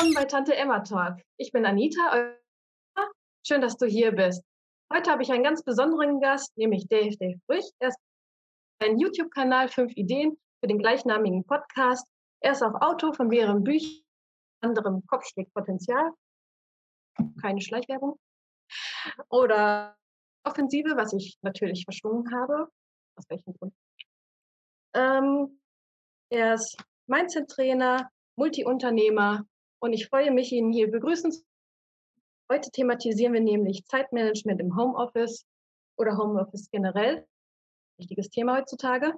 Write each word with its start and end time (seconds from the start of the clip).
willkommen 0.00 0.14
bei 0.14 0.24
Tante 0.24 0.56
Emma 0.56 0.80
Talk. 0.80 1.20
Ich 1.36 1.52
bin 1.52 1.66
Anita. 1.66 2.34
Schön, 3.46 3.60
dass 3.60 3.76
du 3.76 3.84
hier 3.84 4.12
bist. 4.12 4.42
Heute 4.90 5.10
habe 5.10 5.22
ich 5.22 5.30
einen 5.30 5.44
ganz 5.44 5.62
besonderen 5.62 6.22
Gast, 6.22 6.56
nämlich 6.56 6.88
Dave 6.88 7.14
Dave 7.18 7.38
Brüch. 7.46 7.66
Er 7.80 7.88
ist 7.88 7.98
ein 8.78 8.98
YouTube-Kanal 8.98 9.68
Fünf 9.68 9.92
Ideen 9.96 10.38
für 10.58 10.68
den 10.68 10.78
gleichnamigen 10.78 11.44
Podcast. 11.44 12.08
Er 12.42 12.52
ist 12.52 12.62
auch 12.62 12.80
Autor 12.80 13.12
von 13.12 13.28
mehreren 13.28 13.62
Büchern, 13.62 14.02
anderem 14.62 15.04
Kopfschlägpotenzial, 15.06 16.12
keine 17.42 17.60
Schleichwerbung, 17.60 18.18
oder 19.28 19.98
Offensive, 20.44 20.96
was 20.96 21.12
ich 21.12 21.36
natürlich 21.42 21.84
verschwungen 21.84 22.34
habe. 22.34 22.70
Aus 23.18 23.28
welchem 23.28 23.52
Grund? 23.52 23.74
Ähm, 24.94 25.60
er 26.30 26.54
ist 26.54 26.82
Mindset-Trainer, 27.06 28.10
Multiunternehmer 28.36 29.44
und 29.80 29.92
ich 29.92 30.08
freue 30.08 30.30
mich, 30.30 30.52
ihn 30.52 30.72
hier 30.72 30.90
begrüßen 30.90 31.32
zu 31.32 31.42
Heute 32.52 32.72
thematisieren 32.72 33.32
wir 33.32 33.40
nämlich 33.40 33.86
Zeitmanagement 33.86 34.60
im 34.60 34.76
Homeoffice 34.76 35.46
oder 35.96 36.16
Homeoffice 36.18 36.68
generell. 36.72 37.24
Wichtiges 37.96 38.28
Thema 38.28 38.56
heutzutage. 38.56 39.14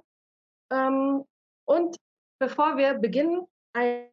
Ähm, 0.71 1.23
und 1.65 1.97
bevor 2.39 2.77
wir 2.77 2.93
beginnen, 2.93 3.47
eine 3.73 4.11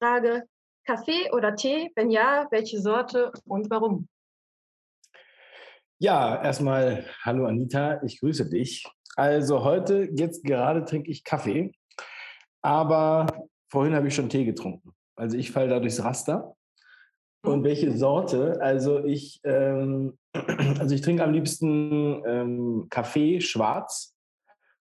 Frage, 0.00 0.48
Kaffee 0.84 1.30
oder 1.30 1.54
Tee? 1.54 1.92
Wenn 1.94 2.10
ja, 2.10 2.48
welche 2.50 2.80
Sorte 2.80 3.30
und 3.44 3.70
warum? 3.70 4.08
Ja, 6.00 6.42
erstmal 6.42 7.06
hallo 7.22 7.46
Anita, 7.46 8.02
ich 8.02 8.18
grüße 8.18 8.50
dich. 8.50 8.84
Also 9.14 9.62
heute, 9.62 10.08
jetzt 10.16 10.42
gerade 10.42 10.84
trinke 10.84 11.08
ich 11.08 11.22
Kaffee, 11.22 11.70
aber 12.62 13.28
vorhin 13.70 13.94
habe 13.94 14.08
ich 14.08 14.14
schon 14.16 14.28
Tee 14.28 14.44
getrunken. 14.44 14.92
Also 15.16 15.36
ich 15.36 15.50
falle 15.50 15.68
da 15.68 15.80
durchs 15.80 16.02
Raster. 16.02 16.56
Und 17.42 17.64
welche 17.64 17.96
Sorte? 17.96 18.60
Also 18.60 19.02
ich, 19.04 19.40
ähm, 19.44 20.18
also 20.78 20.94
ich 20.94 21.00
trinke 21.00 21.24
am 21.24 21.32
liebsten 21.32 22.22
ähm, 22.26 22.86
Kaffee 22.90 23.40
schwarz 23.40 24.14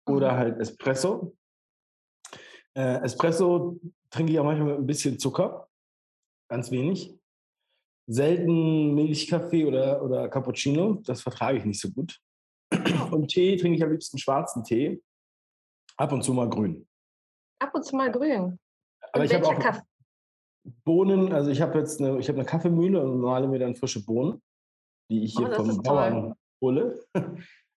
oder 0.07 0.33
mhm. 0.33 0.37
halt 0.37 0.59
Espresso. 0.59 1.35
Äh, 2.75 3.01
Espresso 3.03 3.79
trinke 4.09 4.31
ich 4.31 4.39
auch 4.39 4.43
manchmal 4.43 4.69
mit 4.69 4.77
ein 4.79 4.87
bisschen 4.87 5.19
Zucker, 5.19 5.67
ganz 6.49 6.71
wenig. 6.71 7.15
Selten 8.09 8.95
Milchkaffee 8.95 9.65
oder, 9.65 10.01
oder 10.01 10.29
Cappuccino, 10.29 11.01
das 11.05 11.21
vertrage 11.21 11.57
ich 11.57 11.65
nicht 11.65 11.81
so 11.81 11.91
gut. 11.91 12.19
Und 13.11 13.27
Tee 13.27 13.57
trinke 13.57 13.77
ich 13.77 13.83
am 13.83 13.91
liebsten 13.91 14.17
schwarzen 14.17 14.63
Tee, 14.63 15.01
ab 15.97 16.11
und 16.11 16.23
zu 16.23 16.33
mal 16.33 16.49
grün. 16.49 16.87
Ab 17.59 17.73
und 17.73 17.83
zu 17.83 17.95
mal 17.95 18.11
grün. 18.11 18.59
Aber 19.11 19.21
und 19.21 19.25
ich 19.25 19.33
habe 19.33 19.47
auch 19.47 19.59
Kaffee? 19.59 19.81
Bohnen, 20.83 21.33
also 21.33 21.49
ich 21.49 21.61
habe 21.61 21.77
jetzt 21.79 22.01
eine, 22.01 22.19
ich 22.19 22.27
habe 22.29 22.39
eine 22.39 22.47
Kaffeemühle 22.47 23.01
und 23.01 23.19
male 23.19 23.47
mir 23.47 23.59
dann 23.59 23.75
frische 23.75 24.03
Bohnen, 24.03 24.41
die 25.09 25.23
ich 25.23 25.35
hier 25.35 25.49
oh, 25.49 25.53
vom 25.53 25.81
Bauern 25.81 26.35
hole. 26.61 26.99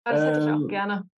Das 0.04 0.24
hätte 0.24 0.40
ich 0.40 0.46
auch 0.46 0.60
ähm, 0.60 0.68
gerne. 0.68 1.08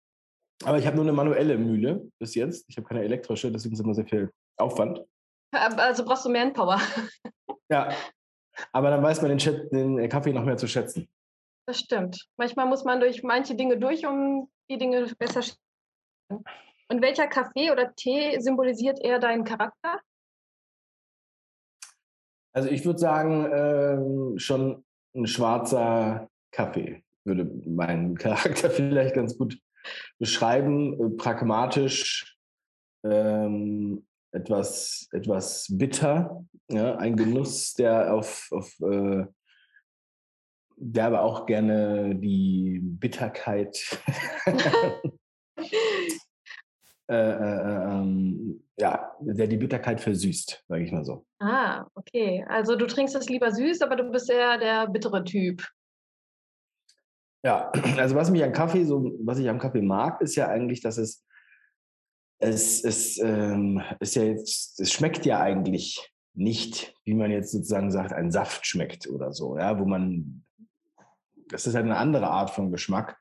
Aber 0.65 0.79
ich 0.79 0.87
habe 0.87 0.97
nur 0.97 1.05
eine 1.05 1.13
manuelle 1.13 1.59
Mühle 1.59 2.09
bis 2.19 2.35
jetzt. 2.35 2.65
Ich 2.69 2.77
habe 2.77 2.87
keine 2.87 3.03
elektrische, 3.03 3.51
deswegen 3.51 3.75
ist 3.75 3.81
immer 3.81 3.95
sehr 3.95 4.07
viel 4.07 4.31
Aufwand. 4.59 5.05
Also 5.53 6.05
brauchst 6.05 6.25
du 6.25 6.31
Manpower. 6.31 6.81
Ja, 7.71 7.89
aber 8.73 8.91
dann 8.91 9.03
weiß 9.03 9.23
man 9.23 9.31
den, 9.31 9.39
Chat, 9.39 9.73
den 9.73 10.07
Kaffee 10.11 10.35
noch 10.35 10.45
mehr 10.45 10.59
zu 10.59 10.69
schätzen. 10.69 11.09
Das 11.67 11.79
stimmt. 11.79 12.29
Manchmal 12.37 12.67
muss 12.67 12.85
man 12.85 13.01
durch 13.01 13.23
manche 13.23 13.55
Dinge 13.55 13.79
durch, 13.79 14.05
um 14.05 14.51
die 14.69 14.77
Dinge 14.77 15.07
besser 15.19 15.41
zu 15.41 15.53
schätzen. 15.53 16.45
Und 16.89 17.01
welcher 17.01 17.29
Kaffee 17.29 17.71
oder 17.71 17.95
Tee 17.95 18.39
symbolisiert 18.41 19.01
eher 19.01 19.19
deinen 19.19 19.45
Charakter? 19.45 20.01
Also 22.53 22.69
ich 22.69 22.85
würde 22.85 22.99
sagen, 22.99 23.49
ähm, 23.53 24.39
schon 24.39 24.85
ein 25.15 25.27
schwarzer 25.27 26.29
Kaffee 26.51 27.03
würde 27.25 27.45
meinen 27.67 28.17
Charakter 28.19 28.71
vielleicht 28.71 29.15
ganz 29.15 29.37
gut 29.37 29.59
beschreiben. 30.19 30.95
Äh, 30.95 31.17
pragmatisch, 31.17 32.37
ähm, 33.05 34.07
etwas, 34.33 35.09
etwas 35.13 35.67
bitter, 35.71 36.45
ja, 36.71 36.97
ein 36.97 37.17
Genuss, 37.17 37.75
der 37.75 38.15
auf, 38.15 38.49
auf 38.51 38.81
äh, 38.81 39.27
der 40.77 41.07
aber 41.07 41.23
auch 41.23 41.47
gerne 41.47 42.17
die 42.17 42.81
Bitterkeit 42.83 43.79
äh, 47.09 47.15
äh, 47.15 47.85
ähm, 47.91 48.63
ja, 48.79 49.13
der 49.21 49.47
die 49.47 49.57
Bitterkeit 49.57 50.01
versüßt, 50.01 50.65
sage 50.69 50.85
ich 50.85 50.93
mal 50.93 51.05
so. 51.05 51.27
Ah, 51.41 51.87
okay. 51.95 52.45
Also 52.49 52.77
du 52.77 52.87
trinkst 52.87 53.15
es 53.15 53.29
lieber 53.29 53.53
süß, 53.53 53.83
aber 53.83 53.97
du 53.97 54.11
bist 54.11 54.31
eher 54.31 54.59
der 54.59 54.89
bittere 54.89 55.25
Typ. 55.25 55.67
Ja, 57.45 57.73
also 57.99 58.15
was 58.15 58.31
mich 58.31 58.45
an 58.45 58.53
Kaffee 58.53 58.85
so, 58.85 59.13
was 59.21 59.39
ich 59.39 59.49
am 59.49 59.59
Kaffee 59.59 59.83
mag, 59.83 60.21
ist 60.21 60.37
ja 60.37 60.49
eigentlich, 60.49 60.81
dass 60.81 60.99
es 60.99 61.25
es, 62.43 62.83
es 62.83 63.19
ähm, 63.19 63.83
ist 64.01 64.17
ja 64.17 64.25
jetzt, 64.25 64.81
es 64.81 64.93
schmeckt 64.93 65.25
ja 65.25 65.41
eigentlich 65.41 66.13
nicht, 66.35 66.95
wie 67.05 67.15
man 67.15 67.31
jetzt 67.31 67.53
sozusagen 67.53 67.91
sagt, 67.91 68.13
ein 68.13 68.33
Saft 68.33 68.67
schmeckt 68.67 69.09
oder 69.09 69.33
so, 69.33 69.57
ja, 69.57 69.79
wo 69.79 69.85
man, 69.85 70.45
das 71.49 71.67
ist 71.67 71.75
halt 71.75 71.85
eine 71.85 71.97
andere 71.97 72.29
Art 72.29 72.51
von 72.51 72.73
Geschmack. 72.73 73.17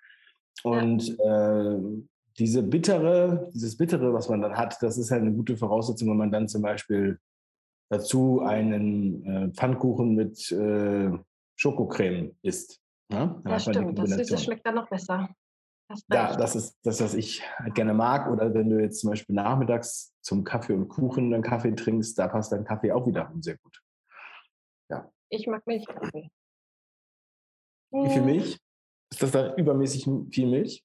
Und 0.63 1.17
ja. 1.17 1.75
äh, 1.75 1.79
diese 2.41 2.63
bittere, 2.63 3.51
dieses 3.53 3.77
bittere, 3.77 4.15
was 4.15 4.27
man 4.27 4.41
dann 4.41 4.57
hat, 4.57 4.81
das 4.81 4.97
ist 4.97 5.11
halt 5.11 5.21
eine 5.21 5.31
gute 5.31 5.55
Voraussetzung, 5.55 6.09
wenn 6.09 6.17
man 6.17 6.31
dann 6.31 6.47
zum 6.47 6.63
Beispiel 6.63 7.19
dazu 7.91 8.41
einen 8.41 9.23
äh, 9.25 9.53
Pfannkuchen 9.53 10.15
mit 10.15 10.51
äh, 10.51 11.11
Schokocreme 11.55 12.35
isst. 12.41 12.81
Ja, 13.11 13.39
ja 13.45 13.59
stimmt. 13.59 13.99
Das 13.99 14.09
Süße 14.09 14.39
schmeckt 14.39 14.65
dann 14.65 14.73
noch 14.73 14.89
besser. 14.89 15.29
Ja, 16.11 16.35
das 16.35 16.55
ist 16.55 16.79
das, 16.83 16.99
was 16.99 17.13
ich 17.13 17.43
halt 17.59 17.75
gerne 17.75 17.93
mag. 17.93 18.31
Oder 18.31 18.51
wenn 18.55 18.71
du 18.71 18.81
jetzt 18.81 19.01
zum 19.01 19.11
Beispiel 19.11 19.35
nachmittags 19.35 20.15
zum 20.21 20.43
Kaffee 20.43 20.73
und 20.73 20.87
Kuchen 20.87 21.29
dann 21.29 21.43
Kaffee 21.43 21.75
trinkst, 21.75 22.17
da 22.17 22.27
passt 22.27 22.51
dein 22.53 22.63
Kaffee 22.63 22.91
auch 22.91 23.05
wiederum 23.05 23.43
sehr 23.43 23.57
gut. 23.57 23.83
Ja. 24.89 25.11
Ich 25.29 25.45
mag 25.45 25.67
Milchkaffee. 25.67 26.31
Wie 27.91 28.09
viel 28.09 28.19
hm. 28.21 28.25
Milch? 28.25 28.57
Ist 29.11 29.21
das 29.21 29.31
da 29.31 29.53
übermäßig 29.55 30.09
viel 30.31 30.49
Milch? 30.49 30.83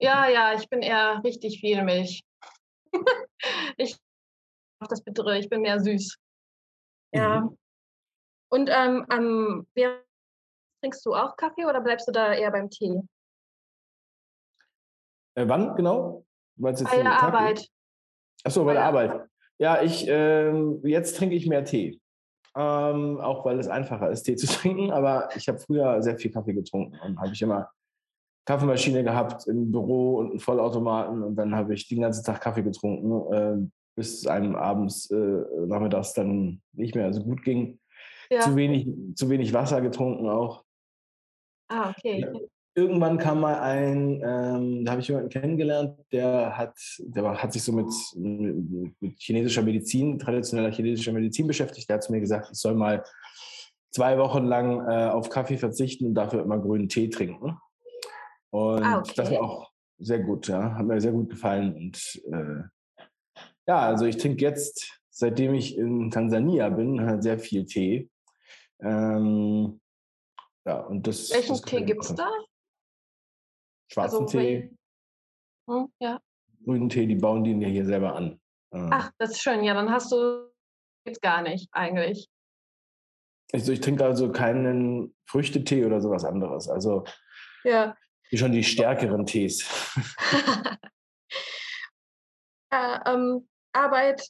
Ja, 0.00 0.28
ja, 0.28 0.54
ich 0.54 0.68
bin 0.68 0.80
eher 0.80 1.20
richtig 1.22 1.60
viel 1.60 1.82
Milch. 1.84 2.22
ich 3.76 3.96
das 4.88 5.02
Bittere, 5.02 5.38
ich 5.38 5.48
bin 5.48 5.60
mehr 5.60 5.78
süß. 5.78 6.16
Ja. 7.12 7.40
Mhm. 7.40 7.58
Und 8.50 8.70
ähm, 8.72 9.06
ähm, 9.12 9.66
trinkst 10.80 11.04
du 11.04 11.14
auch 11.14 11.36
Kaffee 11.36 11.66
oder 11.66 11.80
bleibst 11.80 12.08
du 12.08 12.12
da 12.12 12.32
eher 12.32 12.50
beim 12.50 12.70
Tee? 12.70 13.00
Äh, 15.34 15.46
wann 15.46 15.76
genau? 15.76 16.24
bei 16.56 16.72
der 16.72 17.22
Arbeit. 17.22 17.68
Achso, 18.42 18.64
bei, 18.64 18.68
bei 18.68 18.72
der 18.74 18.84
Arbeit. 18.84 19.28
Ja, 19.58 19.82
ich, 19.82 20.06
ähm, 20.08 20.80
jetzt 20.82 21.16
trinke 21.16 21.36
ich 21.36 21.46
mehr 21.46 21.64
Tee. 21.64 22.00
Ähm, 22.56 23.20
auch 23.20 23.44
weil 23.44 23.58
es 23.60 23.68
einfacher 23.68 24.10
ist, 24.10 24.22
Tee 24.22 24.36
zu 24.36 24.46
trinken. 24.60 24.90
Aber 24.90 25.28
ich 25.36 25.46
habe 25.48 25.58
früher 25.58 26.02
sehr 26.02 26.18
viel 26.18 26.32
Kaffee 26.32 26.54
getrunken 26.54 26.98
und 27.00 27.20
habe 27.20 27.32
ich 27.32 27.42
immer 27.42 27.70
Kaffeemaschine 28.50 29.04
gehabt 29.04 29.46
im 29.46 29.70
Büro 29.70 30.16
und 30.16 30.30
einen 30.30 30.40
Vollautomaten 30.40 31.22
und 31.22 31.36
dann 31.36 31.54
habe 31.54 31.72
ich 31.72 31.86
den 31.86 32.00
ganzen 32.00 32.24
Tag 32.24 32.40
Kaffee 32.40 32.64
getrunken, 32.64 33.32
äh, 33.32 33.70
bis 33.94 34.26
einem 34.26 34.56
abends, 34.56 35.08
äh, 35.12 35.44
nachmittags 35.68 36.14
dann 36.14 36.60
nicht 36.72 36.96
mehr 36.96 37.12
so 37.12 37.22
gut 37.22 37.44
ging. 37.44 37.78
Ja. 38.28 38.40
Zu, 38.40 38.56
wenig, 38.56 38.88
zu 39.14 39.30
wenig 39.30 39.54
Wasser 39.54 39.80
getrunken 39.80 40.28
auch. 40.28 40.64
Ah, 41.68 41.90
okay. 41.90 42.22
Ja. 42.22 42.32
Irgendwann 42.74 43.18
kam 43.18 43.40
mal 43.40 43.60
ein, 43.60 44.20
ähm, 44.24 44.84
da 44.84 44.92
habe 44.92 45.00
ich 45.00 45.06
jemanden 45.06 45.28
kennengelernt, 45.28 46.00
der 46.10 46.56
hat, 46.56 46.74
der 46.98 47.22
war, 47.22 47.40
hat 47.40 47.52
sich 47.52 47.62
so 47.62 47.72
mit, 47.72 47.86
mit 48.16 49.16
chinesischer 49.18 49.62
Medizin, 49.62 50.18
traditioneller 50.18 50.72
chinesischer 50.72 51.12
Medizin 51.12 51.46
beschäftigt. 51.46 51.88
Der 51.88 51.94
hat 51.94 52.02
zu 52.02 52.10
mir 52.10 52.20
gesagt, 52.20 52.48
ich 52.50 52.58
soll 52.58 52.74
mal 52.74 53.04
zwei 53.92 54.18
Wochen 54.18 54.44
lang 54.46 54.88
äh, 54.88 55.08
auf 55.08 55.30
Kaffee 55.30 55.56
verzichten 55.56 56.06
und 56.06 56.14
dafür 56.14 56.42
immer 56.42 56.58
grünen 56.58 56.88
Tee 56.88 57.08
trinken. 57.10 57.56
Und 58.50 58.82
ah, 58.82 58.98
okay. 58.98 59.12
das 59.16 59.30
war 59.30 59.42
auch 59.42 59.70
sehr 59.98 60.20
gut, 60.20 60.48
ja. 60.48 60.74
Hat 60.74 60.86
mir 60.86 61.00
sehr 61.00 61.12
gut 61.12 61.30
gefallen. 61.30 61.74
Und 61.74 62.22
äh, 62.32 63.06
ja, 63.66 63.78
also 63.80 64.06
ich 64.06 64.16
trinke 64.16 64.42
jetzt, 64.42 65.00
seitdem 65.10 65.54
ich 65.54 65.76
in 65.76 66.10
Tansania 66.10 66.68
bin, 66.70 67.00
halt 67.00 67.22
sehr 67.22 67.38
viel 67.38 67.64
Tee. 67.66 68.10
Ähm, 68.80 69.80
ja, 70.66 70.80
und 70.80 71.06
das. 71.06 71.30
Welchen 71.30 71.50
das 71.50 71.62
Tee 71.62 71.84
gibt 71.84 72.04
es 72.04 72.14
da? 72.14 72.28
Schwarzen 73.92 74.22
also, 74.22 74.38
Tee. 74.38 74.76
Hm, 75.68 75.92
ja. 76.00 76.20
Grünen 76.64 76.88
Tee, 76.88 77.06
die 77.06 77.16
bauen 77.16 77.44
die 77.44 77.52
ja 77.52 77.68
hier 77.68 77.84
selber 77.84 78.14
an. 78.14 78.40
Ähm. 78.72 78.90
Ach, 78.92 79.10
das 79.18 79.30
ist 79.32 79.42
schön. 79.42 79.64
Ja, 79.64 79.74
dann 79.74 79.90
hast 79.90 80.12
du 80.12 80.50
jetzt 81.04 81.22
gar 81.22 81.42
nicht 81.42 81.68
eigentlich. 81.72 82.28
Also 83.52 83.72
ich 83.72 83.80
trinke 83.80 84.04
also 84.04 84.30
keinen 84.30 85.14
Früchtetee 85.26 85.84
oder 85.84 86.00
sowas 86.00 86.24
anderes. 86.24 86.68
Also 86.68 87.04
ja. 87.64 87.96
Schon 88.38 88.52
die 88.52 88.64
stärkeren 88.64 89.26
Tees. 89.26 89.68
ja, 92.72 93.02
ähm, 93.06 93.48
Arbeit, 93.72 94.28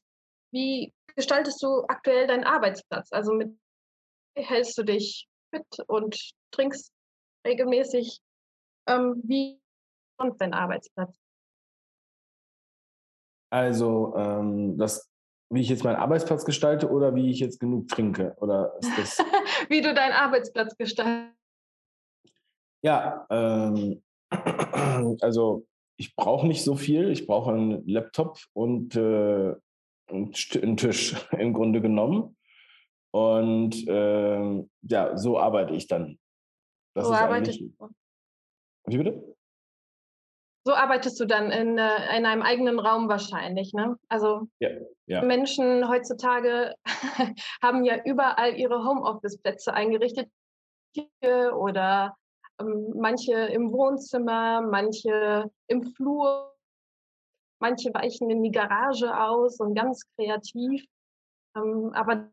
wie 0.52 0.92
gestaltest 1.16 1.62
du 1.62 1.84
aktuell 1.88 2.26
deinen 2.26 2.44
Arbeitsplatz? 2.44 3.12
Also 3.12 3.34
mit 3.34 3.56
hältst 4.36 4.78
du 4.78 4.82
dich 4.82 5.28
fit 5.54 5.66
und 5.86 6.32
trinkst 6.50 6.92
regelmäßig? 7.46 8.20
Ähm, 8.88 9.20
wie 9.24 9.60
kommt 10.18 10.40
dein 10.40 10.54
Arbeitsplatz? 10.54 11.16
Also 13.52 14.14
ähm, 14.16 14.78
das, 14.78 15.10
wie 15.50 15.60
ich 15.60 15.68
jetzt 15.68 15.84
meinen 15.84 15.96
Arbeitsplatz 15.96 16.44
gestalte 16.44 16.88
oder 16.88 17.14
wie 17.14 17.30
ich 17.30 17.40
jetzt 17.40 17.58
genug 17.58 17.88
trinke? 17.88 18.36
Oder 18.40 18.78
wie 19.68 19.80
du 19.80 19.92
deinen 19.92 20.12
Arbeitsplatz 20.12 20.76
gestaltest? 20.76 21.39
Ja, 22.82 23.26
ähm, 23.30 24.02
also 25.20 25.66
ich 25.96 26.16
brauche 26.16 26.46
nicht 26.46 26.64
so 26.64 26.76
viel. 26.76 27.10
Ich 27.10 27.26
brauche 27.26 27.52
einen 27.52 27.86
Laptop 27.86 28.38
und 28.54 28.96
äh, 28.96 29.54
einen 30.08 30.76
Tisch 30.76 31.14
im 31.38 31.52
Grunde 31.52 31.80
genommen. 31.80 32.36
Und 33.12 33.86
äh, 33.88 34.64
ja, 34.82 35.16
so 35.16 35.38
arbeite 35.38 35.74
ich 35.74 35.88
dann. 35.88 36.18
Das 36.94 37.06
so 37.06 37.12
arbeitest 37.12 37.60
du? 37.60 37.90
Wie 38.86 38.98
bitte? 38.98 39.36
So 40.66 40.74
arbeitest 40.74 41.18
du 41.18 41.24
dann 41.24 41.50
in, 41.50 41.78
äh, 41.78 42.16
in 42.16 42.26
einem 42.26 42.42
eigenen 42.42 42.78
Raum 42.78 43.08
wahrscheinlich, 43.08 43.72
ne? 43.72 43.96
Also 44.08 44.48
ja, 44.60 44.70
ja. 45.06 45.22
Menschen 45.22 45.88
heutzutage 45.88 46.74
haben 47.62 47.84
ja 47.84 48.02
überall 48.04 48.56
ihre 48.56 48.84
Homeoffice-Plätze 48.84 49.72
eingerichtet 49.72 50.28
oder 51.52 52.16
manche 52.94 53.34
im 53.34 53.72
Wohnzimmer, 53.72 54.62
manche 54.62 55.50
im 55.66 55.82
Flur, 55.82 56.54
manche 57.60 57.92
weichen 57.94 58.30
in 58.30 58.42
die 58.42 58.50
Garage 58.50 59.16
aus 59.16 59.60
und 59.60 59.74
ganz 59.74 60.02
kreativ. 60.16 60.84
Ähm, 61.56 61.92
aber 61.94 62.30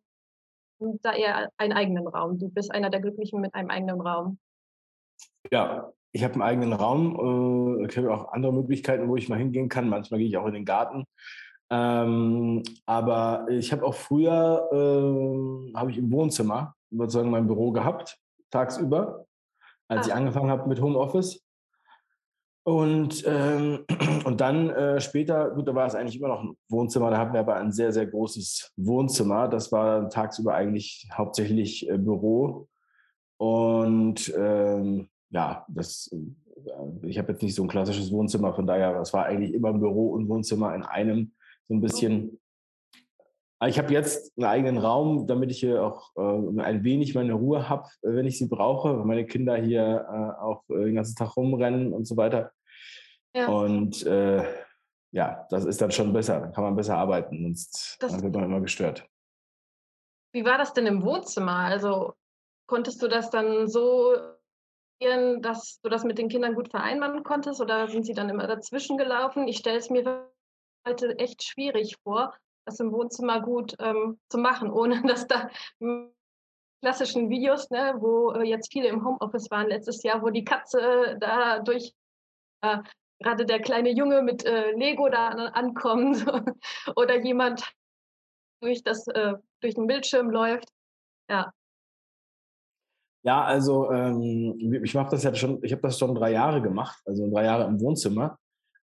da 0.79 1.13
eher 1.13 1.49
einen 1.57 1.73
eigenen 1.73 2.07
Raum. 2.07 2.37
Du 2.37 2.49
bist 2.49 2.71
einer 2.71 2.89
der 2.89 3.01
Glücklichen 3.01 3.41
mit 3.41 3.53
einem 3.55 3.69
eigenen 3.69 4.01
Raum. 4.01 4.39
Ja, 5.51 5.91
ich 6.11 6.23
habe 6.23 6.33
einen 6.33 6.43
eigenen 6.43 6.73
Raum. 6.73 7.81
Äh, 7.81 7.87
ich 7.87 7.97
habe 7.97 8.13
auch 8.13 8.31
andere 8.31 8.53
Möglichkeiten, 8.53 9.07
wo 9.07 9.15
ich 9.15 9.29
mal 9.29 9.39
hingehen 9.39 9.69
kann. 9.69 9.89
Manchmal 9.89 10.19
gehe 10.19 10.27
ich 10.27 10.37
auch 10.37 10.47
in 10.47 10.53
den 10.53 10.65
Garten. 10.65 11.05
Ähm, 11.69 12.63
aber 12.85 13.45
ich 13.49 13.71
habe 13.71 13.85
auch 13.85 13.93
früher, 13.93 14.69
äh, 14.71 15.77
habe 15.77 15.91
ich 15.91 15.97
im 15.97 16.11
Wohnzimmer 16.11 16.75
sozusagen 16.91 17.29
mein 17.29 17.47
Büro 17.47 17.71
gehabt, 17.71 18.17
tagsüber, 18.51 19.26
als 19.87 20.01
Ach. 20.01 20.07
ich 20.07 20.13
angefangen 20.13 20.49
habe 20.49 20.67
mit 20.67 20.81
Homeoffice. 20.81 21.43
Und, 22.63 23.23
ähm, 23.25 23.85
und 24.25 24.41
dann 24.41 24.69
äh, 24.69 24.99
später, 24.99 25.51
gut, 25.51 25.67
da 25.67 25.73
war 25.73 25.87
es 25.87 25.95
eigentlich 25.95 26.17
immer 26.19 26.27
noch 26.27 26.43
ein 26.43 26.57
Wohnzimmer, 26.69 27.09
da 27.09 27.17
hatten 27.17 27.31
wir 27.31 27.39
aber 27.39 27.55
ein 27.55 27.71
sehr, 27.71 27.93
sehr 27.93 28.05
großes 28.05 28.73
Wohnzimmer. 28.75 29.47
Das 29.47 29.71
war 29.71 30.09
tagsüber 30.09 30.53
eigentlich 30.53 31.07
hauptsächlich 31.13 31.89
äh, 31.89 31.97
Büro. 31.97 32.67
Und 33.37 34.33
ähm, 34.37 35.07
ja, 35.29 35.65
das, 35.69 36.11
äh, 36.11 37.07
ich 37.07 37.17
habe 37.17 37.31
jetzt 37.31 37.41
nicht 37.41 37.55
so 37.55 37.63
ein 37.63 37.69
klassisches 37.69 38.11
Wohnzimmer, 38.11 38.53
von 38.53 38.67
daher, 38.67 38.93
das 38.93 39.13
war 39.13 39.25
eigentlich 39.25 39.53
immer 39.53 39.69
ein 39.69 39.79
Büro 39.79 40.09
und 40.09 40.27
Wohnzimmer 40.27 40.75
in 40.75 40.83
einem, 40.83 41.31
so 41.69 41.75
ein 41.75 41.81
bisschen. 41.81 42.39
Ich 43.65 43.79
habe 43.79 43.91
jetzt 43.91 44.37
einen 44.37 44.45
eigenen 44.45 44.77
Raum, 44.77 45.25
damit 45.25 45.49
ich 45.49 45.59
hier 45.59 45.83
auch 45.83 46.11
äh, 46.15 46.61
ein 46.61 46.83
wenig 46.83 47.15
meine 47.15 47.33
Ruhe 47.33 47.67
habe, 47.67 47.89
äh, 48.03 48.13
wenn 48.13 48.27
ich 48.27 48.37
sie 48.37 48.47
brauche, 48.47 48.99
weil 48.99 49.05
meine 49.05 49.25
Kinder 49.25 49.55
hier 49.55 50.05
äh, 50.07 50.41
auch 50.41 50.63
äh, 50.69 50.85
den 50.85 50.95
ganzen 50.95 51.15
Tag 51.15 51.35
rumrennen 51.35 51.91
und 51.91 52.05
so 52.05 52.17
weiter. 52.17 52.51
Ja. 53.33 53.47
Und 53.47 54.05
äh, 54.05 54.43
ja, 55.11 55.47
das 55.49 55.65
ist 55.65 55.81
dann 55.81 55.91
schon 55.91 56.13
besser, 56.13 56.39
dann 56.39 56.53
kann 56.53 56.63
man 56.63 56.75
besser 56.75 56.97
arbeiten, 56.97 57.55
sonst 57.55 57.97
wird 57.99 58.35
man 58.35 58.43
immer 58.43 58.61
gestört. 58.61 59.07
Wie 60.33 60.45
war 60.45 60.59
das 60.59 60.73
denn 60.73 60.85
im 60.85 61.03
Wohnzimmer? 61.03 61.55
Also 61.55 62.13
konntest 62.67 63.01
du 63.01 63.07
das 63.07 63.31
dann 63.31 63.67
so 63.67 64.15
dass 64.99 65.79
du 65.81 65.89
das 65.89 66.03
mit 66.03 66.17
den 66.17 66.29
Kindern 66.29 66.55
gut 66.55 66.69
vereinbaren 66.69 67.23
konntest 67.23 67.61
oder 67.61 67.87
sind 67.87 68.05
sie 68.05 68.13
dann 68.13 68.29
immer 68.29 68.47
dazwischen 68.47 68.97
gelaufen? 68.97 69.47
Ich 69.47 69.57
stelle 69.57 69.77
es 69.77 69.89
mir 69.89 70.31
heute 70.87 71.19
echt 71.19 71.43
schwierig 71.43 71.97
vor, 72.03 72.33
das 72.67 72.79
im 72.79 72.91
Wohnzimmer 72.91 73.41
gut 73.41 73.75
ähm, 73.79 74.19
zu 74.29 74.37
machen, 74.37 74.69
ohne 74.69 75.01
dass 75.07 75.27
da 75.27 75.49
klassischen 76.81 77.29
Videos, 77.29 77.69
ne, 77.69 77.95
wo 77.97 78.31
äh, 78.31 78.43
jetzt 78.43 78.71
viele 78.71 78.89
im 78.89 79.03
Homeoffice 79.03 79.49
waren 79.49 79.67
letztes 79.67 80.03
Jahr, 80.03 80.21
wo 80.21 80.29
die 80.29 80.45
Katze 80.45 81.17
da 81.19 81.59
durch 81.59 81.93
äh, 82.61 82.77
gerade 83.19 83.45
der 83.45 83.59
kleine 83.59 83.91
Junge 83.91 84.21
mit 84.21 84.45
äh, 84.45 84.71
Lego 84.71 85.09
da 85.09 85.29
ankommt 85.29 86.25
oder 86.95 87.19
jemand 87.19 87.73
durch 88.61 88.83
das 88.83 89.07
äh, 89.07 89.33
durch 89.61 89.73
den 89.73 89.87
Bildschirm 89.87 90.29
läuft. 90.29 90.69
Ja, 91.29 91.51
ja, 93.27 93.43
also 93.43 93.91
ähm, 93.91 94.81
ich 94.83 94.93
mache 94.93 95.11
das 95.11 95.23
ja 95.23 95.35
schon, 95.35 95.61
ich 95.61 95.73
habe 95.73 95.81
das 95.81 95.99
schon 95.99 96.15
drei 96.15 96.31
Jahre 96.31 96.61
gemacht, 96.61 96.97
also 97.05 97.29
drei 97.29 97.43
Jahre 97.43 97.65
im 97.65 97.77
Wohnzimmer. 97.81 98.39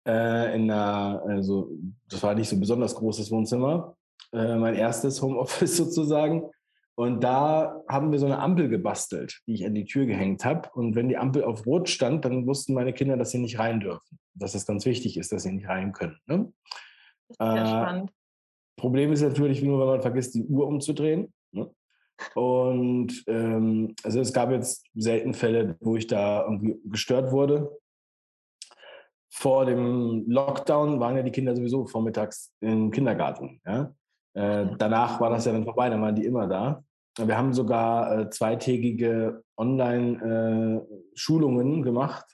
Äh, 0.07 0.55
in 0.57 0.71
einer, 0.71 1.23
also 1.27 1.71
das 2.09 2.23
war 2.23 2.35
nicht 2.35 2.49
so 2.49 2.57
ein 2.57 2.61
besonders 2.61 2.95
großes 2.95 3.31
Wohnzimmer, 3.31 3.97
äh, 4.33 4.57
mein 4.57 4.75
erstes 4.75 5.23
Homeoffice 5.23 5.77
sozusagen. 5.77 6.51
Und 6.97 7.25
da 7.25 7.83
haben 7.89 8.13
wir 8.13 8.21
so 8.21 8.27
eine 8.27 8.39
Ampel 8.39 8.69
gebastelt, 8.69 9.41
die 9.47 9.55
ich 9.55 9.67
an 9.67 9.75
die 9.75 9.85
Tür 9.85 10.07
gehängt 10.07 10.45
habe. 10.45 10.69
Und 10.75 10.95
wenn 10.95 11.09
die 11.09 11.17
Ampel 11.17 11.43
auf 11.43 11.67
Rot 11.67 11.89
stand, 11.89 12.25
dann 12.25 12.47
wussten 12.47 12.73
meine 12.73 12.93
Kinder, 12.93 13.17
dass 13.17 13.31
sie 13.31 13.39
nicht 13.39 13.59
rein 13.59 13.81
dürfen. 13.81 14.19
Dass 14.35 14.55
es 14.55 14.65
ganz 14.65 14.87
wichtig 14.87 15.17
ist, 15.17 15.33
dass 15.33 15.43
sie 15.43 15.53
nicht 15.53 15.69
rein 15.69 15.93
können. 15.93 16.19
Ne? 16.27 16.53
Das 17.39 17.49
ist 17.49 17.55
sehr 17.55 17.65
äh, 17.65 17.67
spannend. 17.67 18.13
Problem 18.77 19.13
ist 19.13 19.23
natürlich 19.23 19.63
nur, 19.63 19.81
wenn 19.81 19.87
man 19.87 20.03
vergisst, 20.03 20.35
die 20.35 20.45
Uhr 20.45 20.67
umzudrehen. 20.67 21.33
Ne? 21.51 21.69
Und 22.35 23.25
ähm, 23.27 23.95
also 24.05 24.21
es 24.21 24.33
gab 24.33 24.51
jetzt 24.51 24.87
selten 24.95 25.35
Fälle, 25.35 25.77
wo 25.81 25.97
ich 25.97 26.07
da 26.07 26.45
irgendwie 26.45 26.77
gestört 26.85 27.33
wurde. 27.33 27.77
Vor 29.37 29.67
dem 29.67 30.25
Lockdown 30.29 31.01
waren 31.01 31.17
ja 31.17 31.25
die 31.25 31.33
Kinder 31.33 31.57
sowieso 31.57 31.87
vormittags 31.87 32.55
im 32.61 32.93
Kindergarten. 32.93 33.61
Ja? 33.67 33.93
Äh, 34.35 34.69
danach 34.79 35.21
war 35.21 35.31
das 35.31 35.45
ja 35.45 35.51
dann 35.53 35.65
vorbei, 35.65 35.91
dann 35.91 36.03
waren 36.03 36.15
die 36.15 36.25
immer 36.25 36.47
da. 36.47 36.85
Wir 37.19 37.37
haben 37.37 37.53
sogar 37.53 38.17
äh, 38.17 38.31
zweitägige 38.31 39.43
Online-Schulungen 39.57 41.81
äh, 41.81 41.83
gemacht, 41.83 42.25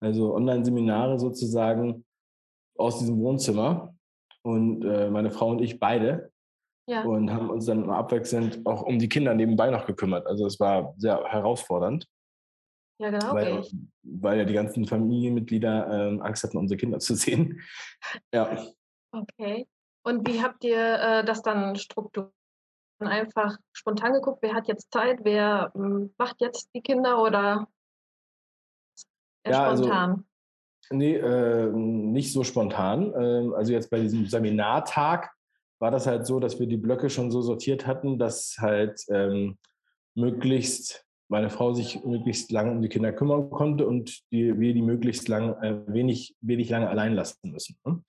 also 0.00 0.34
Online-Seminare 0.34 1.20
sozusagen 1.20 2.04
aus 2.76 2.98
diesem 2.98 3.20
Wohnzimmer. 3.20 3.94
Und 4.42 4.84
äh, 4.84 5.10
meine 5.10 5.30
Frau 5.30 5.50
und 5.50 5.60
ich 5.60 5.78
beide. 5.78 6.32
Ja. 6.88 7.04
Und 7.04 7.32
haben 7.32 7.50
uns 7.50 7.66
dann 7.66 7.88
abwechselnd 7.88 8.66
auch 8.66 8.82
um 8.82 8.98
die 8.98 9.08
Kinder 9.08 9.32
nebenbei 9.34 9.70
noch 9.70 9.86
gekümmert. 9.86 10.26
Also 10.26 10.46
es 10.46 10.58
war 10.58 10.92
sehr 10.96 11.22
herausfordernd. 11.24 12.08
Ja, 12.98 13.10
genau. 13.10 13.34
Weil, 13.34 13.62
weil 14.02 14.38
ja 14.38 14.44
die 14.44 14.54
ganzen 14.54 14.86
Familienmitglieder 14.86 15.88
äh, 15.88 16.20
Angst 16.20 16.44
hatten, 16.44 16.58
unsere 16.58 16.78
Kinder 16.78 16.98
zu 16.98 17.14
sehen. 17.14 17.60
ja. 18.34 18.56
Okay. 19.12 19.66
Und 20.04 20.26
wie 20.28 20.42
habt 20.42 20.64
ihr 20.64 21.00
äh, 21.00 21.24
das 21.24 21.42
dann 21.42 21.76
strukturiert? 21.76 22.32
Einfach 23.00 23.58
spontan 23.72 24.12
geguckt, 24.12 24.38
wer 24.42 24.54
hat 24.54 24.68
jetzt 24.68 24.92
Zeit, 24.92 25.24
wer 25.24 25.72
ähm, 25.74 26.14
macht 26.18 26.40
jetzt 26.40 26.70
die 26.72 26.82
Kinder 26.82 27.20
oder 27.20 27.66
ja, 29.44 29.64
also 29.64 29.82
spontan? 29.82 30.10
Also, 30.10 30.24
nee, 30.90 31.16
äh, 31.16 31.70
nicht 31.72 32.32
so 32.32 32.44
spontan. 32.44 33.12
Ähm, 33.16 33.54
also 33.54 33.72
jetzt 33.72 33.90
bei 33.90 33.98
diesem 34.00 34.26
Seminartag 34.26 35.32
war 35.80 35.90
das 35.90 36.06
halt 36.06 36.26
so, 36.26 36.38
dass 36.38 36.60
wir 36.60 36.68
die 36.68 36.76
Blöcke 36.76 37.10
schon 37.10 37.32
so 37.32 37.42
sortiert 37.42 37.86
hatten, 37.88 38.18
dass 38.18 38.56
halt 38.58 39.02
ähm, 39.08 39.58
möglichst 40.14 41.04
meine 41.32 41.50
Frau 41.50 41.72
sich 41.72 42.04
möglichst 42.04 42.52
lange 42.52 42.72
um 42.72 42.82
die 42.82 42.90
Kinder 42.90 43.10
kümmern 43.12 43.48
konnte 43.50 43.86
und 43.86 44.20
die, 44.30 44.60
wir 44.60 44.74
die 44.74 44.82
möglichst 44.82 45.28
lang, 45.28 45.54
äh, 45.62 45.80
wenig, 45.86 46.36
wenig 46.42 46.68
lange 46.68 46.90
allein 46.90 47.14
lassen 47.14 47.50
müssen. 47.50 47.76
Ne? 47.84 48.02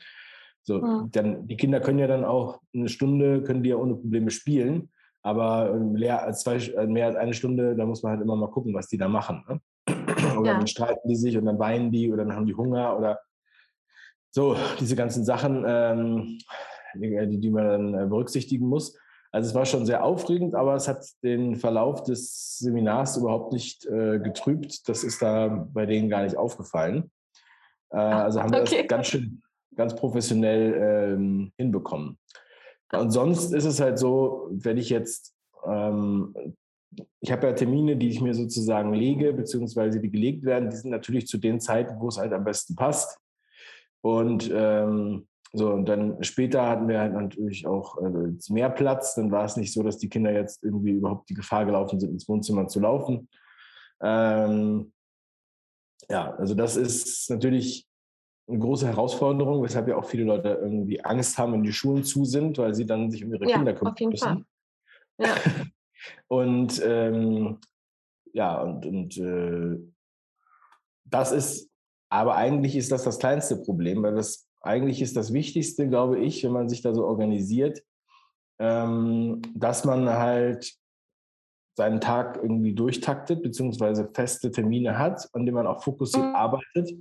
So, 0.63 0.81
ja. 0.81 1.07
dann, 1.09 1.47
die 1.47 1.55
Kinder 1.55 1.79
können 1.79 1.99
ja 1.99 2.07
dann 2.07 2.25
auch 2.25 2.61
eine 2.75 2.89
Stunde, 2.89 3.41
können 3.41 3.63
die 3.63 3.69
ja 3.69 3.77
ohne 3.77 3.95
Probleme 3.95 4.29
spielen, 4.29 4.91
aber 5.21 5.73
mehr 5.73 6.21
als, 6.21 6.41
zwei, 6.41 6.57
äh, 6.57 6.85
mehr 6.85 7.07
als 7.07 7.15
eine 7.15 7.33
Stunde, 7.33 7.75
da 7.75 7.85
muss 7.85 8.03
man 8.03 8.11
halt 8.11 8.21
immer 8.21 8.35
mal 8.35 8.51
gucken, 8.51 8.73
was 8.73 8.89
die 8.89 8.97
da 8.97 9.07
machen. 9.07 9.43
Ne? 9.47 9.61
Oder 10.37 10.51
ja. 10.51 10.57
dann 10.57 10.67
streiten 10.67 11.07
die 11.07 11.15
sich 11.15 11.37
und 11.37 11.45
dann 11.45 11.59
weinen 11.59 11.91
die 11.91 12.11
oder 12.11 12.25
dann 12.25 12.35
haben 12.35 12.45
die 12.45 12.55
Hunger 12.55 12.97
oder 12.97 13.19
so, 14.31 14.55
diese 14.79 14.95
ganzen 14.95 15.25
Sachen. 15.25 15.63
Ähm, 15.67 16.39
die, 16.95 17.39
die 17.39 17.49
man 17.49 17.65
dann 17.65 17.93
äh, 17.93 18.05
berücksichtigen 18.07 18.67
muss. 18.67 18.97
Also 19.33 19.49
es 19.49 19.55
war 19.55 19.65
schon 19.65 19.87
sehr 19.87 20.03
aufregend, 20.03 20.53
aber 20.53 20.75
es 20.75 20.87
hat 20.87 21.03
den 21.23 21.55
Verlauf 21.55 22.03
des 22.03 22.59
Seminars 22.59 23.17
überhaupt 23.17 23.51
nicht 23.51 23.83
äh, 23.87 24.19
getrübt. 24.19 24.87
Das 24.87 25.03
ist 25.03 25.23
da 25.23 25.67
bei 25.73 25.87
denen 25.87 26.07
gar 26.07 26.21
nicht 26.21 26.37
aufgefallen. 26.37 27.11
Äh, 27.89 27.97
also 27.97 28.43
haben 28.43 28.51
wir 28.51 28.61
okay. 28.61 28.81
das 28.81 28.87
ganz 28.87 29.07
schön, 29.07 29.41
ganz 29.75 29.95
professionell 29.95 31.15
ähm, 31.17 31.51
hinbekommen. 31.57 32.19
Und 32.91 33.09
sonst 33.09 33.53
ist 33.53 33.65
es 33.65 33.79
halt 33.79 33.97
so, 33.97 34.49
wenn 34.51 34.77
ich 34.77 34.91
jetzt, 34.91 35.33
ähm, 35.65 36.35
ich 37.19 37.31
habe 37.31 37.47
ja 37.47 37.53
Termine, 37.53 37.97
die 37.97 38.09
ich 38.09 38.21
mir 38.21 38.35
sozusagen 38.35 38.93
lege, 38.93 39.33
beziehungsweise 39.33 39.99
die 39.99 40.11
gelegt 40.11 40.43
werden, 40.43 40.69
die 40.69 40.75
sind 40.75 40.91
natürlich 40.91 41.25
zu 41.25 41.39
den 41.39 41.59
Zeiten, 41.59 41.99
wo 41.99 42.07
es 42.07 42.19
halt 42.19 42.33
am 42.33 42.43
besten 42.43 42.75
passt. 42.75 43.17
Und 44.01 44.51
ähm, 44.53 45.27
So, 45.55 45.69
und 45.69 45.85
dann 45.85 46.23
später 46.23 46.67
hatten 46.67 46.87
wir 46.87 46.99
halt 46.99 47.13
natürlich 47.13 47.67
auch 47.67 48.01
äh, 48.01 48.33
mehr 48.49 48.71
Platz. 48.71 49.13
Dann 49.13 49.31
war 49.31 49.45
es 49.45 49.55
nicht 49.55 49.71
so, 49.71 49.83
dass 49.83 49.99
die 49.99 50.09
Kinder 50.09 50.31
jetzt 50.31 50.63
irgendwie 50.63 50.93
überhaupt 50.93 51.29
die 51.29 51.35
Gefahr 51.35 51.65
gelaufen 51.65 51.99
sind, 51.99 52.09
ins 52.09 52.27
Wohnzimmer 52.27 52.67
zu 52.67 52.79
laufen. 52.79 53.29
Ähm, 54.01 54.91
ja, 56.09 56.33
also 56.35 56.55
das 56.55 56.75
ist 56.75 57.29
natürlich 57.29 57.87
eine 58.47 58.59
große 58.59 58.87
Herausforderung, 58.87 59.63
weshalb 59.63 59.87
ja 59.87 59.95
auch 59.95 60.05
viele 60.05 60.23
Leute 60.23 60.49
irgendwie 60.61 61.03
Angst 61.05 61.37
haben, 61.37 61.53
wenn 61.53 61.63
die 61.63 61.71
Schulen 61.71 62.03
zu 62.03 62.25
sind, 62.25 62.57
weil 62.57 62.73
sie 62.73 62.87
dann 62.87 63.11
sich 63.11 63.23
um 63.23 63.31
ihre 63.33 63.47
ja, 63.47 63.57
Kinder 63.57 63.73
kümmern 63.73 63.93
auf 63.93 63.99
jeden 63.99 64.11
müssen. 64.11 64.23
Fall. 64.23 64.45
Ja. 65.19 65.35
und 66.27 66.81
ähm, 66.83 67.59
ja, 68.33 68.59
und, 68.59 68.85
und 68.87 69.17
äh, 69.17 69.79
das 71.05 71.31
ist, 71.31 71.69
aber 72.09 72.35
eigentlich 72.35 72.75
ist 72.75 72.91
das 72.91 73.03
das 73.03 73.19
kleinste 73.19 73.57
Problem, 73.57 74.01
weil 74.01 74.15
das 74.15 74.42
eigentlich 74.63 75.01
ist 75.01 75.15
das 75.15 75.33
Wichtigste, 75.33 75.87
glaube 75.87 76.19
ich, 76.19 76.43
wenn 76.43 76.51
man 76.51 76.69
sich 76.69 76.81
da 76.81 76.93
so 76.93 77.05
organisiert, 77.05 77.83
ähm, 78.59 79.41
dass 79.53 79.85
man 79.85 80.09
halt 80.09 80.73
seinen 81.75 81.99
Tag 81.99 82.37
irgendwie 82.41 82.73
durchtaktet, 82.73 83.43
beziehungsweise 83.43 84.09
feste 84.13 84.51
Termine 84.51 84.97
hat, 84.97 85.27
an 85.33 85.45
denen 85.45 85.55
man 85.55 85.67
auch 85.67 85.83
fokussiert 85.83 86.27
mhm. 86.27 86.35
arbeitet. 86.35 86.91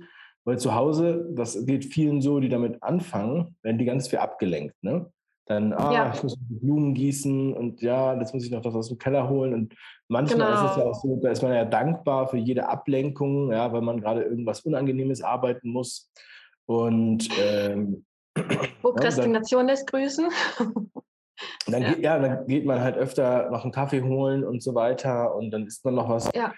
Weil 0.45 0.59
zu 0.59 0.75
Hause, 0.75 1.29
das 1.33 1.65
geht 1.65 1.85
vielen 1.85 2.21
so, 2.21 2.39
die 2.39 2.49
damit 2.49 2.83
anfangen, 2.83 3.55
werden 3.61 3.77
die 3.77 3.85
ganz 3.85 4.09
viel 4.09 4.19
abgelenkt. 4.19 4.75
Ne? 4.83 5.09
Dann, 5.45 5.71
ah, 5.71 5.93
ja. 5.93 6.13
ich 6.13 6.23
muss 6.23 6.35
Blumen 6.37 6.93
gießen 6.93 7.53
und 7.53 7.81
ja, 7.81 8.17
jetzt 8.19 8.33
muss 8.33 8.43
ich 8.43 8.51
noch 8.51 8.61
das 8.61 8.75
aus 8.75 8.89
dem 8.89 8.97
Keller 8.97 9.29
holen. 9.29 9.53
Und 9.53 9.75
manchmal 10.09 10.51
genau. 10.51 10.65
ist 10.65 10.71
es 10.71 10.77
ja 10.77 10.83
auch 10.83 10.95
so, 10.95 11.19
da 11.21 11.31
ist 11.31 11.43
man 11.43 11.53
ja 11.53 11.63
dankbar 11.63 12.27
für 12.27 12.37
jede 12.37 12.67
Ablenkung, 12.67 13.51
ja, 13.51 13.71
weil 13.71 13.81
man 13.81 14.01
gerade 14.01 14.23
irgendwas 14.23 14.61
Unangenehmes 14.61 15.21
arbeiten 15.21 15.69
muss. 15.69 16.11
Und 16.65 17.27
ähm, 17.39 18.05
Prokrastination 18.81 19.67
lässt 19.67 19.87
grüßen. 19.87 20.29
Dann, 21.65 21.81
ja. 21.81 21.89
Geht, 21.89 22.03
ja, 22.03 22.19
dann 22.19 22.47
geht 22.47 22.65
man 22.65 22.79
halt 22.79 22.95
öfter 22.95 23.49
noch 23.49 23.63
einen 23.63 23.71
Kaffee 23.71 24.01
holen 24.01 24.43
und 24.43 24.61
so 24.61 24.75
weiter 24.75 25.35
und 25.35 25.51
dann 25.51 25.65
isst 25.65 25.83
man 25.83 25.95
noch 25.95 26.07
was. 26.07 26.29
Ja. 26.33 26.53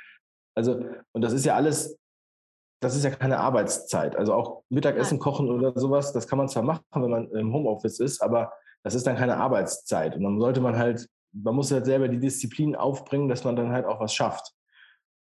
Also, 0.54 0.80
und 1.14 1.22
das 1.22 1.34
ist 1.34 1.46
ja 1.46 1.56
alles, 1.56 1.98
das 2.82 2.96
ist 2.96 3.04
ja 3.04 3.10
keine 3.10 3.40
Arbeitszeit. 3.40 4.16
Also 4.16 4.34
auch 4.34 4.64
Mittagessen 4.70 5.16
Nein. 5.16 5.24
kochen 5.24 5.50
oder 5.50 5.78
sowas, 5.80 6.14
das 6.14 6.28
kann 6.28 6.38
man 6.38 6.50
zwar 6.50 6.64
machen, 6.64 6.84
wenn 6.92 7.10
man 7.10 7.32
im 7.32 7.54
Homeoffice 7.54 8.00
ist, 8.00 8.22
aber 8.22 8.52
das 8.84 8.96
ist 8.96 9.08
dann 9.08 9.16
keine 9.16 9.38
Arbeitszeit. 9.38 10.16
Und 10.16 10.24
dann 10.24 10.40
sollte 10.40 10.62
man 10.62 10.78
halt, 10.78 11.08
man 11.32 11.56
muss 11.56 11.72
halt 11.72 11.86
selber 11.86 12.08
die 12.08 12.20
Disziplin 12.20 12.76
aufbringen, 12.76 13.28
dass 13.28 13.44
man 13.44 13.56
dann 13.56 13.72
halt 13.72 13.86
auch 13.86 14.00
was 14.00 14.14
schafft. 14.14 14.55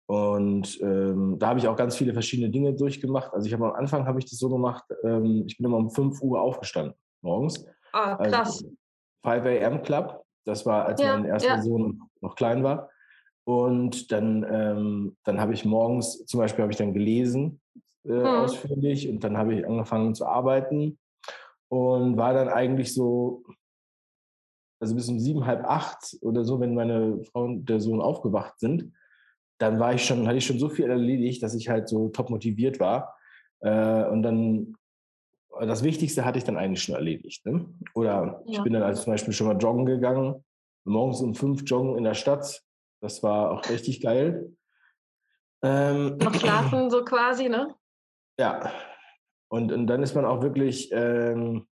Und 0.06 0.80
ähm, 0.82 1.38
da 1.38 1.48
habe 1.48 1.58
ich 1.58 1.68
auch 1.68 1.76
ganz 1.76 1.96
viele 1.96 2.12
verschiedene 2.12 2.50
Dinge 2.50 2.74
durchgemacht. 2.74 3.32
Also 3.32 3.46
ich 3.46 3.52
habe 3.54 3.66
am 3.66 3.74
Anfang 3.74 4.06
habe 4.06 4.18
ich 4.18 4.26
das 4.26 4.38
so 4.38 4.48
gemacht, 4.48 4.84
ähm, 5.04 5.44
ich 5.46 5.56
bin 5.56 5.66
immer 5.66 5.78
um 5.78 5.90
5 5.90 6.20
Uhr 6.20 6.40
aufgestanden 6.40 6.94
morgens. 7.22 7.64
Ah, 7.92 8.16
also 8.16 8.30
krass. 8.30 8.64
Also 9.22 9.42
5 9.42 9.46
AM 9.46 9.82
Club. 9.82 10.24
Das 10.44 10.66
war, 10.66 10.86
als 10.86 11.00
ja, 11.00 11.16
mein 11.16 11.26
erster 11.26 11.56
ja. 11.56 11.62
Sohn 11.62 12.02
noch 12.20 12.34
klein 12.34 12.64
war. 12.64 12.90
Und 13.44 14.10
dann, 14.12 14.44
ähm, 14.48 15.16
dann 15.24 15.40
habe 15.40 15.54
ich 15.54 15.64
morgens, 15.64 16.24
zum 16.26 16.38
Beispiel 16.38 16.62
habe 16.62 16.72
ich 16.72 16.78
dann 16.78 16.92
gelesen 16.92 17.60
äh, 18.04 18.10
hm. 18.10 18.24
ausführlich 18.24 19.08
und 19.08 19.22
dann 19.24 19.36
habe 19.36 19.54
ich 19.54 19.66
angefangen 19.66 20.14
zu 20.14 20.26
arbeiten 20.26 20.98
und 21.68 22.16
war 22.16 22.34
dann 22.34 22.48
eigentlich 22.48 22.94
so, 22.94 23.44
also 24.80 24.94
bis 24.94 25.08
um 25.08 25.18
sieben, 25.18 25.46
halb 25.46 25.64
acht 25.64 26.16
oder 26.22 26.44
so, 26.44 26.60
wenn 26.60 26.74
meine 26.74 27.22
Frau 27.24 27.44
und 27.44 27.66
der 27.66 27.80
Sohn 27.80 28.00
aufgewacht 28.00 28.58
sind, 28.58 28.92
dann 29.62 29.78
war 29.78 29.94
ich 29.94 30.04
schon, 30.04 30.26
hatte 30.26 30.38
ich 30.38 30.46
schon 30.46 30.58
so 30.58 30.68
viel 30.68 30.90
erledigt, 30.90 31.42
dass 31.42 31.54
ich 31.54 31.68
halt 31.68 31.88
so 31.88 32.08
top 32.08 32.30
motiviert 32.30 32.80
war. 32.80 33.16
Äh, 33.60 34.04
und 34.06 34.22
dann 34.22 34.74
das 35.60 35.84
Wichtigste 35.84 36.24
hatte 36.24 36.38
ich 36.38 36.44
dann 36.44 36.56
eigentlich 36.56 36.82
schon 36.82 36.96
erledigt. 36.96 37.46
Ne? 37.46 37.66
Oder 37.94 38.42
ja. 38.46 38.58
ich 38.58 38.62
bin 38.62 38.72
dann 38.72 38.82
also 38.82 39.02
zum 39.02 39.12
Beispiel 39.12 39.32
schon 39.32 39.46
mal 39.46 39.56
joggen 39.56 39.86
gegangen, 39.86 40.44
morgens 40.84 41.20
um 41.20 41.34
fünf 41.34 41.62
joggen 41.64 41.96
in 41.96 42.04
der 42.04 42.14
Stadt. 42.14 42.62
Das 43.00 43.22
war 43.22 43.52
auch 43.52 43.68
richtig 43.68 44.00
geil. 44.00 44.52
Ähm, 45.62 46.16
Noch 46.16 46.34
schlafen 46.34 46.90
so 46.90 47.04
quasi, 47.04 47.48
ne? 47.48 47.74
Ja. 48.38 48.72
Und, 49.48 49.70
und 49.70 49.86
dann 49.86 50.02
ist 50.02 50.14
man 50.14 50.24
auch 50.24 50.42
wirklich, 50.42 50.90
ähm, 50.92 51.68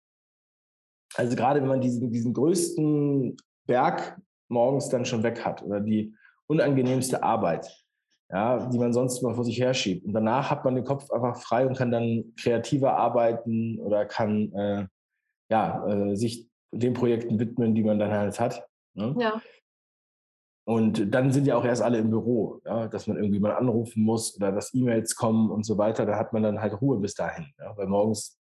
also 1.15 1.37
gerade 1.37 1.63
wenn 1.63 1.69
man 1.69 1.81
diesen, 1.81 2.11
diesen 2.11 2.35
größten 2.35 3.37
Berg 3.67 4.21
morgens 4.49 4.91
dann 4.91 5.07
schon 5.07 5.23
weg 5.23 5.45
hat 5.45 5.63
oder 5.63 5.81
die 5.81 6.15
unangenehmste 6.49 7.23
Arbeit, 7.23 7.71
ja, 8.31 8.67
die 8.67 8.79
man 8.79 8.93
sonst 8.93 9.23
mal 9.23 9.35
vor 9.35 9.45
sich 9.45 9.61
herschiebt. 9.61 10.05
Und 10.05 10.13
danach 10.13 10.51
hat 10.51 10.65
man 10.65 10.75
den 10.75 10.85
Kopf 10.85 11.11
einfach 11.11 11.41
frei 11.41 11.67
und 11.67 11.77
kann 11.77 11.91
dann 11.91 12.35
kreativer 12.41 12.97
arbeiten 12.97 13.79
oder 13.81 14.07
kann 14.07 14.53
äh, 14.53 14.87
ja, 15.51 15.87
äh, 15.87 16.17
sich 16.17 16.49
den 16.73 16.95
Projekten 16.95 17.39
widmen, 17.39 17.75
die 17.75 17.85
man 17.85 17.99
dann 17.99 18.11
halt 18.11 18.39
hat. 18.41 18.67
Ne? 18.95 19.15
Ja. 19.19 19.41
Und 20.67 21.15
dann 21.15 21.33
sind 21.33 21.47
ja 21.47 21.57
auch 21.57 21.65
erst 21.65 21.81
alle 21.81 21.97
im 21.97 22.11
Büro, 22.11 22.61
ja, 22.67 22.89
dass 22.89 23.07
man 23.07 23.17
irgendwie 23.17 23.41
mal 23.41 23.57
anrufen 23.57 24.03
muss 24.03 24.37
oder 24.37 24.53
dass 24.53 24.75
E-Mails 24.75 25.17
kommen 25.17 25.51
und 25.51 25.65
so 25.65 25.79
weiter. 25.79 26.05
Da 26.05 26.19
hat 26.19 26.35
man 26.35 26.43
dann 26.43 26.61
halt 26.61 26.79
Ruhe 26.79 26.99
bis 26.99 27.15
dahin. 27.15 27.47
Ja, 27.59 27.75
weil 27.77 27.87
morgens 27.87 28.39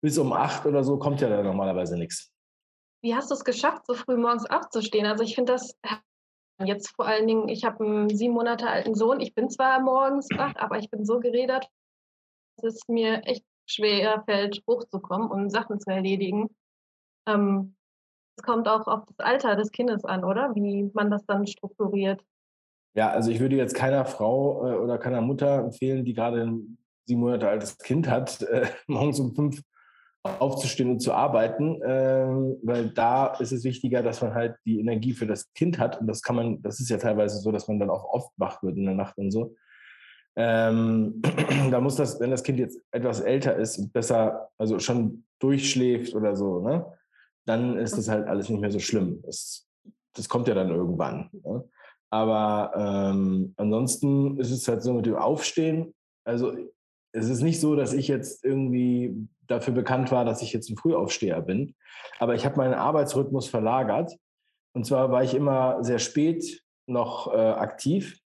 bis 0.00 0.16
um 0.16 0.32
acht 0.32 0.64
oder 0.64 0.82
so 0.84 0.98
kommt 0.98 1.20
ja 1.20 1.28
dann 1.28 1.44
normalerweise 1.44 1.98
nichts. 1.98 2.32
Wie 3.02 3.14
hast 3.14 3.30
du 3.30 3.34
es 3.34 3.44
geschafft, 3.44 3.84
so 3.86 3.92
früh 3.92 4.16
morgens 4.16 4.48
aufzustehen? 4.48 5.04
Also 5.04 5.22
ich 5.22 5.34
finde 5.34 5.52
das 5.52 5.78
Jetzt 6.64 6.94
vor 6.96 7.06
allen 7.06 7.26
Dingen, 7.26 7.48
ich 7.48 7.64
habe 7.64 7.84
einen 7.84 8.08
sieben 8.08 8.34
Monate 8.34 8.68
alten 8.68 8.94
Sohn. 8.94 9.20
Ich 9.20 9.34
bin 9.34 9.50
zwar 9.50 9.80
morgens 9.80 10.28
wach, 10.36 10.54
aber 10.56 10.78
ich 10.78 10.90
bin 10.90 11.04
so 11.04 11.20
geredet, 11.20 11.68
dass 12.56 12.74
es 12.74 12.88
mir 12.88 13.22
echt 13.24 13.44
schwer 13.66 14.22
fällt, 14.24 14.62
hochzukommen 14.66 15.30
und 15.30 15.50
Sachen 15.50 15.80
zu 15.80 15.90
erledigen. 15.90 16.48
Ähm, 17.26 17.76
es 18.38 18.42
kommt 18.42 18.68
auch 18.68 18.86
auf 18.86 19.04
das 19.06 19.18
Alter 19.18 19.56
des 19.56 19.70
Kindes 19.70 20.04
an, 20.04 20.24
oder? 20.24 20.54
Wie 20.54 20.90
man 20.94 21.10
das 21.10 21.26
dann 21.26 21.46
strukturiert. 21.46 22.22
Ja, 22.94 23.10
also 23.10 23.30
ich 23.30 23.40
würde 23.40 23.56
jetzt 23.56 23.74
keiner 23.74 24.06
Frau 24.06 24.66
äh, 24.66 24.76
oder 24.76 24.98
keiner 24.98 25.20
Mutter 25.20 25.58
empfehlen, 25.58 26.04
die 26.04 26.14
gerade 26.14 26.42
ein 26.42 26.78
sieben 27.04 27.20
Monate 27.20 27.48
altes 27.48 27.76
Kind 27.78 28.08
hat, 28.08 28.40
äh, 28.42 28.66
morgens 28.86 29.20
um 29.20 29.34
fünf 29.34 29.62
aufzustehen 30.40 30.90
und 30.90 31.00
zu 31.00 31.12
arbeiten, 31.12 31.80
ähm, 31.86 32.56
weil 32.62 32.90
da 32.90 33.34
ist 33.34 33.52
es 33.52 33.64
wichtiger, 33.64 34.02
dass 34.02 34.22
man 34.22 34.34
halt 34.34 34.56
die 34.64 34.80
Energie 34.80 35.12
für 35.12 35.26
das 35.26 35.52
Kind 35.54 35.78
hat 35.78 36.00
und 36.00 36.06
das 36.06 36.22
kann 36.22 36.36
man, 36.36 36.62
das 36.62 36.80
ist 36.80 36.90
ja 36.90 36.98
teilweise 36.98 37.38
so, 37.38 37.52
dass 37.52 37.68
man 37.68 37.78
dann 37.78 37.90
auch 37.90 38.04
oft 38.04 38.32
wach 38.36 38.62
wird 38.62 38.76
in 38.76 38.84
der 38.84 38.94
Nacht 38.94 39.16
und 39.18 39.30
so. 39.30 39.56
Ähm, 40.36 41.22
da 41.70 41.80
muss 41.80 41.96
das, 41.96 42.20
wenn 42.20 42.30
das 42.30 42.42
Kind 42.42 42.58
jetzt 42.58 42.80
etwas 42.90 43.20
älter 43.20 43.56
ist 43.56 43.78
und 43.78 43.92
besser, 43.92 44.50
also 44.58 44.78
schon 44.78 45.24
durchschläft 45.38 46.14
oder 46.14 46.36
so, 46.36 46.60
ne, 46.60 46.86
dann 47.46 47.78
ist 47.78 47.96
das 47.96 48.08
halt 48.08 48.26
alles 48.26 48.48
nicht 48.48 48.60
mehr 48.60 48.70
so 48.70 48.78
schlimm. 48.78 49.22
Das, 49.24 49.66
das 50.14 50.28
kommt 50.28 50.48
ja 50.48 50.54
dann 50.54 50.70
irgendwann. 50.70 51.30
Ne? 51.44 51.64
Aber 52.10 52.72
ähm, 52.76 53.54
ansonsten 53.56 54.38
ist 54.38 54.50
es 54.50 54.68
halt 54.68 54.82
so 54.82 54.92
mit 54.92 55.06
dem 55.06 55.16
Aufstehen. 55.16 55.94
Also 56.24 56.54
es 57.16 57.30
ist 57.30 57.40
nicht 57.40 57.60
so, 57.60 57.76
dass 57.76 57.94
ich 57.94 58.08
jetzt 58.08 58.44
irgendwie 58.44 59.26
dafür 59.46 59.72
bekannt 59.72 60.12
war, 60.12 60.26
dass 60.26 60.42
ich 60.42 60.52
jetzt 60.52 60.68
ein 60.68 60.76
Frühaufsteher 60.76 61.40
bin. 61.40 61.74
Aber 62.18 62.34
ich 62.34 62.44
habe 62.44 62.58
meinen 62.58 62.74
Arbeitsrhythmus 62.74 63.48
verlagert. 63.48 64.12
Und 64.74 64.84
zwar 64.84 65.10
war 65.10 65.24
ich 65.24 65.34
immer 65.34 65.82
sehr 65.82 65.98
spät 65.98 66.62
noch 66.86 67.32
äh, 67.32 67.36
aktiv. 67.36 68.20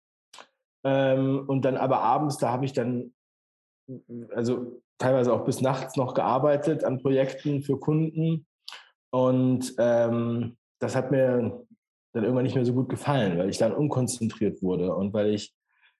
Ähm, 0.84 1.44
und 1.48 1.64
dann 1.64 1.76
aber 1.76 2.00
abends, 2.00 2.38
da 2.38 2.52
habe 2.52 2.64
ich 2.64 2.74
dann, 2.74 3.12
also 4.30 4.80
teilweise 4.98 5.32
auch 5.32 5.44
bis 5.44 5.60
nachts 5.60 5.96
noch 5.96 6.14
gearbeitet 6.14 6.84
an 6.84 7.02
Projekten 7.02 7.62
für 7.62 7.80
Kunden. 7.80 8.46
Und 9.10 9.74
ähm, 9.78 10.56
das 10.78 10.94
hat 10.94 11.10
mir 11.10 11.64
dann 12.12 12.22
irgendwann 12.22 12.44
nicht 12.44 12.54
mehr 12.54 12.64
so 12.64 12.72
gut 12.72 12.88
gefallen, 12.88 13.36
weil 13.36 13.50
ich 13.50 13.58
dann 13.58 13.74
unkonzentriert 13.74 14.62
wurde 14.62 14.94
und 14.94 15.12
weil 15.12 15.34
ich 15.34 15.52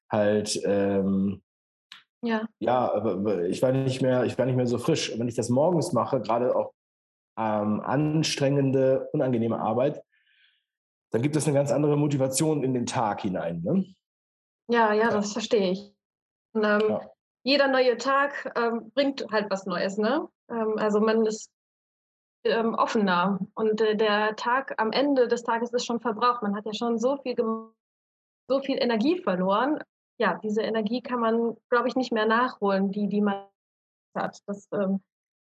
halt 0.09 0.61
ähm, 0.64 1.43
ja. 2.23 2.46
Ja, 2.58 2.92
aber 2.92 3.44
ich 3.44 3.62
war 3.62 3.73
nicht 3.73 4.02
mehr, 4.02 4.25
ich 4.25 4.38
war 4.38 4.46
nicht 4.46 4.56
mehr 4.56 4.66
so 4.66 4.78
frisch. 4.78 5.16
Wenn 5.18 5.28
ich 5.28 5.35
das 5.35 5.49
morgens 5.49 5.92
mache, 5.92 6.20
gerade 6.20 6.54
auch 6.54 6.73
ähm, 7.38 7.80
anstrengende, 7.80 9.08
unangenehme 9.12 9.61
Arbeit, 9.61 10.02
dann 11.12 11.23
gibt 11.23 11.37
es 11.37 11.46
eine 11.46 11.54
ganz 11.54 11.70
andere 11.70 11.96
Motivation 11.96 12.62
in 12.62 12.75
den 12.75 12.87
Tag 12.87 13.23
hinein. 13.23 13.62
Ne? 13.62 13.85
Ja, 14.68 14.92
ja, 14.92 15.11
das 15.11 15.32
verstehe 15.32 15.73
ich. 15.73 15.94
Und, 16.52 16.64
ähm, 16.64 16.80
ja. 16.88 17.00
Jeder 17.44 17.68
neue 17.68 17.96
Tag 17.96 18.52
ähm, 18.56 18.90
bringt 18.92 19.25
halt 19.30 19.49
was 19.50 19.66
Neues, 19.66 19.99
ne? 19.99 20.28
Ähm, 20.50 20.75
also 20.78 21.00
man 21.00 21.25
ist 21.26 21.49
ähm, 22.42 22.75
offener 22.75 23.38
und 23.54 23.80
äh, 23.80 23.94
der 23.94 24.35
Tag 24.35 24.75
am 24.78 24.90
Ende 24.90 25.28
des 25.28 25.44
Tages 25.44 25.73
ist 25.73 25.87
schon 25.87 26.00
verbraucht. 26.00 26.42
Man 26.42 26.56
hat 26.56 26.66
ja 26.66 26.75
schon 26.75 26.99
so 26.99 27.18
viel 27.18 27.37
so 28.49 28.61
viel 28.61 28.82
Energie 28.82 29.23
verloren 29.23 29.78
ja, 30.18 30.38
diese 30.42 30.62
Energie 30.62 31.02
kann 31.02 31.20
man, 31.20 31.56
glaube 31.70 31.88
ich, 31.88 31.96
nicht 31.96 32.12
mehr 32.12 32.26
nachholen, 32.26 32.90
die, 32.90 33.08
die 33.08 33.20
man 33.20 33.44
hat. 34.14 34.38
Das 34.46 34.68
ähm, 34.73 35.00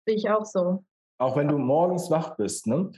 sehe 0.07 0.17
ich 0.17 0.31
auch 0.31 0.45
so. 0.45 0.85
Auch 1.19 1.37
wenn 1.37 1.49
du 1.49 1.59
morgens 1.59 2.11
wach 2.11 2.37
bist, 2.37 2.67
ne? 2.67 2.93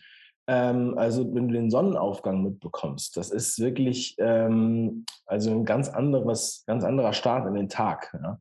Ähm, 0.47 0.99
also 0.99 1.23
wenn 1.35 1.49
du 1.49 1.55
den 1.55 1.71
Sonnenaufgang 1.71 2.43
mitbekommst, 2.43 3.17
das 3.17 3.31
ist 3.31 3.61
wirklich 3.61 4.17
ähm, 4.19 5.05
also 5.27 5.51
ein 5.53 5.65
ganz 5.65 5.89
anderes, 5.89 6.65
ganz 6.67 6.83
anderer 6.83 7.13
Start 7.13 7.47
in 7.47 7.55
den 7.55 7.69
Tag. 7.69 8.13
Ja? 8.21 8.41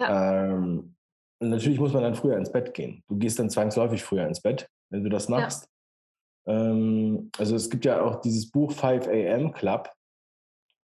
ja. 0.00 0.44
Ähm, 0.46 0.96
natürlich 1.38 1.78
muss 1.78 1.92
man 1.92 2.02
dann 2.02 2.16
früher 2.16 2.36
ins 2.36 2.50
Bett 2.50 2.74
gehen. 2.74 3.04
Du 3.08 3.16
gehst 3.16 3.38
dann 3.38 3.50
zwangsläufig 3.50 4.02
früher 4.02 4.26
ins 4.26 4.40
Bett, 4.40 4.68
wenn 4.90 5.04
du 5.04 5.10
das 5.10 5.28
machst. 5.28 5.68
Ja. 6.46 6.54
Ähm, 6.54 7.30
also 7.38 7.54
es 7.54 7.70
gibt 7.70 7.84
ja 7.84 8.02
auch 8.02 8.20
dieses 8.20 8.50
Buch 8.50 8.72
5 8.72 9.06
AM 9.06 9.52
Club. 9.52 9.90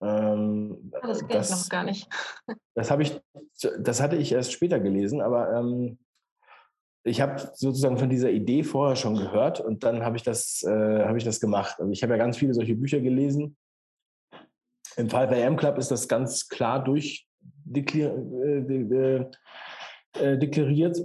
Ähm, 0.02 0.92
ah, 0.94 1.08
das 1.08 1.28
kenne 1.28 1.42
ich 1.42 1.50
noch 1.50 1.68
gar 1.70 1.84
nicht. 1.84 2.08
Das 2.76 2.92
habe 2.92 3.02
ich, 3.04 3.20
das 3.80 4.02
hatte 4.02 4.16
ich 4.16 4.32
erst 4.32 4.54
später 4.54 4.80
gelesen, 4.80 5.20
aber 5.20 5.52
ähm, 5.54 6.00
ich 7.04 7.20
habe 7.22 7.38
sozusagen 7.54 7.98
von 7.98 8.10
dieser 8.10 8.32
Idee 8.32 8.64
vorher 8.64 8.96
schon 8.96 9.16
gehört 9.16 9.60
und 9.60 9.84
dann 9.84 10.04
habe 10.04 10.16
ich 10.16 10.24
das, 10.24 10.64
äh, 10.64 11.04
habe 11.04 11.18
ich 11.18 11.26
das 11.26 11.42
gemacht. 11.42 11.76
Also 11.80 11.92
ich 11.92 12.02
habe 12.04 12.14
ja 12.14 12.18
ganz 12.18 12.38
viele 12.38 12.54
solche 12.54 12.76
Bücher 12.76 13.02
gelesen. 13.02 13.58
Im 14.96 15.10
5 15.10 15.32
AM 15.32 15.58
Club 15.58 15.78
ist 15.78 15.92
das 15.92 16.08
ganz 16.08 16.48
klar 16.48 16.82
durchdeklariert, 16.84 19.38
äh, 20.16 20.38
deklariert, 20.38 20.98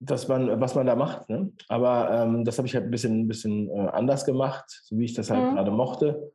dass 0.00 0.26
man, 0.28 0.60
was 0.60 0.74
man 0.74 0.86
da 0.86 0.96
macht. 0.96 1.28
Ne? 1.28 1.52
Aber 1.68 2.10
ähm, 2.10 2.44
das 2.44 2.58
habe 2.58 2.66
ich 2.66 2.74
halt 2.74 2.86
ein 2.86 2.90
bisschen, 2.90 3.20
ein 3.20 3.28
bisschen 3.28 3.68
äh, 3.68 3.90
anders 3.92 4.24
gemacht, 4.24 4.64
so 4.84 4.98
wie 4.98 5.04
ich 5.04 5.14
das 5.14 5.30
halt 5.30 5.50
mhm. 5.50 5.54
gerade 5.54 5.70
mochte. 5.70 6.32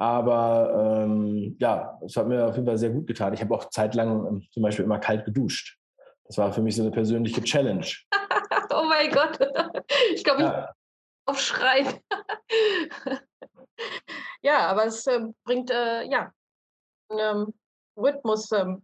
Aber 0.00 1.04
ähm, 1.04 1.56
ja, 1.60 2.00
es 2.06 2.16
hat 2.16 2.26
mir 2.26 2.46
auf 2.46 2.54
jeden 2.54 2.66
Fall 2.66 2.78
sehr 2.78 2.88
gut 2.88 3.06
getan. 3.06 3.34
Ich 3.34 3.42
habe 3.42 3.54
auch 3.54 3.66
zeitlang 3.68 4.26
ähm, 4.26 4.48
zum 4.50 4.62
Beispiel 4.62 4.86
immer 4.86 4.98
kalt 4.98 5.26
geduscht. 5.26 5.78
Das 6.24 6.38
war 6.38 6.50
für 6.54 6.62
mich 6.62 6.74
so 6.74 6.82
eine 6.82 6.90
persönliche 6.90 7.42
Challenge. 7.42 7.86
oh 8.70 8.84
mein 8.88 9.10
Gott. 9.10 9.38
Ich 10.14 10.24
glaube, 10.24 10.42
ja. 10.42 10.64
ich 10.64 10.70
aufschreien. 11.26 11.86
ja, 14.42 14.68
aber 14.68 14.86
es 14.86 15.06
äh, 15.06 15.20
bringt 15.44 15.70
äh, 15.70 16.04
ja 16.04 16.32
einen 17.10 17.48
ähm, 17.48 17.54
Rhythmus 17.96 18.50
ähm, 18.52 18.82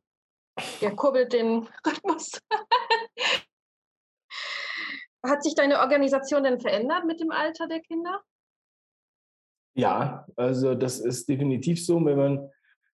der 0.80 0.94
kurbelt 0.94 1.32
den 1.32 1.68
Rhythmus. 1.86 2.40
Hat 5.24 5.42
sich 5.42 5.54
deine 5.54 5.80
Organisation 5.80 6.44
denn 6.44 6.60
verändert 6.60 7.04
mit 7.06 7.20
dem 7.20 7.30
Alter 7.30 7.66
der 7.68 7.80
Kinder? 7.80 8.22
Ja, 9.76 10.26
also 10.36 10.74
das 10.74 11.00
ist 11.00 11.28
definitiv 11.28 11.84
so. 11.84 12.04
Wenn 12.04 12.16
man, 12.16 12.48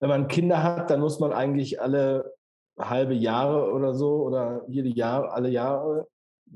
wenn 0.01 0.09
man 0.09 0.29
Kinder 0.29 0.63
hat, 0.63 0.91
dann 0.91 1.01
muss 1.01 1.21
man 1.21 1.33
eigentlich 1.33 1.81
alle 1.81 2.33
halbe 2.79 3.15
Jahre 3.15 3.73
oder 3.73 3.95
so 3.95 4.23
oder 4.23 4.63
jede 4.69 4.89
Jahr, 4.89 5.33
alle 5.33 5.49
Jahre, 5.49 6.07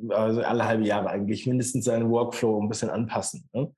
also 0.09 0.41
alle 0.43 0.67
halbe 0.67 0.85
Jahre 0.85 1.11
eigentlich 1.11 1.47
mindestens 1.47 1.85
seinen 1.85 2.11
Workflow 2.11 2.61
ein 2.61 2.69
bisschen 2.69 2.91
anpassen. 2.91 3.49
Ne? 3.52 3.73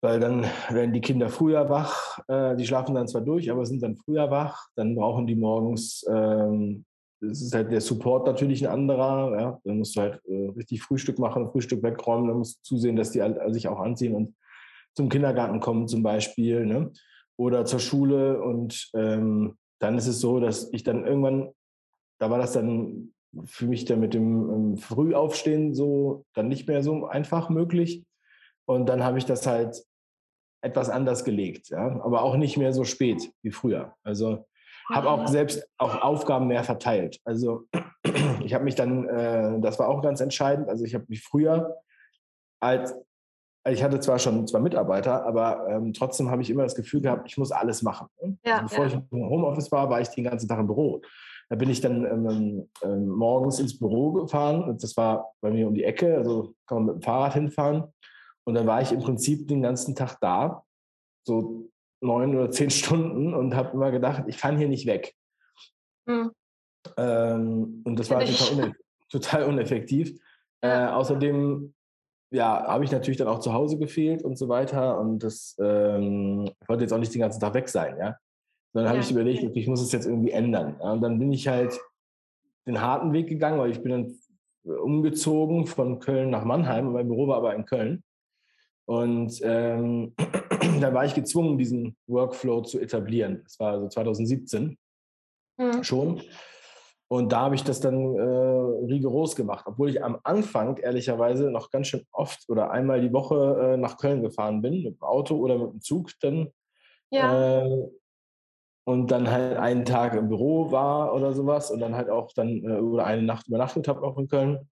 weil 0.00 0.18
dann 0.18 0.44
werden 0.70 0.92
die 0.92 1.00
Kinder 1.00 1.28
früher 1.28 1.68
wach. 1.68 2.18
Äh, 2.28 2.56
die 2.56 2.66
schlafen 2.66 2.94
dann 2.94 3.08
zwar 3.08 3.20
durch, 3.20 3.50
aber 3.50 3.66
sind 3.66 3.82
dann 3.82 3.96
früher 3.96 4.30
wach. 4.30 4.68
Dann 4.74 4.94
brauchen 4.94 5.26
die 5.26 5.34
morgens, 5.34 6.04
ähm, 6.08 6.84
das 7.20 7.42
ist 7.42 7.54
halt 7.54 7.70
der 7.70 7.82
Support 7.82 8.26
natürlich 8.26 8.66
ein 8.66 8.72
anderer. 8.72 9.38
Ja? 9.38 9.60
Dann 9.64 9.78
musst 9.78 9.96
du 9.96 10.00
halt 10.00 10.20
äh, 10.26 10.48
richtig 10.56 10.82
Frühstück 10.82 11.18
machen, 11.18 11.50
Frühstück 11.50 11.82
wegräumen. 11.82 12.28
Dann 12.28 12.38
musst 12.38 12.58
du 12.58 12.62
zusehen, 12.62 12.96
dass 12.96 13.10
die 13.10 13.20
halt 13.20 13.38
sich 13.52 13.68
auch 13.68 13.78
anziehen 13.78 14.14
und 14.14 14.34
zum 14.94 15.08
Kindergarten 15.08 15.60
kommen 15.60 15.88
zum 15.88 16.02
Beispiel 16.02 16.66
ne? 16.66 16.92
oder 17.36 17.64
zur 17.64 17.80
Schule. 17.80 18.42
Und 18.42 18.90
ähm, 18.94 19.58
dann 19.78 19.96
ist 19.96 20.06
es 20.06 20.20
so, 20.20 20.40
dass 20.40 20.72
ich 20.72 20.82
dann 20.82 21.06
irgendwann, 21.06 21.50
da 22.18 22.30
war 22.30 22.38
das 22.38 22.52
dann 22.52 23.12
für 23.44 23.66
mich 23.66 23.84
dann 23.84 24.00
mit 24.00 24.14
dem 24.14 24.50
ähm, 24.50 24.76
Frühaufstehen 24.76 25.74
so 25.74 26.24
dann 26.34 26.48
nicht 26.48 26.66
mehr 26.68 26.82
so 26.82 27.06
einfach 27.06 27.48
möglich. 27.48 28.04
Und 28.66 28.88
dann 28.88 29.02
habe 29.04 29.18
ich 29.18 29.24
das 29.24 29.46
halt 29.46 29.82
etwas 30.62 30.90
anders 30.90 31.24
gelegt, 31.24 31.70
ja, 31.70 32.00
aber 32.02 32.22
auch 32.22 32.36
nicht 32.36 32.58
mehr 32.58 32.72
so 32.72 32.84
spät 32.84 33.32
wie 33.42 33.50
früher. 33.50 33.94
Also 34.02 34.46
habe 34.90 35.08
auch 35.08 35.26
selbst 35.28 35.66
auch 35.78 36.02
Aufgaben 36.02 36.48
mehr 36.48 36.64
verteilt. 36.64 37.20
Also 37.24 37.64
ich 38.44 38.54
habe 38.54 38.64
mich 38.64 38.74
dann, 38.74 39.08
äh, 39.08 39.60
das 39.60 39.78
war 39.78 39.88
auch 39.88 40.02
ganz 40.02 40.20
entscheidend. 40.20 40.68
Also 40.68 40.84
ich 40.84 40.94
habe 40.94 41.06
mich 41.08 41.22
früher 41.22 41.76
als 42.60 42.94
ich 43.68 43.82
hatte 43.82 44.00
zwar 44.00 44.18
schon 44.18 44.46
zwei 44.46 44.60
Mitarbeiter, 44.60 45.26
aber 45.26 45.68
ähm, 45.68 45.92
trotzdem 45.92 46.30
habe 46.30 46.42
ich 46.42 46.50
immer 46.50 46.62
das 46.62 46.74
Gefühl 46.74 47.02
gehabt, 47.02 47.28
ich 47.28 47.36
muss 47.36 47.52
alles 47.52 47.82
machen. 47.82 48.08
Ja, 48.44 48.58
also 48.58 48.68
bevor 48.68 48.86
ja. 48.86 48.90
ich 48.90 49.12
im 49.12 49.28
Homeoffice 49.28 49.70
war, 49.70 49.90
war 49.90 50.00
ich 50.00 50.08
den 50.08 50.24
ganzen 50.24 50.48
Tag 50.48 50.58
im 50.58 50.66
Büro. 50.66 51.02
Da 51.50 51.56
bin 51.56 51.68
ich 51.68 51.80
dann 51.80 52.04
ähm, 52.04 52.68
ähm, 52.82 53.08
morgens 53.08 53.58
ins 53.58 53.78
Büro 53.78 54.12
gefahren. 54.12 54.78
Das 54.80 54.96
war 54.96 55.32
bei 55.40 55.50
mir 55.50 55.66
um 55.66 55.74
die 55.74 55.84
Ecke, 55.84 56.16
also 56.16 56.54
kann 56.66 56.78
man 56.78 56.86
mit 56.86 56.94
dem 56.96 57.02
Fahrrad 57.02 57.34
hinfahren. 57.34 57.84
Und 58.44 58.54
dann 58.54 58.66
war 58.66 58.80
ich 58.80 58.92
im 58.92 59.00
Prinzip 59.00 59.48
den 59.48 59.60
ganzen 59.60 59.94
Tag 59.94 60.18
da, 60.20 60.64
so 61.26 61.68
neun 62.00 62.34
oder 62.34 62.50
zehn 62.50 62.70
Stunden 62.70 63.34
und 63.34 63.54
habe 63.54 63.72
immer 63.72 63.90
gedacht, 63.90 64.24
ich 64.26 64.38
kann 64.38 64.56
hier 64.56 64.68
nicht 64.68 64.86
weg. 64.86 65.14
Hm. 66.08 66.30
Ähm, 66.96 67.82
und 67.84 67.98
das 67.98 68.10
war 68.10 68.24
total, 68.24 68.52
uneff 68.58 68.74
total, 69.10 69.44
uneffektiv. 69.44 70.18
Äh, 70.62 70.86
außerdem 70.86 71.74
ja, 72.30 72.64
habe 72.66 72.84
ich 72.84 72.92
natürlich 72.92 73.18
dann 73.18 73.28
auch 73.28 73.40
zu 73.40 73.52
Hause 73.52 73.78
gefehlt 73.78 74.22
und 74.22 74.38
so 74.38 74.48
weiter. 74.48 74.98
Und 74.98 75.20
das 75.20 75.56
ähm, 75.60 76.50
wollte 76.66 76.84
jetzt 76.84 76.92
auch 76.92 76.98
nicht 76.98 77.14
den 77.14 77.20
ganzen 77.20 77.40
Tag 77.40 77.54
weg 77.54 77.68
sein, 77.68 77.96
ja. 77.98 78.16
Dann 78.72 78.84
ja. 78.84 78.90
habe 78.90 79.00
ich 79.00 79.10
überlegt, 79.10 79.42
okay, 79.42 79.58
ich 79.58 79.66
muss 79.66 79.82
es 79.82 79.90
jetzt 79.90 80.06
irgendwie 80.06 80.30
ändern. 80.30 80.76
Ja? 80.80 80.92
Und 80.92 81.00
dann 81.00 81.18
bin 81.18 81.32
ich 81.32 81.48
halt 81.48 81.78
den 82.66 82.80
harten 82.80 83.12
Weg 83.12 83.28
gegangen, 83.28 83.58
weil 83.58 83.70
ich 83.70 83.82
bin 83.82 83.90
dann 83.90 84.14
umgezogen 84.62 85.66
von 85.66 85.98
Köln 85.98 86.30
nach 86.30 86.44
Mannheim. 86.44 86.92
Mein 86.92 87.08
Büro 87.08 87.26
war 87.26 87.38
aber 87.38 87.54
in 87.54 87.64
Köln. 87.64 88.04
Und 88.86 89.40
ähm, 89.42 90.14
da 90.80 90.94
war 90.94 91.04
ich 91.04 91.14
gezwungen, 91.14 91.58
diesen 91.58 91.96
Workflow 92.06 92.62
zu 92.62 92.78
etablieren. 92.78 93.40
Das 93.44 93.58
war 93.58 93.72
also 93.72 93.88
2017 93.88 94.78
mhm. 95.58 95.84
schon. 95.84 96.22
Und 97.12 97.32
da 97.32 97.40
habe 97.40 97.56
ich 97.56 97.64
das 97.64 97.80
dann 97.80 98.14
äh, 98.14 98.86
rigoros 98.86 99.34
gemacht, 99.34 99.64
obwohl 99.66 99.90
ich 99.90 100.04
am 100.04 100.20
Anfang 100.22 100.76
ehrlicherweise 100.76 101.50
noch 101.50 101.72
ganz 101.72 101.88
schön 101.88 102.06
oft 102.12 102.48
oder 102.48 102.70
einmal 102.70 103.00
die 103.00 103.12
Woche 103.12 103.72
äh, 103.72 103.76
nach 103.76 103.96
Köln 103.96 104.22
gefahren 104.22 104.62
bin, 104.62 104.84
mit 104.84 104.94
dem 104.94 105.02
Auto 105.02 105.34
oder 105.34 105.58
mit 105.58 105.72
dem 105.72 105.80
Zug 105.80 106.12
dann. 106.20 106.52
Ja. 107.10 107.64
Äh, 107.64 107.90
und 108.84 109.10
dann 109.10 109.28
halt 109.28 109.58
einen 109.58 109.84
Tag 109.84 110.14
im 110.14 110.28
Büro 110.28 110.70
war 110.70 111.12
oder 111.12 111.32
sowas 111.32 111.72
und 111.72 111.80
dann 111.80 111.96
halt 111.96 112.10
auch 112.10 112.32
dann 112.32 112.62
äh, 112.64 112.78
oder 112.78 113.06
eine 113.06 113.22
Nacht 113.22 113.48
übernachtet 113.48 113.88
habe 113.88 114.02
auch 114.02 114.16
in 114.16 114.28
Köln. 114.28 114.70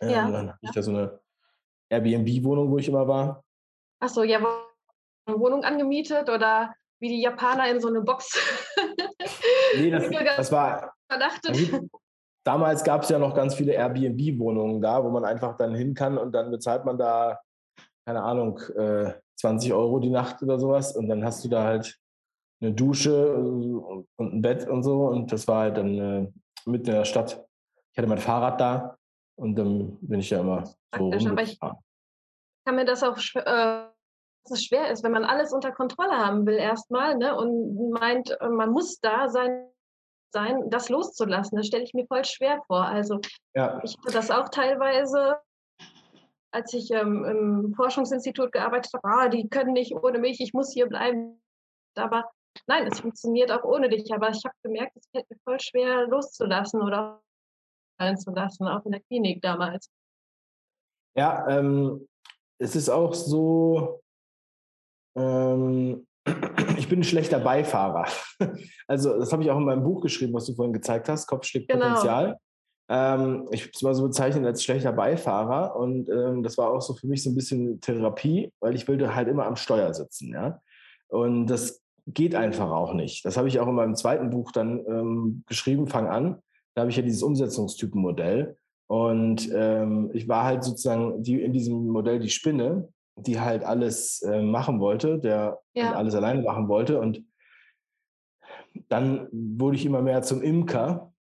Ähm, 0.00 0.10
ja. 0.10 0.30
Dann 0.30 0.48
habe 0.50 0.58
ich 0.62 0.70
da 0.70 0.82
so 0.82 0.92
eine 0.92 1.20
Airbnb-Wohnung, 1.88 2.70
wo 2.70 2.78
ich 2.78 2.86
immer 2.86 3.08
war. 3.08 3.42
Ach 3.98 4.08
so, 4.08 4.22
ja, 4.22 4.38
eine 5.26 5.40
Wohnung 5.40 5.64
angemietet 5.64 6.28
oder 6.28 6.72
wie 7.00 7.08
die 7.08 7.20
Japaner 7.20 7.68
in 7.68 7.80
so 7.80 7.88
eine 7.88 8.02
Box. 8.02 8.38
nee, 9.76 9.90
das, 9.90 10.08
das 10.36 10.52
war. 10.52 10.94
Verdachtet. 11.10 11.82
Damals 12.44 12.84
gab 12.84 13.02
es 13.02 13.10
ja 13.10 13.18
noch 13.18 13.34
ganz 13.34 13.54
viele 13.54 13.72
Airbnb-Wohnungen 13.72 14.80
da, 14.80 15.04
wo 15.04 15.10
man 15.10 15.24
einfach 15.24 15.56
dann 15.56 15.74
hin 15.74 15.94
kann 15.94 16.16
und 16.16 16.32
dann 16.32 16.50
bezahlt 16.50 16.84
man 16.84 16.96
da, 16.96 17.38
keine 18.06 18.22
Ahnung, 18.22 18.58
äh, 18.76 19.12
20 19.38 19.72
Euro 19.72 19.98
die 19.98 20.10
Nacht 20.10 20.42
oder 20.42 20.58
sowas 20.58 20.96
und 20.96 21.08
dann 21.08 21.24
hast 21.24 21.44
du 21.44 21.48
da 21.48 21.64
halt 21.64 21.98
eine 22.62 22.72
Dusche 22.72 23.34
und 23.34 24.06
ein 24.18 24.42
Bett 24.42 24.68
und 24.68 24.82
so 24.82 25.06
und 25.08 25.32
das 25.32 25.48
war 25.48 25.62
halt 25.62 25.76
dann 25.76 25.98
äh, 25.98 26.32
mitten 26.66 26.88
in 26.88 26.94
der 26.94 27.04
Stadt. 27.04 27.44
Ich 27.92 27.98
hatte 27.98 28.08
mein 28.08 28.18
Fahrrad 28.18 28.60
da 28.60 28.96
und 29.36 29.56
dann 29.56 29.98
bin 30.00 30.20
ich 30.20 30.30
ja 30.30 30.40
immer 30.40 30.64
so 30.96 31.12
aber 31.12 31.42
ich 31.42 31.58
kann 31.58 32.76
mir 32.76 32.84
das 32.84 33.02
auch 33.02 33.18
äh, 33.34 33.90
dass 34.44 34.58
es 34.58 34.64
schwer 34.64 34.90
ist, 34.90 35.02
wenn 35.04 35.12
man 35.12 35.24
alles 35.24 35.52
unter 35.52 35.72
Kontrolle 35.72 36.16
haben 36.16 36.46
will 36.46 36.56
erstmal 36.56 37.16
ne, 37.16 37.36
und 37.36 37.90
meint, 37.90 38.30
äh, 38.40 38.48
man 38.48 38.70
muss 38.70 39.00
da 39.00 39.28
sein, 39.28 39.69
sein 40.32 40.70
das 40.70 40.88
loszulassen. 40.88 41.56
Das 41.56 41.66
stelle 41.66 41.84
ich 41.84 41.94
mir 41.94 42.06
voll 42.06 42.24
schwer 42.24 42.62
vor. 42.66 42.84
Also 42.84 43.20
ja. 43.54 43.80
ich 43.82 43.96
hatte 43.98 44.12
das 44.12 44.30
auch 44.30 44.48
teilweise, 44.48 45.38
als 46.52 46.72
ich 46.72 46.90
ähm, 46.90 47.24
im 47.24 47.74
Forschungsinstitut 47.74 48.52
gearbeitet 48.52 48.92
habe, 48.94 49.08
ah, 49.08 49.28
die 49.28 49.48
können 49.48 49.72
nicht 49.72 49.94
ohne 49.94 50.18
mich, 50.18 50.40
ich 50.40 50.52
muss 50.52 50.72
hier 50.72 50.86
bleiben. 50.86 51.40
Aber 51.96 52.30
nein, 52.66 52.86
es 52.86 53.00
funktioniert 53.00 53.50
auch 53.50 53.64
ohne 53.64 53.88
dich. 53.88 54.12
Aber 54.12 54.30
ich 54.30 54.42
habe 54.44 54.54
gemerkt, 54.62 54.96
es 54.96 55.08
fällt 55.10 55.28
mir 55.30 55.38
voll 55.44 55.60
schwer 55.60 56.06
loszulassen 56.06 56.82
oder 56.82 57.22
zu 58.16 58.30
lassen, 58.30 58.66
auch 58.66 58.84
in 58.86 58.92
der 58.92 59.02
Klinik 59.02 59.42
damals. 59.42 59.90
Ja, 61.14 61.46
ähm, 61.48 62.08
es 62.58 62.74
ist 62.74 62.88
auch 62.88 63.12
so, 63.12 64.00
ähm, 65.16 66.06
ich 66.76 66.88
bin 66.88 67.00
ein 67.00 67.04
schlechter 67.04 67.40
Beifahrer. 67.40 68.06
Also, 68.86 69.16
das 69.20 69.32
habe 69.32 69.44
ich 69.44 69.50
auch 69.52 69.58
in 69.58 69.64
meinem 69.64 69.84
Buch 69.84 70.00
geschrieben, 70.00 70.32
was 70.32 70.46
du 70.46 70.54
vorhin 70.54 70.72
gezeigt 70.72 71.08
hast, 71.08 71.28
Kopfstück 71.28 71.68
genau. 71.68 71.94
Ähm, 72.88 73.46
ich 73.52 73.60
habe 73.60 73.70
es 73.72 73.82
mal 73.82 73.94
so 73.94 74.02
bezeichnet 74.02 74.44
als 74.44 74.64
schlechter 74.64 74.92
Beifahrer 74.92 75.76
und 75.76 76.08
ähm, 76.08 76.42
das 76.42 76.58
war 76.58 76.72
auch 76.72 76.80
so 76.80 76.94
für 76.94 77.06
mich 77.06 77.22
so 77.22 77.30
ein 77.30 77.36
bisschen 77.36 77.80
Therapie, 77.80 78.52
weil 78.58 78.74
ich 78.74 78.88
wollte 78.88 79.14
halt 79.14 79.28
immer 79.28 79.46
am 79.46 79.54
Steuer 79.54 79.94
sitzen, 79.94 80.32
ja. 80.32 80.60
Und 81.06 81.46
das 81.46 81.80
geht 82.08 82.34
einfach 82.34 82.70
auch 82.70 82.92
nicht. 82.94 83.24
Das 83.24 83.36
habe 83.36 83.46
ich 83.46 83.60
auch 83.60 83.68
in 83.68 83.76
meinem 83.76 83.94
zweiten 83.94 84.30
Buch 84.30 84.50
dann 84.50 84.84
ähm, 84.88 85.44
geschrieben, 85.46 85.86
Fang 85.86 86.08
an. 86.08 86.42
Da 86.74 86.82
habe 86.82 86.90
ich 86.90 86.96
ja 86.96 87.02
dieses 87.02 87.22
Umsetzungstypenmodell. 87.22 88.56
Und 88.88 89.48
ähm, 89.54 90.10
ich 90.12 90.26
war 90.28 90.42
halt 90.42 90.64
sozusagen 90.64 91.22
die, 91.22 91.40
in 91.40 91.52
diesem 91.52 91.86
Modell 91.86 92.18
die 92.18 92.30
Spinne, 92.30 92.88
die 93.26 93.40
halt 93.40 93.64
alles 93.64 94.22
äh, 94.22 94.42
machen 94.42 94.80
wollte, 94.80 95.18
der 95.18 95.60
ja. 95.74 95.92
alles 95.92 96.14
alleine 96.14 96.42
machen 96.42 96.68
wollte. 96.68 97.00
Und 97.00 97.22
dann 98.88 99.28
wurde 99.32 99.76
ich 99.76 99.86
immer 99.86 100.02
mehr 100.02 100.22
zum 100.22 100.42
Imker. 100.42 101.12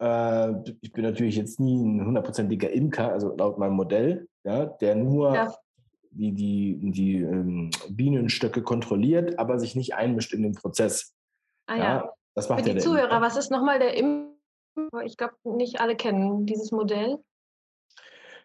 Äh, 0.00 0.52
ich 0.80 0.92
bin 0.92 1.04
natürlich 1.04 1.36
jetzt 1.36 1.60
nie 1.60 1.82
ein 1.82 2.04
hundertprozentiger 2.04 2.70
Imker, 2.70 3.12
also 3.12 3.34
laut 3.36 3.58
meinem 3.58 3.74
Modell, 3.74 4.28
ja, 4.44 4.66
der 4.66 4.96
nur 4.96 5.34
ja. 5.34 5.54
die, 6.10 6.32
die, 6.32 6.78
die 6.90 7.16
ähm, 7.16 7.70
Bienenstöcke 7.90 8.62
kontrolliert, 8.62 9.38
aber 9.38 9.58
sich 9.58 9.76
nicht 9.76 9.94
einmischt 9.94 10.32
in 10.32 10.42
den 10.42 10.54
Prozess. 10.54 11.14
Ah 11.66 11.76
ja. 11.76 11.82
ja 11.82 12.12
das 12.34 12.48
macht 12.48 12.64
Für 12.64 12.74
die 12.74 12.80
Zuhörer, 12.80 13.04
Imker. 13.04 13.20
was 13.20 13.36
ist 13.36 13.50
nochmal 13.50 13.78
der 13.78 13.96
Imker? 13.96 14.32
Ich 15.04 15.16
glaube, 15.16 15.34
nicht 15.44 15.80
alle 15.80 15.96
kennen 15.96 16.46
dieses 16.46 16.72
Modell. 16.72 17.18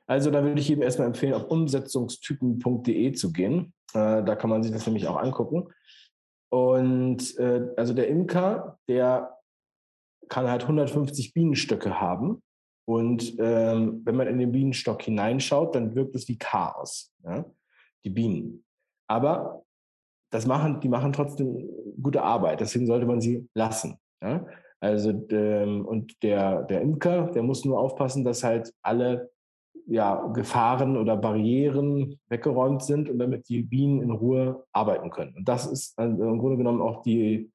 Also 0.07 0.31
da 0.31 0.43
würde 0.43 0.59
ich 0.59 0.69
jedem 0.69 0.83
erstmal 0.83 1.07
empfehlen, 1.07 1.33
auf 1.33 1.49
umsetzungstypen.de 1.49 3.11
zu 3.11 3.31
gehen. 3.31 3.73
Äh, 3.93 4.23
da 4.23 4.35
kann 4.35 4.49
man 4.49 4.63
sich 4.63 4.71
das 4.71 4.85
nämlich 4.85 5.07
auch 5.07 5.17
angucken. 5.17 5.67
Und 6.49 7.37
äh, 7.39 7.67
also 7.75 7.93
der 7.93 8.07
Imker, 8.07 8.79
der 8.87 9.37
kann 10.29 10.49
halt 10.49 10.63
150 10.63 11.33
Bienenstöcke 11.33 11.99
haben. 11.99 12.41
Und 12.87 13.35
ähm, 13.39 14.01
wenn 14.05 14.15
man 14.15 14.27
in 14.27 14.39
den 14.39 14.53
Bienenstock 14.53 15.01
hineinschaut, 15.01 15.75
dann 15.75 15.93
wirkt 15.93 16.15
es 16.15 16.27
wie 16.29 16.37
Chaos, 16.37 17.13
ja? 17.25 17.45
die 18.05 18.09
Bienen. 18.09 18.63
Aber 19.09 19.65
das 20.31 20.45
machen, 20.45 20.79
die 20.79 20.87
machen 20.87 21.11
trotzdem 21.11 21.69
gute 22.01 22.23
Arbeit, 22.23 22.61
deswegen 22.61 22.87
sollte 22.87 23.05
man 23.05 23.19
sie 23.19 23.47
lassen. 23.53 23.97
Ja? 24.21 24.45
Also 24.79 25.09
ähm, 25.31 25.85
und 25.85 26.21
der, 26.23 26.63
der 26.63 26.81
Imker, 26.81 27.31
der 27.31 27.43
muss 27.43 27.65
nur 27.65 27.77
aufpassen, 27.77 28.23
dass 28.23 28.43
halt 28.43 28.73
alle 28.81 29.31
ja, 29.85 30.27
Gefahren 30.33 30.97
oder 30.97 31.15
Barrieren 31.15 32.19
weggeräumt 32.29 32.83
sind 32.83 33.09
und 33.09 33.19
damit 33.19 33.47
die 33.49 33.63
Bienen 33.63 34.01
in 34.01 34.11
Ruhe 34.11 34.65
arbeiten 34.71 35.09
können. 35.09 35.35
Und 35.35 35.47
das 35.47 35.65
ist 35.65 35.97
im 35.99 36.39
Grunde 36.39 36.57
genommen 36.57 36.81
auch 36.81 37.01
die 37.03 37.51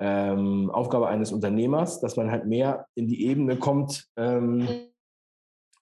ähm, 0.00 0.70
Aufgabe 0.70 1.08
eines 1.08 1.32
Unternehmers, 1.32 2.00
dass 2.00 2.16
man 2.16 2.30
halt 2.30 2.46
mehr 2.46 2.86
in 2.94 3.08
die 3.08 3.26
Ebene 3.26 3.56
kommt, 3.56 4.08
ähm, 4.16 4.68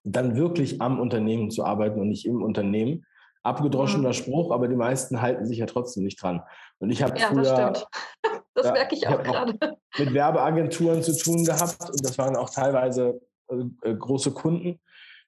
dann 0.04 0.36
wirklich 0.36 0.80
am 0.80 1.00
Unternehmen 1.00 1.50
zu 1.50 1.64
arbeiten 1.64 2.00
und 2.00 2.08
nicht 2.08 2.26
im 2.26 2.42
Unternehmen. 2.42 3.04
Abgedroschener 3.42 4.08
mhm. 4.08 4.12
Spruch, 4.12 4.52
aber 4.52 4.68
die 4.68 4.76
meisten 4.76 5.20
halten 5.20 5.46
sich 5.46 5.58
ja 5.58 5.66
trotzdem 5.66 6.04
nicht 6.04 6.22
dran. 6.22 6.42
Und 6.78 6.90
ich 6.90 7.02
habe 7.02 7.18
ja, 7.18 7.26
früher, 7.28 7.42
das 7.42 7.78
stimmt. 7.80 7.86
Das 8.54 8.66
ja, 8.66 8.72
merke 8.72 8.94
ich 8.94 9.08
auch 9.08 9.22
gerade. 9.22 9.58
Mit 9.98 10.12
Werbeagenturen 10.12 11.02
zu 11.02 11.16
tun 11.16 11.42
gehabt 11.42 11.88
und 11.88 12.04
das 12.04 12.18
waren 12.18 12.36
auch 12.36 12.50
teilweise 12.50 13.18
äh, 13.48 13.90
äh 13.90 13.96
große 13.96 14.32
Kunden. 14.32 14.78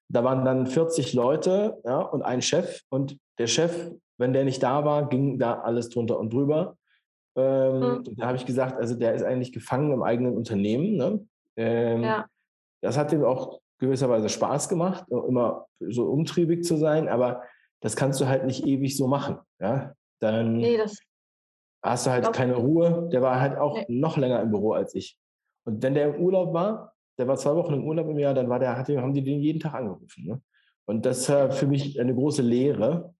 Da 0.09 0.23
waren 0.25 0.45
dann 0.45 0.67
40 0.67 1.15
Leute 1.15 1.81
ja, 1.85 2.01
und 2.01 2.23
ein 2.23 2.43
Chef. 2.43 2.83
Und 2.91 3.19
der 3.39 3.47
Chef, 3.47 3.91
wenn 4.19 4.33
der 4.33 4.45
nicht 4.45 4.63
da 4.63 4.85
war, 4.85 5.09
ging 5.09 5.39
da 5.39 5.61
alles 5.61 5.89
drunter 5.89 6.19
und 6.19 6.33
drüber. 6.33 6.77
Ähm, 7.37 7.81
mhm. 7.81 8.17
Da 8.17 8.27
habe 8.27 8.37
ich 8.37 8.47
gesagt, 8.47 8.79
also 8.79 8.95
der 8.95 9.15
ist 9.15 9.25
eigentlich 9.25 9.53
gefangen 9.53 9.93
im 9.93 10.03
eigenen 10.03 10.37
Unternehmen. 10.37 10.97
Ne? 10.97 11.27
Ähm, 11.57 12.03
ja. 12.03 12.27
Das 12.81 12.97
hat 12.97 13.13
ihm 13.13 13.25
auch 13.25 13.61
gewisserweise 13.79 14.29
Spaß 14.29 14.69
gemacht, 14.69 15.05
immer 15.11 15.67
so 15.81 16.05
umtriebig 16.05 16.65
zu 16.65 16.77
sein, 16.77 17.09
aber 17.09 17.43
das 17.81 17.97
kannst 17.97 18.21
du 18.21 18.27
halt 18.27 18.45
nicht 18.45 18.67
ewig 18.67 18.97
so 18.97 19.09
machen. 19.09 19.39
Ja? 19.61 19.95
Dann 20.21 20.59
nee, 20.59 20.79
hast 21.83 22.07
du 22.07 22.11
halt 22.11 22.33
keine 22.33 22.55
Ruhe. 22.55 23.09
Der 23.13 23.21
war 23.21 23.41
halt 23.41 23.59
auch 23.59 23.77
nee. 23.77 23.87
noch 23.89 24.17
länger 24.17 24.41
im 24.41 24.51
Büro 24.51 24.73
als 24.73 24.95
ich. 24.95 25.19
Und 25.67 25.83
wenn 25.83 25.95
der 25.95 26.15
im 26.15 26.23
Urlaub 26.23 26.55
war, 26.55 26.94
der 27.19 27.29
war 27.29 27.37
zwei 27.37 27.55
Wochen 27.55 27.75
im 27.75 27.85
Urlaub 27.85 28.09
im 28.09 28.19
Jahr, 28.19 28.35
dann 28.35 28.49
war 28.49 28.59
der, 28.59 28.77
hatte, 28.77 29.01
haben 29.01 29.15
die 29.15 29.23
den 29.23 29.41
jeden 29.41 29.61
Tag 29.61 29.75
angerufen. 29.75 30.25
Ne? 30.25 30.43
Und 30.87 31.07
das 31.07 31.29
war 31.29 31.51
für 31.51 31.67
mich 31.67 32.01
eine 32.01 32.15
große 32.15 32.43
Lehre, 32.43 33.15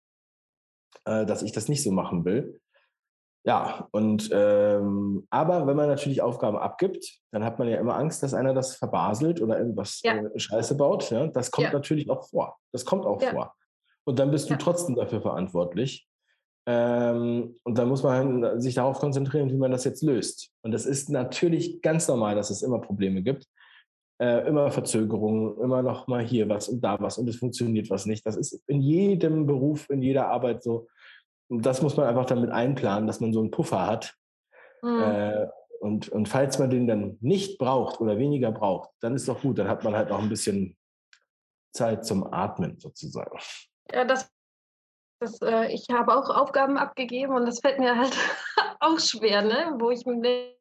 äh, 1.05 1.25
dass 1.25 1.41
ich 1.41 1.51
das 1.51 1.67
nicht 1.67 1.83
so 1.83 1.91
machen 1.91 2.25
will. 2.25 2.59
Ja, 3.47 3.87
und 3.91 4.29
ähm, 4.33 5.27
aber 5.29 5.67
wenn 5.67 5.75
man 5.75 5.87
natürlich 5.87 6.21
Aufgaben 6.23 6.57
abgibt, 6.57 7.19
dann 7.31 7.43
hat 7.43 7.59
man 7.59 7.67
ja 7.67 7.77
immer 7.77 7.95
Angst, 7.95 8.23
dass 8.23 8.33
einer 8.33 8.55
das 8.55 8.75
verbaselt 8.75 9.39
oder 9.39 9.59
irgendwas 9.59 10.01
ja. 10.03 10.15
äh, 10.15 10.39
Scheiße 10.39 10.75
baut. 10.75 11.11
Ja? 11.11 11.27
Das 11.27 11.51
kommt 11.51 11.67
ja. 11.67 11.73
natürlich 11.73 12.09
auch 12.09 12.27
vor. 12.27 12.57
Das 12.71 12.85
kommt 12.85 13.05
auch 13.05 13.21
vor. 13.21 13.53
Und 14.03 14.17
dann 14.17 14.31
bist 14.31 14.49
du 14.49 14.55
trotzdem 14.57 14.95
dafür 14.95 15.21
verantwortlich. 15.21 16.07
Ähm, 16.67 17.55
und 17.63 17.77
dann 17.77 17.87
muss 17.87 18.01
man 18.01 18.59
sich 18.59 18.73
darauf 18.73 18.97
konzentrieren, 18.97 19.51
wie 19.51 19.57
man 19.57 19.71
das 19.71 19.83
jetzt 19.83 20.01
löst. 20.01 20.51
Und 20.63 20.71
das 20.71 20.87
ist 20.87 21.09
natürlich 21.11 21.83
ganz 21.83 22.07
normal, 22.07 22.33
dass 22.33 22.49
es 22.49 22.63
immer 22.63 22.81
Probleme 22.81 23.21
gibt 23.21 23.47
äh, 24.19 24.47
immer 24.47 24.71
Verzögerungen, 24.71 25.59
immer 25.61 25.81
noch 25.81 26.07
mal 26.07 26.23
hier 26.23 26.47
was 26.47 26.69
und 26.69 26.81
da 26.81 26.99
was 26.99 27.17
und 27.17 27.27
es 27.27 27.37
funktioniert 27.37 27.89
was 27.89 28.05
nicht. 28.05 28.25
Das 28.25 28.37
ist 28.37 28.63
in 28.67 28.81
jedem 28.81 29.45
Beruf, 29.45 29.89
in 29.89 30.01
jeder 30.01 30.27
Arbeit 30.27 30.63
so. 30.63 30.87
Und 31.47 31.65
das 31.65 31.81
muss 31.81 31.97
man 31.97 32.07
einfach 32.07 32.25
damit 32.25 32.49
einplanen, 32.49 33.07
dass 33.07 33.19
man 33.19 33.33
so 33.33 33.39
einen 33.39 33.51
Puffer 33.51 33.85
hat. 33.85 34.15
Mhm. 34.81 35.01
Äh, 35.01 35.47
und, 35.79 36.09
und 36.09 36.29
falls 36.29 36.57
man 36.57 36.69
den 36.69 36.87
dann 36.87 37.17
nicht 37.21 37.57
braucht 37.59 37.99
oder 37.99 38.17
weniger 38.17 38.51
braucht, 38.51 38.89
dann 39.01 39.15
ist 39.15 39.27
doch 39.27 39.41
gut. 39.41 39.59
Dann 39.59 39.67
hat 39.67 39.83
man 39.83 39.95
halt 39.95 40.11
auch 40.11 40.19
ein 40.19 40.29
bisschen 40.29 40.77
Zeit 41.73 42.05
zum 42.05 42.33
Atmen 42.33 42.79
sozusagen. 42.79 43.37
Ja, 43.91 44.05
das, 44.05 44.31
das 45.19 45.41
äh, 45.41 45.71
ich 45.73 45.87
habe 45.91 46.15
auch 46.15 46.29
Aufgaben 46.29 46.77
abgegeben 46.77 47.35
und 47.35 47.45
das 47.45 47.59
fällt 47.59 47.79
mir 47.79 47.97
halt 47.97 48.15
auch 48.79 48.99
schwer, 48.99 49.41
ne? 49.41 49.75
wo 49.77 49.91
ich 49.91 50.05
mir 50.05 50.54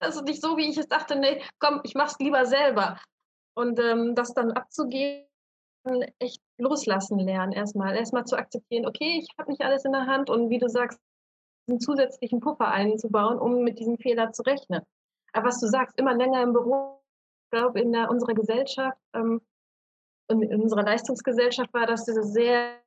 also 0.00 0.22
nicht 0.22 0.42
so, 0.42 0.56
wie 0.56 0.68
ich 0.68 0.78
es 0.78 0.88
dachte, 0.88 1.16
nee, 1.16 1.42
komm, 1.58 1.80
ich 1.84 1.94
mach's 1.94 2.18
lieber 2.18 2.46
selber. 2.46 2.98
Und 3.54 3.78
ähm, 3.78 4.14
das 4.14 4.34
dann 4.34 4.52
abzugeben, 4.52 5.26
echt 6.18 6.40
loslassen 6.58 7.18
lernen 7.18 7.52
erstmal. 7.52 7.96
Erstmal 7.96 8.24
zu 8.24 8.36
akzeptieren, 8.36 8.86
okay, 8.86 9.18
ich 9.18 9.28
habe 9.38 9.50
nicht 9.50 9.62
alles 9.62 9.84
in 9.84 9.92
der 9.92 10.06
Hand 10.06 10.30
und 10.30 10.50
wie 10.50 10.58
du 10.58 10.68
sagst, 10.68 10.98
einen 11.68 11.80
zusätzlichen 11.80 12.40
Puffer 12.40 12.68
einzubauen, 12.68 13.38
um 13.38 13.62
mit 13.62 13.78
diesem 13.78 13.98
Fehler 13.98 14.32
zu 14.32 14.42
rechnen. 14.42 14.82
Aber 15.32 15.48
was 15.48 15.60
du 15.60 15.66
sagst, 15.66 15.98
immer 15.98 16.14
länger 16.14 16.42
im 16.42 16.52
Büro, 16.52 17.00
ich 17.44 17.50
glaube, 17.58 17.80
in 17.80 17.92
der, 17.92 18.10
unserer 18.10 18.34
Gesellschaft 18.34 18.98
ähm, 19.14 19.40
und 20.28 20.42
in 20.42 20.62
unserer 20.62 20.82
Leistungsgesellschaft 20.82 21.72
war 21.72 21.86
das 21.86 22.04
sehr, 22.04 22.80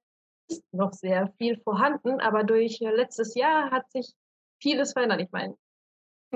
noch 0.71 0.93
sehr 0.93 1.31
viel 1.37 1.57
vorhanden, 1.59 2.19
aber 2.19 2.43
durch 2.43 2.81
äh, 2.81 2.89
letztes 2.89 3.35
Jahr 3.35 3.71
hat 3.71 3.89
sich 3.91 4.13
vieles 4.61 4.93
verändert. 4.93 5.21
Ich 5.21 5.31
meine, 5.31 5.55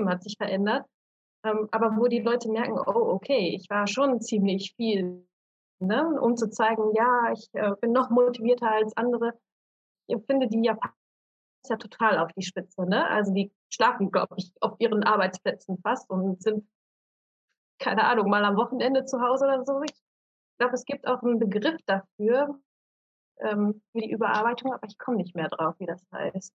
hat 0.06 0.24
sich 0.24 0.36
verändert. 0.38 0.86
Ähm, 1.44 1.68
aber 1.72 1.96
wo 1.98 2.08
die 2.08 2.22
Leute 2.22 2.50
merken, 2.50 2.80
oh, 2.80 3.14
okay, 3.14 3.56
ich 3.56 3.70
war 3.70 3.88
schon 3.88 4.22
ziemlich 4.22 4.74
viel, 4.76 5.26
ne? 5.80 6.20
um 6.22 6.36
zu 6.36 6.50
zeigen, 6.50 6.94
ja, 6.96 7.32
ich 7.32 7.50
äh, 7.54 7.74
bin 7.82 7.92
noch 7.92 8.10
motivierter 8.10 8.72
als 8.72 8.96
andere. 8.98 9.34
Ich 10.08 10.18
finde 10.26 10.48
die 10.48 10.64
Japaner 10.64 10.94
ja 11.70 11.78
total 11.78 12.18
auf 12.20 12.32
die 12.34 12.44
Spitze. 12.44 12.86
Ne? 12.86 13.08
Also 13.08 13.34
die 13.34 13.52
schlafen, 13.70 14.12
glaube 14.12 14.36
ich, 14.38 14.52
auf 14.62 14.76
ihren 14.80 15.04
Arbeitsplätzen 15.04 15.78
fast 15.82 16.10
und 16.10 16.42
sind, 16.42 16.68
keine 17.80 18.06
Ahnung, 18.06 18.30
mal 18.30 18.46
am 18.46 18.58
Wochenende 18.58 19.06
zu 19.06 19.20
Hause 19.22 19.46
oder 19.46 19.66
so. 19.66 19.82
Ich 19.84 19.94
glaube, 20.58 20.74
es 20.74 20.86
gibt 20.86 21.08
auch 21.08 21.22
einen 21.22 21.40
Begriff 21.40 21.78
dafür, 21.86 22.60
ähm, 23.40 23.82
für 23.92 24.00
die 24.00 24.12
Überarbeitung, 24.12 24.74
aber 24.74 24.88
ich 24.88 24.98
komme 24.98 25.18
nicht 25.18 25.36
mehr 25.36 25.50
drauf, 25.50 25.76
wie 25.80 25.86
das 25.86 26.04
heißt. 26.12 26.54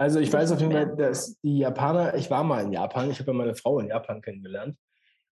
Also 0.00 0.18
ich 0.18 0.32
weiß 0.32 0.50
auf 0.52 0.60
jeden 0.60 0.72
Fall, 0.72 0.96
dass 0.96 1.38
die 1.42 1.58
Japaner, 1.58 2.14
ich 2.14 2.30
war 2.30 2.42
mal 2.42 2.64
in 2.64 2.72
Japan, 2.72 3.10
ich 3.10 3.18
habe 3.20 3.32
ja 3.32 3.36
meine 3.36 3.54
Frau 3.54 3.80
in 3.80 3.88
Japan 3.88 4.22
kennengelernt. 4.22 4.78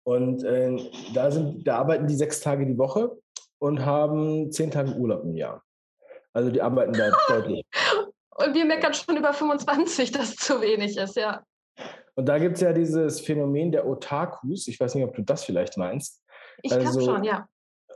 Und 0.04 0.46
äh, 0.46 0.78
da, 1.14 1.32
sind, 1.32 1.68
da 1.68 1.80
arbeiten 1.80 2.08
die 2.08 2.16
sechs 2.16 2.40
Tage 2.40 2.66
die 2.66 2.78
Woche 2.78 3.12
und 3.60 3.86
haben 3.86 4.54
zehn 4.54 4.72
Tage 4.72 4.94
Urlaub 4.94 5.26
im 5.26 5.36
Jahr. 5.36 5.62
Also 6.32 6.50
die 6.50 6.62
arbeiten 6.62 6.94
da 6.94 7.12
deutlich. 7.28 7.66
Und 8.38 8.54
wir 8.54 8.64
meckern 8.64 8.94
schon 8.94 9.18
über 9.18 9.34
25, 9.34 10.14
dass 10.14 10.30
es 10.30 10.36
zu 10.38 10.62
wenig 10.62 10.96
ist, 10.96 11.18
ja. 11.18 11.44
Und 12.16 12.30
da 12.30 12.38
gibt 12.38 12.56
es 12.56 12.62
ja 12.62 12.72
dieses 12.72 13.20
Phänomen 13.20 13.74
der 13.74 13.86
Otakus. 13.86 14.70
Ich 14.70 14.80
weiß 14.80 14.96
nicht, 14.96 15.04
ob 15.04 15.14
du 15.14 15.24
das 15.24 15.44
vielleicht 15.44 15.76
meinst. 15.76 16.24
Ich 16.62 16.72
also, 16.72 17.00
glaube 17.00 17.18
schon, 17.18 17.24
ja. 17.26 17.50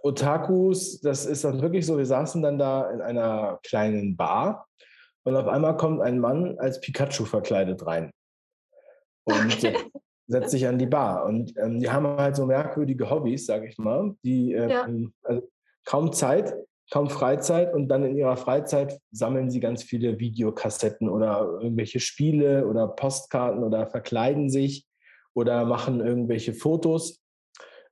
Otakus, 0.04 1.00
das 1.00 1.26
ist 1.26 1.46
dann 1.46 1.62
wirklich 1.62 1.86
so, 1.86 1.98
wir 1.98 2.06
saßen 2.06 2.42
dann 2.42 2.58
da 2.60 2.92
in 2.92 3.00
einer 3.00 3.58
kleinen 3.64 4.18
Bar 4.18 4.68
und 5.28 5.36
auf 5.36 5.48
einmal 5.48 5.76
kommt 5.76 6.02
ein 6.02 6.20
Mann 6.20 6.58
als 6.58 6.80
Pikachu 6.80 7.26
verkleidet 7.26 7.86
rein 7.86 8.12
und 9.26 9.58
okay. 9.58 9.76
setzt 10.28 10.52
sich 10.52 10.66
an 10.66 10.80
die 10.80 10.86
Bar. 10.86 11.26
Und 11.26 11.54
ähm, 11.58 11.82
die 11.82 11.92
haben 11.92 12.08
halt 12.08 12.38
so 12.38 12.46
merkwürdige 12.46 13.10
Hobbys, 13.10 13.46
sage 13.46 13.68
ich 13.68 13.78
mal, 13.78 14.16
die 14.24 14.54
äh, 14.54 14.72
ja. 14.72 14.88
also 15.24 15.50
kaum 15.84 16.14
Zeit, 16.14 16.56
kaum 16.92 17.10
Freizeit 17.10 17.74
und 17.74 17.90
dann 17.90 18.06
in 18.06 18.16
ihrer 18.16 18.38
Freizeit 18.38 18.98
sammeln 19.12 19.50
sie 19.52 19.60
ganz 19.60 19.84
viele 19.84 20.18
Videokassetten 20.18 21.10
oder 21.10 21.60
irgendwelche 21.62 22.00
Spiele 22.00 22.66
oder 22.66 22.88
Postkarten 22.88 23.66
oder 23.66 23.86
verkleiden 23.86 24.50
sich 24.50 24.88
oder 25.34 25.66
machen 25.66 26.00
irgendwelche 26.00 26.54
Fotos. 26.54 27.22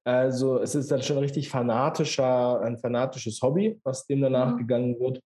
Also 0.05 0.61
es 0.61 0.73
ist 0.73 0.89
dann 0.89 1.01
schon 1.01 1.17
richtig 1.17 1.49
fanatischer, 1.49 2.61
ein 2.61 2.77
fanatisches 2.77 3.41
Hobby, 3.41 3.77
was 3.83 4.07
dem 4.07 4.21
danach 4.21 4.53
mhm. 4.53 4.57
gegangen 4.59 4.99
wird. 5.01 5.19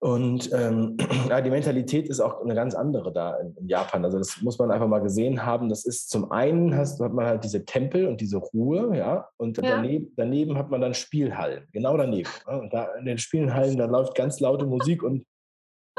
Und 0.00 0.52
ähm, 0.52 0.96
ja, 1.28 1.40
die 1.40 1.50
Mentalität 1.50 2.08
ist 2.08 2.20
auch 2.20 2.40
eine 2.42 2.54
ganz 2.54 2.74
andere 2.74 3.12
da 3.12 3.36
in, 3.36 3.56
in, 3.56 3.68
Japan. 3.68 4.04
Also 4.04 4.18
das 4.18 4.40
muss 4.42 4.58
man 4.58 4.70
einfach 4.70 4.86
mal 4.86 5.00
gesehen 5.00 5.44
haben. 5.44 5.68
Das 5.68 5.84
ist 5.84 6.08
zum 6.08 6.30
einen 6.30 6.76
hast, 6.76 7.00
hat 7.00 7.12
man 7.12 7.26
halt 7.26 7.42
diese 7.42 7.64
Tempel 7.64 8.06
und 8.06 8.20
diese 8.20 8.36
Ruhe, 8.36 8.96
ja, 8.96 9.28
und 9.36 9.56
ja. 9.56 9.76
Daneben, 9.76 10.12
daneben 10.16 10.56
hat 10.56 10.70
man 10.70 10.80
dann 10.80 10.94
Spielhallen, 10.94 11.66
genau 11.72 11.96
daneben. 11.96 12.30
Ja? 12.46 12.56
Und 12.58 12.72
da 12.72 12.94
in 12.94 13.06
den 13.06 13.18
Spielhallen, 13.18 13.76
da 13.76 13.86
läuft 13.86 14.14
ganz 14.14 14.38
laute 14.38 14.66
Musik 14.66 15.02
und 15.02 15.26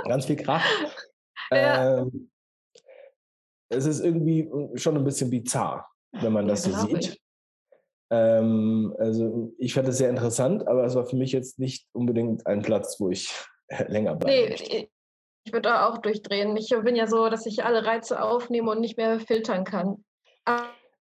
ganz 0.06 0.26
viel 0.26 0.38
Kraft. 0.38 0.68
Ja. 1.52 2.02
Ähm, 2.02 2.30
es 3.70 3.88
ist 3.88 4.02
irgendwie 4.02 4.48
schon 4.76 4.96
ein 4.96 5.04
bisschen 5.04 5.32
bizarr. 5.32 5.90
wenn 6.12 6.32
man 6.32 6.48
das 6.48 6.62
so 6.62 6.72
sieht. 6.72 6.98
Ich. 7.00 7.22
Ähm, 8.12 8.96
also 9.00 9.52
ich 9.58 9.74
fand 9.74 9.88
es 9.88 9.98
sehr 9.98 10.12
interessant, 10.12 10.68
aber 10.68 10.84
es 10.84 10.94
war 10.94 11.08
für 11.08 11.16
mich 11.16 11.32
jetzt 11.32 11.58
nicht 11.58 11.88
unbedingt 11.92 12.46
ein 12.46 12.62
Platz, 12.62 13.00
wo 13.00 13.10
ich 13.10 13.34
länger 13.88 14.16
bleibe. 14.16 14.54
Nee, 14.56 14.90
ich 15.46 15.54
würde 15.54 15.88
auch 15.88 15.98
durchdrehen. 15.98 16.56
Ich 16.58 16.70
bin 16.70 16.96
ja 16.96 17.08
so, 17.08 17.30
dass 17.30 17.46
ich 17.46 17.64
alle 17.64 17.86
Reize 17.86 18.22
aufnehme 18.22 18.72
und 18.72 18.82
nicht 18.82 18.98
mehr 18.98 19.20
filtern 19.20 19.64
kann. 19.64 20.04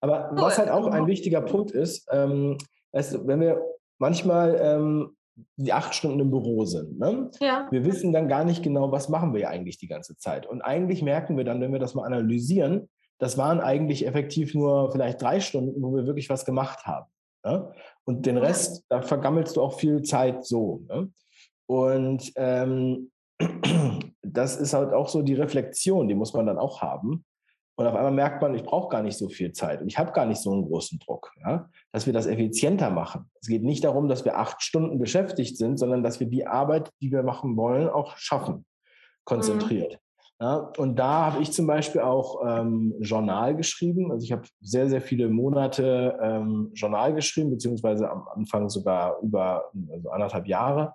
Aber 0.00 0.31
was 0.33 0.59
halt 0.59 0.70
auch 0.70 0.87
ein 0.87 1.07
wichtiger 1.07 1.40
Punkt 1.40 1.70
ist, 1.72 2.07
ähm, 2.11 2.57
weißt 2.92 3.26
wenn 3.26 3.40
wir 3.40 3.61
manchmal 3.98 4.59
ähm, 4.61 5.16
die 5.57 5.72
acht 5.72 5.94
Stunden 5.94 6.20
im 6.20 6.31
Büro 6.31 6.64
sind, 6.64 6.98
ne? 6.98 7.31
ja. 7.40 7.68
wir 7.70 7.85
wissen 7.85 8.12
dann 8.12 8.28
gar 8.28 8.44
nicht 8.44 8.62
genau, 8.62 8.90
was 8.90 9.09
machen 9.09 9.35
wir 9.35 9.48
eigentlich 9.48 9.78
die 9.78 9.88
ganze 9.88 10.16
Zeit. 10.16 10.46
Und 10.46 10.62
eigentlich 10.62 11.02
merken 11.02 11.37
wir 11.37 11.44
dann, 11.44 11.61
wenn 11.61 11.72
wir 11.72 11.78
das 11.78 11.94
mal 11.94 12.04
analysieren, 12.04 12.88
das 13.18 13.37
waren 13.38 13.61
eigentlich 13.61 14.07
effektiv 14.07 14.54
nur 14.54 14.92
vielleicht 14.92 15.20
drei 15.20 15.40
Stunden, 15.40 15.83
wo 15.83 15.94
wir 15.94 16.07
wirklich 16.07 16.31
was 16.31 16.44
gemacht 16.44 16.87
haben. 16.87 17.07
Ne? 17.44 17.72
Und 18.04 18.26
den 18.26 18.38
Rest, 18.38 18.85
da 18.88 19.02
vergammelst 19.02 19.57
du 19.57 19.62
auch 19.62 19.78
viel 19.78 20.02
Zeit 20.02 20.44
so. 20.44 20.83
Ne? 20.88 21.11
Und 21.68 22.33
ähm, 22.37 23.11
das 24.22 24.57
ist 24.57 24.72
halt 24.72 24.92
auch 24.92 25.09
so 25.09 25.22
die 25.22 25.35
Reflexion, 25.35 26.09
die 26.09 26.14
muss 26.14 26.33
man 26.33 26.46
dann 26.46 26.59
auch 26.59 26.83
haben. 26.83 27.24
Und 27.76 27.87
auf 27.87 27.94
einmal 27.94 28.11
merkt 28.11 28.42
man, 28.42 28.54
ich 28.54 28.64
brauche 28.64 28.88
gar 28.88 29.02
nicht 29.02 29.16
so 29.16 29.28
viel 29.28 29.52
Zeit 29.52 29.81
und 29.81 29.87
ich 29.87 29.98
habe 29.98 30.11
gar 30.11 30.26
nicht 30.26 30.40
so 30.40 30.52
einen 30.52 30.64
großen 30.64 30.98
Druck, 30.98 31.33
ja? 31.44 31.68
dass 31.92 32.07
wir 32.07 32.12
das 32.12 32.26
effizienter 32.26 32.90
machen. 32.90 33.31
Es 33.40 33.46
geht 33.46 33.62
nicht 33.62 33.85
darum, 33.85 34.09
dass 34.09 34.24
wir 34.24 34.37
acht 34.37 34.62
Stunden 34.62 34.98
beschäftigt 34.98 35.57
sind, 35.57 35.78
sondern 35.78 36.02
dass 36.02 36.18
wir 36.18 36.26
die 36.26 36.44
Arbeit, 36.44 36.90
die 37.00 37.12
wir 37.12 37.22
machen 37.22 37.57
wollen, 37.57 37.88
auch 37.88 38.16
schaffen, 38.16 38.64
konzentriert. 39.24 39.92
Mhm. 39.92 39.98
Ja? 40.40 40.72
Und 40.76 40.96
da 40.96 41.26
habe 41.26 41.42
ich 41.42 41.52
zum 41.52 41.68
Beispiel 41.68 42.00
auch 42.00 42.42
ähm, 42.44 42.94
Journal 42.98 43.54
geschrieben. 43.54 44.11
Also 44.11 44.24
ich 44.24 44.33
habe 44.33 44.42
sehr, 44.61 44.88
sehr 44.88 45.00
viele 45.00 45.28
Monate 45.28 46.18
ähm, 46.20 46.72
Journal 46.74 47.14
geschrieben, 47.14 47.50
beziehungsweise 47.50 48.11
am 48.11 48.26
Anfang 48.35 48.68
sogar 48.68 49.20
über 49.20 49.70
also 49.92 50.11
anderthalb 50.11 50.48
Jahre, 50.48 50.94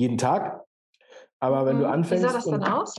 jeden 0.00 0.18
Tag. 0.18 0.64
Aber 1.40 1.66
wenn 1.66 1.76
mhm. 1.76 1.80
du 1.80 1.88
anfängst. 1.88 2.24
Wie 2.24 2.28
sah 2.28 2.34
das 2.34 2.44
dann 2.46 2.64
aus? 2.64 2.96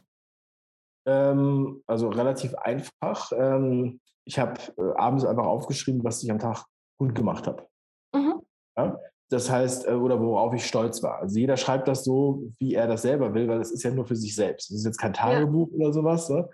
Ähm, 1.06 1.84
also 1.88 2.10
relativ 2.10 2.56
einfach. 2.56 3.32
Ähm, 3.36 4.00
ich 4.26 4.40
habe 4.40 4.60
äh, 4.78 4.94
abends 4.98 5.26
einfach 5.26 5.46
aufgeschrieben, 5.46 6.04
was 6.04 6.24
ich 6.24 6.32
am 6.32 6.40
Tag 6.40 6.64
gut 7.00 7.16
gemacht 7.16 7.48
habe. 7.48 7.68
Mhm. 8.16 8.42
Ja? 8.78 9.00
Das 9.30 9.50
heißt, 9.50 9.88
äh, 9.88 9.94
oder 9.94 10.20
worauf 10.20 10.54
ich 10.54 10.66
stolz 10.66 11.02
war. 11.02 11.20
Also 11.20 11.40
jeder 11.40 11.58
schreibt 11.58 11.88
das 11.88 12.04
so, 12.04 12.52
wie 12.60 12.76
er 12.76 12.88
das 12.88 13.02
selber 13.02 13.34
will, 13.34 13.48
weil 13.48 13.60
das 13.60 13.72
ist 13.72 13.84
ja 13.84 13.92
nur 13.92 14.06
für 14.06 14.16
sich 14.16 14.36
selbst. 14.36 14.70
Das 14.70 14.78
ist 14.78 14.86
jetzt 14.86 15.00
kein 15.00 15.14
Tagebuch 15.14 15.70
ja. 15.72 15.78
oder 15.78 15.94
sowas. 15.94 16.30
Ne? 16.30 16.48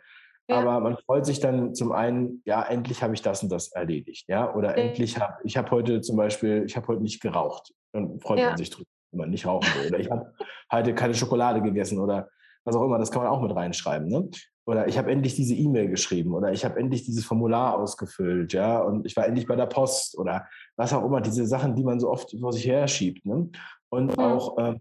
Ja. 0.49 0.61
Aber 0.61 0.79
man 0.79 0.97
freut 0.97 1.25
sich 1.25 1.39
dann 1.39 1.75
zum 1.75 1.91
einen, 1.91 2.41
ja, 2.45 2.63
endlich 2.63 3.03
habe 3.03 3.13
ich 3.13 3.21
das 3.21 3.43
und 3.43 3.51
das 3.51 3.73
erledigt, 3.73 4.29
ja, 4.29 4.55
oder 4.55 4.77
ja. 4.77 4.85
endlich 4.85 5.19
habe 5.19 5.33
ich 5.43 5.57
habe 5.57 5.69
heute 5.71 5.99
zum 5.99 6.15
Beispiel, 6.15 6.63
ich 6.65 6.77
habe 6.77 6.87
heute 6.87 7.01
nicht 7.01 7.21
geraucht, 7.21 7.73
dann 7.91 8.17
freut 8.21 8.39
man 8.39 8.55
sich 8.55 8.69
drüber, 8.69 8.89
man 9.17 9.29
nicht 9.29 9.45
rauchen 9.45 9.67
will, 9.75 9.89
oder 9.89 9.99
ich 9.99 10.09
habe 10.09 10.33
heute 10.71 10.95
keine 10.95 11.13
Schokolade 11.13 11.61
gegessen 11.61 11.99
oder 11.99 12.29
was 12.63 12.75
auch 12.75 12.83
immer, 12.83 12.99
das 12.99 13.11
kann 13.11 13.23
man 13.23 13.31
auch 13.31 13.41
mit 13.41 13.55
reinschreiben. 13.55 14.07
Ne? 14.07 14.29
Oder 14.65 14.87
ich 14.87 14.97
habe 14.97 15.09
endlich 15.09 15.35
diese 15.35 15.55
E-Mail 15.55 15.87
geschrieben 15.87 16.33
oder 16.33 16.51
ich 16.51 16.65
habe 16.65 16.77
endlich 16.77 17.05
dieses 17.05 17.23
Formular 17.23 17.79
ausgefüllt, 17.79 18.51
ja, 18.51 18.79
und 18.79 19.05
ich 19.05 19.15
war 19.15 19.25
endlich 19.25 19.47
bei 19.47 19.55
der 19.55 19.67
Post 19.67 20.17
oder 20.17 20.45
was 20.75 20.91
auch 20.91 21.05
immer, 21.05 21.21
diese 21.21 21.45
Sachen, 21.45 21.75
die 21.75 21.83
man 21.83 22.01
so 22.01 22.09
oft 22.09 22.37
vor 22.37 22.51
sich 22.51 22.65
her 22.65 22.87
schiebt. 22.87 23.25
Ne? 23.25 23.49
Und 23.89 24.19
auch 24.19 24.57
äh, 24.57 24.75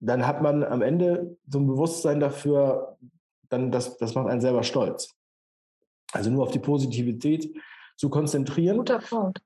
dann 0.00 0.26
hat 0.26 0.42
man 0.42 0.62
am 0.62 0.82
Ende 0.82 1.36
so 1.48 1.58
ein 1.58 1.66
Bewusstsein 1.66 2.20
dafür, 2.20 2.96
dann 3.48 3.72
das, 3.72 3.96
das 3.98 4.14
macht 4.14 4.28
einen 4.28 4.40
selber 4.40 4.62
stolz. 4.62 5.14
Also 6.12 6.30
nur 6.30 6.44
auf 6.44 6.52
die 6.52 6.60
Positivität 6.60 7.52
zu 7.96 8.08
konzentrieren. 8.08 8.78
Guter 8.78 9.00
Punkt. 9.00 9.40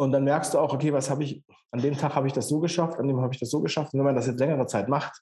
Und 0.00 0.12
dann 0.12 0.24
merkst 0.24 0.54
du 0.54 0.58
auch, 0.58 0.72
okay, 0.72 0.94
was 0.94 1.10
habe 1.10 1.24
ich, 1.24 1.44
an 1.72 1.82
dem 1.82 1.94
Tag 1.94 2.14
habe 2.14 2.26
ich 2.26 2.32
das 2.32 2.48
so 2.48 2.58
geschafft, 2.58 2.98
an 2.98 3.06
dem 3.06 3.20
habe 3.20 3.34
ich 3.34 3.38
das 3.38 3.50
so 3.50 3.60
geschafft. 3.60 3.92
Und 3.92 3.98
wenn 3.98 4.06
man 4.06 4.14
das 4.14 4.26
jetzt 4.26 4.40
längere 4.40 4.64
Zeit 4.64 4.88
macht, 4.88 5.20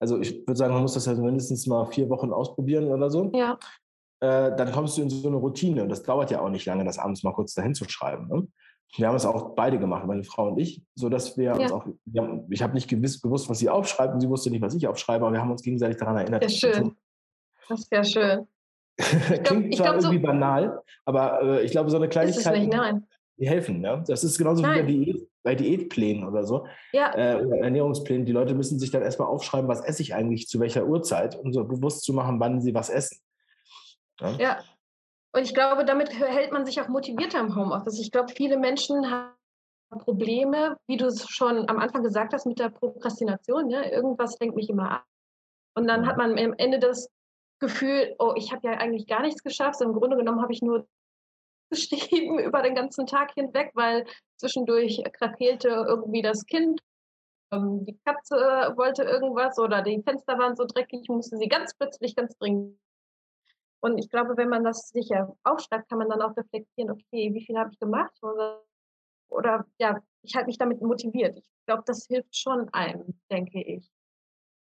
also 0.00 0.18
ich 0.18 0.46
würde 0.46 0.56
sagen, 0.56 0.72
man 0.72 0.80
muss 0.80 0.94
das 0.94 1.04
ja 1.04 1.12
mindestens 1.12 1.66
mal 1.66 1.84
vier 1.84 2.08
Wochen 2.08 2.32
ausprobieren 2.32 2.86
oder 2.86 3.10
so. 3.10 3.30
Ja. 3.34 3.58
Äh, 4.20 4.56
dann 4.56 4.72
kommst 4.72 4.96
du 4.96 5.02
in 5.02 5.10
so 5.10 5.28
eine 5.28 5.36
Routine. 5.36 5.82
Und 5.82 5.90
das 5.90 6.04
dauert 6.04 6.30
ja 6.30 6.40
auch 6.40 6.48
nicht 6.48 6.64
lange, 6.64 6.84
das 6.84 6.98
abends 6.98 7.22
mal 7.22 7.34
kurz 7.34 7.52
dahin 7.52 7.74
zu 7.74 7.84
schreiben. 7.86 8.26
Ne? 8.28 8.48
Wir 8.96 9.08
haben 9.08 9.14
es 9.14 9.26
auch 9.26 9.54
beide 9.54 9.78
gemacht, 9.78 10.06
meine 10.06 10.24
Frau 10.24 10.48
und 10.48 10.58
ich, 10.58 10.82
sodass 10.94 11.36
wir 11.36 11.44
ja. 11.44 11.56
uns 11.56 11.72
auch, 11.72 11.86
wir 12.06 12.22
haben, 12.22 12.46
ich 12.48 12.62
habe 12.62 12.72
nicht 12.72 12.88
gewiss, 12.88 13.20
gewusst, 13.20 13.50
was 13.50 13.58
sie 13.58 13.68
aufschreibt 13.68 14.14
und 14.14 14.22
sie 14.22 14.30
wusste 14.30 14.48
nicht, 14.50 14.62
was 14.62 14.74
ich 14.74 14.88
aufschreibe, 14.88 15.26
aber 15.26 15.34
wir 15.34 15.42
haben 15.42 15.50
uns 15.50 15.60
gegenseitig 15.60 15.98
daran 15.98 16.16
erinnert. 16.16 16.44
Ja, 16.44 16.48
schön. 16.48 16.96
Das 17.68 17.80
ist 17.80 17.92
ja 17.92 18.02
schön. 18.02 18.48
Klingt 18.96 19.44
glaub, 19.44 19.74
zwar 19.74 19.98
glaub, 19.98 20.02
irgendwie 20.02 20.16
so 20.16 20.22
banal, 20.22 20.82
aber 21.04 21.42
äh, 21.42 21.64
ich 21.64 21.72
glaube, 21.72 21.90
so 21.90 21.98
eine 21.98 22.08
Kleinigkeit. 22.08 22.40
Ist 22.40 22.46
es 22.46 22.58
nicht, 22.58 22.72
nein. 22.72 23.06
Die 23.36 23.48
helfen, 23.48 23.80
ne? 23.80 24.04
Das 24.06 24.22
ist 24.24 24.38
genauso 24.38 24.62
nein. 24.62 24.86
wie 24.86 24.96
bei 24.96 25.04
Diät 25.04 25.28
bei 25.44 25.54
Diätplänen 25.54 26.26
oder 26.26 26.42
so, 26.44 26.66
ja. 26.92 27.14
äh, 27.14 27.44
oder 27.44 27.58
Ernährungsplänen, 27.58 28.24
die 28.24 28.32
Leute 28.32 28.54
müssen 28.54 28.78
sich 28.78 28.90
dann 28.90 29.02
erstmal 29.02 29.28
aufschreiben, 29.28 29.68
was 29.68 29.84
esse 29.84 30.02
ich 30.02 30.14
eigentlich 30.14 30.48
zu 30.48 30.58
welcher 30.58 30.86
Uhrzeit, 30.86 31.38
um 31.38 31.52
so 31.52 31.64
bewusst 31.64 32.02
zu 32.02 32.14
machen, 32.14 32.40
wann 32.40 32.62
sie 32.62 32.74
was 32.74 32.88
essen. 32.88 33.18
Ja. 34.20 34.30
ja. 34.38 34.58
Und 35.32 35.42
ich 35.42 35.52
glaube, 35.52 35.84
damit 35.84 36.18
hält 36.18 36.50
man 36.50 36.64
sich 36.64 36.80
auch 36.80 36.88
motivierter 36.88 37.40
im 37.40 37.54
Homeoffice. 37.54 38.00
Ich 38.00 38.10
glaube, 38.10 38.32
viele 38.34 38.56
Menschen 38.56 39.10
haben 39.10 39.34
Probleme, 39.98 40.76
wie 40.86 40.96
du 40.96 41.06
es 41.06 41.28
schon 41.28 41.68
am 41.68 41.78
Anfang 41.78 42.02
gesagt 42.02 42.32
hast, 42.32 42.46
mit 42.46 42.58
der 42.58 42.70
Prokrastination. 42.70 43.66
Ne? 43.66 43.90
Irgendwas 43.92 44.38
lenkt 44.40 44.56
mich 44.56 44.70
immer 44.70 44.90
ab. 44.90 45.04
Und 45.76 45.86
dann 45.88 46.06
hat 46.06 46.16
man 46.16 46.38
am 46.38 46.54
Ende 46.54 46.78
das 46.78 47.10
Gefühl, 47.60 48.14
oh, 48.18 48.32
ich 48.36 48.52
habe 48.52 48.66
ja 48.66 48.78
eigentlich 48.78 49.06
gar 49.06 49.22
nichts 49.22 49.42
geschafft. 49.42 49.80
Im 49.80 49.92
Grunde 49.92 50.16
genommen 50.16 50.40
habe 50.40 50.52
ich 50.52 50.62
nur 50.62 50.86
geschrieben 51.74 52.38
über 52.38 52.62
den 52.62 52.74
ganzen 52.74 53.06
Tag 53.06 53.32
hinweg, 53.34 53.70
weil 53.74 54.06
zwischendurch 54.36 55.02
krakeelte 55.12 55.68
irgendwie 55.68 56.22
das 56.22 56.44
Kind. 56.46 56.80
Ähm, 57.52 57.84
die 57.84 57.98
Katze 58.04 58.36
wollte 58.76 59.02
irgendwas 59.04 59.58
oder 59.58 59.82
die 59.82 60.02
Fenster 60.02 60.38
waren 60.38 60.56
so 60.56 60.64
dreckig, 60.64 61.08
musste 61.08 61.36
sie 61.36 61.48
ganz 61.48 61.74
plötzlich 61.74 62.16
ganz 62.16 62.36
dringend. 62.36 62.78
Und 63.80 63.98
ich 63.98 64.08
glaube, 64.08 64.36
wenn 64.38 64.48
man 64.48 64.64
das 64.64 64.88
sicher 64.88 65.36
aufschreibt, 65.42 65.90
kann 65.90 65.98
man 65.98 66.08
dann 66.08 66.22
auch 66.22 66.34
reflektieren, 66.36 66.90
okay, 66.90 67.34
wie 67.34 67.44
viel 67.44 67.58
habe 67.58 67.70
ich 67.70 67.78
gemacht? 67.78 68.16
Oder, 68.22 68.64
oder 69.28 69.66
ja, 69.78 70.02
ich 70.22 70.34
halte 70.34 70.46
mich 70.46 70.56
damit 70.56 70.80
motiviert. 70.80 71.36
Ich 71.36 71.44
glaube, 71.66 71.82
das 71.84 72.06
hilft 72.06 72.34
schon 72.34 72.72
einem, 72.72 73.20
denke 73.30 73.62
ich. 73.62 73.90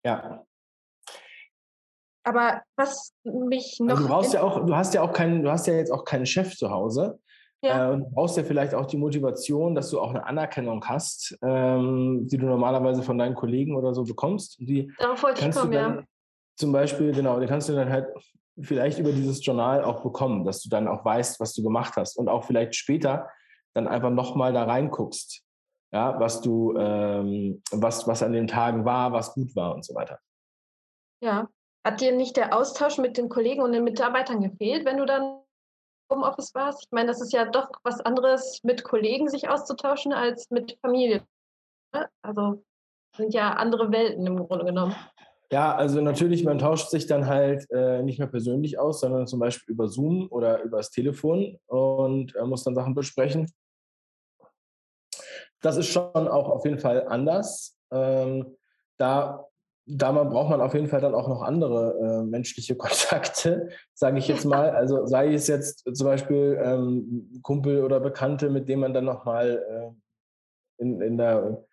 Ja, 0.03 0.45
aber 2.27 2.61
was 2.75 3.13
mich 3.23 3.77
noch. 3.79 3.91
Also 3.91 4.03
du 4.03 4.09
brauchst 4.09 4.33
ja 4.33 4.41
auch, 4.41 4.65
du 4.65 4.75
hast 4.75 4.93
ja 4.93 5.01
auch 5.01 5.13
keinen, 5.13 5.43
du 5.43 5.49
hast 5.49 5.65
ja 5.67 5.73
jetzt 5.73 5.91
auch 5.91 6.03
keinen 6.03 6.25
Chef 6.25 6.55
zu 6.55 6.69
Hause. 6.69 7.19
Ja. 7.63 7.93
Äh, 7.93 7.97
du 7.97 8.09
brauchst 8.11 8.37
ja 8.37 8.43
vielleicht 8.43 8.75
auch 8.75 8.85
die 8.85 8.97
Motivation, 8.97 9.73
dass 9.73 9.89
du 9.89 9.99
auch 9.99 10.09
eine 10.09 10.25
Anerkennung 10.25 10.83
hast, 10.85 11.37
ähm, 11.41 12.27
die 12.27 12.37
du 12.37 12.45
normalerweise 12.45 13.01
von 13.01 13.17
deinen 13.17 13.33
Kollegen 13.33 13.75
oder 13.75 13.93
so 13.93 14.03
bekommst. 14.03 14.59
Die 14.59 14.91
Darauf 14.99 15.23
wollte 15.23 15.47
ich 15.47 15.55
kommen, 15.55 15.73
ja. 15.73 16.03
Zum 16.57 16.71
Beispiel, 16.71 17.13
genau, 17.13 17.39
die 17.39 17.47
kannst 17.47 17.69
du 17.69 17.73
dann 17.73 17.89
halt 17.89 18.07
vielleicht 18.59 18.99
über 18.99 19.11
dieses 19.11 19.43
Journal 19.45 19.83
auch 19.83 20.01
bekommen, 20.01 20.43
dass 20.43 20.61
du 20.61 20.69
dann 20.69 20.87
auch 20.87 21.05
weißt, 21.05 21.39
was 21.39 21.53
du 21.53 21.63
gemacht 21.63 21.93
hast 21.95 22.17
und 22.17 22.27
auch 22.29 22.43
vielleicht 22.43 22.75
später 22.75 23.29
dann 23.73 23.87
einfach 23.87 24.09
nochmal 24.09 24.53
da 24.53 24.63
reinguckst, 24.63 25.43
ja, 25.93 26.19
was 26.19 26.41
du, 26.41 26.75
ähm, 26.77 27.61
was, 27.71 28.07
was 28.07 28.23
an 28.23 28.33
den 28.33 28.47
Tagen 28.47 28.85
war, 28.85 29.13
was 29.13 29.33
gut 29.33 29.55
war 29.55 29.75
und 29.75 29.85
so 29.85 29.93
weiter. 29.93 30.19
Ja, 31.21 31.47
hat 31.87 32.01
dir 32.01 32.11
nicht 32.11 32.35
der 32.35 32.53
Austausch 32.53 32.97
mit 32.97 33.17
den 33.17 33.29
Kollegen 33.29 33.61
und 33.61 33.71
den 33.71 33.85
Mitarbeitern 33.85 34.41
gefehlt, 34.41 34.85
wenn 34.85 34.97
du 34.97 35.05
dann 35.05 35.39
im 36.11 36.21
Office 36.21 36.53
warst? 36.53 36.83
Ich 36.83 36.91
meine, 36.91 37.07
das 37.07 37.21
ist 37.21 37.31
ja 37.31 37.45
doch 37.45 37.69
was 37.83 38.01
anderes, 38.01 38.61
mit 38.63 38.83
Kollegen 38.83 39.29
sich 39.29 39.47
auszutauschen, 39.47 40.11
als 40.11 40.49
mit 40.49 40.77
Familie. 40.81 41.25
Ne? 41.93 42.09
Also 42.21 42.61
sind 43.15 43.33
ja 43.33 43.53
andere 43.53 43.89
Welten 43.91 44.27
im 44.27 44.35
Grunde 44.35 44.65
genommen. 44.65 44.95
Ja, 45.49 45.73
also 45.75 46.01
natürlich, 46.01 46.43
man 46.43 46.59
tauscht 46.59 46.89
sich 46.89 47.07
dann 47.07 47.25
halt 47.25 47.65
äh, 47.71 48.03
nicht 48.03 48.19
mehr 48.19 48.27
persönlich 48.27 48.77
aus, 48.77 48.99
sondern 48.99 49.25
zum 49.25 49.39
Beispiel 49.39 49.73
über 49.73 49.87
Zoom 49.87 50.27
oder 50.29 50.61
übers 50.63 50.91
Telefon 50.91 51.57
und 51.67 52.35
äh, 52.35 52.43
muss 52.43 52.65
dann 52.65 52.75
Sachen 52.75 52.95
besprechen. 52.95 53.49
Das 55.61 55.77
ist 55.77 55.87
schon 55.87 56.27
auch 56.27 56.49
auf 56.49 56.65
jeden 56.65 56.79
Fall 56.79 57.07
anders. 57.07 57.77
Ähm, 57.91 58.57
da 58.97 59.46
da 59.89 60.11
braucht 60.11 60.49
man 60.49 60.59
auf 60.59 60.73
jeden 60.73 60.87
Fall 60.87 60.99
dann 60.99 61.15
auch 61.15 61.29
noch 61.29 61.41
andere 61.41 61.97
äh, 61.99 62.23
menschliche 62.23 62.75
Kontakte, 62.75 63.69
sage 63.93 64.19
ich 64.19 64.27
jetzt 64.27 64.45
mal. 64.45 64.71
Also 64.71 65.05
sei 65.05 65.33
es 65.33 65.47
jetzt 65.47 65.83
zum 65.95 66.05
Beispiel 66.05 66.59
ähm, 66.61 67.39
Kumpel 67.41 67.83
oder 67.83 67.99
Bekannte, 67.99 68.49
mit 68.49 68.67
denen 68.67 68.81
man 68.81 68.93
dann 68.93 69.05
nochmal 69.05 69.63
äh, 69.69 70.83
in, 70.83 71.01
in, 71.01 71.17
der, 71.17 71.63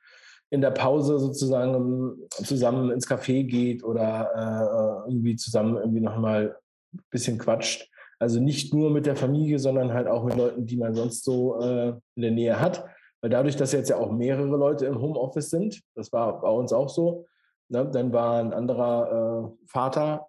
in 0.51 0.61
der 0.61 0.71
Pause 0.71 1.19
sozusagen 1.19 2.17
zusammen 2.31 2.93
ins 2.93 3.09
Café 3.09 3.45
geht 3.45 3.83
oder 3.83 5.05
äh, 5.07 5.11
irgendwie 5.11 5.35
zusammen 5.35 5.77
irgendwie 5.77 6.01
nochmal 6.01 6.57
ein 6.95 7.01
bisschen 7.11 7.39
quatscht. 7.39 7.91
Also 8.21 8.41
nicht 8.41 8.73
nur 8.73 8.91
mit 8.91 9.07
der 9.07 9.17
Familie, 9.17 9.59
sondern 9.59 9.93
halt 9.93 10.07
auch 10.07 10.25
mit 10.25 10.37
Leuten, 10.37 10.67
die 10.67 10.77
man 10.77 10.95
sonst 10.95 11.25
so 11.25 11.61
äh, 11.61 11.89
in 12.15 12.23
der 12.23 12.31
Nähe 12.31 12.61
hat. 12.61 12.85
Weil 13.21 13.31
dadurch, 13.31 13.57
dass 13.57 13.73
jetzt 13.73 13.91
ja 13.91 13.97
auch 13.97 14.13
mehrere 14.13 14.57
Leute 14.57 14.87
im 14.87 15.01
Homeoffice 15.01 15.51
sind, 15.51 15.83
das 15.97 16.13
war 16.13 16.41
bei 16.41 16.49
uns 16.49 16.73
auch 16.73 16.89
so, 16.89 17.27
Ne? 17.69 17.91
Dann 17.91 18.13
war 18.13 18.41
ein 18.41 18.53
anderer 18.53 19.53
äh, 19.53 19.67
Vater 19.67 20.29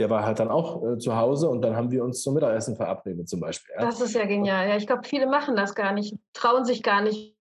der 0.00 0.08
war 0.08 0.24
halt 0.24 0.38
dann 0.38 0.48
auch 0.48 0.82
äh, 0.82 0.98
zu 0.98 1.14
Hause 1.16 1.48
und 1.50 1.62
dann 1.62 1.76
haben 1.76 1.90
wir 1.90 2.02
uns 2.02 2.22
zum 2.22 2.34
Mittagessen 2.34 2.74
verabredet 2.74 3.28
zum 3.28 3.38
Beispiel. 3.38 3.74
Ja? 3.74 3.84
Das 3.84 4.00
ist 4.00 4.14
ja 4.14 4.24
genial. 4.24 4.68
Ja, 4.68 4.76
ich 4.76 4.86
glaube, 4.86 5.06
viele 5.06 5.26
machen 5.26 5.56
das 5.56 5.74
gar 5.74 5.92
nicht, 5.92 6.16
trauen 6.32 6.64
sich 6.64 6.82
gar 6.82 7.02
nicht. 7.02 7.36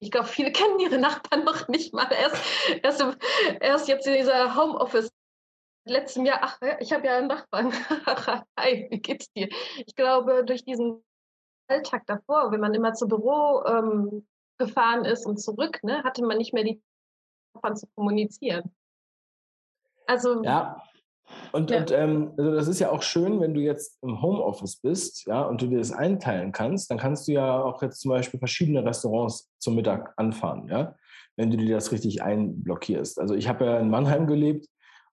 Ich 0.00 0.10
glaube, 0.12 0.28
viele 0.28 0.52
kennen 0.52 0.78
ihre 0.78 0.98
Nachbarn 0.98 1.44
noch 1.44 1.68
nicht 1.68 1.92
mal. 1.92 2.08
Erst, 2.12 2.36
erst, 2.82 3.04
erst 3.60 3.88
jetzt 3.88 4.06
in 4.06 4.14
dieser 4.14 4.54
Homeoffice 4.56 5.10
letztem 5.84 6.24
Jahr, 6.24 6.38
ach, 6.42 6.58
ich 6.80 6.92
habe 6.92 7.06
ja 7.06 7.18
einen 7.18 7.28
Nachbarn. 7.28 7.72
Hi, 8.58 8.86
wie 8.90 9.00
geht's 9.00 9.32
dir? 9.32 9.48
Ich 9.84 9.94
glaube, 9.96 10.44
durch 10.44 10.64
diesen 10.64 11.04
Alltag 11.68 12.04
davor, 12.06 12.52
wenn 12.52 12.60
man 12.60 12.74
immer 12.74 12.92
zu 12.92 13.08
Büro 13.08 13.64
ähm, 13.66 14.26
gefahren 14.58 15.04
ist 15.04 15.26
und 15.26 15.38
zurück, 15.38 15.82
ne, 15.82 16.04
hatte 16.04 16.24
man 16.24 16.38
nicht 16.38 16.54
mehr 16.54 16.64
die 16.64 16.80
Zeit 17.60 17.78
zu 17.78 17.86
kommunizieren. 17.94 18.70
Also 20.06 20.42
ja, 20.44 20.80
und, 21.52 21.70
ja. 21.70 21.78
und 21.78 21.90
ähm, 21.90 22.32
also 22.36 22.54
das 22.54 22.68
ist 22.68 22.78
ja 22.78 22.90
auch 22.90 23.02
schön, 23.02 23.40
wenn 23.40 23.54
du 23.54 23.60
jetzt 23.60 23.98
im 24.02 24.20
Homeoffice 24.22 24.76
bist, 24.76 25.26
ja, 25.26 25.42
und 25.42 25.60
du 25.62 25.66
dir 25.66 25.78
das 25.78 25.92
einteilen 25.92 26.52
kannst, 26.52 26.90
dann 26.90 26.98
kannst 26.98 27.28
du 27.28 27.32
ja 27.32 27.62
auch 27.62 27.82
jetzt 27.82 28.00
zum 28.00 28.10
Beispiel 28.10 28.38
verschiedene 28.38 28.84
Restaurants 28.84 29.50
zum 29.58 29.74
Mittag 29.74 30.12
anfahren, 30.16 30.68
ja, 30.68 30.94
wenn 31.36 31.50
du 31.50 31.56
dir 31.56 31.74
das 31.74 31.92
richtig 31.92 32.22
einblockierst. 32.22 33.18
Also 33.20 33.34
ich 33.34 33.48
habe 33.48 33.64
ja 33.64 33.78
in 33.78 33.90
Mannheim 33.90 34.26
gelebt 34.26 34.66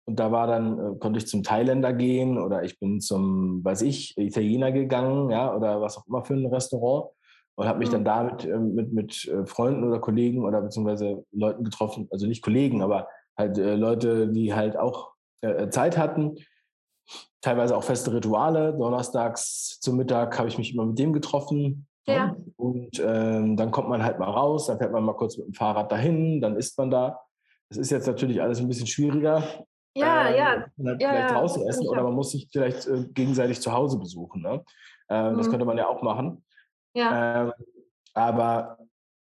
und 0.05 0.19
da 0.19 0.31
war 0.31 0.47
dann, 0.47 0.79
äh, 0.79 0.99
konnte 0.99 1.17
ich 1.17 1.27
zum 1.27 1.43
Thailänder 1.43 1.93
gehen 1.93 2.37
oder 2.37 2.63
ich 2.63 2.79
bin 2.79 2.99
zum, 2.99 3.63
weiß 3.63 3.81
ich, 3.83 4.17
Italiener 4.17 4.71
gegangen, 4.71 5.29
ja, 5.29 5.55
oder 5.55 5.81
was 5.81 5.97
auch 5.97 6.07
immer 6.07 6.23
für 6.23 6.33
ein 6.33 6.45
Restaurant 6.45 7.09
und 7.55 7.67
habe 7.67 7.79
mich 7.79 7.89
mhm. 7.89 7.93
dann 7.93 8.05
damit 8.05 8.45
äh, 8.45 8.57
mit, 8.57 8.93
mit 8.93 9.25
äh, 9.27 9.45
Freunden 9.45 9.83
oder 9.83 9.99
Kollegen 9.99 10.43
oder 10.43 10.61
beziehungsweise 10.61 11.25
Leuten 11.31 11.63
getroffen, 11.63 12.07
also 12.11 12.27
nicht 12.27 12.41
Kollegen, 12.41 12.81
aber 12.81 13.07
halt 13.37 13.57
äh, 13.57 13.75
Leute, 13.75 14.27
die 14.29 14.53
halt 14.53 14.77
auch 14.77 15.11
äh, 15.41 15.63
äh, 15.63 15.69
Zeit 15.69 15.97
hatten. 15.97 16.35
Teilweise 17.41 17.75
auch 17.75 17.83
feste 17.83 18.13
Rituale. 18.13 18.73
Donnerstags 18.73 19.79
zum 19.81 19.97
Mittag 19.97 20.37
habe 20.39 20.47
ich 20.47 20.57
mich 20.57 20.73
immer 20.73 20.85
mit 20.85 20.97
dem 20.97 21.11
getroffen. 21.11 21.87
Ne? 22.07 22.15
Ja. 22.15 22.35
Und 22.55 23.01
ähm, 23.05 23.57
dann 23.57 23.71
kommt 23.71 23.89
man 23.89 24.03
halt 24.03 24.19
mal 24.19 24.29
raus, 24.29 24.67
dann 24.67 24.77
fährt 24.77 24.91
man 24.91 25.03
mal 25.03 25.13
kurz 25.13 25.37
mit 25.37 25.47
dem 25.47 25.53
Fahrrad 25.53 25.91
dahin, 25.91 26.41
dann 26.41 26.55
ist 26.55 26.77
man 26.77 26.89
da. 26.89 27.19
Das 27.69 27.77
ist 27.77 27.91
jetzt 27.91 28.07
natürlich 28.07 28.41
alles 28.41 28.59
ein 28.59 28.67
bisschen 28.67 28.87
schwieriger, 28.87 29.43
ja, 29.95 30.27
äh, 30.27 30.37
ja. 30.37 30.45
Halt 30.47 31.01
ja, 31.01 31.09
vielleicht 31.09 31.31
ja, 31.31 31.39
draußen 31.39 31.67
essen 31.67 31.87
oder 31.87 32.03
man 32.03 32.13
muss 32.13 32.31
sich 32.31 32.47
vielleicht 32.51 32.87
äh, 32.87 33.05
gegenseitig 33.13 33.61
zu 33.61 33.71
Hause 33.71 33.99
besuchen. 33.99 34.41
Ne? 34.41 34.63
Äh, 35.09 35.31
mhm. 35.31 35.37
Das 35.37 35.49
könnte 35.49 35.65
man 35.65 35.77
ja 35.77 35.87
auch 35.87 36.01
machen. 36.01 36.43
Ja. 36.93 37.43
Ähm, 37.43 37.53
aber 38.13 38.77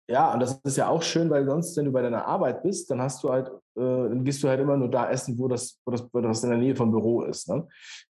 ja, 0.10 0.34
und 0.34 0.42
das 0.42 0.60
ist 0.64 0.78
ja 0.78 0.90
auch 0.90 1.02
schön, 1.02 1.30
weil 1.30 1.46
sonst, 1.46 1.78
wenn 1.78 1.86
du 1.86 1.92
bei 1.92 2.02
deiner 2.02 2.26
Arbeit 2.26 2.62
bist, 2.62 2.92
dann 2.92 3.02
hast 3.02 3.24
du 3.24 3.30
halt, 3.30 3.48
äh, 3.76 3.82
dann 3.82 4.26
gehst 4.26 4.44
du 4.44 4.50
halt 4.50 4.60
immer 4.60 4.76
nur 4.76 4.90
da 4.90 5.10
essen, 5.10 5.38
wo 5.40 5.48
das, 5.48 5.80
wo 5.86 5.92
das, 5.92 6.08
wo 6.12 6.20
das 6.20 6.44
in 6.44 6.50
der 6.50 6.60
Nähe 6.60 6.76
vom 6.76 6.92
Büro 6.92 7.24
ist. 7.24 7.48
Ne? 7.48 7.68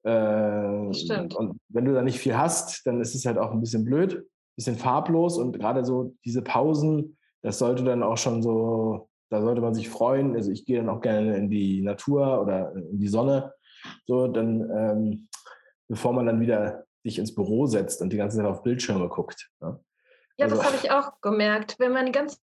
Äh, 0.05 0.95
Stimmt. 0.95 1.35
Und 1.35 1.59
wenn 1.69 1.85
du 1.85 1.93
da 1.93 2.03
nicht 2.03 2.19
viel 2.19 2.39
hast, 2.39 2.87
dann 2.87 3.01
ist 3.01 3.15
es 3.15 3.27
halt 3.27 3.39
auch 3.39 3.51
ein 3.51 3.61
bisschen 3.61 3.85
blöd, 3.85 4.15
ein 4.15 4.25
bisschen 4.57 4.77
farblos 4.77 5.37
und 5.37 5.59
gerade 5.59 5.85
so 5.85 6.15
diese 6.25 6.43
Pausen, 6.43 7.17
das 7.43 7.59
sollte 7.59 7.83
dann 7.83 8.03
auch 8.05 8.19
schon 8.19 8.43
so 8.43 9.09
da 9.31 9.41
sollte 9.41 9.61
man 9.61 9.75
sich 9.75 9.89
freuen. 9.89 10.35
Also 10.35 10.51
ich 10.51 10.65
gehe 10.65 10.79
dann 10.79 10.89
auch 10.89 11.01
gerne 11.01 11.37
in 11.37 11.49
die 11.49 11.81
Natur 11.83 12.43
oder 12.43 12.75
in 12.75 12.99
die 12.99 13.09
Sonne. 13.09 13.55
So, 14.07 14.27
dann, 14.27 14.69
ähm, 14.77 15.29
bevor 15.89 16.13
man 16.13 16.27
dann 16.27 16.41
wieder 16.41 16.85
sich 17.03 17.19
ins 17.19 17.35
Büro 17.35 17.67
setzt 17.67 18.03
und 18.03 18.13
die 18.13 18.17
ganze 18.17 18.39
Zeit 18.39 18.47
auf 18.47 18.63
Bildschirme 18.63 19.09
guckt. 19.09 19.51
Ne? 19.61 19.83
Ja, 20.37 20.47
also, 20.47 20.57
das 20.57 20.67
habe 20.67 20.77
ich 20.77 20.91
auch 20.91 21.21
gemerkt. 21.21 21.77
Wenn 21.79 21.93
man 21.93 22.13
ganz 22.13 22.41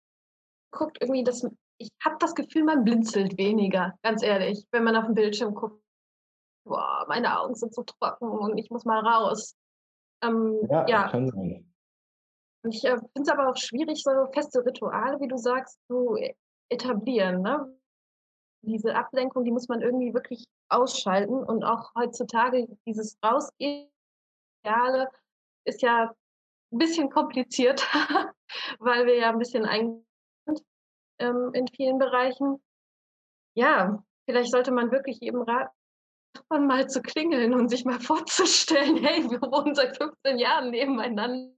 guckt, 0.71 0.97
irgendwie, 1.01 1.23
das, 1.23 1.47
ich 1.77 1.89
habe 2.03 2.17
das 2.19 2.35
Gefühl, 2.35 2.63
man 2.63 2.83
blinzelt 2.83 3.37
weniger, 3.37 3.93
ganz 4.03 4.23
ehrlich, 4.23 4.65
wenn 4.71 4.83
man 4.83 4.95
auf 4.95 5.05
den 5.05 5.15
Bildschirm 5.15 5.53
guckt. 5.53 5.81
Boah, 6.65 7.05
meine 7.07 7.39
Augen 7.39 7.55
sind 7.55 7.73
so 7.73 7.83
trocken 7.83 8.27
und 8.27 8.57
ich 8.57 8.69
muss 8.71 8.85
mal 8.85 8.99
raus. 8.99 9.55
Ähm, 10.23 10.59
ja, 10.69 10.87
ja, 10.87 11.07
kann 11.09 11.29
sein. 11.29 11.71
Ich 12.67 12.83
äh, 12.83 12.97
finde 12.97 13.21
es 13.21 13.29
aber 13.29 13.49
auch 13.49 13.57
schwierig, 13.57 14.01
so 14.03 14.09
feste 14.33 14.65
Rituale, 14.65 15.19
wie 15.19 15.27
du 15.27 15.37
sagst, 15.37 15.79
zu 15.87 16.17
etablieren. 16.69 17.41
Ne? 17.41 17.77
Diese 18.63 18.95
Ablenkung, 18.95 19.43
die 19.43 19.51
muss 19.51 19.67
man 19.67 19.81
irgendwie 19.81 20.13
wirklich 20.13 20.45
ausschalten. 20.69 21.43
Und 21.43 21.63
auch 21.63 21.91
heutzutage 21.95 22.67
dieses 22.87 23.17
Rausgehen 23.23 23.87
ist 25.65 25.81
ja 25.81 26.13
ein 26.71 26.77
bisschen 26.77 27.09
kompliziert, 27.09 27.87
weil 28.79 29.05
wir 29.05 29.15
ja 29.15 29.29
ein 29.29 29.39
bisschen 29.39 29.65
eingeschränkt 29.65 30.05
ähm, 31.19 31.51
in 31.53 31.67
vielen 31.67 31.97
Bereichen. 31.97 32.61
Ja, 33.55 34.03
vielleicht 34.25 34.51
sollte 34.51 34.71
man 34.71 34.91
wirklich 34.91 35.21
eben 35.21 35.41
raten, 35.41 35.71
mal 36.67 36.89
zu 36.89 37.01
klingeln 37.01 37.53
und 37.53 37.69
sich 37.69 37.85
mal 37.85 37.99
vorzustellen, 37.99 38.97
hey, 38.97 39.23
wir 39.29 39.41
wohnen 39.41 39.75
seit 39.75 39.97
15 39.97 40.39
Jahren 40.39 40.71
nebeneinander 40.71 41.53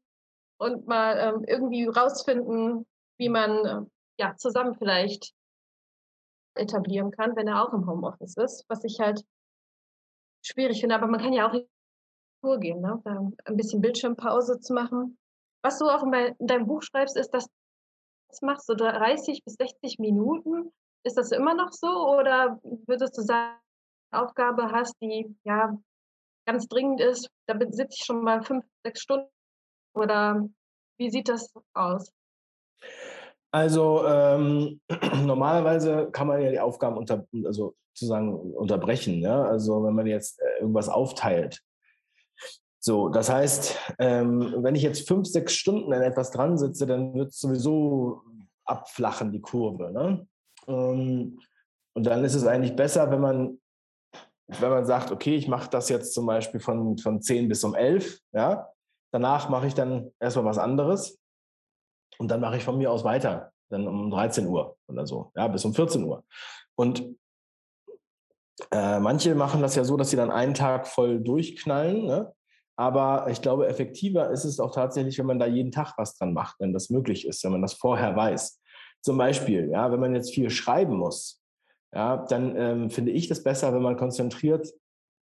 und 0.60 0.88
mal 0.88 1.18
ähm, 1.18 1.44
irgendwie 1.46 1.86
rausfinden, 1.86 2.86
wie 3.20 3.30
man 3.30 3.66
äh, 3.66 3.82
ja, 4.20 4.36
zusammen 4.36 4.76
vielleicht 4.76 5.34
etablieren 6.56 7.12
kann, 7.12 7.36
wenn 7.36 7.48
er 7.48 7.64
auch 7.64 7.74
im 7.74 7.88
Homeoffice 7.88 8.36
ist, 8.38 8.66
was 8.68 8.84
ich 8.84 9.00
halt 9.00 9.24
schwierig 10.44 10.80
finde. 10.80 10.96
Aber 10.96 11.08
man 11.08 11.22
kann 11.22 11.34
ja 11.34 11.50
auch 11.50 11.56
Tour 12.48 12.60
gehen, 12.60 12.80
ne? 12.80 13.02
ein 13.46 13.58
bisschen 13.58 13.82
Bildschirmpause 13.82 14.60
zu 14.60 14.74
machen. 14.74 15.18
Was 15.64 15.80
du 15.80 15.86
auch 15.86 16.04
in 16.04 16.36
deinem 16.40 16.66
Buch 16.66 16.82
schreibst, 16.82 17.18
ist, 17.18 17.32
dass 17.32 17.48
das 18.30 18.42
machst 18.42 18.70
du 18.70 18.76
30 18.76 19.44
bis 19.44 19.56
60 19.56 20.00
Minuten. 20.00 20.72
Ist 21.04 21.18
das 21.18 21.32
immer 21.32 21.56
noch 21.56 21.72
so 21.72 21.88
oder 21.88 22.60
würdest 22.86 23.18
du 23.18 23.22
sagen, 23.22 23.58
Aufgabe 24.12 24.72
hast, 24.72 24.96
die 25.02 25.36
ja 25.44 25.78
ganz 26.46 26.68
dringend 26.68 27.02
ist, 27.02 27.30
da 27.48 27.58
sitze 27.60 27.96
ich 27.98 28.06
schon 28.06 28.24
mal 28.24 28.42
fünf, 28.42 28.66
sechs 28.86 29.02
Stunden 29.02 29.30
oder 29.94 30.48
wie 30.98 31.10
sieht 31.10 31.28
das 31.28 31.54
aus? 31.74 32.12
Also 33.52 34.06
ähm, 34.06 34.80
normalerweise 35.26 36.10
kann 36.12 36.28
man 36.28 36.42
ja 36.42 36.52
die 36.52 36.60
Aufgaben 36.60 36.98
unter, 36.98 37.26
also 37.46 37.76
sozusagen 37.94 38.34
unterbrechen. 38.54 39.22
Ja? 39.22 39.44
Also 39.44 39.84
wenn 39.84 39.96
man 39.96 40.08
jetzt 40.08 40.40
äh, 40.42 40.62
irgendwas 40.62 40.88
aufteilt. 40.88 41.62
So, 42.80 43.10
das 43.10 43.30
heißt, 43.30 43.78
ähm, 44.00 44.56
wenn 44.60 44.76
ich 44.76 44.84
jetzt 44.84 45.08
fünf, 45.08 45.28
sechs 45.28 45.54
Stunden 45.54 45.92
an 45.94 46.02
etwas 46.02 46.32
dran 46.32 46.58
sitze, 46.58 46.86
dann 46.86 47.14
wird 47.14 47.30
es 47.30 47.40
sowieso 47.40 48.22
abflachen, 48.66 49.32
die 49.32 49.42
Kurve. 49.42 49.92
Ne? 49.92 50.28
Ähm, 50.68 51.40
und 51.94 52.06
dann 52.06 52.24
ist 52.24 52.36
es 52.36 52.46
eigentlich 52.46 52.76
besser, 52.76 53.10
wenn 53.10 53.22
man, 53.22 53.60
wenn 54.48 54.70
man 54.70 54.86
sagt, 54.86 55.12
okay, 55.12 55.36
ich 55.36 55.48
mache 55.48 55.70
das 55.70 55.90
jetzt 55.90 56.14
zum 56.14 56.26
Beispiel 56.26 56.60
von, 56.60 56.98
von 56.98 57.22
10 57.22 57.48
bis 57.48 57.64
um 57.64 57.74
11, 57.74 58.20
ja, 58.34 58.70
danach 59.12 59.50
mache 59.50 59.68
ich 59.68 59.74
dann 59.74 60.12
erstmal 60.20 60.46
was 60.46 60.60
anderes 60.60 61.20
und 62.20 62.30
dann 62.30 62.42
mache 62.42 62.58
ich 62.58 62.64
von 62.64 62.78
mir 62.78 62.92
aus 62.92 63.04
weiter, 63.04 63.52
dann 63.70 63.88
um 63.88 64.12
13 64.12 64.46
Uhr 64.46 64.78
oder 64.88 65.08
so, 65.08 65.32
ja, 65.36 65.48
bis 65.48 65.66
um 65.66 65.74
14 65.74 66.04
Uhr. 66.04 66.24
Und 66.76 67.04
äh, 68.72 69.00
manche 69.00 69.36
machen 69.36 69.62
das 69.62 69.76
ja 69.76 69.84
so, 69.84 69.98
dass 69.98 70.10
sie 70.10 70.18
dann 70.18 70.32
einen 70.32 70.54
Tag 70.54 70.88
voll 70.88 71.20
durchknallen, 71.20 72.06
ne? 72.06 72.34
Aber 72.78 73.28
ich 73.30 73.42
glaube, 73.42 73.68
effektiver 73.68 74.30
ist 74.30 74.46
es 74.46 74.60
auch 74.60 74.72
tatsächlich, 74.72 75.18
wenn 75.18 75.26
man 75.26 75.40
da 75.40 75.48
jeden 75.48 75.72
Tag 75.72 75.96
was 75.98 76.16
dran 76.16 76.34
macht, 76.34 76.60
wenn 76.60 76.74
das 76.74 76.90
möglich 76.90 77.28
ist, 77.28 77.44
wenn 77.44 77.52
man 77.52 77.64
das 77.64 77.74
vorher 77.74 78.16
weiß. 78.16 78.62
Zum 79.02 79.18
Beispiel, 79.18 79.70
ja, 79.72 79.92
wenn 79.92 80.00
man 80.00 80.14
jetzt 80.14 80.34
viel 80.34 80.50
schreiben 80.50 80.96
muss, 80.96 81.42
ja, 81.94 82.18
dann 82.18 82.56
ähm, 82.56 82.90
finde 82.92 83.12
ich 83.12 83.28
das 83.28 83.44
besser, 83.44 83.74
wenn 83.74 83.82
man 83.82 83.98
konzentriert 83.98 84.72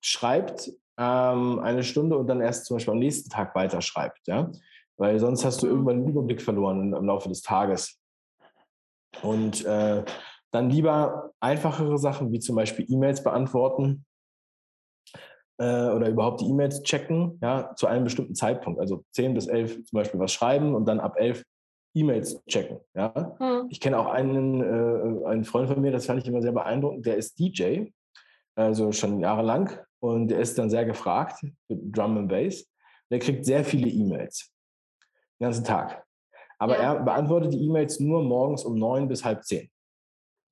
schreibt 0.00 0.70
ähm, 0.98 1.60
eine 1.60 1.82
Stunde 1.82 2.18
und 2.18 2.26
dann 2.26 2.40
erst 2.40 2.66
zum 2.66 2.76
Beispiel 2.76 2.92
am 2.92 2.98
nächsten 2.98 3.30
Tag 3.30 3.54
weiterschreibt, 3.54 4.26
ja. 4.26 4.50
Weil 4.96 5.18
sonst 5.18 5.44
hast 5.44 5.62
du 5.62 5.66
mhm. 5.66 5.72
irgendwann 5.72 6.00
den 6.00 6.08
Überblick 6.08 6.42
verloren 6.42 6.92
im 6.92 7.06
Laufe 7.06 7.28
des 7.28 7.42
Tages. 7.42 8.00
Und 9.22 9.64
äh, 9.64 10.04
dann 10.50 10.70
lieber 10.70 11.30
einfachere 11.40 11.98
Sachen, 11.98 12.32
wie 12.32 12.38
zum 12.40 12.56
Beispiel 12.56 12.86
E-Mails 12.88 13.22
beantworten 13.22 14.04
äh, 15.58 15.90
oder 15.90 16.08
überhaupt 16.08 16.40
die 16.40 16.46
E-Mails 16.46 16.82
checken, 16.82 17.38
ja, 17.42 17.74
zu 17.76 17.86
einem 17.86 18.04
bestimmten 18.04 18.34
Zeitpunkt. 18.34 18.80
Also 18.80 19.04
10 19.12 19.34
bis 19.34 19.46
11 19.46 19.84
zum 19.84 19.96
Beispiel 19.96 20.20
was 20.20 20.32
schreiben 20.32 20.74
und 20.74 20.86
dann 20.86 21.00
ab 21.00 21.16
11 21.16 21.44
E-Mails 21.94 22.44
checken. 22.46 22.80
Ja? 22.94 23.36
Mhm. 23.38 23.68
Ich 23.70 23.80
kenne 23.80 23.98
auch 23.98 24.06
einen, 24.06 24.60
äh, 24.60 25.26
einen 25.26 25.44
Freund 25.44 25.68
von 25.68 25.80
mir, 25.80 25.92
das 25.92 26.06
fand 26.06 26.20
ich 26.20 26.28
immer 26.28 26.42
sehr 26.42 26.52
beeindruckend, 26.52 27.06
der 27.06 27.16
ist 27.16 27.38
DJ, 27.38 27.86
also 28.56 28.92
schon 28.92 29.20
jahrelang 29.20 29.70
und 30.00 30.28
der 30.28 30.40
ist 30.40 30.58
dann 30.58 30.70
sehr 30.70 30.84
gefragt 30.84 31.42
mit 31.68 31.96
Drum 31.96 32.18
and 32.18 32.28
Bass. 32.28 32.66
Der 33.10 33.18
kriegt 33.18 33.44
sehr 33.44 33.64
viele 33.64 33.88
E-Mails 33.88 34.54
den 35.38 35.44
ganzen 35.44 35.64
Tag. 35.64 36.04
Aber 36.58 36.76
ja. 36.76 36.94
er 36.94 37.02
beantwortet 37.02 37.52
die 37.52 37.64
E-Mails 37.64 38.00
nur 38.00 38.22
morgens 38.22 38.64
um 38.64 38.78
neun 38.78 39.08
bis 39.08 39.24
halb 39.24 39.44
zehn. 39.44 39.68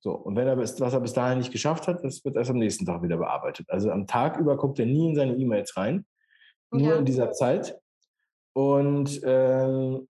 So, 0.03 0.11
und 0.11 0.35
wenn 0.35 0.47
er 0.47 0.57
bis, 0.57 0.77
was 0.81 0.93
er 0.93 0.99
bis 0.99 1.13
dahin 1.13 1.37
nicht 1.37 1.53
geschafft 1.53 1.87
hat, 1.87 2.03
das 2.03 2.25
wird 2.25 2.35
erst 2.35 2.51
am 2.51 2.57
nächsten 2.57 2.85
Tag 2.85 3.01
wieder 3.03 3.15
bearbeitet. 3.15 3.69
Also 3.69 3.89
am 3.89 4.05
Tag 4.05 4.37
über 4.37 4.57
guckt 4.57 4.77
er 4.79 4.85
nie 4.85 5.07
in 5.07 5.15
seine 5.15 5.33
E-Mails 5.33 5.77
rein, 5.77 6.05
nur 6.71 6.81
ja. 6.81 6.95
in 6.97 7.05
dieser 7.05 7.31
Zeit. 7.31 7.79
Und 8.51 9.21
ähm, 9.23 10.09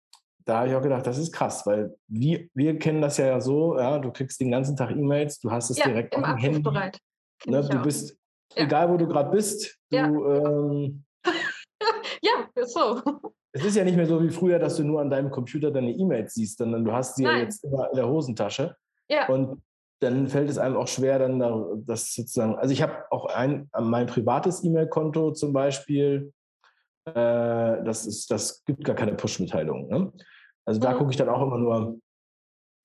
da 0.45 0.59
habe 0.59 0.69
ich 0.69 0.75
auch 0.75 0.83
gedacht, 0.83 1.07
das 1.07 1.17
ist 1.17 1.33
krass, 1.33 1.65
weil 1.65 1.97
wir, 2.07 2.47
wir 2.53 2.77
kennen 2.77 3.01
das 3.01 3.17
ja 3.17 3.41
so, 3.41 3.79
ja, 3.79 3.97
du 3.97 4.11
kriegst 4.11 4.39
den 4.39 4.51
ganzen 4.51 4.77
Tag 4.77 4.91
E-Mails, 4.91 5.39
du 5.39 5.49
hast 5.49 5.71
es 5.71 5.79
ja, 5.79 5.87
direkt 5.87 6.15
auf 6.15 6.23
dem 6.23 6.37
Handy. 6.37 6.61
Ne, 7.47 7.67
du 7.67 7.81
bist 7.81 8.15
ja. 8.55 8.65
egal 8.65 8.91
wo 8.91 8.97
du 8.97 9.07
gerade 9.07 9.31
bist. 9.31 9.75
Du, 9.89 9.97
ja. 9.97 10.05
Ähm, 10.05 11.03
ja, 12.21 12.47
so. 12.63 13.01
Es 13.51 13.65
ist 13.65 13.75
ja 13.75 13.83
nicht 13.83 13.97
mehr 13.97 14.05
so 14.05 14.21
wie 14.21 14.29
früher, 14.29 14.59
dass 14.59 14.75
du 14.75 14.83
nur 14.83 15.01
an 15.01 15.09
deinem 15.09 15.31
Computer 15.31 15.71
deine 15.71 15.89
E-Mails 15.89 16.35
siehst, 16.35 16.59
sondern 16.59 16.85
du 16.85 16.93
hast 16.93 17.15
sie 17.15 17.23
Nein. 17.23 17.37
ja 17.37 17.43
jetzt 17.45 17.63
immer 17.63 17.89
in 17.89 17.95
der 17.95 18.07
Hosentasche. 18.07 18.75
Ja. 19.09 19.27
Und 19.27 19.63
dann 19.99 20.27
fällt 20.27 20.49
es 20.49 20.57
einem 20.57 20.77
auch 20.77 20.87
schwer, 20.87 21.19
dann 21.19 21.39
das 21.85 22.13
sozusagen. 22.13 22.55
Also 22.57 22.71
ich 22.73 22.81
habe 22.81 23.05
auch 23.11 23.25
ein 23.25 23.69
mein 23.79 24.07
privates 24.07 24.63
E-Mail-Konto 24.63 25.31
zum 25.31 25.51
Beispiel. 25.53 26.33
Äh, 27.05 27.13
das 27.13 28.05
ist, 28.05 28.31
das 28.31 28.63
gibt 28.65 28.83
gar 28.83 28.95
keine 28.95 29.15
Push-Mitteilungen. 29.15 29.87
Ne? 29.87 30.13
Also 30.65 30.79
da 30.79 30.93
mhm. 30.93 30.97
gucke 30.97 31.11
ich 31.11 31.17
dann 31.17 31.29
auch 31.29 31.41
immer 31.41 31.57
nur 31.57 31.99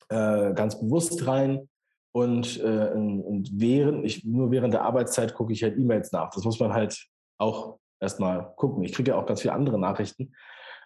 äh, 0.09 0.55
ganz 0.55 0.79
bewusst 0.81 1.27
rein. 1.27 1.69
Und, 2.12 2.61
äh, 2.61 2.91
und 2.93 3.51
während 3.53 4.05
ich 4.05 4.25
nur 4.25 4.53
während 4.53 4.73
der 4.73 4.83
Arbeitszeit 4.83 5.35
gucke 5.35 5.53
ich 5.53 5.62
halt 5.62 5.77
E-Mails 5.77 6.12
nach. 6.12 6.31
Das 6.31 6.45
muss 6.45 6.61
man 6.61 6.73
halt 6.73 7.09
auch 7.39 7.79
erstmal 8.01 8.55
gucken. 8.57 8.85
Ich 8.85 8.93
kriege 8.93 9.11
ja 9.11 9.17
auch 9.17 9.27
ganz 9.27 9.43
viele 9.43 9.55
andere 9.55 9.79
Nachrichten. 9.81 10.33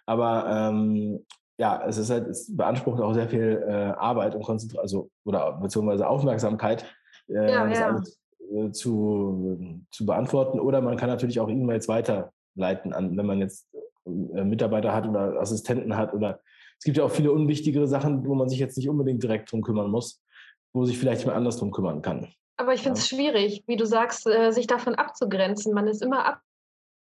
Aber 0.07 0.47
ähm, 0.49 1.25
ja, 1.59 1.83
es 1.85 1.97
ist 1.97 2.09
halt, 2.09 2.27
es 2.27 2.55
beansprucht 2.55 3.01
auch 3.01 3.13
sehr 3.13 3.27
viel 3.27 3.63
äh, 3.67 3.71
Arbeit 3.71 4.33
und 4.33 4.43
Konzentration, 4.43 4.81
also 4.81 5.11
oder 5.25 5.59
beziehungsweise 5.61 6.07
Aufmerksamkeit, 6.07 6.85
äh, 7.27 7.51
ja, 7.51 7.67
das 7.67 7.79
ja. 7.79 7.87
alles 7.87 8.19
äh, 8.49 8.71
zu, 8.71 9.77
zu 9.91 10.05
beantworten. 10.05 10.59
Oder 10.59 10.79
man 10.81 10.95
kann 10.95 11.09
natürlich 11.09 11.39
auch 11.41 11.49
E-Mails 11.49 11.89
weiterleiten 11.89 12.93
an, 12.93 13.17
wenn 13.17 13.25
man 13.25 13.39
jetzt 13.39 13.67
äh, 14.05 14.43
Mitarbeiter 14.43 14.93
hat 14.93 15.05
oder 15.05 15.39
Assistenten 15.39 15.97
hat 15.97 16.13
oder 16.13 16.39
es 16.77 16.85
gibt 16.85 16.95
ja 16.95 17.03
auch 17.03 17.11
viele 17.11 17.33
unwichtigere 17.33 17.87
Sachen, 17.87 18.25
wo 18.25 18.35
man 18.35 18.47
sich 18.47 18.59
jetzt 18.59 18.77
nicht 18.77 18.87
unbedingt 18.87 19.21
direkt 19.21 19.51
drum 19.51 19.61
kümmern 19.61 19.91
muss, 19.91 20.23
wo 20.71 20.85
sich 20.85 20.97
vielleicht 20.97 21.21
jemand 21.21 21.37
anders 21.37 21.57
drum 21.57 21.71
kümmern 21.71 22.01
kann. 22.01 22.29
Aber 22.55 22.73
ich 22.73 22.81
finde 22.81 22.97
es 22.97 23.11
ja. 23.11 23.17
schwierig, 23.17 23.63
wie 23.67 23.75
du 23.75 23.85
sagst, 23.85 24.27
äh, 24.27 24.51
sich 24.51 24.65
davon 24.65 24.95
abzugrenzen. 24.95 25.73
Man 25.73 25.87
ist 25.87 26.01
immer 26.01 26.25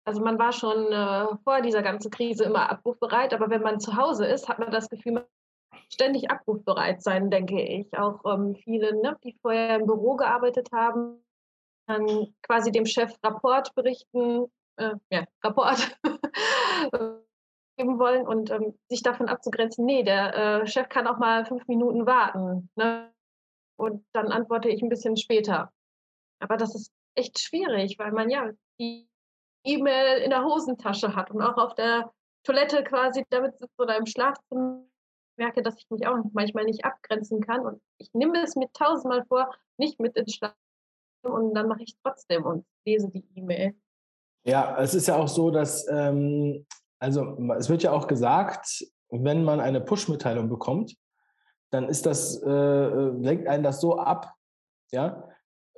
also 0.05 0.21
man 0.21 0.37
war 0.37 0.51
schon 0.51 0.91
äh, 0.91 1.37
vor 1.43 1.61
dieser 1.61 1.81
ganzen 1.81 2.11
Krise 2.11 2.43
immer 2.43 2.69
abrufbereit, 2.69 3.33
aber 3.33 3.49
wenn 3.49 3.61
man 3.61 3.79
zu 3.79 3.95
Hause 3.95 4.25
ist, 4.25 4.49
hat 4.49 4.59
man 4.59 4.71
das 4.71 4.89
Gefühl, 4.89 5.13
man 5.13 5.25
ständig 5.89 6.29
abrufbereit 6.29 7.01
sein, 7.01 7.29
denke 7.29 7.61
ich. 7.61 7.97
Auch 7.97 8.23
ähm, 8.25 8.55
viele, 8.55 8.95
ne, 9.01 9.17
die 9.23 9.37
vorher 9.41 9.77
im 9.77 9.85
Büro 9.85 10.15
gearbeitet 10.15 10.69
haben, 10.73 11.23
dann 11.87 12.33
quasi 12.41 12.71
dem 12.71 12.85
Chef 12.85 13.13
Rapport 13.23 13.73
berichten, 13.75 14.45
äh, 14.77 14.95
ja, 15.09 15.25
Rapport 15.43 15.97
geben 17.77 17.99
wollen 17.99 18.27
und 18.27 18.51
ähm, 18.51 18.77
sich 18.89 19.03
davon 19.03 19.29
abzugrenzen, 19.29 19.85
nee, 19.85 20.03
der 20.03 20.35
äh, 20.35 20.67
Chef 20.67 20.89
kann 20.89 21.07
auch 21.07 21.17
mal 21.17 21.45
fünf 21.45 21.67
Minuten 21.67 22.05
warten. 22.05 22.69
Ne? 22.75 23.11
Und 23.77 24.05
dann 24.13 24.31
antworte 24.31 24.69
ich 24.69 24.81
ein 24.81 24.89
bisschen 24.89 25.17
später. 25.17 25.71
Aber 26.39 26.57
das 26.57 26.75
ist 26.75 26.91
echt 27.15 27.39
schwierig, 27.39 27.97
weil 27.99 28.11
man 28.11 28.29
ja 28.29 28.51
die 28.79 29.07
E-Mail 29.63 30.21
in 30.21 30.29
der 30.29 30.43
Hosentasche 30.43 31.15
hat 31.15 31.31
und 31.31 31.41
auch 31.41 31.57
auf 31.57 31.75
der 31.75 32.11
Toilette 32.43 32.83
quasi 32.83 33.25
damit 33.29 33.57
sitzt 33.57 33.79
oder 33.79 33.97
im 33.97 34.05
Schlafzimmer 34.05 34.83
merke, 35.37 35.63
dass 35.63 35.77
ich 35.77 35.89
mich 35.89 36.05
auch 36.05 36.17
manchmal 36.33 36.65
nicht 36.65 36.85
abgrenzen 36.85 37.41
kann 37.41 37.65
und 37.65 37.81
ich 37.97 38.13
nehme 38.13 38.41
es 38.43 38.55
mir 38.55 38.71
tausendmal 38.73 39.25
vor, 39.25 39.49
nicht 39.77 39.99
mit 39.99 40.15
ins 40.15 40.35
Schlaf 40.35 40.53
und 41.23 41.53
dann 41.55 41.67
mache 41.67 41.83
ich 41.83 41.95
trotzdem 42.03 42.45
und 42.45 42.65
lese 42.85 43.09
die 43.09 43.25
E-Mail. 43.35 43.75
Ja, 44.45 44.77
es 44.79 44.93
ist 44.93 45.07
ja 45.07 45.15
auch 45.15 45.29
so, 45.29 45.49
dass 45.51 45.87
ähm, 45.89 46.65
also 46.99 47.37
es 47.57 47.69
wird 47.69 47.83
ja 47.83 47.91
auch 47.91 48.07
gesagt, 48.07 48.85
wenn 49.09 49.43
man 49.43 49.59
eine 49.59 49.81
Push-Mitteilung 49.81 50.49
bekommt, 50.49 50.95
dann 51.71 51.87
ist 51.87 52.05
das 52.05 52.41
äh 52.41 52.47
lenkt 52.47 53.47
einen 53.47 53.63
das 53.63 53.81
so 53.81 53.97
ab, 53.97 54.33
ja, 54.91 55.27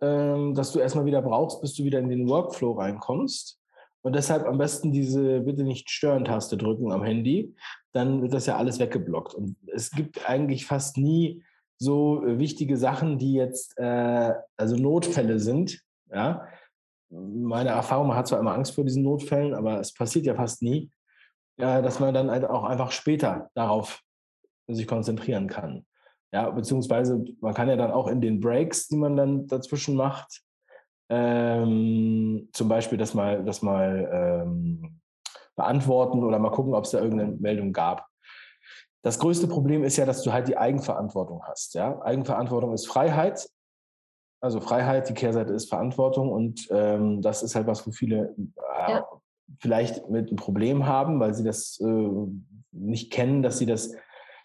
ähm, 0.02 0.54
dass 0.56 0.72
du 0.72 0.80
erstmal 0.80 1.06
wieder 1.06 1.22
brauchst, 1.22 1.62
bis 1.62 1.76
du 1.76 1.84
wieder 1.84 2.00
in 2.00 2.10
den 2.10 2.28
Workflow 2.28 2.74
reinkommst. 2.74 3.60
Und 4.06 4.14
deshalb 4.14 4.46
am 4.46 4.60
besten 4.60 4.92
diese 4.92 5.40
Bitte 5.40 5.64
nicht 5.64 5.90
stören-Taste 5.90 6.58
drücken 6.58 6.92
am 6.92 7.04
Handy. 7.04 7.56
Dann 7.92 8.22
wird 8.22 8.36
das 8.36 8.46
ja 8.46 8.56
alles 8.56 8.78
weggeblockt. 8.78 9.34
Und 9.34 9.56
es 9.74 9.90
gibt 9.90 10.30
eigentlich 10.30 10.68
fast 10.68 10.98
nie 10.98 11.44
so 11.80 12.24
äh, 12.24 12.38
wichtige 12.38 12.78
Sachen, 12.78 13.18
die 13.18 13.34
jetzt 13.34 13.76
äh, 13.80 14.32
also 14.58 14.76
Notfälle 14.76 15.40
sind. 15.40 15.82
Ja, 16.14 16.46
meine 17.10 17.70
Erfahrung, 17.70 18.10
man 18.10 18.18
hat 18.18 18.28
zwar 18.28 18.40
immer 18.40 18.54
Angst 18.54 18.76
vor 18.76 18.84
diesen 18.84 19.02
Notfällen, 19.02 19.56
aber 19.56 19.80
es 19.80 19.92
passiert 19.92 20.28
ja 20.28 20.36
fast 20.36 20.62
nie, 20.62 20.92
ja, 21.58 21.82
dass 21.82 22.00
man 22.00 22.14
dann 22.14 22.30
halt 22.30 22.46
auch 22.46 22.64
einfach 22.64 22.92
später 22.92 23.50
darauf 23.56 24.02
sich 24.68 24.86
konzentrieren 24.86 25.48
kann. 25.48 25.84
Ja, 26.32 26.52
beziehungsweise 26.52 27.26
man 27.42 27.56
kann 27.56 27.70
ja 27.70 27.76
dann 27.76 27.90
auch 27.90 28.08
in 28.08 28.22
den 28.22 28.40
Breaks, 28.40 28.88
die 28.88 28.98
man 28.98 29.16
dann 29.16 29.48
dazwischen 29.48 29.96
macht, 29.96 30.44
ähm, 31.10 32.50
zum 32.54 32.68
Beispiel 32.68 32.98
das 32.98 33.14
mal, 33.14 33.44
das 33.44 33.62
mal 33.62 34.10
ähm, 34.44 35.00
beantworten 35.56 36.24
oder 36.24 36.40
mal 36.40 36.52
gucken, 36.52 36.74
ob 36.74 36.86
es 36.86 36.92
da 36.92 37.00
irgendeine 37.00 37.32
Meldung 37.34 37.74
gab. 37.74 38.08
Das 39.02 39.20
größte 39.20 39.48
Problem 39.48 39.84
ist 39.84 39.98
ja, 39.98 40.06
dass 40.06 40.24
du 40.24 40.34
halt 40.34 40.48
die 40.48 40.58
Eigenverantwortung 40.58 41.44
hast. 41.44 41.76
Ja? 41.76 42.02
Eigenverantwortung 42.02 42.74
ist 42.74 42.88
Freiheit. 42.88 43.48
Also 44.42 44.60
Freiheit, 44.60 45.10
die 45.10 45.14
Kehrseite 45.14 45.54
ist 45.54 45.70
Verantwortung 45.70 46.32
und 46.32 46.68
ähm, 46.72 47.22
das 47.22 47.42
ist 47.44 47.56
halt 47.56 47.68
was, 47.68 47.86
wo 47.88 47.92
viele 47.92 48.36
äh, 48.38 48.92
ja. 48.92 49.06
vielleicht 49.60 50.10
mit 50.10 50.28
einem 50.28 50.36
Problem 50.36 50.86
haben, 50.86 51.20
weil 51.20 51.34
sie 51.34 51.44
das 51.44 51.80
äh, 51.80 52.10
nicht 52.72 53.12
kennen, 53.12 53.42
dass 53.42 53.58
sie 53.58 53.66
das 53.66 53.94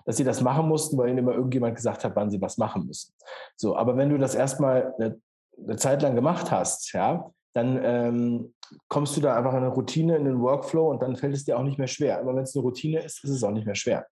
dass 0.06 0.16
sie 0.16 0.24
das 0.24 0.40
machen 0.40 0.66
mussten, 0.66 0.96
weil 0.96 1.10
ihnen 1.10 1.18
immer 1.18 1.34
irgendjemand 1.34 1.76
gesagt 1.76 2.04
hat, 2.04 2.16
wann 2.16 2.30
sie 2.30 2.40
was 2.40 2.56
machen 2.58 2.86
müssen. 2.86 3.14
So, 3.56 3.76
aber 3.76 3.96
wenn 3.96 4.08
du 4.08 4.18
das 4.18 4.34
erstmal 4.34 4.94
eine 4.98 5.20
eine 5.64 5.76
Zeit 5.76 6.02
lang 6.02 6.14
gemacht 6.14 6.50
hast, 6.50 6.92
ja, 6.92 7.30
dann 7.54 7.80
ähm, 7.82 8.54
kommst 8.88 9.16
du 9.16 9.20
da 9.20 9.36
einfach 9.36 9.52
in 9.52 9.58
eine 9.58 9.68
Routine, 9.68 10.16
in 10.16 10.24
den 10.24 10.40
Workflow 10.40 10.90
und 10.90 11.02
dann 11.02 11.16
fällt 11.16 11.34
es 11.34 11.44
dir 11.44 11.58
auch 11.58 11.62
nicht 11.62 11.78
mehr 11.78 11.88
schwer. 11.88 12.20
Aber 12.20 12.34
wenn 12.34 12.44
es 12.44 12.54
eine 12.54 12.62
Routine 12.62 13.00
ist, 13.00 13.24
ist 13.24 13.30
es 13.30 13.42
auch 13.42 13.50
nicht 13.50 13.66
mehr 13.66 13.74
schwer. 13.74 14.06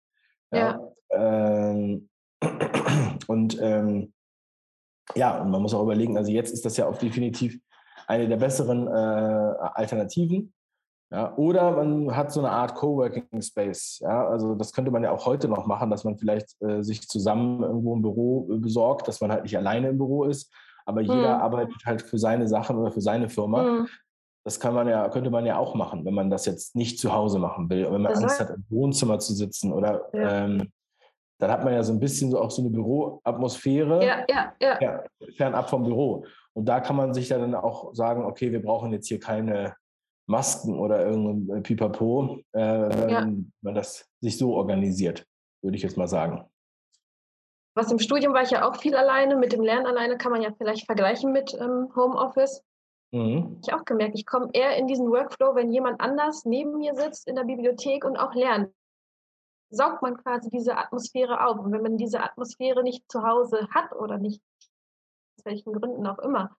Ja. 0.53 0.81
ja. 1.13 1.71
Ähm, 1.71 2.09
und 3.29 3.61
ähm, 3.61 4.13
ja, 5.15 5.41
und 5.41 5.51
man 5.51 5.63
muss 5.63 5.75
auch 5.75 5.83
überlegen, 5.83 6.17
also 6.17 6.31
jetzt 6.31 6.53
ist 6.53 6.65
das 6.65 6.77
ja 6.77 6.87
auch 6.87 6.99
definitiv 6.99 7.59
eine 8.07 8.29
der 8.29 8.37
besseren 8.37 8.87
äh, 8.87 8.91
Alternativen. 8.91 10.53
Ja, 11.11 11.35
oder 11.37 11.73
man 11.73 12.15
hat 12.15 12.33
so 12.33 12.41
eine 12.41 12.51
Art 12.51 12.75
Coworking 12.75 13.41
Space. 13.41 13.99
Ja, 14.01 14.29
also 14.29 14.55
das 14.55 14.75
könnte 14.75 14.91
man 14.91 15.03
ja 15.03 15.11
auch 15.11 15.25
heute 15.25 15.49
noch 15.49 15.67
machen, 15.67 15.91
dass 15.91 16.05
man 16.05 16.19
vielleicht 16.19 16.61
äh, 16.61 16.83
sich 16.83 17.09
zusammen 17.09 17.63
irgendwo 17.63 17.97
ein 17.97 18.03
Büro 18.03 18.47
besorgt, 18.59 19.09
dass 19.09 19.23
man 19.23 19.33
halt 19.33 19.45
nicht 19.45 19.57
alleine 19.57 19.89
im 19.89 19.97
Büro 19.97 20.25
ist, 20.25 20.53
aber 20.89 21.03
jeder 21.03 21.37
mhm. 21.37 21.43
arbeitet 21.43 21.85
halt 21.85 22.03
für 22.03 22.19
seine 22.19 22.49
Sachen 22.49 22.79
oder 22.79 22.91
für 22.91 23.03
seine 23.03 23.29
Firma. 23.29 23.63
Mhm. 23.63 23.89
Das 24.45 24.59
kann 24.59 24.75
man 24.75 24.89
ja, 24.89 25.09
könnte 25.11 25.31
man 25.31 25.45
ja 25.45 25.59
auch 25.59 25.75
machen, 25.75 26.07
wenn 26.07 26.15
man 26.15 26.31
das 26.31 26.47
jetzt 26.47 26.75
nicht 26.75 26.99
zu 26.99 27.13
Hause 27.13 27.39
machen 27.39 27.69
will. 27.69 27.85
wenn 27.85 28.01
man 28.01 28.13
das 28.13 28.23
Angst 28.23 28.41
hat, 28.41 28.51
im 28.51 28.65
Wohnzimmer 28.71 29.19
zu 29.19 29.35
sitzen 29.35 29.73
oder 29.73 30.09
ja. 30.15 30.45
ähm, 30.45 30.73
dann 31.39 31.51
hat 31.51 31.63
man 31.63 31.75
ja 31.75 31.83
so 31.83 31.93
ein 31.93 32.01
bisschen 32.01 32.31
so 32.31 32.41
auch 32.41 32.51
so 32.51 32.63
eine 32.63 32.71
Büroatmosphäre 32.71 34.05
ja, 34.05 34.25
ja, 34.61 34.79
ja. 34.81 35.05
fernab 35.37 35.69
vom 35.69 35.85
Büro. 35.85 36.25
Und 36.55 36.65
da 36.65 36.81
kann 36.81 36.97
man 36.97 37.13
sich 37.13 37.29
ja 37.29 37.39
dann 37.39 37.55
auch 37.55 37.95
sagen, 37.95 38.25
okay, 38.25 38.51
wir 38.51 38.63
brauchen 38.63 38.93
jetzt 38.93 39.07
hier 39.07 39.21
keine 39.21 39.75
Masken 40.27 40.79
oder 40.79 41.07
irgendein 41.07 41.63
Pipapo, 41.63 42.39
äh, 42.53 42.61
wenn 42.61 43.53
man 43.61 43.75
das 43.75 44.09
sich 44.21 44.37
so 44.39 44.55
organisiert, 44.55 45.27
würde 45.63 45.77
ich 45.77 45.83
jetzt 45.83 45.97
mal 45.97 46.09
sagen. 46.09 46.45
Was 47.79 47.93
im 47.93 48.01
Studium 48.01 48.35
war 48.35 48.43
ich 48.43 48.51
ja 48.51 48.69
auch 48.69 48.75
viel 48.75 48.97
alleine. 48.97 49.37
Mit 49.37 49.53
dem 49.53 49.63
Lernen 49.63 49.87
alleine 49.87 50.19
kann 50.19 50.33
man 50.33 50.43
ja 50.43 50.51
vielleicht 50.53 50.85
vergleichen 50.87 51.31
mit 51.31 51.55
ähm, 51.55 51.89
Homeoffice. 51.95 52.65
Mhm. 53.13 53.61
Ich 53.63 53.73
auch 53.73 53.85
gemerkt, 53.85 54.17
ich 54.17 54.27
komme 54.27 54.51
eher 54.53 54.77
in 54.77 54.89
diesen 54.89 55.09
Workflow, 55.13 55.55
wenn 55.55 55.71
jemand 55.71 56.01
anders 56.01 56.45
neben 56.45 56.79
mir 56.79 56.97
sitzt 56.97 57.29
in 57.29 57.37
der 57.37 57.45
Bibliothek 57.45 58.05
und 58.05 58.17
auch 58.17 58.35
lernt. 58.35 58.75
Saugt 59.71 60.03
man 60.03 60.17
quasi 60.17 60.51
diese 60.51 60.77
Atmosphäre 60.77 61.47
auf. 61.47 61.61
Und 61.61 61.71
wenn 61.71 61.83
man 61.83 61.97
diese 61.97 62.21
Atmosphäre 62.21 62.83
nicht 62.83 63.09
zu 63.09 63.23
Hause 63.23 63.69
hat 63.71 63.93
oder 63.93 64.19
nicht, 64.19 64.43
aus 65.39 65.45
welchen 65.45 65.73
Gründen 65.73 66.05
auch 66.05 66.19
immer, 66.19 66.57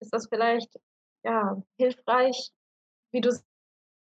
ist 0.00 0.14
das 0.14 0.26
vielleicht 0.28 0.80
ja, 1.22 1.62
hilfreich, 1.76 2.50
wie 3.12 3.20
du 3.20 3.30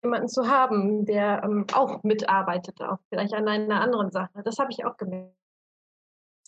jemanden 0.04 0.28
zu 0.28 0.46
haben, 0.46 1.06
der 1.06 1.42
ähm, 1.42 1.66
auch 1.74 2.04
mitarbeitet, 2.04 2.80
auch 2.82 2.98
vielleicht 3.08 3.34
an 3.34 3.48
einer 3.48 3.80
anderen 3.80 4.12
Sache. 4.12 4.44
Das 4.44 4.60
habe 4.60 4.70
ich 4.70 4.84
auch 4.84 4.96
gemerkt. 4.96 5.41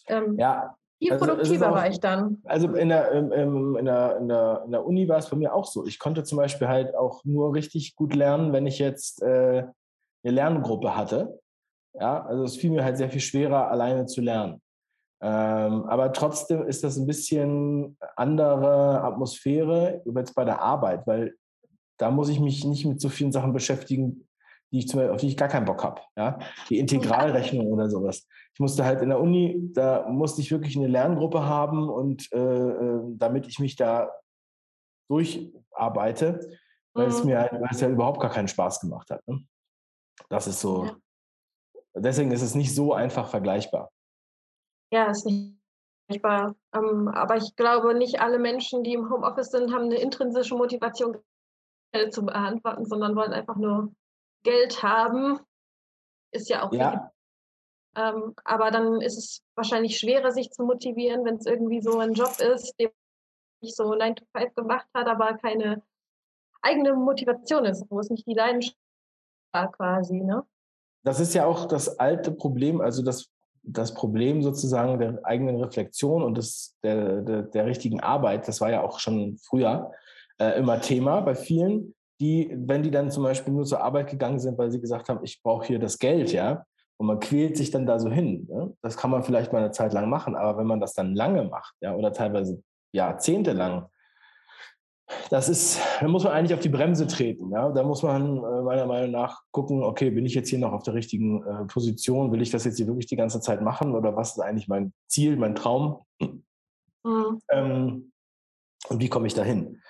Ähm, 0.09 0.39
ja. 0.39 0.77
Viel 0.99 1.13
also 1.13 1.27
produktiver 1.27 1.71
auch, 1.71 1.75
war 1.75 1.89
ich 1.89 2.01
dann. 2.01 2.39
Also 2.45 2.73
in 2.75 2.89
der, 2.89 3.11
in, 3.13 3.33
in, 3.33 3.85
der, 3.85 4.17
in, 4.19 4.29
der, 4.29 4.63
in 4.65 4.71
der 4.71 4.87
Uni 4.87 5.09
war 5.09 5.19
es 5.19 5.29
bei 5.29 5.37
mir 5.37 5.53
auch 5.53 5.67
so. 5.67 5.85
Ich 5.87 5.99
konnte 5.99 6.23
zum 6.23 6.39
Beispiel 6.39 6.69
halt 6.69 6.95
auch 6.95 7.25
nur 7.25 7.53
richtig 7.53 7.97
gut 7.97 8.15
lernen, 8.15 8.53
wenn 8.53 8.67
ich 8.67 8.79
jetzt 8.79 9.23
äh, 9.23 9.65
eine 10.23 10.35
Lerngruppe 10.35 10.97
hatte. 10.97 11.41
Ja, 11.95 12.25
also 12.25 12.45
es 12.45 12.57
fiel 12.57 12.71
mir 12.71 12.85
halt 12.85 12.97
sehr 12.97 13.11
viel 13.11 13.21
schwerer, 13.21 13.71
alleine 13.71 14.07
zu 14.07 14.21
lernen. 14.21 14.61
Ähm, 15.21 15.85
aber 15.85 16.13
trotzdem 16.13 16.67
ist 16.67 16.85
das 16.85 16.97
ein 16.97 17.07
bisschen 17.07 17.97
andere 18.17 19.01
Atmosphäre 19.03 20.03
jetzt 20.05 20.35
bei 20.35 20.45
der 20.45 20.61
Arbeit, 20.61 21.07
weil 21.07 21.35
da 21.99 22.11
muss 22.11 22.29
ich 22.29 22.41
mich 22.41 22.65
nicht 22.65 22.85
mit 22.85 23.01
so 23.01 23.09
vielen 23.09 23.33
Sachen 23.33 23.53
beschäftigen, 23.53 24.27
die 24.75 24.81
ich 24.81 24.89
zum 24.89 25.01
auf 25.01 25.21
die 25.21 25.29
ich 25.29 25.37
gar 25.37 25.49
keinen 25.49 25.67
Bock 25.67 25.85
habe. 25.85 26.03
Ja? 26.17 26.37
Die 26.69 26.81
Integralrechnung 26.81 27.69
oder 27.73 27.89
sowas. 27.89 28.27
Ich 28.53 28.59
musste 28.59 28.85
halt 28.85 29.03
in 29.03 29.09
der 29.09 29.21
Uni, 29.21 29.71
da 29.73 30.09
musste 30.09 30.41
ich 30.41 30.51
wirklich 30.51 30.77
eine 30.77 30.89
Lerngruppe 30.89 31.45
haben 31.45 31.89
und 31.89 32.31
äh, 32.33 32.39
äh 32.39 33.01
damit 33.17 33.47
ich 33.47 33.61
mich 33.61 33.77
da 33.77 34.11
durcharbeite, 35.09 36.59
weil, 36.93 37.07
es, 37.07 37.21
mhm. 37.21 37.31
mir, 37.31 37.49
weil 37.53 37.69
es 37.71 37.81
ja 37.81 37.89
überhaupt 37.89 38.21
gar 38.21 38.31
keinen 38.31 38.49
Spaß 38.49 38.81
gemacht 38.81 39.11
hat. 39.11 39.27
Ne? 39.29 39.47
Das 40.29 40.49
ist 40.49 40.61
so. 40.61 40.87
Ja. 40.87 40.97
Deswegen 41.97 42.33
ist 42.33 42.43
es 42.43 42.57
nicht 42.57 42.75
so 42.75 42.95
einfach 42.95 43.29
vergleichbar. 43.29 43.93
Ja, 44.93 45.09
ist 45.09 45.25
nicht 45.25 45.55
vergleichbar. 46.09 46.57
Ähm, 46.75 47.07
aber 47.07 47.37
ich 47.37 47.55
glaube, 47.55 47.95
nicht 47.95 48.21
alle 48.21 48.41
Menschen, 48.41 48.83
die 48.83 48.95
im 48.95 49.09
Homeoffice 49.09 49.53
sind, 49.53 49.73
haben 49.73 49.85
eine 49.85 50.01
intrinsische 50.01 50.57
Motivation, 50.57 51.19
zu 52.11 52.25
beantworten, 52.25 52.85
sondern 52.87 53.15
wollen 53.15 53.33
einfach 53.33 53.55
nur 53.55 53.95
Geld 54.45 54.83
haben. 54.83 55.41
Ist 56.33 56.49
ja 56.49 56.67
auch 56.67 56.73
ja. 56.73 57.11
Ähm, 57.97 58.35
aber 58.45 58.71
dann 58.71 59.01
ist 59.01 59.19
es 59.19 59.43
wahrscheinlich 59.55 59.99
schwerer, 59.99 60.33
sich 60.33 60.51
zu 60.51 60.65
motivieren, 60.65 61.25
wenn 61.25 61.37
es 61.37 61.47
irgendwie 61.47 61.81
so 61.81 61.99
ein 61.99 62.13
Job 62.13 62.39
ist, 62.41 62.75
der 62.79 62.91
nicht 63.63 63.77
so 63.77 63.95
9 63.95 64.17
to 64.17 64.25
5 64.37 64.55
gemacht 64.55 64.87
hat, 64.95 65.07
aber 65.07 65.35
keine 65.35 65.83
eigene 66.63 66.95
Motivation 66.95 67.65
ist, 67.65 67.85
wo 67.91 68.01
es 68.01 68.11
nicht 68.11 68.27
die 68.27 68.35
Leidenschaft 68.35 68.77
war 69.53 69.71
quasi, 69.71 70.21
ne? 70.21 70.45
Das 71.05 71.21
ist 71.21 71.35
ja 71.35 71.45
auch 71.45 71.67
das 71.67 71.99
alte 71.99 72.33
Problem, 72.33 72.81
also 72.81 73.03
das, 73.03 73.29
das 73.63 73.93
Problem 73.93 74.43
sozusagen 74.43 74.99
der 74.99 75.21
eigenen 75.25 75.63
Reflexion 75.63 76.23
und 76.23 76.39
des, 76.39 76.77
der, 76.83 77.21
der, 77.21 77.43
der 77.43 77.67
richtigen 77.67 78.01
Arbeit, 78.01 78.49
das 78.49 78.61
war 78.61 78.71
ja 78.71 78.83
auch 78.83 78.99
schon 78.99 79.37
früher 79.39 79.93
äh, 80.39 80.59
immer 80.59 80.81
Thema 80.81 81.21
bei 81.21 81.35
vielen, 81.35 81.95
die, 82.21 82.55
wenn 82.57 82.83
die 82.83 82.91
dann 82.91 83.11
zum 83.11 83.25
Beispiel 83.25 83.53
nur 83.53 83.65
zur 83.65 83.83
Arbeit 83.83 84.11
gegangen 84.11 84.39
sind, 84.39 84.57
weil 84.59 84.71
sie 84.71 84.81
gesagt 84.81 85.09
haben, 85.09 85.21
ich 85.23 85.43
brauche 85.43 85.67
hier 85.67 85.79
das 85.79 85.99
Geld, 85.99 86.33
ja, 86.33 86.65
und 86.97 87.07
man 87.07 87.21
quält 87.21 87.57
sich 87.57 87.71
dann 87.71 87.87
da 87.87 87.99
so 87.99 88.11
hin. 88.11 88.47
Ne? 88.49 88.75
Das 88.83 88.97
kann 88.97 89.11
man 89.11 89.23
vielleicht 89.23 89.53
mal 89.53 89.59
eine 89.59 89.73
Zeit 89.73 89.93
lang 89.93 90.09
machen, 90.09 90.37
aber 90.37 90.59
wenn 90.59 90.67
man 90.67 90.81
das 90.81 90.95
dann 90.95 91.15
lange 91.15 91.45
macht, 91.45 91.75
ja, 91.81 91.95
oder 91.95 92.13
teilweise 92.13 92.63
jahrzehntelang, 92.93 93.87
das 95.29 95.49
ist, 95.49 95.81
da 96.01 96.09
muss 96.09 96.25
man 96.25 96.33
eigentlich 96.33 96.55
auf 96.55 96.61
die 96.61 96.69
Bremse 96.69 97.07
treten. 97.07 97.51
Ja? 97.51 97.71
Da 97.71 97.83
muss 97.83 98.03
man 98.03 98.39
äh, 98.39 98.63
meiner 98.63 98.87
Meinung 98.87 99.11
nach 99.11 99.43
gucken, 99.51 99.83
okay, 99.83 100.11
bin 100.11 100.25
ich 100.25 100.35
jetzt 100.35 100.49
hier 100.49 100.59
noch 100.59 100.73
auf 100.73 100.83
der 100.83 100.95
richtigen 100.95 101.45
äh, 101.45 101.65
Position? 101.67 102.33
Will 102.33 102.43
ich 102.43 102.51
das 102.51 102.65
jetzt 102.65 102.77
hier 102.77 102.87
wirklich 102.87 103.07
die 103.07 103.17
ganze 103.17 103.41
Zeit 103.41 103.61
machen? 103.61 103.95
Oder 103.95 104.17
was 104.17 104.33
ist 104.33 104.41
eigentlich 104.41 104.69
mein 104.69 104.93
Ziel, 105.09 105.37
mein 105.37 105.55
Traum? 105.55 106.05
Mhm. 106.21 107.41
Ähm, 107.51 108.13
und 108.89 109.01
wie 109.01 109.09
komme 109.09 109.27
ich 109.27 109.35
dahin? 109.35 109.83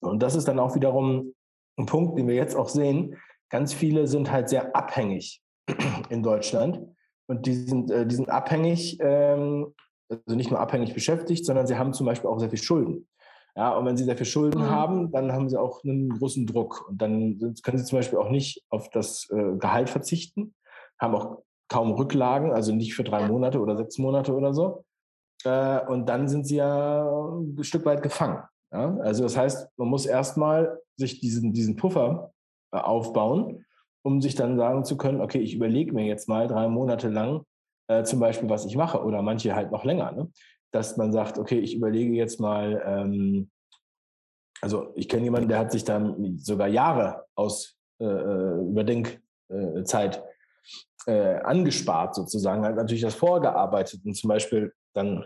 Und 0.00 0.22
das 0.22 0.34
ist 0.34 0.48
dann 0.48 0.58
auch 0.58 0.74
wiederum 0.74 1.32
ein 1.80 1.86
Punkt, 1.86 2.18
den 2.18 2.28
wir 2.28 2.34
jetzt 2.34 2.56
auch 2.56 2.68
sehen. 2.68 3.16
Ganz 3.50 3.72
viele 3.72 4.06
sind 4.06 4.30
halt 4.30 4.48
sehr 4.48 4.74
abhängig 4.76 5.42
in 6.08 6.22
Deutschland. 6.22 6.80
Und 7.26 7.46
die 7.46 7.54
sind, 7.54 7.90
äh, 7.90 8.06
die 8.06 8.14
sind 8.14 8.28
abhängig, 8.28 8.98
ähm, 9.00 9.74
also 10.08 10.36
nicht 10.36 10.50
nur 10.50 10.60
abhängig 10.60 10.94
beschäftigt, 10.94 11.46
sondern 11.46 11.66
sie 11.66 11.76
haben 11.76 11.92
zum 11.92 12.06
Beispiel 12.06 12.28
auch 12.28 12.38
sehr 12.38 12.50
viel 12.50 12.58
Schulden. 12.58 13.08
Ja, 13.56 13.76
und 13.76 13.84
wenn 13.84 13.96
sie 13.96 14.04
sehr 14.04 14.16
viel 14.16 14.26
Schulden 14.26 14.60
mhm. 14.60 14.70
haben, 14.70 15.12
dann 15.12 15.32
haben 15.32 15.48
sie 15.48 15.58
auch 15.58 15.82
einen 15.84 16.08
großen 16.18 16.46
Druck. 16.46 16.88
Und 16.88 17.02
dann 17.02 17.38
können 17.62 17.78
sie 17.78 17.84
zum 17.84 17.98
Beispiel 17.98 18.18
auch 18.18 18.30
nicht 18.30 18.64
auf 18.70 18.90
das 18.90 19.28
äh, 19.30 19.56
Gehalt 19.58 19.90
verzichten, 19.90 20.54
haben 21.00 21.14
auch 21.14 21.42
kaum 21.68 21.92
Rücklagen, 21.92 22.52
also 22.52 22.74
nicht 22.74 22.94
für 22.94 23.04
drei 23.04 23.26
Monate 23.26 23.60
oder 23.60 23.76
sechs 23.76 23.98
Monate 23.98 24.34
oder 24.34 24.54
so. 24.54 24.84
Äh, 25.44 25.86
und 25.86 26.08
dann 26.08 26.28
sind 26.28 26.46
sie 26.46 26.56
ja 26.56 27.04
ein 27.04 27.62
Stück 27.62 27.84
weit 27.86 28.02
gefangen. 28.02 28.42
Ja? 28.72 28.96
Also 28.98 29.22
das 29.24 29.36
heißt, 29.36 29.68
man 29.76 29.88
muss 29.88 30.06
erstmal 30.06 30.78
sich 30.96 31.20
diesen, 31.20 31.52
diesen 31.52 31.76
Puffer 31.76 32.32
äh, 32.72 32.78
aufbauen, 32.78 33.64
um 34.02 34.20
sich 34.20 34.34
dann 34.34 34.56
sagen 34.56 34.84
zu 34.84 34.96
können, 34.96 35.20
okay, 35.20 35.40
ich 35.40 35.54
überlege 35.54 35.92
mir 35.92 36.06
jetzt 36.06 36.28
mal 36.28 36.46
drei 36.46 36.68
Monate 36.68 37.08
lang 37.08 37.44
äh, 37.88 38.04
zum 38.04 38.20
Beispiel, 38.20 38.48
was 38.48 38.64
ich 38.64 38.76
mache 38.76 39.02
oder 39.02 39.22
manche 39.22 39.54
halt 39.54 39.70
noch 39.70 39.84
länger. 39.84 40.12
Ne? 40.12 40.30
dass 40.70 40.96
man 40.96 41.12
sagt, 41.12 41.38
okay, 41.38 41.58
ich 41.58 41.74
überlege 41.74 42.14
jetzt 42.14 42.40
mal, 42.40 42.82
ähm, 42.84 43.50
also 44.60 44.92
ich 44.94 45.08
kenne 45.08 45.24
jemanden, 45.24 45.48
der 45.48 45.58
hat 45.58 45.72
sich 45.72 45.84
dann 45.84 46.38
sogar 46.38 46.68
Jahre 46.68 47.24
aus 47.34 47.76
äh, 48.00 48.04
äh 48.04 48.60
Überdenkzeit 48.60 50.22
äh, 51.06 51.12
äh, 51.12 51.40
angespart 51.40 52.14
sozusagen, 52.14 52.64
hat 52.64 52.76
natürlich 52.76 53.02
das 53.02 53.14
vorgearbeitet 53.14 54.02
und 54.04 54.14
zum 54.14 54.28
Beispiel 54.28 54.72
dann 54.92 55.24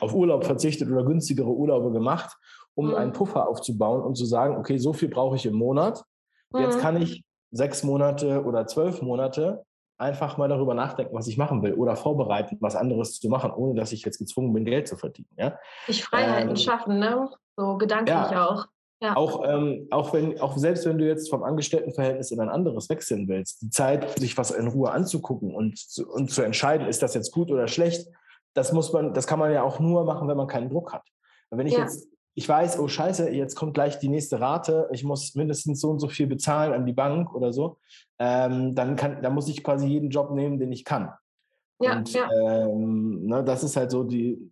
auf 0.00 0.14
Urlaub 0.14 0.44
verzichtet 0.44 0.90
oder 0.90 1.04
günstigere 1.04 1.50
Urlaube 1.50 1.92
gemacht, 1.92 2.36
um 2.74 2.88
mhm. 2.88 2.94
einen 2.94 3.12
Puffer 3.12 3.48
aufzubauen 3.48 4.02
und 4.02 4.16
zu 4.16 4.24
sagen, 4.24 4.56
okay, 4.56 4.78
so 4.78 4.92
viel 4.92 5.08
brauche 5.08 5.36
ich 5.36 5.46
im 5.46 5.54
Monat. 5.54 6.04
Mhm. 6.52 6.60
Jetzt 6.60 6.80
kann 6.80 7.00
ich 7.00 7.24
sechs 7.50 7.82
Monate 7.82 8.44
oder 8.44 8.66
zwölf 8.66 9.00
Monate 9.02 9.64
einfach 9.96 10.36
mal 10.36 10.48
darüber 10.48 10.74
nachdenken, 10.74 11.14
was 11.14 11.28
ich 11.28 11.38
machen 11.38 11.62
will 11.62 11.74
oder 11.74 11.94
vorbereiten, 11.96 12.58
was 12.60 12.74
anderes 12.74 13.20
zu 13.20 13.28
machen, 13.28 13.52
ohne 13.52 13.78
dass 13.78 13.92
ich 13.92 14.04
jetzt 14.04 14.18
gezwungen 14.18 14.52
bin, 14.52 14.64
Geld 14.64 14.88
zu 14.88 14.96
verdienen. 14.96 15.28
Ja? 15.36 15.58
Ich 15.86 16.02
Freiheiten 16.02 16.50
ähm, 16.50 16.56
schaffen, 16.56 16.98
ne? 16.98 17.30
so 17.56 17.76
gedanklich 17.78 18.16
ja, 18.16 18.48
auch. 18.48 18.66
Ja. 19.00 19.16
Auch, 19.16 19.44
ähm, 19.46 19.86
auch, 19.90 20.12
wenn, 20.12 20.40
auch 20.40 20.56
selbst 20.56 20.86
wenn 20.86 20.98
du 20.98 21.06
jetzt 21.06 21.28
vom 21.28 21.42
Angestelltenverhältnis 21.42 22.30
in 22.30 22.40
ein 22.40 22.48
anderes 22.48 22.88
wechseln 22.88 23.28
willst, 23.28 23.62
die 23.62 23.70
Zeit, 23.70 24.18
sich 24.18 24.36
was 24.38 24.50
in 24.50 24.66
Ruhe 24.66 24.90
anzugucken 24.90 25.54
und, 25.54 25.78
zu, 25.78 26.08
und 26.10 26.30
zu 26.30 26.42
entscheiden, 26.42 26.88
ist 26.88 27.02
das 27.02 27.14
jetzt 27.14 27.30
gut 27.32 27.50
oder 27.50 27.68
schlecht, 27.68 28.08
das 28.54 28.72
muss 28.72 28.92
man, 28.92 29.12
das 29.12 29.26
kann 29.26 29.38
man 29.38 29.52
ja 29.52 29.62
auch 29.62 29.78
nur 29.78 30.04
machen, 30.04 30.26
wenn 30.26 30.36
man 30.36 30.46
keinen 30.46 30.70
Druck 30.70 30.92
hat. 30.92 31.04
Und 31.50 31.58
wenn 31.58 31.66
ich 31.66 31.74
ja. 31.74 31.80
jetzt 31.80 32.08
ich 32.34 32.48
weiß, 32.48 32.78
oh 32.80 32.88
scheiße, 32.88 33.30
jetzt 33.30 33.54
kommt 33.54 33.74
gleich 33.74 33.98
die 33.98 34.08
nächste 34.08 34.40
Rate, 34.40 34.88
ich 34.92 35.04
muss 35.04 35.34
mindestens 35.34 35.80
so 35.80 35.90
und 35.90 36.00
so 36.00 36.08
viel 36.08 36.26
bezahlen 36.26 36.72
an 36.72 36.84
die 36.84 36.92
Bank 36.92 37.34
oder 37.34 37.52
so, 37.52 37.78
ähm, 38.18 38.74
dann, 38.74 38.96
kann, 38.96 39.22
dann 39.22 39.34
muss 39.34 39.48
ich 39.48 39.62
quasi 39.62 39.86
jeden 39.86 40.10
Job 40.10 40.32
nehmen, 40.32 40.58
den 40.58 40.72
ich 40.72 40.84
kann. 40.84 41.12
Ja, 41.80 41.96
und 41.96 42.12
ja. 42.12 42.28
Ähm, 42.32 43.26
ne, 43.26 43.44
das 43.44 43.62
ist 43.62 43.76
halt 43.76 43.90
so 43.90 44.04
die, 44.04 44.50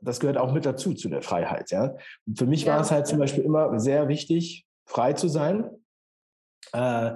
das 0.00 0.20
gehört 0.20 0.36
auch 0.36 0.52
mit 0.52 0.66
dazu, 0.66 0.94
zu 0.94 1.08
der 1.08 1.22
Freiheit. 1.22 1.70
Ja? 1.70 1.94
Und 2.26 2.38
für 2.38 2.46
mich 2.46 2.64
ja. 2.64 2.74
war 2.74 2.80
es 2.80 2.90
halt 2.90 3.06
zum 3.06 3.18
Beispiel 3.18 3.44
immer 3.44 3.78
sehr 3.78 4.08
wichtig, 4.08 4.66
frei 4.86 5.14
zu 5.14 5.28
sein, 5.28 5.70
äh, 6.72 7.12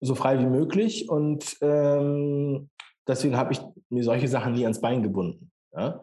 so 0.00 0.14
frei 0.14 0.38
wie 0.38 0.46
möglich. 0.46 1.08
Und 1.08 1.56
ähm, 1.62 2.68
deswegen 3.06 3.36
habe 3.36 3.52
ich 3.52 3.60
mir 3.88 4.04
solche 4.04 4.28
Sachen 4.28 4.52
nie 4.52 4.64
ans 4.64 4.80
Bein 4.80 5.02
gebunden. 5.02 5.50
Ja, 5.72 6.02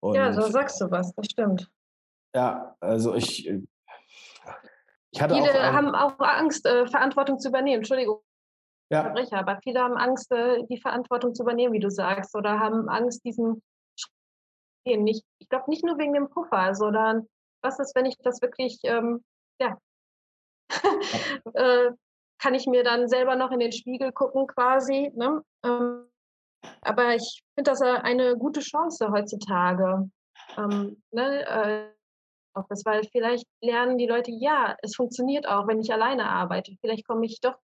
und, 0.00 0.14
ja 0.14 0.32
so 0.32 0.42
sagst 0.50 0.80
du 0.80 0.90
was, 0.90 1.14
das 1.14 1.26
stimmt. 1.26 1.70
Ja, 2.34 2.76
also 2.80 3.14
ich, 3.14 3.48
äh, 3.48 3.62
ich 5.10 5.20
hatte 5.20 5.34
viele 5.34 5.50
auch, 5.50 5.72
haben 5.72 5.94
auch 5.94 6.18
Angst, 6.18 6.66
äh, 6.66 6.86
Verantwortung 6.86 7.38
zu 7.38 7.48
übernehmen. 7.48 7.78
Entschuldigung, 7.78 8.22
ja. 8.90 9.02
Verbrecher, 9.02 9.38
aber 9.38 9.58
viele 9.62 9.80
haben 9.80 9.96
Angst, 9.96 10.30
äh, 10.32 10.64
die 10.68 10.80
Verantwortung 10.80 11.34
zu 11.34 11.42
übernehmen, 11.42 11.72
wie 11.72 11.80
du 11.80 11.90
sagst, 11.90 12.34
oder 12.34 12.58
haben 12.58 12.88
Angst, 12.88 13.24
diesen 13.24 13.62
Schritt 13.96 15.00
nicht. 15.00 15.24
Ich 15.38 15.48
glaube 15.48 15.68
nicht 15.70 15.84
nur 15.84 15.98
wegen 15.98 16.14
dem 16.14 16.28
Puffer, 16.28 16.74
sondern 16.74 17.26
was 17.62 17.78
ist, 17.78 17.94
wenn 17.94 18.06
ich 18.06 18.16
das 18.18 18.42
wirklich, 18.42 18.80
ähm, 18.84 19.24
ja, 19.60 19.78
äh, 21.54 21.90
kann 22.38 22.54
ich 22.54 22.66
mir 22.66 22.82
dann 22.82 23.08
selber 23.08 23.36
noch 23.36 23.52
in 23.52 23.60
den 23.60 23.72
Spiegel 23.72 24.12
gucken 24.12 24.46
quasi. 24.46 25.12
Ne? 25.14 25.42
Ähm, 25.64 26.08
aber 26.80 27.14
ich 27.14 27.42
finde 27.54 27.70
das 27.70 27.80
eine 27.80 28.36
gute 28.36 28.60
Chance 28.60 29.10
heutzutage. 29.10 30.10
Ähm, 30.56 31.02
ne? 31.12 31.92
Office, 32.54 32.84
weil 32.84 33.04
vielleicht 33.04 33.46
lernen 33.60 33.98
die 33.98 34.06
Leute, 34.06 34.30
ja, 34.30 34.76
es 34.82 34.96
funktioniert 34.96 35.46
auch, 35.46 35.66
wenn 35.66 35.80
ich 35.80 35.92
alleine 35.92 36.28
arbeite. 36.28 36.76
Vielleicht 36.80 37.06
komme 37.06 37.26
ich 37.26 37.40
doch 37.40 37.58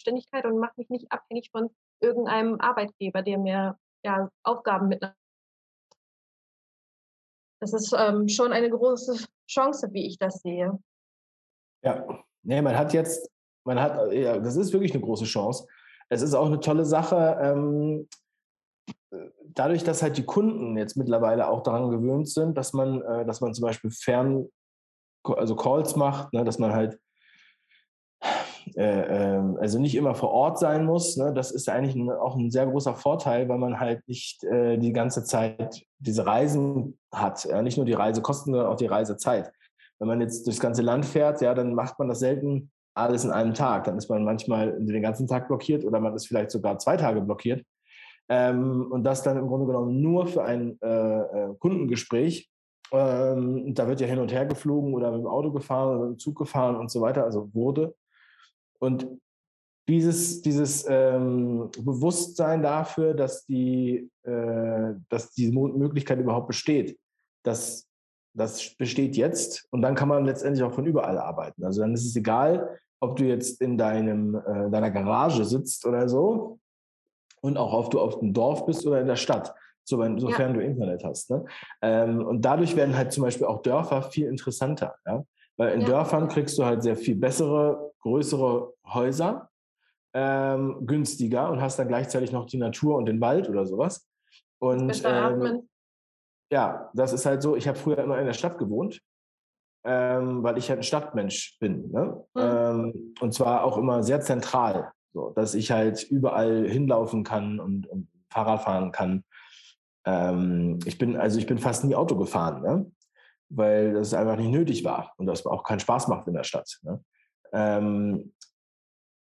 Ständigkeit 0.00 0.44
und 0.44 0.58
mache 0.58 0.74
mich 0.76 0.88
nicht 0.88 1.10
abhängig 1.10 1.50
von 1.50 1.70
irgendeinem 2.00 2.60
Arbeitgeber, 2.60 3.22
der 3.22 3.38
mir 3.38 3.78
ja, 4.04 4.30
Aufgaben 4.44 4.88
mit. 4.88 5.02
Das 7.60 7.72
ist 7.72 7.92
ähm, 7.96 8.28
schon 8.28 8.52
eine 8.52 8.70
große 8.70 9.26
Chance, 9.50 9.88
wie 9.92 10.06
ich 10.06 10.18
das 10.18 10.40
sehe. 10.40 10.78
Ja, 11.82 12.24
nee, 12.42 12.62
man 12.62 12.76
hat 12.76 12.92
jetzt, 12.92 13.30
man 13.64 13.80
hat, 13.80 14.12
ja, 14.12 14.38
das 14.38 14.56
ist 14.56 14.72
wirklich 14.72 14.92
eine 14.92 15.02
große 15.02 15.24
Chance. 15.24 15.66
Es 16.08 16.22
ist 16.22 16.34
auch 16.34 16.46
eine 16.46 16.60
tolle 16.60 16.84
Sache. 16.84 17.38
Ähm, 17.40 18.08
dadurch, 19.54 19.84
dass 19.84 20.02
halt 20.02 20.16
die 20.16 20.24
Kunden 20.24 20.76
jetzt 20.76 20.96
mittlerweile 20.96 21.48
auch 21.48 21.62
daran 21.62 21.90
gewöhnt 21.90 22.28
sind, 22.28 22.56
dass 22.56 22.72
man, 22.72 23.02
äh, 23.02 23.24
dass 23.24 23.40
man 23.40 23.54
zum 23.54 23.62
Beispiel 23.62 23.90
fern, 23.90 24.46
also 25.24 25.56
Calls 25.56 25.96
macht, 25.96 26.32
ne, 26.32 26.44
dass 26.44 26.58
man 26.58 26.72
halt 26.72 26.98
äh, 28.76 29.36
äh, 29.36 29.56
also 29.58 29.78
nicht 29.78 29.94
immer 29.94 30.14
vor 30.14 30.30
Ort 30.30 30.58
sein 30.58 30.84
muss. 30.84 31.16
Ne, 31.16 31.32
das 31.32 31.50
ist 31.50 31.68
eigentlich 31.68 31.94
ein, 31.94 32.10
auch 32.10 32.36
ein 32.36 32.50
sehr 32.50 32.66
großer 32.66 32.94
Vorteil, 32.94 33.48
weil 33.48 33.58
man 33.58 33.80
halt 33.80 34.06
nicht 34.06 34.44
äh, 34.44 34.76
die 34.78 34.92
ganze 34.92 35.24
Zeit 35.24 35.82
diese 35.98 36.26
Reisen 36.26 36.98
hat. 37.12 37.44
Ja, 37.44 37.62
nicht 37.62 37.76
nur 37.76 37.86
die 37.86 37.94
Reisekosten, 37.94 38.52
sondern 38.52 38.70
auch 38.70 38.76
die 38.76 38.86
Reisezeit. 38.86 39.52
Wenn 39.98 40.08
man 40.08 40.20
jetzt 40.20 40.46
durchs 40.46 40.60
ganze 40.60 40.82
Land 40.82 41.06
fährt, 41.06 41.40
ja, 41.40 41.54
dann 41.54 41.74
macht 41.74 41.98
man 41.98 42.08
das 42.08 42.20
selten 42.20 42.70
alles 42.94 43.24
in 43.24 43.30
einem 43.30 43.54
Tag. 43.54 43.84
Dann 43.84 43.96
ist 43.96 44.08
man 44.08 44.24
manchmal 44.24 44.76
den 44.78 45.02
ganzen 45.02 45.26
Tag 45.26 45.48
blockiert 45.48 45.84
oder 45.84 46.00
man 46.00 46.14
ist 46.14 46.26
vielleicht 46.26 46.50
sogar 46.50 46.78
zwei 46.78 46.96
Tage 46.96 47.20
blockiert. 47.20 47.64
Ähm, 48.28 48.86
und 48.90 49.04
das 49.04 49.22
dann 49.22 49.38
im 49.38 49.48
Grunde 49.48 49.66
genommen 49.66 50.00
nur 50.02 50.26
für 50.26 50.44
ein 50.44 50.78
äh, 50.82 51.20
äh, 51.20 51.54
Kundengespräch. 51.58 52.50
Ähm, 52.92 53.74
da 53.74 53.88
wird 53.88 54.00
ja 54.00 54.06
hin 54.06 54.18
und 54.18 54.32
her 54.32 54.46
geflogen 54.46 54.94
oder 54.94 55.10
mit 55.10 55.20
dem 55.20 55.26
Auto 55.26 55.50
gefahren 55.50 55.88
oder 55.88 56.06
mit 56.06 56.16
dem 56.16 56.18
Zug 56.18 56.38
gefahren 56.38 56.76
und 56.76 56.90
so 56.90 57.00
weiter, 57.00 57.24
also 57.24 57.52
wurde. 57.54 57.94
Und 58.78 59.08
dieses, 59.88 60.42
dieses 60.42 60.86
ähm, 60.88 61.70
Bewusstsein 61.80 62.62
dafür, 62.62 63.14
dass 63.14 63.46
die, 63.46 64.10
äh, 64.22 64.94
dass 65.08 65.32
diese 65.32 65.52
Möglichkeit 65.52 66.18
überhaupt 66.18 66.48
besteht, 66.48 66.98
dass 67.42 67.86
das 68.34 68.76
besteht 68.76 69.16
jetzt 69.16 69.66
und 69.70 69.82
dann 69.82 69.94
kann 69.94 70.08
man 70.08 70.24
letztendlich 70.24 70.62
auch 70.62 70.72
von 70.72 70.86
überall 70.86 71.18
arbeiten. 71.18 71.64
Also 71.64 71.80
dann 71.80 71.94
ist 71.94 72.06
es 72.06 72.14
egal, 72.14 72.78
ob 73.00 73.16
du 73.16 73.24
jetzt 73.24 73.60
in 73.62 73.78
deinem, 73.78 74.34
äh, 74.34 74.70
deiner 74.70 74.90
Garage 74.90 75.44
sitzt 75.44 75.86
oder 75.86 76.08
so 76.08 76.58
und 77.40 77.56
auch 77.56 77.72
ob 77.72 77.90
du 77.90 78.00
auf 78.00 78.18
dem 78.18 78.32
Dorf 78.32 78.66
bist 78.66 78.86
oder 78.86 79.00
in 79.00 79.06
der 79.06 79.16
Stadt, 79.16 79.54
sofern 79.84 80.18
ja. 80.18 80.48
du 80.52 80.60
Internet 80.60 81.04
hast. 81.04 81.30
Ne? 81.30 81.44
Ähm, 81.82 82.24
und 82.26 82.42
dadurch 82.42 82.76
werden 82.76 82.96
halt 82.96 83.12
zum 83.12 83.24
Beispiel 83.24 83.46
auch 83.46 83.62
Dörfer 83.62 84.02
viel 84.02 84.26
interessanter. 84.26 84.96
Ja? 85.06 85.24
Weil 85.56 85.74
in 85.74 85.80
ja. 85.82 85.88
Dörfern 85.88 86.28
kriegst 86.28 86.58
du 86.58 86.64
halt 86.64 86.82
sehr 86.82 86.96
viel 86.96 87.16
bessere, 87.16 87.92
größere 88.02 88.72
Häuser, 88.86 89.50
ähm, 90.14 90.86
günstiger 90.86 91.50
und 91.50 91.60
hast 91.60 91.78
dann 91.78 91.88
gleichzeitig 91.88 92.32
noch 92.32 92.46
die 92.46 92.58
Natur 92.58 92.96
und 92.96 93.06
den 93.06 93.20
Wald 93.20 93.48
oder 93.48 93.66
sowas. 93.66 94.08
Und 94.60 95.02
ähm, 95.04 95.68
ja, 96.50 96.90
das 96.94 97.12
ist 97.12 97.26
halt 97.26 97.42
so, 97.42 97.56
ich 97.56 97.68
habe 97.68 97.78
früher 97.78 97.98
immer 97.98 98.18
in 98.18 98.26
der 98.26 98.32
Stadt 98.32 98.58
gewohnt 98.58 99.00
ähm, 99.84 100.42
weil 100.42 100.58
ich 100.58 100.68
halt 100.68 100.80
ein 100.80 100.84
Stadtmensch 100.84 101.58
bin. 101.60 101.90
Ne? 101.90 102.24
Mhm. 102.34 102.40
Ähm, 102.42 103.14
und 103.20 103.32
zwar 103.32 103.64
auch 103.64 103.78
immer 103.78 104.02
sehr 104.02 104.20
zentral, 104.20 104.92
so, 105.12 105.30
dass 105.30 105.54
ich 105.54 105.70
halt 105.70 106.02
überall 106.04 106.68
hinlaufen 106.68 107.24
kann 107.24 107.60
und, 107.60 107.86
und 107.86 108.08
Fahrrad 108.30 108.62
fahren 108.62 108.92
kann. 108.92 109.24
Ähm, 110.04 110.78
ich 110.84 110.98
bin, 110.98 111.16
also 111.16 111.38
ich 111.38 111.46
bin 111.46 111.58
fast 111.58 111.84
nie 111.84 111.94
Auto 111.94 112.16
gefahren, 112.16 112.62
ne? 112.62 112.90
weil 113.50 113.94
das 113.94 114.14
einfach 114.14 114.36
nicht 114.36 114.50
nötig 114.50 114.84
war 114.84 115.12
und 115.16 115.26
das 115.26 115.46
auch 115.46 115.64
keinen 115.64 115.80
Spaß 115.80 116.08
macht 116.08 116.28
in 116.28 116.34
der 116.34 116.44
Stadt. 116.44 116.78
Ne? 116.82 117.02
Ähm, 117.52 118.32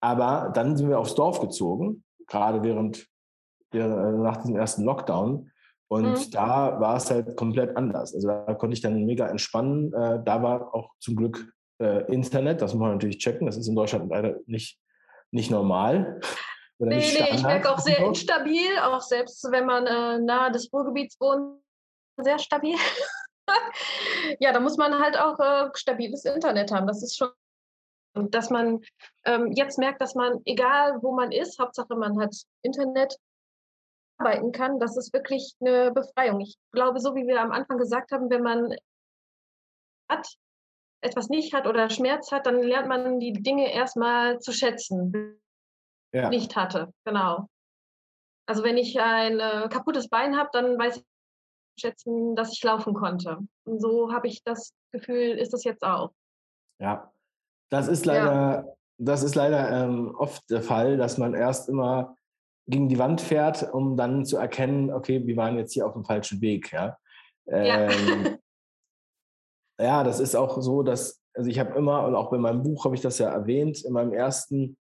aber 0.01 0.51
dann 0.55 0.77
sind 0.77 0.89
wir 0.89 0.99
aufs 0.99 1.15
Dorf 1.15 1.41
gezogen, 1.41 2.05
gerade 2.27 2.63
während, 2.63 3.07
während 3.71 4.23
nach 4.23 4.39
diesem 4.39 4.57
ersten 4.57 4.85
Lockdown. 4.85 5.51
Und 5.91 6.13
mhm. 6.13 6.31
da 6.31 6.81
war 6.81 6.97
es 6.97 7.11
halt 7.11 7.37
komplett 7.37 7.77
anders. 7.77 8.15
Also 8.15 8.29
da 8.29 8.55
konnte 8.55 8.75
ich 8.75 8.83
dann 8.83 9.07
mega 9.07 9.27
entspannen. 9.27 9.93
Äh, 9.95 10.23
da 10.23 10.43
war 10.43 10.75
auch 10.75 10.91
zum 11.01 11.17
Glück 11.17 11.53
äh, 11.81 12.13
Internet, 12.13 12.61
das 12.61 12.75
muss 12.75 12.81
man 12.81 12.93
natürlich 12.93 13.19
checken. 13.19 13.47
Das 13.47 13.57
ist 13.57 13.69
in 13.69 13.75
Deutschland 13.75 14.11
leider 14.11 14.37
nicht, 14.47 14.79
nicht 15.31 15.51
normal. 15.51 16.21
Oder 16.79 16.97
nee, 16.97 17.13
nee, 17.13 17.31
ich 17.35 17.43
merke 17.43 17.73
auch 17.73 17.79
sehr 17.79 17.99
instabil, 17.99 18.79
auch 18.79 19.01
selbst 19.01 19.45
wenn 19.51 19.67
man 19.67 19.87
äh, 19.87 20.19
nahe 20.19 20.53
des 20.53 20.73
Ruhrgebiets 20.73 21.19
wohnt, 21.21 21.61
sehr 22.17 22.39
stabil. 22.39 22.77
ja, 24.41 24.53
da 24.53 24.61
muss 24.61 24.77
man 24.77 24.99
halt 25.01 25.19
auch 25.19 25.39
äh, 25.41 25.71
stabiles 25.75 26.25
Internet 26.25 26.73
haben. 26.73 26.87
Das 26.87 27.03
ist 27.03 27.17
schon, 27.17 27.31
dass 28.31 28.51
man 28.51 28.81
ähm, 29.25 29.53
jetzt 29.53 29.79
merkt, 29.79 30.01
dass 30.01 30.15
man, 30.15 30.41
egal 30.45 31.03
wo 31.03 31.13
man 31.13 31.33
ist, 31.33 31.59
Hauptsache 31.59 31.97
man 31.97 32.21
hat 32.21 32.35
Internet, 32.63 33.17
arbeiten 34.19 34.53
kann, 34.53 34.81
das 34.81 34.97
ist 34.97 35.13
wirklich 35.13 35.55
eine 35.61 35.93
Befreiung. 35.93 36.41
Ich 36.41 36.57
glaube, 36.73 37.01
so 37.01 37.15
wie 37.15 37.27
wir 37.27 37.41
am 37.41 37.53
Anfang 37.53 37.79
gesagt 37.79 38.11
haben, 38.13 38.31
wenn 38.31 38.43
man 38.43 38.75
hat, 40.09 40.27
etwas 41.01 41.29
nicht 41.29 41.55
hat 41.55 41.67
oder 41.67 41.91
Schmerz 41.91 42.33
hat, 42.33 42.47
dann 42.47 42.63
lernt 42.63 42.89
man 42.89 43.21
die 43.21 43.33
Dinge 43.33 43.73
erstmal 43.73 44.41
zu 44.41 44.53
schätzen, 44.53 45.41
ja. 46.13 46.29
nicht 46.29 46.57
hatte. 46.57 46.93
Genau. 47.05 47.49
Also 48.47 48.65
wenn 48.65 48.77
ich 48.77 48.99
ein 49.01 49.41
äh, 49.41 49.69
kaputtes 49.71 50.09
Bein 50.09 50.37
habe, 50.37 50.49
dann 50.53 50.79
weiß 50.79 50.99
ich 50.99 51.05
schätzen, 51.79 52.35
dass 52.35 52.53
ich 52.53 52.63
laufen 52.63 52.95
konnte. 52.95 53.39
Und 53.65 53.81
so 53.81 54.13
habe 54.13 54.27
ich 54.27 54.43
das 54.43 54.73
Gefühl, 54.93 55.39
ist 55.39 55.53
das 55.53 55.65
jetzt 55.65 55.83
auch. 55.83 56.11
Ja, 56.81 57.13
das 57.71 57.89
ist 57.89 58.07
leider, 58.07 58.33
ja. 58.33 58.65
das 58.99 59.23
ist 59.23 59.35
leider 59.35 59.71
ähm, 59.71 60.15
oft 60.17 60.49
der 60.51 60.63
Fall, 60.63 60.97
dass 60.97 61.19
man 61.19 61.35
erst 61.35 61.69
immer 61.69 62.17
gegen 62.67 62.89
die 62.89 62.99
Wand 62.99 63.21
fährt, 63.21 63.73
um 63.73 63.97
dann 63.97 64.25
zu 64.25 64.37
erkennen, 64.37 64.93
okay, 64.93 65.27
wir 65.27 65.37
waren 65.37 65.57
jetzt 65.57 65.73
hier 65.73 65.87
auf 65.87 65.95
dem 65.95 66.05
falschen 66.05 66.41
Weg. 66.41 66.73
Ja, 66.73 66.99
ähm, 67.47 68.25
ja. 68.25 68.31
ja 69.81 70.05
das 70.05 70.21
ist 70.21 70.35
auch 70.35 70.61
so, 70.61 70.83
dass, 70.83 71.23
also 71.35 71.49
ich 71.49 71.59
habe 71.59 71.77
immer, 71.77 72.07
und 72.07 72.15
auch 72.15 72.31
bei 72.31 72.39
meinem 72.39 72.63
Buch 72.63 72.85
habe 72.85 72.95
ich 72.95 73.01
das 73.01 73.19
ja 73.19 73.31
erwähnt, 73.31 73.85
in 73.85 73.93
meinem 73.93 74.13
ersten, 74.13 74.77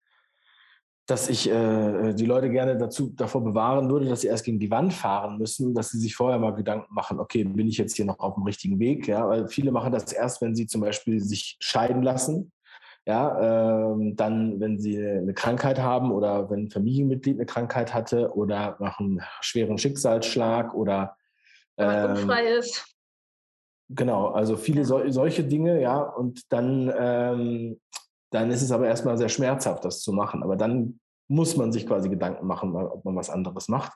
dass 1.06 1.28
ich 1.28 1.50
äh, 1.50 2.14
die 2.14 2.24
Leute 2.24 2.48
gerne 2.50 2.78
dazu, 2.78 3.12
davor 3.14 3.44
bewahren 3.44 3.90
würde, 3.90 4.08
dass 4.08 4.22
sie 4.22 4.28
erst 4.28 4.44
gegen 4.44 4.58
die 4.58 4.70
Wand 4.70 4.94
fahren 4.94 5.36
müssen, 5.36 5.74
dass 5.74 5.90
sie 5.90 5.98
sich 5.98 6.16
vorher 6.16 6.38
mal 6.38 6.54
Gedanken 6.54 6.94
machen, 6.94 7.20
okay, 7.20 7.44
bin 7.44 7.68
ich 7.68 7.76
jetzt 7.76 7.96
hier 7.96 8.06
noch 8.06 8.20
auf 8.20 8.34
dem 8.34 8.44
richtigen 8.44 8.78
Weg? 8.78 9.06
Ja, 9.06 9.28
weil 9.28 9.48
viele 9.48 9.70
machen 9.70 9.92
das 9.92 10.12
erst, 10.12 10.40
wenn 10.40 10.54
sie 10.54 10.66
zum 10.66 10.80
Beispiel 10.80 11.20
sich 11.20 11.56
scheiden 11.60 12.02
lassen 12.02 12.52
ja, 13.06 13.90
ähm, 13.92 14.16
dann, 14.16 14.60
wenn 14.60 14.78
sie 14.78 14.98
eine 14.98 15.34
Krankheit 15.34 15.78
haben 15.78 16.10
oder 16.10 16.48
wenn 16.50 16.64
ein 16.64 16.70
Familienmitglied 16.70 17.36
eine 17.36 17.46
Krankheit 17.46 17.92
hatte 17.92 18.34
oder 18.34 18.76
nach 18.80 18.98
einem 18.98 19.20
schweren 19.40 19.76
Schicksalsschlag 19.76 20.72
oder 20.74 21.16
wenn 21.76 21.86
man 21.86 22.04
ähm, 22.04 22.10
unfrei 22.22 22.44
ist. 22.44 22.93
Genau, 23.90 24.28
also 24.28 24.56
viele 24.56 24.84
so, 24.84 25.00
solche 25.10 25.44
Dinge, 25.44 25.80
ja, 25.80 26.00
und 26.00 26.50
dann, 26.52 26.92
ähm, 26.98 27.80
dann 28.30 28.50
ist 28.50 28.62
es 28.62 28.72
aber 28.72 28.86
erstmal 28.86 29.18
sehr 29.18 29.28
schmerzhaft, 29.28 29.84
das 29.84 30.00
zu 30.00 30.12
machen. 30.12 30.42
Aber 30.42 30.56
dann 30.56 31.00
muss 31.28 31.56
man 31.56 31.72
sich 31.72 31.86
quasi 31.86 32.08
Gedanken 32.08 32.46
machen, 32.46 32.74
ob 32.74 33.04
man 33.04 33.16
was 33.16 33.30
anderes 33.30 33.68
macht. 33.68 33.92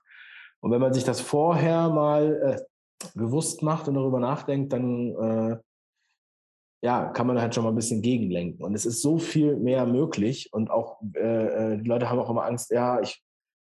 Und 0.61 0.71
wenn 0.71 0.81
man 0.81 0.93
sich 0.93 1.05
das 1.05 1.21
vorher 1.21 1.89
mal 1.89 2.43
äh, 2.43 3.09
bewusst 3.15 3.63
macht 3.63 3.89
und 3.89 3.95
darüber 3.95 4.21
nachdenkt, 4.21 4.73
dann 4.73 5.15
äh, 5.15 5.57
ja, 6.83 7.07
kann 7.07 7.27
man 7.27 7.41
halt 7.41 7.55
schon 7.55 7.65
mal 7.65 7.71
ein 7.71 7.77
bisschen 7.77 8.03
gegenlenken. 8.03 8.65
Und 8.65 8.75
es 8.75 8.87
ist 8.87 9.03
so 9.03 9.19
viel 9.19 9.57
mehr 9.57 9.87
möglich. 9.87 10.53
Und 10.53 10.71
auch 10.71 11.01
äh, 11.15 11.73
äh, 11.75 11.79
die 11.79 11.89
Leute 11.89 12.09
haben 12.09 12.19
auch 12.19 12.31
immer 12.31 12.45
Angst, 12.45 12.71
ja, 12.71 13.01
ich, 13.01 13.23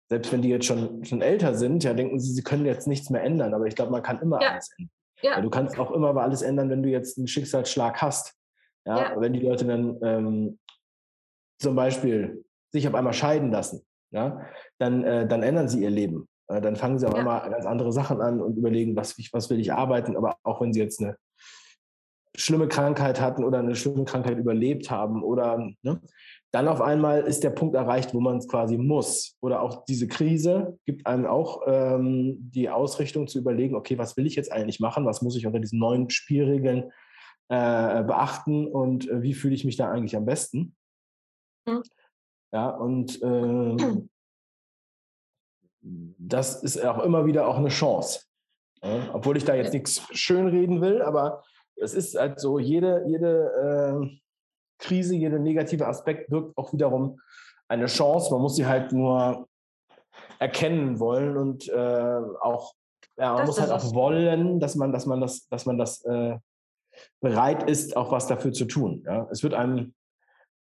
selbst 0.10 0.32
wenn 0.32 0.42
die 0.42 0.50
jetzt 0.50 0.66
schon, 0.66 1.04
schon 1.06 1.22
älter 1.22 1.56
sind, 1.56 1.84
ja, 1.84 1.94
denken 1.94 2.20
sie, 2.20 2.34
sie 2.34 2.44
können 2.44 2.66
jetzt 2.66 2.88
nichts 2.88 3.10
mehr 3.10 3.24
ändern. 3.24 3.54
Aber 3.54 3.68
ich 3.68 3.76
glaube, 3.76 3.92
man 3.92 4.04
kann 4.04 4.22
immer 4.22 4.42
ja. 4.42 4.52
alles 4.52 4.70
ändern. 4.78 4.95
Ja. 5.26 5.42
du 5.42 5.50
kannst 5.50 5.78
auch 5.80 5.92
immer 5.92 6.16
alles 6.18 6.42
ändern, 6.42 6.70
wenn 6.70 6.84
du 6.84 6.90
jetzt 6.90 7.18
einen 7.18 7.28
Schicksalsschlag 7.28 8.02
hast. 8.02 8.36
Ja, 8.86 9.14
ja. 9.14 9.22
wenn 9.22 9.34
die 9.34 9.40
Leute 9.40 9.66
dann 9.66 9.98
ähm, 10.04 10.60
zum 11.60 11.76
Beispiel 11.76 12.46
sich 12.72 12.88
auf 12.88 12.94
einmal 12.94 13.14
scheiden 13.14 13.52
lassen, 13.52 13.82
ja, 14.12 14.46
dann, 14.78 15.04
äh, 15.04 15.28
dann 15.28 15.42
ändern 15.42 15.68
sie 15.68 15.82
ihr 15.82 15.90
Leben. 15.90 16.28
Äh, 16.48 16.62
dann 16.62 16.76
fangen 16.76 17.00
sie 17.00 17.08
auf 17.08 17.16
einmal 17.16 17.50
ganz 17.50 17.66
andere 17.66 17.92
Sachen 17.92 18.22
an 18.22 18.42
und 18.42 18.58
überlegen, 18.58 18.96
was, 18.96 19.18
was 19.32 19.50
will 19.50 19.60
ich 19.60 19.74
arbeiten. 19.74 20.16
Aber 20.16 20.38
auch 20.44 20.62
wenn 20.62 20.74
sie 20.74 20.82
jetzt 20.82 21.02
eine 21.02 21.18
schlimme 22.36 22.68
Krankheit 22.68 23.20
hatten 23.20 23.44
oder 23.44 23.60
eine 23.60 23.76
schlimme 23.76 24.06
Krankheit 24.06 24.38
überlebt 24.38 24.92
haben 24.92 25.24
oder 25.24 25.72
ne, 25.82 26.02
dann 26.56 26.70
auf 26.70 26.80
einmal 26.80 27.24
ist 27.24 27.44
der 27.44 27.50
Punkt 27.50 27.76
erreicht, 27.76 28.14
wo 28.14 28.22
man 28.22 28.38
es 28.38 28.48
quasi 28.48 28.78
muss. 28.78 29.36
Oder 29.42 29.62
auch 29.62 29.84
diese 29.84 30.08
Krise 30.08 30.80
gibt 30.86 31.06
einem 31.06 31.26
auch 31.26 31.64
ähm, 31.68 32.38
die 32.40 32.70
Ausrichtung 32.70 33.28
zu 33.28 33.40
überlegen, 33.40 33.76
okay, 33.76 33.98
was 33.98 34.16
will 34.16 34.26
ich 34.26 34.38
jetzt 34.38 34.54
eigentlich 34.54 34.80
machen? 34.80 35.06
Was 35.06 35.22
muss 35.22 35.36
ich 35.36 35.46
unter 35.46 35.60
diesen 35.60 35.80
neuen 35.80 36.10
Spielregeln 36.10 36.94
äh, 37.50 38.04
beachten 38.04 38.68
und 38.68 39.10
äh, 39.10 39.22
wie 39.22 39.34
fühle 39.34 39.54
ich 39.54 39.66
mich 39.66 39.76
da 39.76 39.92
eigentlich 39.92 40.16
am 40.16 40.24
besten? 40.24 40.78
Mhm. 41.68 41.84
Ja, 42.54 42.70
und 42.70 43.22
äh, 43.22 44.06
das 45.82 46.64
ist 46.64 46.82
auch 46.86 47.04
immer 47.04 47.26
wieder 47.26 47.50
auch 47.50 47.58
eine 47.58 47.68
Chance. 47.68 48.22
Ja? 48.82 49.10
Obwohl 49.14 49.36
ich 49.36 49.44
da 49.44 49.56
jetzt 49.56 49.74
nichts 49.74 50.08
schönreden 50.18 50.80
will, 50.80 51.02
aber 51.02 51.44
es 51.76 51.94
ist 51.94 52.18
halt 52.18 52.40
so, 52.40 52.60
jede, 52.60 53.04
jede 53.10 54.00
äh, 54.02 54.20
Krise, 54.80 55.16
jeder 55.16 55.40
negative 55.40 55.88
Aspekt 55.88 56.30
birgt 56.30 56.58
auch 56.58 56.74
wiederum 56.74 57.20
eine 57.68 57.88
Chance. 57.88 58.32
Man 58.32 58.42
muss 58.42 58.56
sie 58.56 58.66
halt 58.66 58.92
nur 58.92 59.48
erkennen 60.40 61.00
wollen 61.00 61.38
und 61.38 61.68
äh, 61.70 62.22
auch, 62.42 62.74
ja, 63.18 63.34
man 63.34 63.38
das 63.38 63.48
muss 63.48 63.62
halt 63.62 63.72
auch 63.72 63.94
wollen, 63.94 64.60
dass 64.60 64.76
man, 64.76 64.92
dass 64.92 65.06
man 65.06 65.22
das, 65.22 65.48
dass 65.48 65.66
man 65.66 65.78
das 65.78 66.04
äh, 66.06 66.38
bereit 67.22 67.70
ist, 67.70 67.96
auch 67.96 68.12
was 68.12 68.28
dafür 68.28 68.52
zu 68.52 68.66
tun. 68.66 69.04
Ja? 69.06 69.28
Es 69.32 69.44
wird 69.44 69.54
einem, 69.54 69.94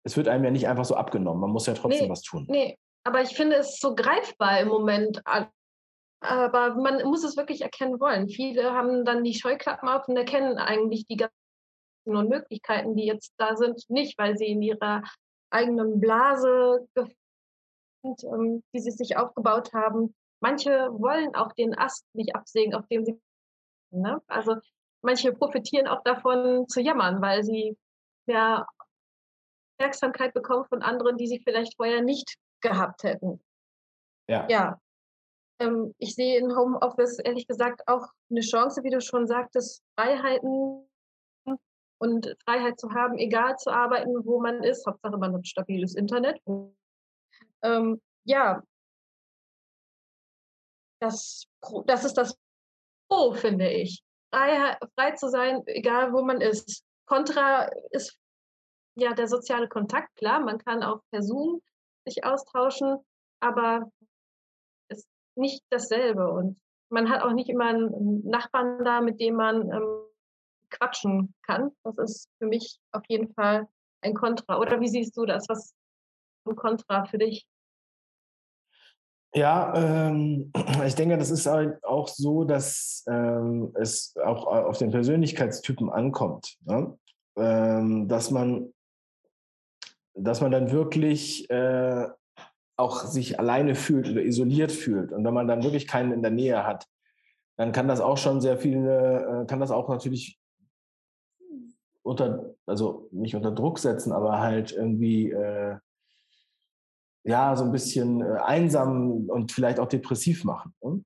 es 0.04 0.16
wird 0.16 0.28
einem 0.28 0.44
ja 0.44 0.50
nicht 0.50 0.68
einfach 0.68 0.84
so 0.84 0.94
abgenommen. 0.94 1.40
Man 1.40 1.50
muss 1.50 1.66
ja 1.66 1.74
trotzdem 1.74 2.04
nee, 2.04 2.10
was 2.10 2.22
tun. 2.22 2.46
Nee, 2.48 2.78
aber 3.04 3.22
ich 3.22 3.36
finde 3.36 3.56
es 3.56 3.78
so 3.78 3.94
greifbar 3.94 4.60
im 4.60 4.68
Moment 4.68 5.22
aber 6.20 6.74
man 6.74 7.04
muss 7.04 7.24
es 7.24 7.36
wirklich 7.36 7.62
erkennen 7.62 8.00
wollen. 8.00 8.28
Viele 8.28 8.72
haben 8.72 9.04
dann 9.04 9.22
die 9.22 9.34
Scheuklappen 9.34 9.88
auf 9.88 10.08
und 10.08 10.16
erkennen 10.16 10.58
eigentlich 10.58 11.06
die 11.06 11.16
ganzen 12.06 12.28
Möglichkeiten, 12.28 12.96
die 12.96 13.06
jetzt 13.06 13.34
da 13.38 13.56
sind, 13.56 13.88
nicht, 13.88 14.18
weil 14.18 14.36
sie 14.36 14.46
in 14.46 14.62
ihrer 14.62 15.02
eigenen 15.50 16.00
Blase 16.00 16.86
sind, 16.94 18.24
ähm, 18.24 18.62
die 18.72 18.80
sie 18.80 18.90
sich 18.90 19.16
aufgebaut 19.16 19.72
haben. 19.72 20.14
Manche 20.40 20.88
wollen 20.92 21.34
auch 21.34 21.52
den 21.52 21.76
Ast 21.76 22.04
nicht 22.14 22.34
absägen, 22.34 22.74
auf 22.74 22.86
dem 22.88 23.04
sie. 23.04 23.20
Ne? 23.90 24.20
Also 24.26 24.56
manche 25.02 25.32
profitieren 25.32 25.86
auch 25.86 26.02
davon 26.02 26.68
zu 26.68 26.80
jammern, 26.80 27.22
weil 27.22 27.42
sie 27.42 27.76
mehr 28.26 28.66
Aufmerksamkeit 29.78 30.34
bekommen 30.34 30.66
von 30.66 30.82
anderen, 30.82 31.16
die 31.16 31.28
sie 31.28 31.40
vielleicht 31.40 31.76
vorher 31.76 32.02
nicht 32.02 32.36
gehabt 32.60 33.04
hätten. 33.04 33.40
Ja. 34.28 34.46
ja. 34.48 34.80
Ähm, 35.60 35.94
ich 35.98 36.14
sehe 36.14 36.38
in 36.38 36.54
Homeoffice 36.54 37.18
ehrlich 37.20 37.46
gesagt 37.46 37.82
auch 37.86 38.08
eine 38.30 38.40
Chance, 38.40 38.82
wie 38.82 38.90
du 38.90 39.00
schon 39.00 39.26
sagtest, 39.26 39.82
Freiheiten 39.94 40.86
und 41.98 42.36
Freiheit 42.44 42.78
zu 42.78 42.90
haben, 42.90 43.18
egal 43.18 43.56
zu 43.56 43.70
arbeiten, 43.70 44.24
wo 44.24 44.40
man 44.40 44.62
ist. 44.62 44.86
Hauptsache, 44.86 45.16
man 45.16 45.34
hat 45.34 45.46
stabiles 45.46 45.94
Internet. 45.94 46.40
Ähm, 47.62 48.00
ja, 48.24 48.62
das, 51.00 51.46
das 51.86 52.04
ist 52.04 52.14
das 52.14 52.36
Pro, 53.08 53.32
finde 53.32 53.70
ich. 53.70 54.02
frei, 54.32 54.76
frei 54.94 55.12
zu 55.12 55.28
sein, 55.28 55.62
egal 55.66 56.12
wo 56.12 56.22
man 56.22 56.40
ist. 56.40 56.84
Contra 57.06 57.68
ist 57.90 58.18
ja 58.96 59.12
der 59.12 59.28
soziale 59.28 59.68
Kontakt, 59.68 60.14
klar, 60.16 60.40
man 60.40 60.58
kann 60.58 60.82
auch 60.82 61.00
per 61.10 61.22
Zoom 61.22 61.60
sich 62.04 62.24
austauschen, 62.24 62.98
aber 63.40 63.90
ist 64.88 65.08
nicht 65.36 65.62
dasselbe. 65.70 66.30
Und 66.30 66.60
man 66.88 67.08
hat 67.10 67.22
auch 67.22 67.32
nicht 67.32 67.48
immer 67.48 67.66
einen 67.66 68.26
Nachbarn 68.28 68.84
da, 68.84 69.00
mit 69.00 69.20
dem 69.20 69.36
man 69.36 69.70
ähm, 69.70 70.05
quatschen 70.70 71.34
kann. 71.42 71.70
Das 71.84 71.98
ist 71.98 72.28
für 72.38 72.46
mich 72.46 72.78
auf 72.92 73.02
jeden 73.08 73.32
Fall 73.34 73.68
ein 74.02 74.14
Kontra. 74.14 74.58
Oder 74.58 74.80
wie 74.80 74.88
siehst 74.88 75.16
du 75.16 75.26
das? 75.26 75.48
Was 75.48 75.66
ist 75.66 75.74
ein 76.46 76.56
Kontra 76.56 77.04
für 77.06 77.18
dich? 77.18 77.46
Ja, 79.34 79.74
ähm, 79.76 80.52
ich 80.86 80.94
denke, 80.94 81.18
das 81.18 81.30
ist 81.30 81.46
halt 81.46 81.82
auch 81.84 82.08
so, 82.08 82.44
dass 82.44 83.04
ähm, 83.08 83.72
es 83.74 84.14
auch 84.16 84.46
auf 84.46 84.78
den 84.78 84.90
Persönlichkeitstypen 84.90 85.90
ankommt. 85.90 86.56
Ne? 86.64 86.98
Ähm, 87.36 88.08
dass 88.08 88.30
man 88.30 88.72
dass 90.16 90.40
man 90.40 90.50
dann 90.50 90.70
wirklich 90.70 91.48
äh, 91.50 92.06
auch 92.76 93.04
sich 93.04 93.38
alleine 93.38 93.74
fühlt 93.74 94.08
oder 94.08 94.22
isoliert 94.22 94.72
fühlt. 94.72 95.12
Und 95.12 95.24
wenn 95.24 95.34
man 95.34 95.48
dann 95.48 95.62
wirklich 95.62 95.86
keinen 95.86 96.12
in 96.12 96.22
der 96.22 96.30
Nähe 96.30 96.66
hat, 96.66 96.86
dann 97.56 97.72
kann 97.72 97.88
das 97.88 98.00
auch 98.00 98.18
schon 98.18 98.40
sehr 98.40 98.58
viele, 98.58 99.42
äh, 99.42 99.46
kann 99.46 99.60
das 99.60 99.70
auch 99.70 99.88
natürlich 99.88 100.38
unter, 102.06 102.54
also 102.66 103.08
nicht 103.10 103.34
unter 103.34 103.50
Druck 103.50 103.78
setzen, 103.78 104.12
aber 104.12 104.40
halt 104.40 104.72
irgendwie 104.72 105.30
äh, 105.30 105.76
ja 107.24 107.56
so 107.56 107.64
ein 107.64 107.72
bisschen 107.72 108.20
äh, 108.20 108.38
einsam 108.44 109.28
und 109.28 109.52
vielleicht 109.52 109.80
auch 109.80 109.88
depressiv 109.88 110.44
machen. 110.44 110.72
Ne? 110.82 111.04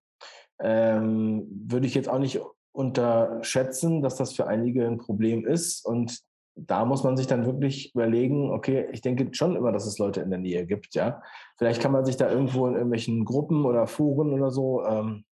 Ähm, 0.61 1.47
würde 1.69 1.87
ich 1.87 1.95
jetzt 1.95 2.09
auch 2.09 2.19
nicht 2.19 2.41
unterschätzen, 2.73 4.03
dass 4.03 4.17
das 4.17 4.35
für 4.35 4.47
einige 4.47 4.87
ein 4.87 4.99
Problem 4.99 5.47
ist 5.47 5.85
und 5.85 6.21
da 6.55 6.85
muss 6.85 7.05
man 7.05 7.17
sich 7.17 7.27
dann 7.27 7.47
wirklich 7.47 7.95
überlegen, 7.95 8.51
okay, 8.51 8.89
ich 8.93 9.01
denke 9.01 9.29
schon 9.33 9.57
immer, 9.57 9.73
dass 9.73 9.87
es 9.87 9.97
Leute 9.99 10.21
in 10.21 10.29
der 10.29 10.39
Nähe 10.39 10.67
gibt, 10.67 10.95
ja. 10.95 11.23
Vielleicht 11.57 11.81
kann 11.81 11.93
man 11.93 12.05
sich 12.05 12.19
da 12.19 12.31
irgendwo 12.31 12.67
in 12.67 12.75
irgendwelchen 12.75 13.25
Gruppen 13.25 13.65
oder 13.65 13.87
Foren 13.87 14.35
oder 14.35 14.51
so 14.51 14.85
ähm, 14.85 15.25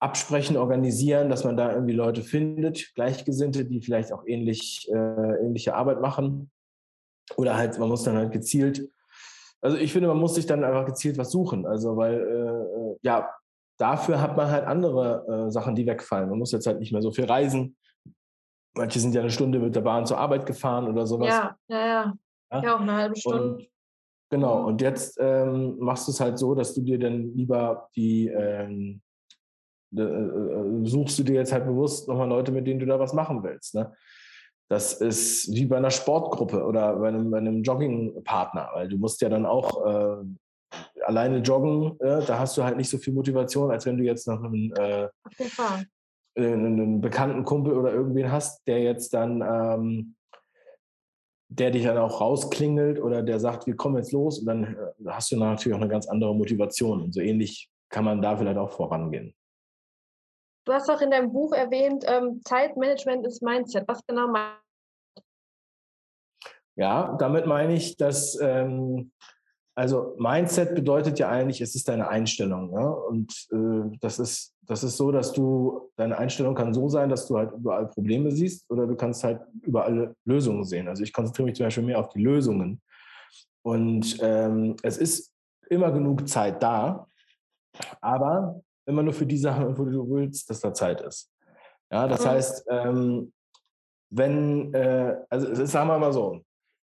absprechen, 0.00 0.56
organisieren, 0.56 1.28
dass 1.28 1.44
man 1.44 1.56
da 1.56 1.72
irgendwie 1.72 1.92
Leute 1.92 2.22
findet, 2.22 2.94
Gleichgesinnte, 2.94 3.64
die 3.64 3.80
vielleicht 3.80 4.12
auch 4.12 4.26
ähnlich, 4.26 4.88
äh, 4.90 5.44
ähnliche 5.44 5.74
Arbeit 5.74 6.00
machen. 6.00 6.50
Oder 7.36 7.56
halt, 7.56 7.78
man 7.78 7.88
muss 7.88 8.02
dann 8.02 8.16
halt 8.16 8.32
gezielt, 8.32 8.90
also 9.60 9.76
ich 9.76 9.92
finde, 9.92 10.08
man 10.08 10.18
muss 10.18 10.34
sich 10.34 10.46
dann 10.46 10.64
einfach 10.64 10.86
gezielt 10.86 11.18
was 11.18 11.30
suchen. 11.30 11.66
Also, 11.66 11.96
weil, 11.96 12.18
äh, 12.18 12.96
ja, 13.02 13.30
dafür 13.78 14.20
hat 14.20 14.36
man 14.36 14.50
halt 14.50 14.64
andere 14.64 15.46
äh, 15.46 15.50
Sachen, 15.50 15.74
die 15.74 15.86
wegfallen. 15.86 16.30
Man 16.30 16.38
muss 16.38 16.52
jetzt 16.52 16.66
halt 16.66 16.80
nicht 16.80 16.92
mehr 16.92 17.02
so 17.02 17.12
viel 17.12 17.26
reisen 17.26 17.76
Manche 18.74 19.00
sind 19.00 19.14
ja 19.14 19.20
eine 19.20 19.30
Stunde 19.30 19.58
mit 19.58 19.74
der 19.74 19.80
Bahn 19.80 20.06
zur 20.06 20.18
Arbeit 20.18 20.46
gefahren 20.46 20.88
oder 20.88 21.06
sowas. 21.06 21.28
Ja, 21.28 21.56
ja, 21.68 21.86
ja. 21.86 22.14
Ja, 22.52 22.62
ja 22.62 22.76
auch 22.76 22.80
eine 22.80 22.92
halbe 22.92 23.16
Stunde. 23.16 23.54
Und, 23.54 23.68
genau, 24.30 24.66
und 24.66 24.80
jetzt 24.80 25.18
ähm, 25.20 25.76
machst 25.78 26.06
du 26.06 26.12
es 26.12 26.20
halt 26.20 26.38
so, 26.38 26.54
dass 26.54 26.74
du 26.74 26.82
dir 26.82 26.98
dann 26.98 27.34
lieber 27.34 27.88
die, 27.96 28.28
ähm, 28.28 29.00
äh, 29.96 30.02
äh, 30.02 30.86
suchst 30.86 31.18
du 31.18 31.22
dir 31.22 31.34
jetzt 31.34 31.52
halt 31.52 31.66
bewusst 31.66 32.08
nochmal 32.08 32.28
Leute, 32.28 32.52
mit 32.52 32.66
denen 32.66 32.80
du 32.80 32.86
da 32.86 32.98
was 32.98 33.12
machen 33.12 33.42
willst. 33.42 33.74
Ne? 33.74 33.92
Das 34.68 34.94
ist 34.94 35.52
wie 35.52 35.66
bei 35.66 35.76
einer 35.76 35.90
Sportgruppe 35.90 36.64
oder 36.64 36.96
bei 36.96 37.08
einem, 37.08 37.30
bei 37.30 37.38
einem 37.38 37.62
Joggingpartner, 37.62 38.70
weil 38.74 38.88
du 38.88 38.98
musst 38.98 39.20
ja 39.20 39.28
dann 39.28 39.44
auch 39.44 39.84
äh, 39.84 40.24
alleine 41.04 41.38
joggen, 41.38 41.98
äh, 42.00 42.24
da 42.24 42.38
hast 42.38 42.56
du 42.56 42.62
halt 42.62 42.76
nicht 42.76 42.88
so 42.88 42.98
viel 42.98 43.12
Motivation, 43.12 43.70
als 43.70 43.86
wenn 43.86 43.98
du 43.98 44.04
jetzt 44.04 44.28
noch 44.28 44.42
einen, 44.42 44.72
äh. 44.76 45.08
Äh, 46.36 46.52
einen 46.52 47.00
bekannten 47.00 47.44
Kumpel 47.44 47.76
oder 47.76 47.92
irgendwen 47.92 48.30
hast, 48.30 48.66
der 48.68 48.80
jetzt 48.80 49.12
dann, 49.12 49.42
ähm, 49.42 50.14
der 51.48 51.72
dich 51.72 51.82
dann 51.82 51.98
auch 51.98 52.20
rausklingelt 52.20 53.00
oder 53.00 53.22
der 53.22 53.40
sagt, 53.40 53.66
wir 53.66 53.74
kommen 53.74 53.96
jetzt 53.96 54.12
los 54.12 54.38
und 54.38 54.46
dann 54.46 54.64
äh, 54.64 54.76
hast 55.08 55.32
du 55.32 55.36
natürlich 55.36 55.76
auch 55.76 55.82
eine 55.82 55.90
ganz 55.90 56.08
andere 56.08 56.34
Motivation. 56.34 57.02
Und 57.02 57.12
so 57.12 57.20
ähnlich 57.20 57.68
kann 57.88 58.04
man 58.04 58.22
da 58.22 58.36
vielleicht 58.36 58.58
auch 58.58 58.70
vorangehen. 58.70 59.34
Du 60.70 60.76
hast 60.76 60.88
auch 60.88 61.00
in 61.00 61.10
deinem 61.10 61.32
Buch 61.32 61.52
erwähnt, 61.52 62.04
ähm, 62.06 62.42
Zeitmanagement 62.44 63.26
ist 63.26 63.42
Mindset. 63.42 63.88
Was 63.88 64.06
genau 64.06 64.28
meinst 64.28 64.62
du? 65.16 65.22
Ja, 66.76 67.16
damit 67.18 67.44
meine 67.44 67.74
ich, 67.74 67.96
dass 67.96 68.38
ähm, 68.40 69.10
also 69.74 70.14
Mindset 70.20 70.76
bedeutet 70.76 71.18
ja 71.18 71.28
eigentlich, 71.28 71.60
es 71.60 71.74
ist 71.74 71.88
deine 71.88 72.06
Einstellung. 72.06 72.72
Ja? 72.72 72.86
Und 72.86 73.48
äh, 73.50 73.98
das, 74.00 74.20
ist, 74.20 74.54
das 74.62 74.84
ist 74.84 74.96
so, 74.96 75.10
dass 75.10 75.32
du, 75.32 75.90
deine 75.96 76.16
Einstellung 76.16 76.54
kann 76.54 76.72
so 76.72 76.88
sein, 76.88 77.08
dass 77.08 77.26
du 77.26 77.36
halt 77.36 77.50
überall 77.50 77.88
Probleme 77.88 78.30
siehst 78.30 78.70
oder 78.70 78.86
du 78.86 78.94
kannst 78.94 79.24
halt 79.24 79.40
überall 79.62 80.14
Lösungen 80.24 80.62
sehen. 80.62 80.86
Also 80.86 81.02
ich 81.02 81.12
konzentriere 81.12 81.46
mich 81.46 81.56
zum 81.56 81.66
Beispiel 81.66 81.82
mehr 81.82 81.98
auf 81.98 82.10
die 82.10 82.22
Lösungen. 82.22 82.80
Und 83.62 84.18
ähm, 84.20 84.76
es 84.84 84.98
ist 84.98 85.32
immer 85.68 85.90
genug 85.90 86.28
Zeit 86.28 86.62
da, 86.62 87.08
aber 88.00 88.62
immer 88.90 89.02
nur 89.02 89.12
für 89.12 89.26
die 89.26 89.38
Sachen, 89.38 89.76
wo 89.76 89.84
du 89.84 90.08
willst, 90.10 90.48
dass 90.50 90.60
da 90.60 90.74
Zeit 90.74 91.00
ist. 91.00 91.30
Ja, 91.90 92.06
das 92.06 92.24
heißt, 92.24 92.66
ähm, 92.68 93.32
wenn, 94.10 94.72
äh, 94.74 95.16
also 95.28 95.64
sagen 95.64 95.88
wir 95.88 95.98
mal 95.98 96.12
so, 96.12 96.40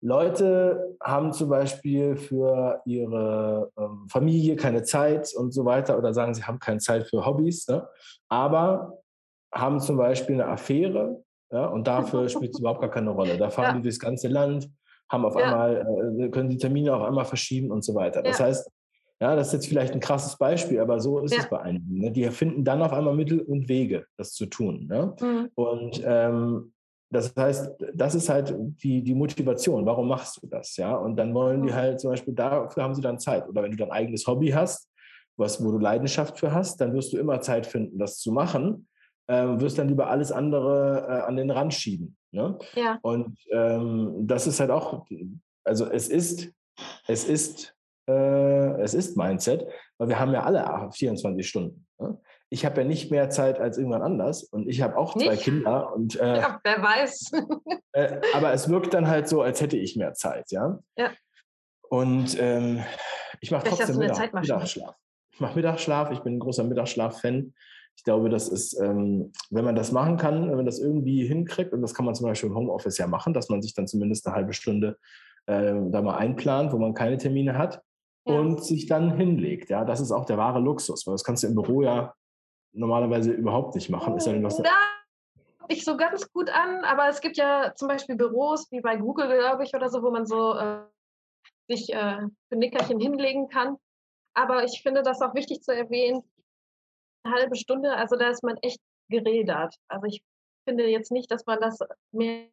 Leute 0.00 0.96
haben 1.02 1.32
zum 1.32 1.48
Beispiel 1.48 2.16
für 2.16 2.80
ihre 2.84 3.70
ähm, 3.76 4.06
Familie 4.08 4.54
keine 4.56 4.82
Zeit 4.82 5.32
und 5.34 5.52
so 5.52 5.64
weiter 5.64 5.98
oder 5.98 6.14
sagen, 6.14 6.34
sie 6.34 6.44
haben 6.44 6.60
keine 6.60 6.78
Zeit 6.78 7.08
für 7.08 7.26
Hobbys, 7.26 7.66
ne? 7.66 7.88
aber 8.28 8.98
haben 9.52 9.80
zum 9.80 9.96
Beispiel 9.96 10.34
eine 10.34 10.46
Affäre 10.46 11.22
ja, 11.52 11.66
und 11.66 11.86
dafür 11.86 12.28
spielt 12.28 12.54
es 12.54 12.60
überhaupt 12.60 12.80
gar 12.80 12.90
keine 12.90 13.10
Rolle. 13.10 13.36
Da 13.36 13.50
fahren 13.50 13.66
ja. 13.66 13.76
die 13.76 13.82
durchs 13.82 13.98
ganze 13.98 14.28
Land, 14.28 14.70
haben 15.10 15.24
auf 15.24 15.34
ja. 15.36 15.46
einmal, 15.46 16.20
äh, 16.20 16.28
können 16.28 16.50
die 16.50 16.58
Termine 16.58 16.94
auf 16.94 17.02
einmal 17.02 17.24
verschieben 17.24 17.72
und 17.72 17.82
so 17.82 17.94
weiter. 17.94 18.22
Das 18.22 18.38
heißt, 18.38 18.70
ja, 19.20 19.34
das 19.34 19.48
ist 19.48 19.52
jetzt 19.52 19.68
vielleicht 19.68 19.94
ein 19.94 20.00
krasses 20.00 20.36
Beispiel, 20.36 20.78
aber 20.80 21.00
so 21.00 21.18
ist 21.18 21.36
es 21.36 21.48
bei 21.48 21.60
einigen. 21.60 21.98
Ne? 21.98 22.12
Die 22.12 22.28
finden 22.30 22.64
dann 22.64 22.82
auf 22.82 22.92
einmal 22.92 23.14
Mittel 23.14 23.40
und 23.40 23.68
Wege, 23.68 24.06
das 24.16 24.32
zu 24.32 24.46
tun. 24.46 24.86
Ne? 24.86 25.14
Mhm. 25.20 25.50
Und 25.54 26.02
ähm, 26.04 26.72
das 27.10 27.34
heißt, 27.34 27.72
das 27.94 28.14
ist 28.14 28.28
halt 28.28 28.54
die, 28.56 29.02
die 29.02 29.14
Motivation. 29.14 29.86
Warum 29.86 30.08
machst 30.08 30.42
du 30.42 30.46
das? 30.46 30.76
Ja, 30.76 30.94
und 30.94 31.16
dann 31.16 31.34
wollen 31.34 31.66
die 31.66 31.72
halt 31.72 32.00
zum 32.00 32.10
Beispiel, 32.10 32.34
dafür 32.34 32.82
haben 32.82 32.94
sie 32.94 33.00
dann 33.00 33.18
Zeit. 33.18 33.48
Oder 33.48 33.62
wenn 33.62 33.70
du 33.70 33.76
dein 33.78 33.90
eigenes 33.90 34.26
Hobby 34.26 34.50
hast, 34.50 34.88
was, 35.36 35.64
wo 35.64 35.70
du 35.72 35.78
Leidenschaft 35.78 36.38
für 36.38 36.52
hast, 36.52 36.80
dann 36.80 36.92
wirst 36.92 37.12
du 37.12 37.18
immer 37.18 37.40
Zeit 37.40 37.66
finden, 37.66 37.98
das 37.98 38.18
zu 38.18 38.30
machen. 38.30 38.88
Ähm, 39.26 39.60
wirst 39.60 39.78
dann 39.78 39.88
lieber 39.88 40.08
alles 40.08 40.32
andere 40.32 41.06
äh, 41.08 41.26
an 41.26 41.36
den 41.36 41.50
Rand 41.50 41.74
schieben. 41.74 42.16
Ne? 42.30 42.58
Ja. 42.74 42.98
Und 43.02 43.38
ähm, 43.52 44.26
das 44.26 44.46
ist 44.46 44.60
halt 44.60 44.70
auch, 44.70 45.06
also 45.64 45.86
es 45.86 46.08
ist, 46.08 46.52
es 47.06 47.24
ist, 47.24 47.74
äh, 48.08 48.80
es 48.80 48.94
ist 48.94 49.16
Mindset, 49.16 49.66
weil 49.98 50.08
wir 50.08 50.18
haben 50.18 50.32
ja 50.32 50.42
alle 50.42 50.90
24 50.92 51.48
Stunden. 51.48 51.86
Ne? 51.98 52.18
ich 52.50 52.64
habe 52.64 52.80
ja 52.80 52.86
nicht 52.86 53.10
mehr 53.10 53.28
Zeit 53.30 53.60
als 53.60 53.76
irgendwann 53.76 54.02
anders 54.02 54.42
und 54.44 54.68
ich 54.68 54.80
habe 54.80 54.96
auch 54.96 55.14
zwei 55.14 55.32
nicht? 55.32 55.42
Kinder 55.42 55.94
und 55.94 56.18
äh, 56.18 56.38
ja, 56.38 56.60
wer 56.64 56.82
weiß. 56.82 57.32
äh, 57.92 58.20
aber 58.34 58.52
es 58.52 58.68
wirkt 58.68 58.94
dann 58.94 59.06
halt 59.06 59.28
so, 59.28 59.42
als 59.42 59.60
hätte 59.60 59.76
ich 59.76 59.96
mehr 59.96 60.14
Zeit, 60.14 60.50
ja. 60.50 60.78
Ja. 60.96 61.10
Und 61.90 62.36
ähm, 62.40 62.82
ich 63.40 63.50
mache 63.50 63.68
trotzdem 63.68 63.96
Mittag, 63.96 64.32
Mittagsschlaf. 64.32 64.94
Ich 65.32 65.40
mache 65.40 65.56
Mittagsschlaf. 65.56 66.10
Ich 66.10 66.20
bin 66.20 66.36
ein 66.36 66.38
großer 66.38 66.64
Mittagsschlaf-Fan. 66.64 67.54
Ich 67.96 68.04
glaube, 68.04 68.30
das 68.30 68.48
ist, 68.48 68.78
ähm, 68.80 69.32
wenn 69.50 69.64
man 69.64 69.74
das 69.74 69.92
machen 69.92 70.16
kann, 70.16 70.48
wenn 70.48 70.56
man 70.56 70.66
das 70.66 70.78
irgendwie 70.78 71.26
hinkriegt, 71.26 71.72
und 71.72 71.82
das 71.82 71.94
kann 71.94 72.04
man 72.04 72.14
zum 72.14 72.26
Beispiel 72.26 72.50
im 72.50 72.56
Homeoffice 72.56 72.98
ja 72.98 73.06
machen, 73.06 73.34
dass 73.34 73.48
man 73.48 73.62
sich 73.62 73.74
dann 73.74 73.86
zumindest 73.86 74.26
eine 74.26 74.36
halbe 74.36 74.52
Stunde 74.52 74.98
äh, 75.46 75.74
da 75.90 76.02
mal 76.02 76.16
einplant, 76.16 76.72
wo 76.72 76.78
man 76.78 76.94
keine 76.94 77.16
Termine 77.16 77.56
hat 77.56 77.82
ja. 78.28 78.38
und 78.38 78.64
sich 78.64 78.86
dann 78.86 79.16
hinlegt. 79.16 79.70
Ja, 79.70 79.84
das 79.84 80.00
ist 80.00 80.12
auch 80.12 80.24
der 80.24 80.38
wahre 80.38 80.60
Luxus, 80.60 81.06
weil 81.06 81.14
das 81.14 81.24
kannst 81.24 81.42
du 81.42 81.48
im 81.48 81.54
Büro 81.54 81.82
ja 81.82 82.14
normalerweise 82.72 83.32
überhaupt 83.32 83.74
nicht 83.74 83.90
machen. 83.90 84.16
Ist 84.16 84.26
ja 84.26 84.42
was 84.42 84.62
so 85.84 85.96
ganz 85.96 86.30
gut 86.32 86.50
an, 86.50 86.84
aber 86.84 87.08
es 87.08 87.20
gibt 87.20 87.36
ja 87.36 87.72
zum 87.74 87.88
Beispiel 87.88 88.16
Büros 88.16 88.70
wie 88.70 88.80
bei 88.80 88.96
Google, 88.96 89.28
glaube 89.28 89.64
ich, 89.64 89.74
oder 89.74 89.88
so, 89.88 90.02
wo 90.02 90.10
man 90.10 90.26
so 90.26 90.54
äh, 90.54 90.80
sich 91.68 91.92
äh, 91.92 92.18
für 92.48 92.56
Nickerchen 92.56 93.00
hinlegen 93.00 93.48
kann. 93.48 93.76
Aber 94.34 94.64
ich 94.64 94.82
finde 94.82 95.02
das 95.02 95.20
auch 95.20 95.34
wichtig 95.34 95.62
zu 95.62 95.74
erwähnen, 95.74 96.22
eine 97.24 97.34
halbe 97.34 97.56
Stunde, 97.56 97.94
also 97.96 98.16
da 98.16 98.30
ist 98.30 98.44
man 98.44 98.56
echt 98.58 98.80
gerädert. 99.08 99.74
Also 99.88 100.06
ich 100.06 100.22
finde 100.66 100.86
jetzt 100.86 101.10
nicht, 101.10 101.30
dass 101.30 101.46
man 101.46 101.60
das 101.60 101.78
mehr 102.12 102.48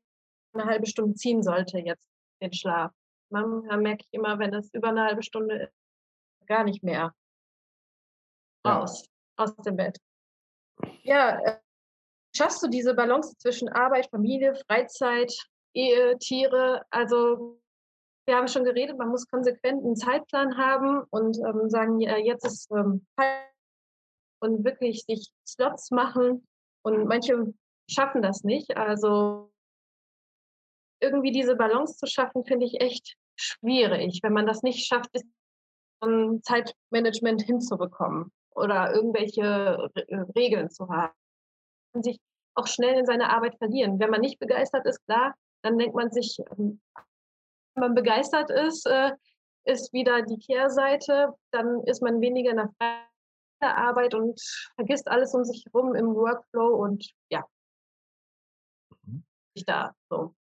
eine 0.54 0.66
halbe 0.66 0.88
Stunde 0.88 1.16
ziehen 1.16 1.44
sollte, 1.44 1.80
jetzt 1.80 2.08
den 2.42 2.54
Schlaf. 2.54 2.92
Man, 3.30 3.68
da 3.68 3.78
merke 3.78 4.04
ich 4.04 4.14
immer, 4.14 4.40
wenn 4.40 4.52
das 4.52 4.74
über 4.74 4.90
eine 4.90 5.04
halbe 5.04 5.24
Stunde 5.24 5.64
ist, 5.64 5.74
gar 6.48 6.64
nicht 6.64 6.84
mehr 6.84 7.14
raus 8.66 9.04
ja. 9.04 9.44
aus 9.44 9.56
dem 9.58 9.76
Bett. 9.76 9.98
Ja, 11.04 11.40
äh, 11.42 11.60
schaffst 12.36 12.62
du 12.64 12.68
diese 12.68 12.94
Balance 12.94 13.36
zwischen 13.38 13.70
Arbeit, 13.70 14.10
Familie, 14.10 14.56
Freizeit, 14.68 15.34
Ehe, 15.74 16.18
Tiere? 16.20 16.86
Also 16.90 17.60
wir 18.28 18.36
haben 18.36 18.48
schon 18.48 18.64
geredet, 18.64 18.98
man 18.98 19.10
muss 19.10 19.28
konsequent 19.28 19.84
einen 19.84 19.96
Zeitplan 19.96 20.58
haben 20.58 21.04
und 21.12 21.38
ähm, 21.38 21.70
sagen, 21.70 22.00
ja, 22.00 22.18
jetzt 22.18 22.46
ist 22.46 22.72
ähm, 22.72 23.06
und 24.42 24.64
wirklich 24.64 25.04
sich 25.06 25.32
Slots 25.48 25.92
machen. 25.92 26.48
Und 26.84 27.06
manche 27.06 27.54
schaffen 27.90 28.22
das 28.22 28.44
nicht. 28.44 28.78
Also 28.78 29.52
irgendwie 31.06 31.32
diese 31.32 31.56
Balance 31.56 31.98
zu 31.98 32.08
schaffen, 32.08 32.44
finde 32.46 32.66
ich 32.66 32.82
echt 32.82 33.16
schwierig. 33.36 34.20
Wenn 34.24 34.34
man 34.34 34.46
das 34.46 34.64
nicht 34.64 34.86
schafft, 34.86 35.10
ist 35.14 35.26
ein 36.02 36.42
Zeitmanagement 36.44 37.42
hinzubekommen 37.42 38.32
oder 38.52 38.94
irgendwelche 38.94 39.90
Regeln 40.36 40.70
zu 40.70 40.88
haben. 40.90 41.14
Man 41.94 42.04
sich 42.04 42.20
auch 42.56 42.68
schnell 42.68 42.98
in 42.98 43.06
seine 43.06 43.30
Arbeit 43.30 43.58
verlieren. 43.58 44.00
Wenn 44.00 44.10
man 44.10 44.22
nicht 44.22 44.40
begeistert 44.40 44.86
ist, 44.86 45.04
klar, 45.06 45.36
dann 45.62 45.78
denkt 45.78 45.96
man 45.96 46.12
sich, 46.12 46.38
ähm, 46.52 46.82
wenn 47.74 47.82
man 47.82 47.96
begeistert 47.96 48.50
ist, 48.50 48.86
äh, 48.88 49.12
ist 49.66 49.92
wieder 49.94 50.22
die 50.22 50.38
Kehrseite, 50.38 51.34
dann 51.52 51.82
ist 51.86 52.02
man 52.02 52.22
weniger 52.22 52.52
in 52.52 52.70
der 53.62 53.78
Arbeit 53.78 54.14
und 54.14 54.40
vergisst 54.76 55.08
alles 55.08 55.34
um 55.34 55.44
sich 55.44 55.66
herum 55.66 55.96
im 55.96 56.14
Workflow 56.14 56.76
und 56.76 57.10
ja, 57.30 57.44
mhm. 59.06 59.26
ich 59.54 59.66
da 59.66 59.94
so. 60.10 60.36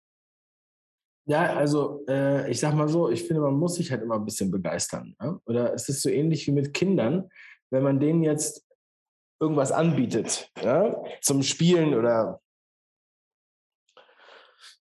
Ja, 1.26 1.54
also 1.54 2.04
äh, 2.06 2.50
ich 2.50 2.60
sag 2.60 2.74
mal 2.74 2.88
so, 2.88 3.08
ich 3.08 3.26
finde, 3.26 3.42
man 3.42 3.54
muss 3.54 3.76
sich 3.76 3.90
halt 3.90 4.02
immer 4.02 4.16
ein 4.16 4.24
bisschen 4.24 4.50
begeistern. 4.50 5.16
Ja? 5.20 5.38
Oder 5.46 5.72
es 5.72 5.88
ist 5.88 6.02
so 6.02 6.10
ähnlich 6.10 6.46
wie 6.46 6.52
mit 6.52 6.74
Kindern, 6.74 7.30
wenn 7.70 7.82
man 7.82 7.98
denen 7.98 8.22
jetzt 8.22 8.64
irgendwas 9.40 9.72
anbietet, 9.72 10.50
ja, 10.62 11.02
zum 11.20 11.42
Spielen 11.42 11.94
oder 11.94 12.40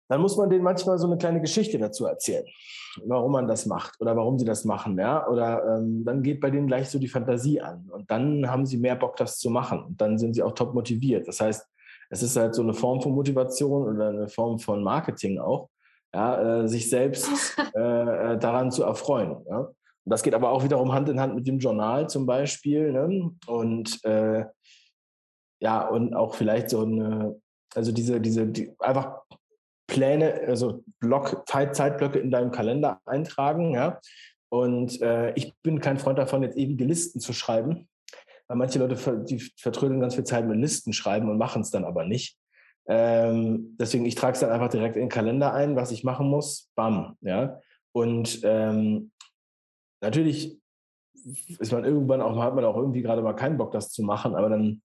dann 0.08 0.20
muss 0.20 0.36
man 0.36 0.50
denen 0.50 0.62
manchmal 0.62 0.98
so 0.98 1.06
eine 1.06 1.16
kleine 1.16 1.40
Geschichte 1.40 1.78
dazu 1.78 2.04
erzählen, 2.04 2.44
warum 3.06 3.32
man 3.32 3.48
das 3.48 3.64
macht 3.64 3.98
oder 3.98 4.14
warum 4.14 4.38
sie 4.38 4.44
das 4.44 4.64
machen, 4.66 4.98
ja. 4.98 5.26
Oder 5.26 5.78
ähm, 5.78 6.04
dann 6.04 6.22
geht 6.22 6.38
bei 6.40 6.50
denen 6.50 6.66
gleich 6.66 6.90
so 6.90 6.98
die 6.98 7.08
Fantasie 7.08 7.62
an 7.62 7.88
und 7.90 8.10
dann 8.10 8.46
haben 8.50 8.66
sie 8.66 8.76
mehr 8.76 8.96
Bock, 8.96 9.16
das 9.16 9.38
zu 9.38 9.48
machen 9.48 9.82
und 9.82 10.00
dann 10.00 10.18
sind 10.18 10.34
sie 10.34 10.42
auch 10.42 10.52
top 10.52 10.74
motiviert. 10.74 11.26
Das 11.26 11.40
heißt, 11.40 11.66
es 12.10 12.22
ist 12.22 12.36
halt 12.36 12.54
so 12.54 12.60
eine 12.60 12.74
Form 12.74 13.00
von 13.00 13.12
Motivation 13.12 13.88
oder 13.88 14.08
eine 14.10 14.28
Form 14.28 14.58
von 14.58 14.82
Marketing 14.84 15.38
auch, 15.38 15.70
ja, 16.14 16.62
äh, 16.62 16.68
sich 16.68 16.90
selbst 16.90 17.56
äh, 17.74 17.80
äh, 17.80 18.38
daran 18.38 18.70
zu 18.70 18.82
erfreuen. 18.82 19.44
Ja? 19.48 19.58
Und 19.58 20.10
das 20.10 20.22
geht 20.22 20.34
aber 20.34 20.50
auch 20.50 20.64
wiederum 20.64 20.92
Hand 20.92 21.08
in 21.08 21.20
Hand 21.20 21.34
mit 21.34 21.46
dem 21.46 21.58
Journal 21.58 22.08
zum 22.08 22.26
Beispiel. 22.26 22.92
Ne? 22.92 23.30
Und 23.46 24.04
äh, 24.04 24.44
ja, 25.60 25.86
und 25.88 26.14
auch 26.14 26.34
vielleicht 26.34 26.70
so 26.70 26.82
eine, 26.82 27.40
also 27.74 27.92
diese, 27.92 28.20
diese, 28.20 28.46
die, 28.46 28.74
einfach 28.80 29.22
Pläne, 29.86 30.42
also 30.46 30.82
Block, 31.00 31.44
Zeit, 31.46 31.76
Zeitblöcke 31.76 32.18
in 32.18 32.30
deinem 32.30 32.50
Kalender 32.50 33.00
eintragen, 33.04 33.74
ja. 33.74 34.00
Und 34.48 35.00
äh, 35.00 35.32
ich 35.34 35.54
bin 35.62 35.80
kein 35.80 35.98
Freund 35.98 36.18
davon, 36.18 36.42
jetzt 36.42 36.58
ewige 36.58 36.84
Listen 36.84 37.20
zu 37.20 37.32
schreiben, 37.32 37.88
weil 38.48 38.56
manche 38.56 38.78
Leute 38.78 39.24
die 39.24 39.38
vertrödeln 39.56 40.00
ganz 40.00 40.14
viel 40.14 40.24
Zeit 40.24 40.46
mit 40.46 40.58
Listen 40.58 40.92
schreiben 40.92 41.30
und 41.30 41.38
machen 41.38 41.62
es 41.62 41.70
dann 41.70 41.84
aber 41.84 42.04
nicht. 42.04 42.36
Ähm, 42.86 43.76
deswegen, 43.78 44.04
ich 44.04 44.14
trage 44.14 44.34
es 44.34 44.40
dann 44.40 44.50
einfach 44.50 44.68
direkt 44.68 44.96
in 44.96 45.02
den 45.02 45.08
Kalender 45.08 45.54
ein, 45.54 45.76
was 45.76 45.92
ich 45.92 46.04
machen 46.04 46.28
muss. 46.28 46.70
Bam, 46.74 47.16
ja. 47.20 47.60
Und 47.92 48.40
ähm, 48.42 49.12
natürlich 50.00 50.60
ist 51.58 51.72
man 51.72 51.84
irgendwann 51.84 52.20
auch, 52.20 52.36
hat 52.42 52.54
man 52.54 52.64
auch 52.64 52.76
irgendwie 52.76 53.02
gerade 53.02 53.22
mal 53.22 53.34
keinen 53.34 53.58
Bock, 53.58 53.72
das 53.72 53.90
zu 53.90 54.02
machen, 54.02 54.34
aber 54.34 54.48
dann 54.48 54.82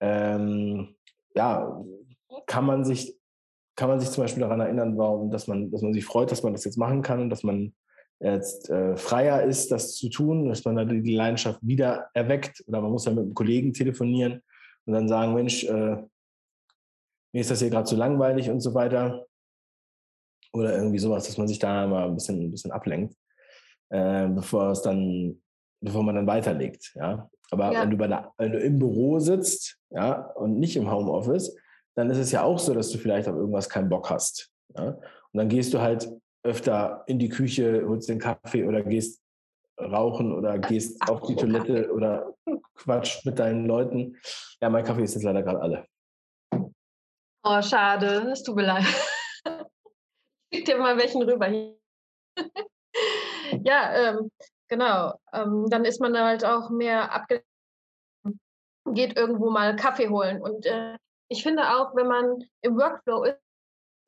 ähm, 0.00 0.96
ja, 1.34 1.82
kann 2.46 2.66
man 2.66 2.84
sich, 2.84 3.16
kann 3.76 3.88
man 3.88 4.00
sich 4.00 4.10
zum 4.10 4.24
Beispiel 4.24 4.42
daran 4.42 4.60
erinnern, 4.60 4.98
warum, 4.98 5.30
dass 5.30 5.46
man, 5.46 5.70
dass 5.70 5.82
man 5.82 5.92
sich 5.92 6.04
freut, 6.04 6.30
dass 6.30 6.42
man 6.42 6.52
das 6.52 6.64
jetzt 6.64 6.76
machen 6.76 7.02
kann 7.02 7.20
und 7.20 7.30
dass 7.30 7.42
man 7.42 7.72
jetzt 8.18 8.68
äh, 8.68 8.96
freier 8.96 9.42
ist, 9.42 9.70
das 9.70 9.94
zu 9.94 10.10
tun, 10.10 10.48
dass 10.48 10.64
man 10.64 10.76
dann 10.76 11.02
die 11.02 11.14
Leidenschaft 11.14 11.60
wieder 11.62 12.10
erweckt 12.12 12.62
oder 12.66 12.82
man 12.82 12.90
muss 12.90 13.06
ja 13.06 13.12
mit 13.12 13.24
einem 13.24 13.34
Kollegen 13.34 13.72
telefonieren 13.72 14.42
und 14.84 14.92
dann 14.92 15.08
sagen, 15.08 15.34
Mensch, 15.34 15.64
äh, 15.64 15.96
mir 17.32 17.40
ist 17.40 17.50
das 17.50 17.60
hier 17.60 17.70
gerade 17.70 17.84
zu 17.84 17.96
langweilig 17.96 18.50
und 18.50 18.60
so 18.60 18.74
weiter. 18.74 19.26
Oder 20.52 20.76
irgendwie 20.76 20.98
sowas, 20.98 21.26
dass 21.26 21.38
man 21.38 21.46
sich 21.46 21.58
da 21.58 21.86
mal 21.86 22.08
ein 22.08 22.14
bisschen, 22.14 22.40
ein 22.40 22.50
bisschen 22.50 22.72
ablenkt, 22.72 23.14
äh, 23.90 24.26
bevor 24.28 24.70
es 24.70 24.82
dann, 24.82 25.40
bevor 25.80 26.02
man 26.02 26.16
dann 26.16 26.26
weiterlegt. 26.26 26.92
Ja? 26.96 27.30
Aber 27.50 27.72
ja. 27.72 27.82
wenn, 27.82 27.90
du 27.90 27.96
bei 27.96 28.08
der, 28.08 28.32
wenn 28.36 28.52
du 28.52 28.58
im 28.58 28.78
Büro 28.78 29.20
sitzt, 29.20 29.78
ja, 29.90 30.26
und 30.32 30.58
nicht 30.58 30.76
im 30.76 30.90
Homeoffice, 30.90 31.56
dann 31.96 32.10
ist 32.10 32.18
es 32.18 32.32
ja 32.32 32.42
auch 32.42 32.58
so, 32.58 32.74
dass 32.74 32.90
du 32.90 32.98
vielleicht 32.98 33.28
auf 33.28 33.36
irgendwas 33.36 33.68
keinen 33.68 33.88
Bock 33.88 34.10
hast. 34.10 34.50
Ja? 34.76 34.88
Und 34.88 35.38
dann 35.38 35.48
gehst 35.48 35.72
du 35.72 35.80
halt 35.80 36.10
öfter 36.42 37.04
in 37.06 37.18
die 37.18 37.28
Küche, 37.28 37.84
holst 37.86 38.08
den 38.08 38.18
Kaffee 38.18 38.64
oder 38.64 38.82
gehst 38.82 39.20
rauchen 39.78 40.32
oder 40.32 40.58
gehst 40.58 41.00
auf 41.08 41.22
die 41.22 41.36
Toilette 41.36 41.92
oder 41.92 42.34
quatscht 42.74 43.24
mit 43.24 43.38
deinen 43.38 43.66
Leuten. 43.66 44.16
Ja, 44.60 44.68
mein 44.68 44.84
Kaffee 44.84 45.04
ist 45.04 45.14
jetzt 45.14 45.24
leider 45.24 45.42
gerade 45.42 45.60
alle. 45.60 45.86
Oh, 47.42 47.62
schade. 47.62 48.30
Es 48.32 48.42
tut 48.42 48.56
mir 48.56 48.66
leid. 48.66 48.84
Ich 50.52 50.58
schick 50.58 50.66
dir 50.66 50.78
mal 50.78 50.96
welchen 50.96 51.22
rüber. 51.22 51.48
ja, 53.64 53.94
ähm, 53.94 54.28
genau. 54.68 55.14
Ähm, 55.32 55.66
dann 55.70 55.84
ist 55.84 56.00
man 56.00 56.18
halt 56.18 56.44
auch 56.44 56.70
mehr 56.70 57.12
abgelenkt, 57.12 57.46
geht 58.86 59.16
irgendwo 59.16 59.50
mal 59.50 59.76
Kaffee 59.76 60.08
holen. 60.08 60.42
Und 60.42 60.66
äh, 60.66 60.96
ich 61.28 61.44
finde 61.44 61.76
auch, 61.76 61.94
wenn 61.94 62.08
man 62.08 62.42
im 62.62 62.76
Workflow 62.76 63.22
ist, 63.22 63.38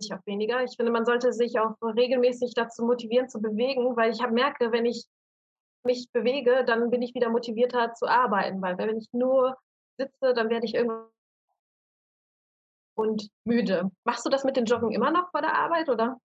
ich 0.01 0.12
auch 0.12 0.26
weniger. 0.26 0.64
Ich 0.64 0.74
finde, 0.76 0.91
man 0.91 1.05
sollte 1.05 1.33
sich 1.33 1.61
auch 1.61 1.76
regelmäßig 1.80 2.55
dazu 2.55 2.85
motivieren, 2.85 3.28
zu 3.28 3.41
bewegen, 3.41 3.97
weil 3.97 4.11
ich 4.11 4.20
hab, 4.20 4.33
merke, 4.33 4.72
wenn 4.72 4.85
ich 4.85 5.07
mich 5.85 6.11
bewege, 6.12 6.64
dann 6.64 6.91
bin 6.91 7.03
ich 7.03 7.14
wieder 7.14 7.30
motivierter 7.30 7.95
zu 7.95 8.07
arbeiten, 8.07 8.61
weil 8.62 8.78
wenn 8.78 8.97
ich 8.97 9.09
nur 9.12 9.57
sitze, 9.97 10.35
dann 10.35 10.51
werde 10.51 10.66
ich 10.66 10.74
irgendwann 10.74 11.09
und 12.95 13.28
müde. 13.45 13.90
Machst 14.05 14.24
du 14.24 14.30
das 14.30 14.45
mit 14.45 14.57
den 14.57 14.64
Joggen 14.64 14.93
immer 14.93 15.11
noch 15.11 15.30
vor 15.30 15.40
der 15.40 15.55
Arbeit, 15.55 15.88
oder? 15.88 16.18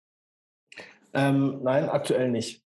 Ähm, 1.13 1.61
nein, 1.63 1.89
aktuell 1.89 2.29
nicht. 2.29 2.63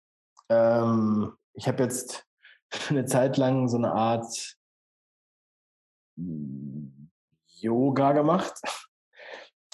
Ähm, 0.49 1.33
ich 1.53 1.67
habe 1.67 1.83
jetzt 1.83 2.25
eine 2.89 3.05
Zeit 3.05 3.37
lang 3.37 3.67
so 3.67 3.77
eine 3.77 3.91
Art 3.91 4.55
Yoga 7.47 8.11
gemacht. 8.13 8.53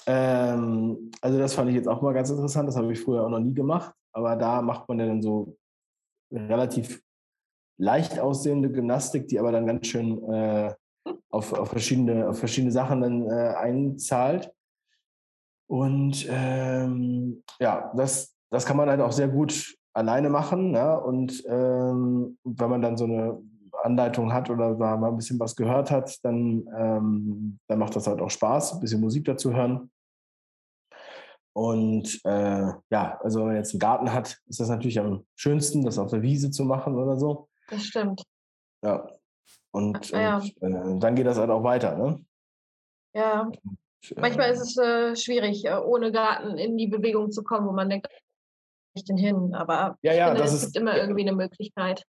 Ähm, 0.08 1.10
also 1.20 1.36
das 1.36 1.54
fand 1.54 1.68
ich 1.68 1.74
jetzt 1.74 1.88
auch 1.88 2.00
mal 2.00 2.14
ganz 2.14 2.30
interessant. 2.30 2.68
Das 2.68 2.76
habe 2.76 2.92
ich 2.92 3.00
früher 3.00 3.24
auch 3.24 3.28
noch 3.28 3.40
nie 3.40 3.52
gemacht. 3.52 3.92
Aber 4.12 4.36
da 4.36 4.62
macht 4.62 4.88
man 4.88 5.00
ja 5.00 5.06
dann 5.06 5.20
so 5.20 5.58
relativ 6.30 7.02
leicht 7.76 8.20
aussehende 8.20 8.70
Gymnastik, 8.70 9.26
die 9.26 9.40
aber 9.40 9.50
dann 9.50 9.66
ganz 9.66 9.88
schön 9.88 10.22
äh, 10.32 10.72
auf, 11.30 11.52
auf, 11.52 11.68
verschiedene, 11.68 12.28
auf 12.28 12.38
verschiedene 12.38 12.72
Sachen 12.72 13.00
dann 13.00 13.30
äh, 13.30 13.54
einzahlt. 13.56 14.52
Und 15.68 16.26
ähm, 16.30 17.42
ja, 17.58 17.92
das, 17.96 18.34
das 18.50 18.64
kann 18.64 18.76
man 18.76 18.88
halt 18.88 19.00
auch 19.00 19.12
sehr 19.12 19.28
gut 19.28 19.76
alleine 19.92 20.30
machen. 20.30 20.70
Ne? 20.70 21.00
Und 21.00 21.42
ähm, 21.48 22.38
wenn 22.44 22.70
man 22.70 22.82
dann 22.82 22.96
so 22.96 23.04
eine 23.04 23.38
Anleitung 23.82 24.32
hat 24.32 24.50
oder 24.50 24.74
da 24.74 24.96
mal 24.96 25.08
ein 25.08 25.16
bisschen 25.16 25.40
was 25.40 25.56
gehört 25.56 25.90
hat, 25.90 26.24
dann, 26.24 26.68
ähm, 26.76 27.58
dann 27.66 27.78
macht 27.78 27.96
das 27.96 28.06
halt 28.06 28.20
auch 28.20 28.30
Spaß, 28.30 28.74
ein 28.74 28.80
bisschen 28.80 29.00
Musik 29.00 29.24
dazu 29.24 29.54
hören. 29.54 29.90
Und 31.52 32.20
äh, 32.24 32.72
ja, 32.90 33.18
also 33.22 33.40
wenn 33.40 33.46
man 33.46 33.56
jetzt 33.56 33.72
einen 33.72 33.80
Garten 33.80 34.12
hat, 34.12 34.38
ist 34.46 34.60
das 34.60 34.68
natürlich 34.68 35.00
am 35.00 35.24
schönsten, 35.34 35.84
das 35.84 35.98
auf 35.98 36.10
der 36.10 36.20
Wiese 36.20 36.50
zu 36.50 36.64
machen 36.64 36.96
oder 36.96 37.16
so. 37.16 37.48
Das 37.68 37.82
stimmt. 37.82 38.22
Ja, 38.84 39.08
und, 39.76 40.10
ja. 40.10 40.42
und 40.60 40.96
äh, 40.96 40.98
dann 41.00 41.14
geht 41.14 41.26
das 41.26 41.38
halt 41.38 41.50
auch 41.50 41.62
weiter, 41.62 41.96
ne? 41.96 42.24
Ja. 43.14 43.42
Und, 43.42 43.56
äh, 44.10 44.20
Manchmal 44.20 44.50
ist 44.50 44.60
es 44.60 44.76
äh, 44.78 45.14
schwierig, 45.14 45.66
äh, 45.66 45.74
ohne 45.74 46.10
Garten 46.12 46.56
in 46.56 46.78
die 46.78 46.86
Bewegung 46.86 47.30
zu 47.30 47.44
kommen, 47.44 47.68
wo 47.68 47.72
man 47.72 47.90
denkt, 47.90 48.08
ich 48.94 49.04
denn 49.04 49.18
hin? 49.18 49.54
Aber 49.54 49.98
ja, 50.00 50.14
ja, 50.14 50.28
finde, 50.28 50.40
das 50.40 50.54
es 50.54 50.62
ist, 50.62 50.72
gibt 50.72 50.82
immer 50.82 50.96
irgendwie 50.96 51.20
eine 51.20 51.34
Möglichkeit. 51.34 52.04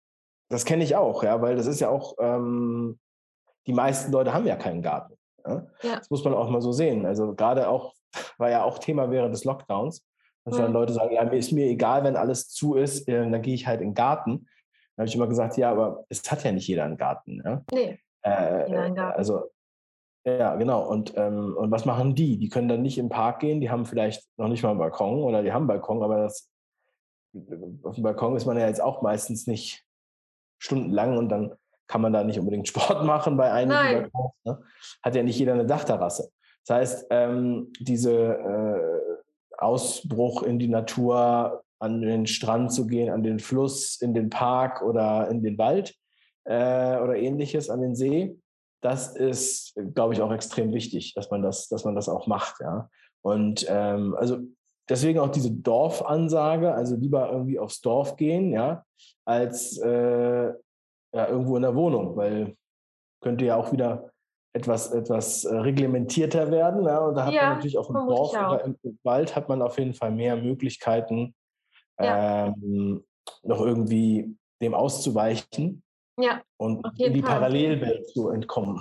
Das 0.49 0.65
kenne 0.65 0.83
ich 0.83 0.97
auch, 0.97 1.23
ja, 1.23 1.41
weil 1.41 1.55
das 1.55 1.67
ist 1.67 1.81
ja 1.81 1.89
auch, 1.89 2.17
ähm, 2.19 2.99
die 3.69 3.73
meisten 3.73 4.11
Leute 4.11 4.35
haben 4.35 4.47
ja 4.47 4.57
keinen 4.57 4.83
Garten. 4.83 5.15
Ja? 5.47 5.67
ja? 5.83 5.97
Das 5.99 6.11
muss 6.11 6.25
man 6.25 6.35
auch 6.35 6.51
mal 6.51 6.63
so 6.63 6.73
sehen. 6.73 7.07
Also 7.07 7.33
gerade 7.33 7.69
auch, 7.69 7.95
war 8.39 8.51
ja 8.51 8.65
auch 8.65 8.81
Thema 8.81 9.09
während 9.09 9.33
des 9.33 9.45
Lockdowns, 9.45 10.05
dass 10.45 10.55
mhm. 10.55 10.63
dann 10.63 10.73
Leute 10.73 10.95
sagen, 10.95 11.15
ja, 11.15 11.23
mir 11.23 11.37
ist 11.37 11.53
mir 11.53 11.67
egal, 11.67 12.03
wenn 12.03 12.17
alles 12.17 12.49
zu 12.49 12.75
ist, 12.75 13.07
äh, 13.07 13.31
dann 13.31 13.41
gehe 13.41 13.55
ich 13.55 13.69
halt 13.69 13.81
in 13.81 13.91
den 13.91 13.95
Garten. 13.95 14.49
Da 14.97 15.03
habe 15.03 15.09
ich 15.09 15.15
immer 15.15 15.27
gesagt, 15.27 15.57
ja, 15.57 15.71
aber 15.71 16.05
es 16.09 16.23
hat 16.31 16.45
ja 16.45 16.53
nicht 16.53 16.69
jeder 16.69 16.85
einen 16.85 16.97
Garten. 16.97 17.43
Ja? 17.45 17.63
Nee. 17.73 17.99
Äh, 18.23 18.71
Garten. 18.71 18.99
Also, 18.99 19.51
ja, 20.25 20.55
genau. 20.55 20.89
Und, 20.89 21.15
ähm, 21.17 21.57
und 21.57 21.71
was 21.71 21.85
machen 21.85 22.15
die? 22.15 22.39
Die 22.39 22.49
können 22.49 22.69
dann 22.69 22.83
nicht 22.83 22.99
im 22.99 23.09
Park 23.09 23.41
gehen, 23.41 23.61
die 23.61 23.71
haben 23.71 23.87
vielleicht 23.87 24.29
noch 24.37 24.49
nicht 24.49 24.63
mal 24.63 24.71
einen 24.71 24.79
Balkon 24.79 25.23
oder 25.23 25.43
die 25.43 25.53
haben 25.53 25.63
einen 25.63 25.81
Balkon, 25.81 26.03
aber 26.03 26.19
das, 26.19 26.49
auf 27.83 27.95
dem 27.95 28.05
Balkon 28.05 28.37
ist 28.37 28.47
man 28.47 28.59
ja 28.59 28.67
jetzt 28.67 28.81
auch 28.81 29.03
meistens 29.03 29.47
nicht 29.47 29.85
stundenlang 30.59 31.17
und 31.17 31.29
dann 31.29 31.55
kann 31.89 32.01
man 32.01 32.13
da 32.13 32.23
nicht 32.23 32.39
unbedingt 32.39 32.69
Sport 32.69 33.05
machen 33.05 33.37
bei 33.37 33.51
einigen 33.51 33.71
Nein. 33.71 34.11
Balkons. 34.13 34.35
Ne? 34.45 34.63
Hat 35.03 35.15
ja 35.15 35.23
nicht 35.23 35.39
jeder 35.39 35.55
eine 35.55 35.67
Dachterrasse. 35.67 36.31
Das 36.67 36.77
heißt, 36.77 37.07
ähm, 37.11 37.73
diese 37.81 38.13
äh, 38.13 39.59
Ausbruch 39.59 40.43
in 40.43 40.61
die 40.61 40.69
Natur 40.69 41.65
an 41.83 42.01
den 42.01 42.27
Strand 42.27 42.73
zu 42.73 42.87
gehen, 42.87 43.11
an 43.11 43.23
den 43.23 43.41
Fluss, 43.41 44.01
in 44.01 44.15
den 44.15 44.31
Park 44.31 44.83
oder 44.83 45.29
in 45.29 45.43
den 45.43 45.59
Wald 45.59 45.95
äh, 46.45 46.99
oder 46.99 47.17
ähnliches, 47.17 47.71
an 47.71 47.81
den 47.81 47.95
See. 47.95 48.37
das 48.81 49.15
ist, 49.15 49.75
glaube 49.95 50.15
ich, 50.15 50.21
auch 50.21 50.33
extrem 50.33 50.73
wichtig, 50.73 51.15
dass 51.15 51.31
man 51.31 51.43
das, 51.43 51.69
dass 51.69 51.85
man 51.85 51.95
das 51.95 52.09
auch 52.09 52.27
macht, 52.27 52.61
ja. 52.61 52.89
Und 53.25 53.65
ähm, 53.69 54.17
also 54.19 54.39
deswegen 54.89 55.21
auch 55.21 55.29
diese 55.29 55.53
Dorfansage, 55.53 56.75
also 56.75 56.97
lieber 56.97 57.31
irgendwie 57.31 57.61
aufs 57.61 57.81
Dorf 57.81 58.17
gehen, 58.17 58.53
ja, 58.53 58.85
als 59.25 59.79
äh, 59.79 60.53
ja, 61.15 61.29
irgendwo 61.29 61.57
in 61.57 61.63
der 61.63 61.77
Wohnung, 61.77 62.17
weil 62.17 62.57
könnte 63.21 63.45
ja 63.45 63.57
auch 63.57 63.73
wieder 63.73 64.11
etwas, 64.53 64.93
etwas 64.93 65.45
äh, 65.45 65.55
reglementierter 65.55 66.51
werden. 66.51 66.85
Ja? 66.85 66.99
Und 66.99 67.15
da 67.15 67.27
hat 67.27 67.33
ja, 67.33 67.43
man 67.43 67.55
natürlich 67.55 67.79
auch 67.79 67.89
im 67.89 67.95
Dorf 67.95 68.35
auch. 68.35 68.55
oder 68.55 68.65
im 68.65 68.99
Wald 69.05 69.35
hat 69.35 69.49
man 69.49 69.63
auf 69.63 69.79
jeden 69.79 69.95
Fall 69.95 70.11
mehr 70.11 70.37
Möglichkeiten, 70.37 71.35
ja. 72.01 72.47
ähm, 72.47 73.05
noch 73.43 73.61
irgendwie 73.61 74.37
dem 74.61 74.75
auszuweichen 74.75 75.83
ja, 76.19 76.43
und 76.59 76.87
in 76.99 77.15
die 77.15 77.23
Fall. 77.23 77.31
Parallelwelt 77.31 78.09
zu 78.09 78.29
entkommen. 78.29 78.81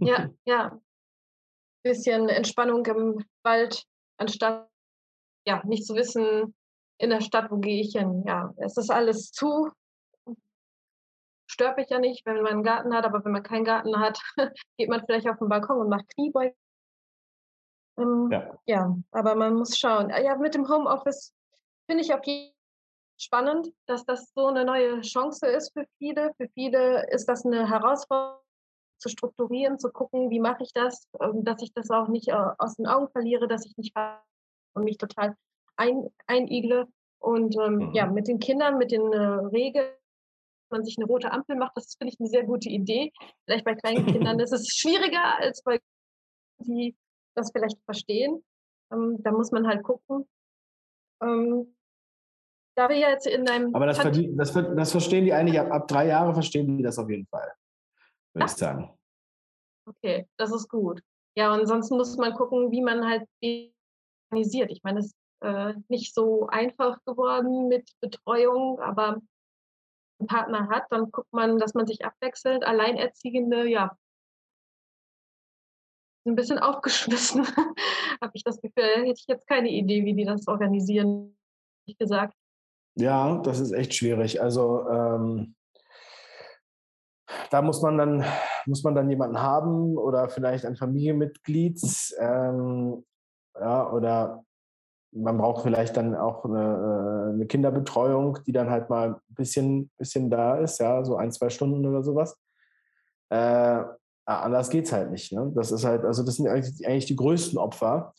Ja, 0.00 0.30
ja. 0.46 0.80
Bisschen 1.84 2.28
Entspannung 2.28 2.86
im 2.86 3.24
Wald, 3.42 3.84
anstatt 4.16 4.70
ja, 5.46 5.62
nicht 5.64 5.84
zu 5.84 5.94
wissen, 5.96 6.54
in 6.98 7.10
der 7.10 7.20
Stadt, 7.20 7.50
wo 7.50 7.56
gehe 7.56 7.80
ich 7.80 7.92
hin. 7.92 8.22
Ja, 8.26 8.54
es 8.58 8.76
ist 8.76 8.90
alles 8.90 9.32
zu. 9.32 9.70
Stört 11.50 11.76
mich 11.76 11.90
ja 11.90 11.98
nicht, 11.98 12.24
wenn 12.24 12.36
man 12.36 12.52
einen 12.52 12.62
Garten 12.62 12.94
hat, 12.94 13.04
aber 13.04 13.24
wenn 13.24 13.32
man 13.32 13.42
keinen 13.42 13.64
Garten 13.64 13.98
hat, 13.98 14.20
geht 14.78 14.88
man 14.88 15.04
vielleicht 15.04 15.28
auf 15.28 15.38
den 15.38 15.48
Balkon 15.48 15.78
und 15.78 15.88
macht 15.88 16.08
Kniebeugen. 16.14 16.56
Ähm, 17.98 18.28
ja. 18.30 18.58
ja, 18.64 18.96
aber 19.10 19.34
man 19.34 19.54
muss 19.54 19.76
schauen. 19.76 20.10
Ja, 20.10 20.36
mit 20.36 20.54
dem 20.54 20.68
Homeoffice 20.68 21.34
finde 21.86 22.02
ich 22.04 22.12
auf 22.14 22.24
jeden 22.24 22.54
spannend, 23.18 23.72
dass 23.86 24.04
das 24.04 24.32
so 24.34 24.46
eine 24.46 24.64
neue 24.64 25.00
Chance 25.02 25.46
ist 25.46 25.72
für 25.72 25.86
viele. 25.98 26.32
Für 26.36 26.48
viele 26.54 27.08
ist 27.10 27.28
das 27.28 27.44
eine 27.46 27.68
Herausforderung 27.68 28.40
zu 28.98 29.08
strukturieren, 29.08 29.78
zu 29.78 29.90
gucken, 29.90 30.30
wie 30.30 30.40
mache 30.40 30.62
ich 30.62 30.72
das, 30.72 31.08
ähm, 31.20 31.44
dass 31.44 31.62
ich 31.62 31.72
das 31.72 31.90
auch 31.90 32.08
nicht 32.08 32.28
äh, 32.28 32.50
aus 32.58 32.76
den 32.76 32.86
Augen 32.86 33.08
verliere, 33.10 33.48
dass 33.48 33.66
ich 33.66 33.76
nicht 33.76 33.94
und 34.74 34.84
mich 34.84 34.98
total 34.98 35.36
ein, 35.76 36.08
einigle. 36.26 36.88
Und 37.18 37.56
ähm, 37.56 37.74
mhm. 37.74 37.94
ja, 37.94 38.06
mit 38.06 38.28
den 38.28 38.38
Kindern, 38.38 38.78
mit 38.78 38.90
den 38.90 39.12
äh, 39.12 39.16
Regeln, 39.16 39.92
man 40.70 40.84
sich 40.84 40.96
eine 40.96 41.06
rote 41.06 41.30
Ampel 41.30 41.56
macht, 41.56 41.76
das 41.76 41.96
finde 41.96 42.14
ich 42.14 42.20
eine 42.20 42.28
sehr 42.28 42.44
gute 42.44 42.68
Idee. 42.68 43.12
Vielleicht 43.44 43.64
bei 43.64 43.74
kleinen 43.74 44.06
Kindern 44.06 44.40
ist 44.40 44.52
es 44.52 44.68
schwieriger 44.68 45.38
als 45.38 45.62
bei 45.62 45.78
die 46.58 46.96
das 47.34 47.50
vielleicht 47.52 47.78
verstehen. 47.84 48.42
Ähm, 48.92 49.22
da 49.22 49.32
muss 49.32 49.50
man 49.50 49.66
halt 49.66 49.82
gucken. 49.82 50.28
Ähm, 51.22 51.74
da 52.76 52.88
wir 52.88 52.96
jetzt 52.96 53.26
in 53.26 53.48
einem. 53.48 53.74
Aber 53.74 53.86
das, 53.86 53.98
das, 53.98 54.52
das, 54.52 54.90
verstehen 54.90 55.24
die 55.24 55.32
eigentlich 55.32 55.60
ab, 55.60 55.70
ab 55.70 55.88
drei 55.88 56.06
Jahren, 56.08 56.34
verstehen 56.34 56.76
die 56.76 56.82
das 56.82 56.98
auf 56.98 57.08
jeden 57.10 57.26
Fall, 57.26 57.52
würde 58.34 58.46
ich 58.46 58.52
sagen. 58.52 58.90
Okay, 59.86 60.26
das 60.38 60.52
ist 60.52 60.68
gut. 60.68 61.02
Ja, 61.36 61.52
und 61.52 61.60
ansonsten 61.60 61.96
muss 61.96 62.16
man 62.16 62.34
gucken, 62.34 62.70
wie 62.70 62.82
man 62.82 63.06
halt 63.06 63.26
organisiert. 64.30 64.70
Ich 64.70 64.82
meine, 64.82 65.00
es 65.00 65.06
ist 65.06 65.16
äh, 65.40 65.74
nicht 65.88 66.14
so 66.14 66.46
einfach 66.46 66.98
geworden 67.04 67.68
mit 67.68 67.90
Betreuung, 68.00 68.80
aber 68.80 69.20
einen 70.18 70.28
Partner 70.28 70.68
hat, 70.68 70.84
dann 70.90 71.10
guckt 71.10 71.32
man, 71.32 71.58
dass 71.58 71.74
man 71.74 71.86
sich 71.86 72.04
abwechselt. 72.04 72.64
Alleinerziehende, 72.64 73.68
ja, 73.68 73.96
ein 76.24 76.36
bisschen 76.36 76.58
aufgeschmissen, 76.58 77.46
habe 78.20 78.32
ich 78.34 78.44
das 78.44 78.60
Gefühl. 78.60 79.04
Hätte 79.04 79.20
ich 79.20 79.26
jetzt 79.26 79.46
keine 79.46 79.70
Idee, 79.70 80.04
wie 80.04 80.14
die 80.14 80.24
das 80.24 80.46
organisieren, 80.48 81.36
wie 81.86 81.94
gesagt. 81.94 82.34
Ja, 82.94 83.38
das 83.38 83.60
ist 83.60 83.72
echt 83.72 83.94
schwierig. 83.94 84.40
Also 84.40 84.88
ähm, 84.88 85.54
da 87.50 87.62
muss 87.62 87.82
man 87.82 87.98
dann 87.98 88.24
muss 88.66 88.82
man 88.84 88.94
dann 88.94 89.10
jemanden 89.10 89.40
haben 89.40 89.96
oder 89.96 90.28
vielleicht 90.28 90.64
ein 90.64 90.76
Familienmitglied 90.76 91.80
ähm, 92.18 93.04
ja, 93.58 93.90
oder 93.90 94.44
man 95.12 95.36
braucht 95.36 95.62
vielleicht 95.62 95.96
dann 95.96 96.14
auch 96.14 96.44
eine, 96.44 96.60
äh, 96.60 97.34
eine, 97.34 97.46
Kinderbetreuung, 97.46 98.38
die 98.46 98.52
dann 98.52 98.70
halt 98.70 98.88
mal 98.88 99.14
ein 99.14 99.34
bisschen, 99.34 99.90
bisschen 99.98 100.30
da 100.30 100.56
ist, 100.56 100.78
ja, 100.80 101.04
so 101.04 101.16
ein, 101.16 101.32
zwei 101.32 101.50
Stunden 101.50 101.84
oder 101.86 102.02
sowas. 102.02 102.38
Äh, 103.28 103.82
anders 104.24 104.70
geht 104.70 104.86
es 104.86 104.92
halt 104.92 105.10
nicht. 105.10 105.32
Ne? 105.32 105.52
Das 105.54 105.72
ist 105.72 105.84
halt, 105.84 106.04
also 106.04 106.22
das 106.22 106.36
sind 106.36 106.48
eigentlich, 106.48 106.86
eigentlich 106.86 107.06
die 107.06 107.16
größten 107.16 107.58
Opfer. 107.58 108.14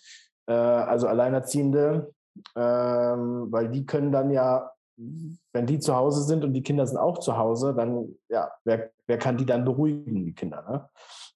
Äh, 0.47 0.53
also 0.53 1.07
Alleinerziehende, 1.07 2.13
ähm, 2.55 3.47
weil 3.51 3.69
die 3.69 3.85
können 3.85 4.11
dann 4.11 4.31
ja, 4.31 4.71
wenn 4.95 5.65
die 5.65 5.79
zu 5.79 5.95
Hause 5.95 6.23
sind 6.23 6.43
und 6.43 6.53
die 6.53 6.63
Kinder 6.63 6.85
sind 6.85 6.97
auch 6.97 7.19
zu 7.19 7.37
Hause, 7.37 7.73
dann, 7.73 8.15
ja, 8.29 8.51
wer, 8.63 8.91
wer 9.07 9.17
kann 9.17 9.37
die 9.37 9.45
dann 9.45 9.65
beruhigen, 9.65 10.25
die 10.25 10.35
Kinder, 10.35 10.63
ne? 10.69 10.89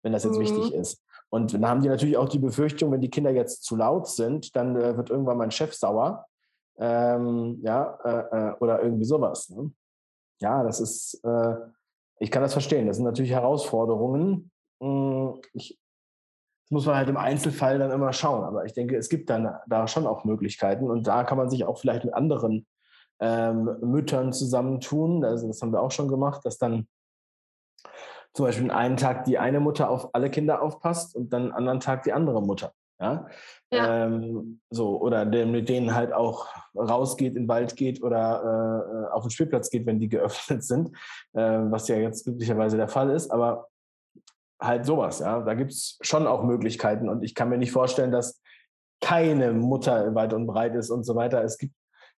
wenn 0.03 0.13
das 0.13 0.23
jetzt 0.23 0.37
mhm. 0.37 0.41
wichtig 0.41 0.73
ist. 0.73 1.03
Und 1.29 1.53
dann 1.53 1.67
haben 1.67 1.81
die 1.81 1.89
natürlich 1.89 2.17
auch 2.17 2.29
die 2.29 2.39
Befürchtung, 2.39 2.91
wenn 2.91 3.01
die 3.01 3.09
Kinder 3.09 3.31
jetzt 3.31 3.63
zu 3.63 3.75
laut 3.75 4.07
sind, 4.07 4.55
dann 4.55 4.75
äh, 4.75 4.95
wird 4.95 5.09
irgendwann 5.09 5.37
mein 5.37 5.51
Chef 5.51 5.73
sauer. 5.73 6.25
Ähm, 6.79 7.59
ja, 7.63 7.97
äh, 8.03 8.49
äh, 8.49 8.53
oder 8.59 8.81
irgendwie 8.83 9.05
sowas. 9.05 9.49
Ne? 9.49 9.71
Ja, 10.39 10.63
das 10.63 10.79
ist, 10.79 11.19
äh, 11.23 11.55
ich 12.19 12.31
kann 12.31 12.43
das 12.43 12.53
verstehen. 12.53 12.87
Das 12.87 12.97
sind 12.97 13.05
natürlich 13.05 13.31
Herausforderungen. 13.31 14.51
Hm, 14.81 15.41
ich, 15.53 15.79
das 16.67 16.71
muss 16.71 16.85
man 16.85 16.95
halt 16.95 17.07
im 17.07 17.17
Einzelfall 17.17 17.79
dann 17.79 17.91
immer 17.91 18.11
schauen. 18.11 18.43
Aber 18.43 18.65
ich 18.65 18.73
denke, 18.73 18.97
es 18.97 19.07
gibt 19.07 19.29
dann 19.29 19.55
da 19.67 19.87
schon 19.87 20.05
auch 20.05 20.25
Möglichkeiten. 20.25 20.89
Und 20.89 21.07
da 21.07 21.23
kann 21.23 21.37
man 21.37 21.49
sich 21.49 21.63
auch 21.63 21.79
vielleicht 21.79 22.03
mit 22.03 22.13
anderen 22.13 22.67
ähm, 23.19 23.77
Müttern 23.81 24.33
zusammentun. 24.33 25.23
Also 25.23 25.47
das 25.47 25.61
haben 25.61 25.71
wir 25.71 25.81
auch 25.81 25.91
schon 25.91 26.09
gemacht, 26.09 26.41
dass 26.43 26.57
dann 26.57 26.87
zum 28.33 28.45
Beispiel 28.45 28.69
einen 28.69 28.97
Tag 28.97 29.23
die 29.23 29.39
eine 29.39 29.59
Mutter 29.59 29.89
auf 29.89 30.13
alle 30.13 30.29
Kinder 30.29 30.61
aufpasst 30.61 31.15
und 31.15 31.31
dann 31.31 31.43
einen 31.43 31.53
anderen 31.53 31.79
Tag 31.79 32.03
die 32.03 32.13
andere 32.13 32.41
Mutter. 32.41 32.73
Ja? 32.99 33.27
ja. 33.71 34.05
Ähm, 34.05 34.59
so, 34.69 34.99
oder 34.99 35.25
der 35.25 35.45
mit 35.45 35.69
denen 35.69 35.95
halt 35.95 36.13
auch 36.13 36.47
rausgeht, 36.75 37.35
in 37.35 37.43
den 37.43 37.47
Wald 37.47 37.75
geht 37.75 38.03
oder 38.03 39.07
äh, 39.09 39.13
auf 39.13 39.23
den 39.23 39.31
Spielplatz 39.31 39.69
geht, 39.69 39.85
wenn 39.85 39.99
die 39.99 40.09
geöffnet 40.09 40.63
sind, 40.65 40.89
äh, 41.33 41.59
was 41.69 41.87
ja 41.87 41.95
jetzt 41.95 42.25
glücklicherweise 42.25 42.77
der 42.77 42.87
Fall 42.87 43.09
ist, 43.09 43.31
aber 43.31 43.67
halt 44.59 44.85
sowas, 44.85 45.19
ja. 45.19 45.41
Da 45.41 45.53
gibt 45.53 45.71
es 45.71 45.97
schon 46.01 46.27
auch 46.27 46.43
Möglichkeiten 46.43 47.09
und 47.09 47.23
ich 47.23 47.35
kann 47.35 47.49
mir 47.49 47.57
nicht 47.57 47.71
vorstellen, 47.71 48.11
dass 48.11 48.41
keine 49.01 49.53
Mutter 49.53 50.15
weit 50.15 50.33
und 50.33 50.47
breit 50.47 50.75
ist 50.75 50.89
und 50.89 51.03
so 51.03 51.15
weiter. 51.15 51.43
Es 51.43 51.57
gibt 51.57 51.73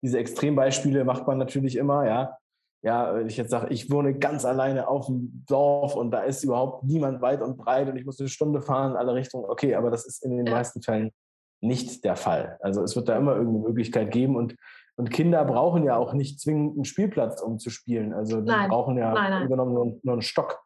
diese 0.03 0.19
Extrembeispiele, 0.19 1.03
macht 1.03 1.25
man 1.25 1.37
natürlich 1.37 1.75
immer, 1.75 2.05
ja 2.05 2.37
ja, 2.83 3.13
wenn 3.15 3.27
ich 3.27 3.37
jetzt 3.37 3.51
sage, 3.51 3.67
ich 3.73 3.91
wohne 3.91 4.17
ganz 4.17 4.45
alleine 4.45 4.87
auf 4.87 5.07
dem 5.07 5.43
Dorf 5.47 5.95
und 5.95 6.11
da 6.11 6.21
ist 6.21 6.43
überhaupt 6.43 6.83
niemand 6.83 7.21
weit 7.21 7.41
und 7.41 7.57
breit 7.57 7.89
und 7.89 7.97
ich 7.97 8.05
muss 8.05 8.19
eine 8.19 8.29
Stunde 8.29 8.61
fahren 8.61 8.91
in 8.91 8.97
alle 8.97 9.13
Richtungen, 9.13 9.45
okay, 9.45 9.75
aber 9.75 9.89
das 9.89 10.05
ist 10.05 10.23
in 10.23 10.37
den 10.37 10.45
meisten 10.45 10.81
Fällen 10.81 11.11
nicht 11.59 12.05
der 12.05 12.15
Fall. 12.15 12.57
Also 12.61 12.83
es 12.83 12.95
wird 12.95 13.09
da 13.09 13.17
immer 13.17 13.35
irgendeine 13.35 13.67
Möglichkeit 13.67 14.11
geben 14.11 14.35
und, 14.35 14.55
und 14.95 15.09
Kinder 15.09 15.43
brauchen 15.43 15.83
ja 15.83 15.97
auch 15.97 16.13
nicht 16.13 16.39
zwingend 16.39 16.75
einen 16.75 16.85
Spielplatz, 16.85 17.41
um 17.41 17.57
zu 17.57 17.71
spielen. 17.71 18.13
Also 18.13 18.41
die 18.41 18.47
nein. 18.47 18.69
brauchen 18.69 18.97
ja 18.97 19.11
nein, 19.13 19.31
nein. 19.31 19.49
genommen 19.49 19.73
nur, 19.73 19.99
nur, 20.03 20.13
einen 20.13 20.21
Stock. 20.21 20.59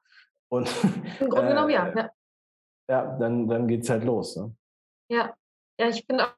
Und, 0.52 0.68
Im 1.22 1.30
Grunde 1.30 1.48
äh, 1.48 1.50
genommen 1.50 1.70
ja. 1.70 1.96
Ja, 1.96 2.12
ja 2.90 3.18
dann, 3.18 3.48
dann 3.48 3.68
geht 3.68 3.84
es 3.84 3.90
halt 3.90 4.04
los. 4.04 4.36
Ne? 4.36 4.56
Ja. 5.10 5.34
ja, 5.80 5.88
ich 5.88 6.06
finde 6.06 6.28
auch, 6.28 6.36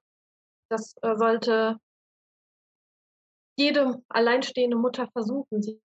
das 0.70 0.96
äh, 1.02 1.16
sollte 1.16 1.80
jede 3.58 4.02
alleinstehende 4.10 4.78
Mutter 4.78 5.08
versuchen, 5.12 5.62
sie 5.62 5.82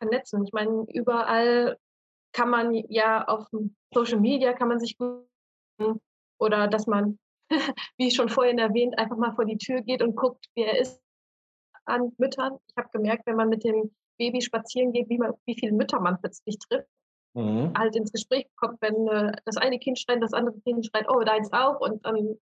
vernetzen. 0.00 0.44
Ich 0.44 0.52
meine, 0.52 0.84
überall 0.92 1.78
kann 2.32 2.50
man 2.50 2.74
ja 2.74 3.26
auf 3.26 3.46
Social 3.92 4.20
Media 4.20 4.52
kann 4.52 4.68
man 4.68 4.80
sich 4.80 4.96
oder 6.38 6.68
dass 6.68 6.86
man, 6.86 7.18
wie 7.98 8.10
schon 8.10 8.28
vorhin 8.28 8.58
erwähnt, 8.58 8.98
einfach 8.98 9.16
mal 9.16 9.34
vor 9.34 9.44
die 9.44 9.58
Tür 9.58 9.82
geht 9.82 10.02
und 10.02 10.16
guckt, 10.16 10.46
wer 10.54 10.78
ist 10.78 11.00
an 11.84 12.12
Müttern. 12.18 12.58
Ich 12.68 12.76
habe 12.76 12.88
gemerkt, 12.92 13.26
wenn 13.26 13.36
man 13.36 13.48
mit 13.48 13.64
dem 13.64 13.94
Baby 14.18 14.40
spazieren 14.40 14.92
geht, 14.92 15.08
wie, 15.08 15.18
man, 15.18 15.34
wie 15.44 15.54
viele 15.58 15.72
Mütter 15.72 16.00
man 16.00 16.20
plötzlich 16.20 16.58
trifft. 16.58 16.88
Mhm. 17.34 17.72
Halt 17.76 17.96
ins 17.96 18.12
Gespräch 18.12 18.46
kommt, 18.56 18.80
wenn 18.82 19.08
äh, 19.08 19.32
das 19.44 19.56
eine 19.56 19.78
Kind 19.78 19.98
schreit, 19.98 20.22
das 20.22 20.34
andere 20.34 20.58
Kind 20.60 20.86
schreit, 20.86 21.06
oh, 21.08 21.20
deins 21.20 21.52
auch. 21.52 21.80
Und 21.80 22.04
dann 22.04 22.38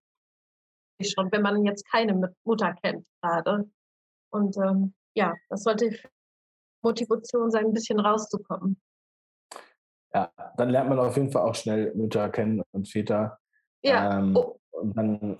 schon, 1.02 1.30
wenn 1.32 1.42
man 1.42 1.64
jetzt 1.64 1.88
keine 1.90 2.34
Mutter 2.44 2.74
kennt 2.82 3.06
gerade. 3.22 3.70
Und 4.30 4.56
ähm, 4.58 4.94
ja, 5.14 5.34
das 5.48 5.62
sollte 5.62 5.96
Motivation 6.82 7.50
sein, 7.50 7.66
ein 7.66 7.72
bisschen 7.72 8.00
rauszukommen. 8.00 8.80
Ja, 10.12 10.32
dann 10.56 10.70
lernt 10.70 10.88
man 10.88 10.98
auf 10.98 11.16
jeden 11.16 11.30
Fall 11.30 11.42
auch 11.42 11.54
schnell 11.54 11.94
Mütter 11.94 12.28
kennen 12.30 12.62
und 12.72 12.88
Väter. 12.88 13.38
Ja. 13.82 14.18
Ähm, 14.18 14.36
oh. 14.36 14.58
Und 14.72 14.96
dann 14.96 15.38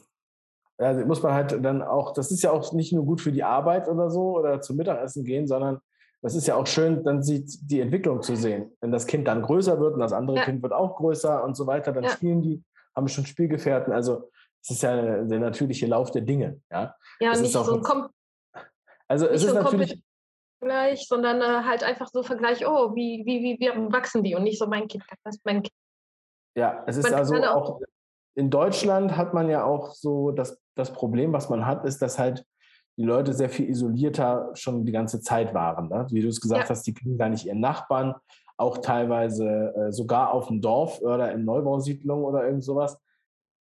ja, 0.79 0.93
muss 1.05 1.23
man 1.23 1.35
halt 1.35 1.65
dann 1.65 1.83
auch, 1.83 2.13
das 2.13 2.31
ist 2.31 2.43
ja 2.43 2.53
auch 2.53 2.73
nicht 2.73 2.93
nur 2.93 3.05
gut 3.05 3.21
für 3.21 3.33
die 3.33 3.45
Arbeit 3.45 3.89
oder 3.89 4.11
so 4.11 4.39
oder 4.39 4.61
zum 4.61 4.77
Mittagessen 4.77 5.25
gehen, 5.25 5.47
sondern 5.47 5.81
das 6.23 6.35
ist 6.35 6.47
ja 6.47 6.55
auch 6.57 6.67
schön, 6.67 7.03
dann 7.05 7.23
sieht 7.23 7.71
die 7.71 7.81
Entwicklung 7.81 8.23
zu 8.23 8.37
sehen. 8.37 8.73
Wenn 8.81 8.93
das 8.93 9.07
Kind 9.07 9.27
dann 9.27 9.43
größer 9.43 9.81
wird 9.81 9.95
und 9.95 10.01
das 10.01 10.13
andere 10.13 10.37
ja. 10.39 10.45
Kind 10.45 10.63
wird 10.63 10.73
auch 10.73 10.97
größer 10.97 11.43
und 11.45 11.57
so 11.57 11.67
weiter, 11.67 11.93
dann 11.93 12.05
ja. 12.05 12.11
spielen 12.11 12.43
die, 12.43 12.63
haben 12.95 13.09
schon 13.09 13.27
Spielgefährten. 13.27 13.93
Also 13.93 14.31
es 14.63 14.71
ist 14.71 14.83
ja 14.83 15.25
der 15.25 15.39
natürliche 15.39 15.87
Lauf 15.87 16.11
der 16.11 16.23
Dinge. 16.23 16.61
Ja, 16.71 16.95
ja 17.21 17.37
nicht 17.37 17.53
so 17.53 17.63
ein 17.63 18.09
also 19.09 19.27
es 19.27 19.43
ist 19.43 19.55
natürlich 19.55 20.01
Vergleich, 20.61 21.09
sondern 21.09 21.41
äh, 21.41 21.65
halt 21.67 21.83
einfach 21.83 22.07
so 22.07 22.23
Vergleich, 22.23 22.67
oh, 22.67 22.95
wie, 22.95 23.25
wie, 23.25 23.43
wie, 23.43 23.59
wie 23.59 23.93
wachsen 23.93 24.23
die 24.23 24.35
und 24.35 24.45
nicht 24.45 24.59
so 24.59 24.67
mein 24.67 24.87
Kind, 24.87 25.03
das 25.25 25.39
mein 25.43 25.63
Kind. 25.63 25.75
Ja, 26.55 26.85
es 26.87 26.97
ist 26.97 27.05
man 27.05 27.15
also 27.15 27.35
auch, 27.37 27.71
auch, 27.71 27.81
in 28.35 28.51
Deutschland 28.51 29.17
hat 29.17 29.35
man 29.35 29.49
ja 29.49 29.65
auch 29.65 29.95
so 29.95 30.31
das, 30.31 30.61
das 30.77 30.93
Problem, 30.93 31.33
was 31.33 31.49
man 31.49 31.67
hat, 31.67 31.85
ist, 31.85 32.03
dass 32.03 32.19
halt 32.19 32.45
die 33.01 33.07
Leute 33.07 33.33
sehr 33.33 33.49
viel 33.49 33.67
isolierter 33.71 34.51
schon 34.53 34.85
die 34.85 34.93
ganze 34.93 35.23
Zeit 35.23 35.55
waren. 35.55 35.89
Ne? 35.89 36.07
Wie 36.11 36.21
du 36.21 36.29
es 36.29 36.39
gesagt 36.39 36.65
ja. 36.65 36.69
hast, 36.69 36.87
die 36.87 36.93
kriegen 36.93 37.17
gar 37.17 37.31
nicht 37.31 37.47
ihren 37.47 37.61
Nachbarn, 37.61 38.15
auch 38.59 38.77
teilweise 38.77 39.75
äh, 39.75 39.91
sogar 39.91 40.35
auf 40.35 40.49
dem 40.49 40.61
Dorf 40.61 41.01
oder 41.01 41.33
in 41.33 41.47
Neubausiedlungen 41.47 42.27
oder 42.27 42.45
irgend 42.45 42.63
sowas. 42.63 43.01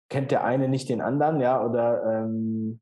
Kennt 0.07 0.29
der 0.29 0.43
eine 0.43 0.69
nicht 0.69 0.87
den 0.87 1.01
anderen, 1.01 1.41
ja, 1.41 1.65
oder 1.65 2.03
ähm, 2.05 2.79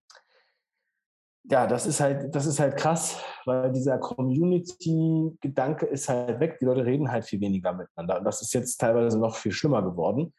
ja, 1.46 1.68
das 1.68 1.86
ist 1.86 2.02
halt, 2.02 2.36
das 2.36 2.46
ist 2.46 2.60
halt 2.60 2.76
krass, 2.76 3.24
weil 3.46 3.72
dieser 3.72 3.98
Community-Gedanke 3.98 5.86
ist 5.86 6.10
halt 6.10 6.42
weg. 6.42 6.58
Die 6.60 6.66
Leute 6.66 6.86
reden 6.86 7.10
halt 7.10 7.24
viel 7.24 7.40
weniger 7.40 7.72
miteinander. 7.72 8.18
Und 8.20 8.26
das 8.26 8.42
ist 8.42 8.54
jetzt 8.54 8.76
teilweise 8.76 9.18
noch 9.18 9.36
viel 9.36 9.54
schlimmer 9.54 9.82
geworden. 9.82 10.34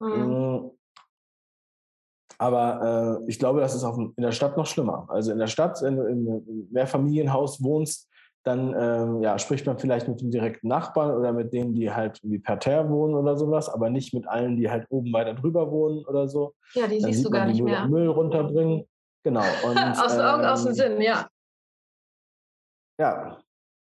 Mhm. 0.00 0.72
Aber 2.42 3.20
äh, 3.22 3.30
ich 3.30 3.38
glaube, 3.38 3.60
das 3.60 3.72
ist 3.72 3.84
auch 3.84 3.96
in 3.96 4.12
der 4.16 4.32
Stadt 4.32 4.56
noch 4.56 4.66
schlimmer. 4.66 5.06
Also 5.08 5.30
in 5.30 5.38
der 5.38 5.46
Stadt, 5.46 5.80
wenn 5.80 5.94
du 5.94 6.02
in 6.06 6.28
einem 6.28 6.68
Mehrfamilienhaus 6.72 7.62
wohnst, 7.62 8.10
dann 8.42 8.74
ähm, 8.76 9.22
ja, 9.22 9.38
spricht 9.38 9.64
man 9.64 9.78
vielleicht 9.78 10.08
mit 10.08 10.20
dem 10.20 10.32
direkten 10.32 10.66
Nachbarn 10.66 11.12
oder 11.12 11.32
mit 11.32 11.52
denen, 11.52 11.72
die 11.72 11.92
halt 11.92 12.18
irgendwie 12.20 12.40
per 12.40 12.58
Terre 12.58 12.90
wohnen 12.90 13.14
oder 13.14 13.36
sowas, 13.36 13.68
aber 13.68 13.90
nicht 13.90 14.12
mit 14.12 14.26
allen, 14.26 14.56
die 14.56 14.68
halt 14.68 14.88
oben 14.90 15.12
weiter 15.12 15.34
drüber 15.34 15.70
wohnen 15.70 16.04
oder 16.04 16.28
so. 16.28 16.52
Ja, 16.74 16.88
die 16.88 16.98
dann 16.98 17.12
siehst 17.12 17.24
du 17.24 17.30
gar 17.30 17.46
nicht 17.46 17.62
mehr. 17.62 17.86
Müll 17.86 18.08
runterbringen. 18.08 18.88
Genau. 19.22 19.44
Und, 19.64 19.78
aus 19.78 20.16
den 20.16 20.20
Augen, 20.22 20.44
aus 20.44 20.64
dem 20.64 20.70
ähm, 20.70 20.74
Sinn, 20.74 21.00
ja. 21.00 21.28
Ja. 22.98 23.38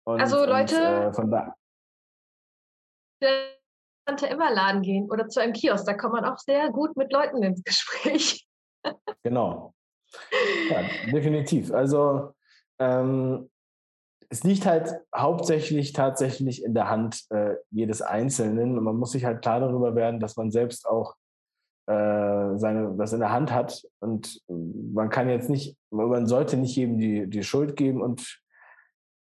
Und, 0.06 0.20
also 0.20 0.46
Leute, 0.46 0.76
und, 0.76 0.82
äh, 0.82 1.12
von 1.12 1.28
da. 1.28 1.54
Tante 4.06 4.28
Emma 4.28 4.50
Laden 4.50 4.82
gehen 4.82 5.10
oder 5.10 5.28
zu 5.28 5.40
einem 5.40 5.54
Kiosk, 5.54 5.86
da 5.86 5.94
kommt 5.94 6.12
man 6.12 6.24
auch 6.24 6.38
sehr 6.38 6.70
gut 6.70 6.96
mit 6.96 7.12
Leuten 7.12 7.42
ins 7.42 7.64
Gespräch. 7.64 8.43
Genau. 9.22 9.74
Ja, 10.70 10.82
definitiv. 11.12 11.72
Also 11.72 12.32
ähm, 12.78 13.50
es 14.28 14.42
liegt 14.42 14.66
halt 14.66 14.94
hauptsächlich 15.14 15.92
tatsächlich 15.92 16.64
in 16.64 16.74
der 16.74 16.90
Hand 16.90 17.24
äh, 17.30 17.54
jedes 17.70 18.02
Einzelnen 18.02 18.76
und 18.78 18.84
man 18.84 18.96
muss 18.96 19.12
sich 19.12 19.24
halt 19.24 19.42
klar 19.42 19.60
darüber 19.60 19.94
werden, 19.94 20.20
dass 20.20 20.36
man 20.36 20.50
selbst 20.50 20.86
auch 20.88 21.14
äh, 21.86 22.56
seine, 22.56 22.96
was 22.96 23.12
in 23.12 23.20
der 23.20 23.32
Hand 23.32 23.52
hat. 23.52 23.82
Und 24.00 24.40
man 24.48 25.10
kann 25.10 25.28
jetzt 25.28 25.50
nicht, 25.50 25.76
man 25.90 26.26
sollte 26.26 26.56
nicht 26.56 26.76
jedem 26.76 26.98
die, 26.98 27.28
die 27.28 27.42
Schuld 27.44 27.76
geben 27.76 28.00
und 28.02 28.40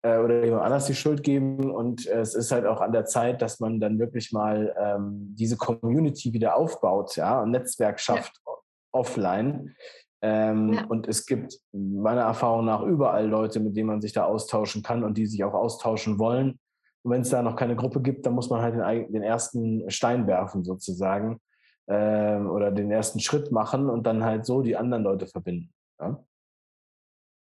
äh, 0.01 0.17
oder 0.17 0.43
jemand 0.43 0.63
anders 0.63 0.87
die 0.87 0.95
Schuld 0.95 1.23
geben. 1.23 1.71
Und 1.71 2.07
es 2.07 2.33
ist 2.33 2.51
halt 2.51 2.65
auch 2.65 2.81
an 2.81 2.91
der 2.91 3.05
Zeit, 3.05 3.41
dass 3.41 3.59
man 3.59 3.79
dann 3.79 3.99
wirklich 3.99 4.31
mal 4.31 4.75
ähm, 4.79 5.35
diese 5.35 5.55
Community 5.55 6.33
wieder 6.33 6.55
aufbaut, 6.55 7.15
ja, 7.15 7.41
und 7.41 7.51
Netzwerk 7.51 7.99
schafft 7.99 8.33
ja. 8.45 8.53
Offline. 8.97 9.75
Ähm, 10.21 10.73
ja. 10.73 10.85
Und 10.85 11.07
es 11.07 11.25
gibt 11.25 11.59
meiner 11.71 12.21
Erfahrung 12.21 12.65
nach 12.65 12.81
überall 12.81 13.27
Leute, 13.27 13.59
mit 13.59 13.77
denen 13.77 13.87
man 13.87 14.01
sich 14.01 14.13
da 14.13 14.25
austauschen 14.25 14.81
kann 14.81 15.03
und 15.03 15.17
die 15.17 15.27
sich 15.27 15.43
auch 15.43 15.53
austauschen 15.53 16.17
wollen. 16.17 16.59
Und 17.03 17.11
wenn 17.11 17.21
es 17.21 17.29
da 17.29 17.41
noch 17.41 17.55
keine 17.55 17.75
Gruppe 17.75 18.01
gibt, 18.01 18.25
dann 18.25 18.33
muss 18.33 18.49
man 18.49 18.61
halt 18.61 18.75
den, 18.75 19.13
den 19.13 19.23
ersten 19.23 19.89
Stein 19.89 20.27
werfen 20.27 20.63
sozusagen 20.63 21.39
äh, 21.85 22.37
oder 22.37 22.71
den 22.71 22.91
ersten 22.91 23.19
Schritt 23.19 23.51
machen 23.51 23.89
und 23.89 24.03
dann 24.07 24.23
halt 24.23 24.45
so 24.45 24.61
die 24.61 24.75
anderen 24.75 25.03
Leute 25.03 25.27
verbinden. 25.27 25.73
Ja? 26.01 26.23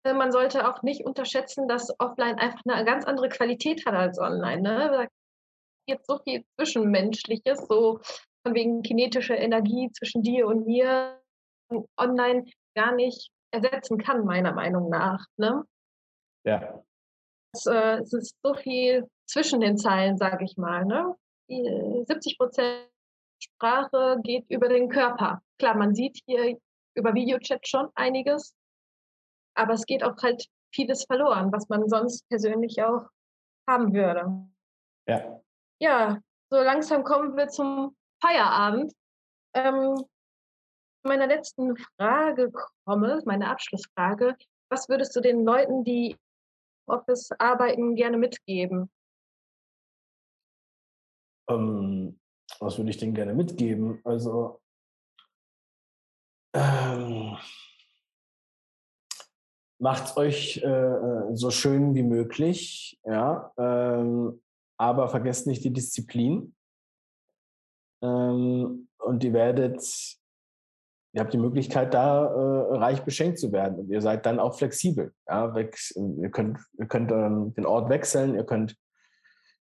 Äh, 0.03 0.13
man 0.13 0.31
sollte 0.31 0.67
auch 0.67 0.83
nicht 0.83 1.05
unterschätzen, 1.05 1.67
dass 1.67 1.93
offline 1.99 2.35
einfach 2.35 2.61
eine 2.65 2.85
ganz 2.85 3.05
andere 3.05 3.29
Qualität 3.29 3.85
hat 3.85 3.93
als 3.93 4.19
online. 4.19 4.61
Ne? 4.61 4.89
Da 4.91 5.07
gibt 5.87 6.05
so 6.05 6.19
viel 6.19 6.43
Zwischenmenschliches, 6.55 7.65
so 7.67 7.99
von 8.45 8.55
wegen 8.55 8.81
kinetische 8.81 9.35
Energie 9.35 9.89
zwischen 9.91 10.21
dir 10.21 10.47
und 10.47 10.65
mir, 10.65 11.19
online 11.97 12.45
gar 12.75 12.93
nicht 12.93 13.31
ersetzen 13.51 13.97
kann, 13.97 14.25
meiner 14.25 14.53
Meinung 14.53 14.89
nach. 14.89 15.25
Ne? 15.37 15.63
Ja. 16.45 16.83
Es, 17.53 17.65
äh, 17.65 17.99
es 17.99 18.13
ist 18.13 18.35
so 18.43 18.53
viel 18.53 19.07
zwischen 19.25 19.61
den 19.61 19.77
Zeilen, 19.77 20.17
sage 20.17 20.45
ich 20.45 20.57
mal. 20.57 20.85
Ne? 20.85 21.15
70 21.49 22.37
Prozent 22.37 22.89
Sprache 23.41 24.19
geht 24.23 24.49
über 24.49 24.67
den 24.67 24.89
Körper. 24.89 25.41
Klar, 25.59 25.75
man 25.75 25.95
sieht 25.95 26.19
hier 26.25 26.57
über 26.95 27.13
Videochat 27.13 27.67
schon 27.67 27.89
einiges, 27.95 28.55
aber 29.55 29.73
es 29.73 29.85
geht 29.85 30.03
auch 30.03 30.17
halt 30.21 30.45
vieles 30.73 31.05
verloren, 31.05 31.51
was 31.51 31.69
man 31.69 31.87
sonst 31.87 32.27
persönlich 32.29 32.81
auch 32.81 33.07
haben 33.67 33.93
würde. 33.93 34.47
Ja. 35.07 35.41
Ja, 35.79 36.19
so 36.49 36.57
langsam 36.57 37.03
kommen 37.03 37.35
wir 37.37 37.47
zum 37.47 37.95
Feierabend. 38.21 38.93
Ähm, 39.53 39.95
meiner 41.07 41.27
letzten 41.27 41.75
Frage 41.77 42.51
komme, 42.85 43.21
meine 43.25 43.49
Abschlussfrage. 43.49 44.35
Was 44.69 44.89
würdest 44.89 45.15
du 45.15 45.21
den 45.21 45.43
Leuten, 45.43 45.83
die 45.83 46.11
im 46.11 46.93
Office 46.93 47.31
arbeiten, 47.39 47.95
gerne 47.95 48.17
mitgeben? 48.17 48.91
Ähm, 51.49 52.19
was 52.59 52.77
würde 52.77 52.89
ich 52.89 52.97
denen 52.97 53.13
gerne 53.13 53.33
mitgeben? 53.33 54.01
Also, 54.03 54.61
ähm, 56.53 57.37
macht 59.79 60.17
euch 60.17 60.57
äh, 60.63 60.67
äh, 60.67 61.35
so 61.35 61.51
schön 61.51 61.93
wie 61.95 62.03
möglich, 62.03 62.99
ja, 63.03 63.51
ähm, 63.57 64.41
aber 64.77 65.07
vergesst 65.09 65.47
nicht 65.47 65.63
die 65.63 65.73
Disziplin. 65.73 66.55
Ähm, 68.01 68.89
und 68.99 69.23
ihr 69.23 69.33
werdet, 69.33 69.81
ihr 71.13 71.21
habt 71.21 71.33
die 71.33 71.37
Möglichkeit, 71.37 71.93
da 71.93 72.25
äh, 72.25 72.77
reich 72.77 73.03
beschenkt 73.03 73.39
zu 73.39 73.51
werden. 73.51 73.79
Und 73.79 73.89
ihr 73.89 74.01
seid 74.01 74.25
dann 74.25 74.39
auch 74.39 74.57
flexibel. 74.57 75.13
Ja, 75.27 75.55
weg, 75.55 75.77
ihr 75.95 76.29
könnt, 76.29 76.59
ihr 76.77 76.87
könnt 76.87 77.11
ähm, 77.11 77.53
den 77.55 77.65
Ort 77.65 77.89
wechseln, 77.89 78.35
ihr 78.35 78.43
könnt 78.43 78.75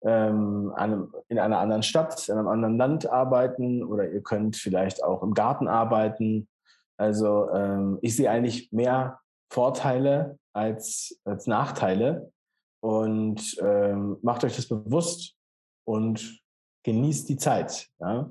ähm, 0.04 0.72
einem, 0.76 1.12
in 1.28 1.38
einer 1.38 1.58
anderen 1.58 1.82
Stadt, 1.82 2.28
in 2.28 2.36
einem 2.36 2.48
anderen 2.48 2.76
Land 2.76 3.10
arbeiten 3.10 3.82
oder 3.82 4.10
ihr 4.10 4.22
könnt 4.22 4.56
vielleicht 4.56 5.02
auch 5.02 5.22
im 5.22 5.34
Garten 5.34 5.68
arbeiten. 5.68 6.48
Also 6.96 7.50
ähm, 7.50 7.98
ich 8.02 8.16
sehe 8.16 8.30
eigentlich 8.30 8.72
mehr 8.72 9.20
Vorteile 9.50 10.38
als, 10.52 11.20
als 11.24 11.46
Nachteile 11.46 12.32
und 12.80 13.56
ähm, 13.60 14.16
macht 14.22 14.44
euch 14.44 14.56
das 14.56 14.68
bewusst 14.68 15.36
und 15.84 16.40
genießt 16.84 17.28
die 17.28 17.36
Zeit. 17.36 17.88
Ja? 17.98 18.30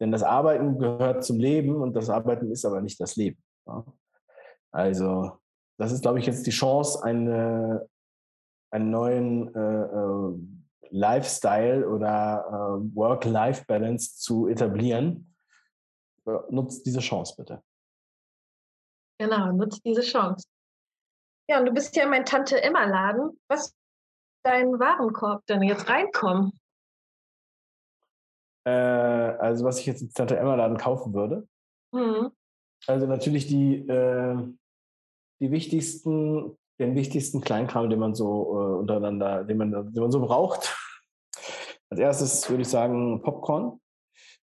Denn 0.00 0.12
das 0.12 0.22
Arbeiten 0.22 0.78
gehört 0.78 1.24
zum 1.24 1.38
Leben 1.38 1.76
und 1.76 1.94
das 1.94 2.10
Arbeiten 2.10 2.50
ist 2.50 2.64
aber 2.64 2.80
nicht 2.80 3.00
das 3.00 3.16
Leben. 3.16 3.42
Ja? 3.66 3.84
Also 4.70 5.38
das 5.78 5.92
ist, 5.92 6.02
glaube 6.02 6.18
ich, 6.18 6.26
jetzt 6.26 6.46
die 6.46 6.50
Chance, 6.50 7.02
eine, 7.02 7.88
einen 8.70 8.90
neuen 8.90 9.54
äh, 9.54 9.82
äh, 9.82 10.38
Lifestyle 10.90 11.88
oder 11.88 12.44
äh, 12.46 12.96
Work-Life-Balance 12.96 14.16
zu 14.18 14.48
etablieren. 14.48 15.34
Äh, 16.26 16.38
nutzt 16.50 16.84
diese 16.86 17.00
Chance 17.00 17.34
bitte. 17.36 17.62
Genau, 19.18 19.52
nutzt 19.52 19.84
diese 19.84 20.02
Chance. 20.02 20.46
Ja, 21.48 21.60
und 21.60 21.66
du 21.66 21.72
bist 21.72 21.94
ja 21.96 22.04
in 22.04 22.10
mein 22.10 22.24
Tante 22.24 22.62
Emma 22.62 22.84
Laden. 22.84 23.38
Was 23.48 23.74
dein 24.44 24.78
Warenkorb 24.78 25.46
denn 25.46 25.62
jetzt 25.62 25.88
reinkommen? 25.88 26.58
Äh, 28.66 28.70
also 28.70 29.64
was 29.64 29.80
ich 29.80 29.86
jetzt 29.86 30.02
in 30.02 30.12
Tante 30.12 30.36
Emma 30.36 30.54
Laden 30.54 30.76
kaufen 30.76 31.14
würde. 31.14 31.46
Mhm. 31.92 32.30
Also 32.86 33.06
natürlich 33.06 33.46
die, 33.46 33.76
äh, 33.88 34.36
die 35.40 35.50
wichtigsten 35.50 36.56
den 36.78 36.94
wichtigsten 36.94 37.40
Kleinkram, 37.40 37.88
den 37.88 37.98
man 37.98 38.14
so 38.14 38.52
äh, 38.52 38.78
untereinander, 38.78 39.44
den 39.44 39.56
man, 39.56 39.70
den 39.70 40.02
man 40.02 40.10
so 40.10 40.20
braucht. 40.20 40.76
Als 41.90 42.00
erstes 42.00 42.50
würde 42.50 42.62
ich 42.62 42.68
sagen 42.68 43.22
Popcorn. 43.22 43.80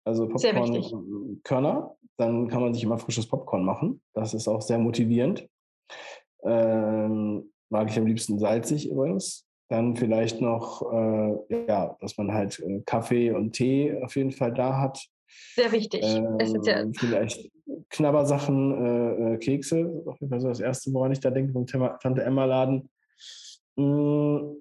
Also 0.05 0.27
Popcorn-Körner. 0.27 1.95
Dann 2.17 2.49
kann 2.49 2.61
man 2.61 2.73
sich 2.73 2.83
immer 2.83 2.97
frisches 2.97 3.27
Popcorn 3.27 3.63
machen. 3.63 4.01
Das 4.13 4.33
ist 4.33 4.47
auch 4.47 4.61
sehr 4.61 4.77
motivierend. 4.77 5.47
Ähm, 6.43 7.51
mag 7.69 7.89
ich 7.89 7.97
am 7.97 8.07
liebsten 8.07 8.39
salzig 8.39 8.89
übrigens. 8.89 9.47
Dann 9.69 9.95
vielleicht 9.95 10.41
noch, 10.41 10.81
äh, 10.91 11.65
ja, 11.67 11.95
dass 12.01 12.17
man 12.17 12.33
halt 12.33 12.59
äh, 12.59 12.81
Kaffee 12.85 13.31
und 13.31 13.53
Tee 13.53 14.01
auf 14.03 14.15
jeden 14.15 14.31
Fall 14.31 14.53
da 14.53 14.77
hat. 14.79 15.07
Sehr 15.55 15.71
wichtig. 15.71 16.03
Ähm, 16.03 16.93
vielleicht 16.95 17.51
Knabbersachen, 17.89 18.85
äh, 18.85 19.33
äh, 19.33 19.37
Kekse, 19.37 20.03
auf 20.05 20.19
jeden 20.19 20.31
Fall 20.31 20.41
so 20.41 20.47
das 20.47 20.59
Erste, 20.59 20.91
woran 20.93 21.11
ich 21.11 21.19
da 21.19 21.29
denke, 21.29 21.53
vom 21.53 21.67
Tante 21.67 22.23
Emma 22.23 22.45
Laden. 22.45 22.89
Mm, 23.75 24.55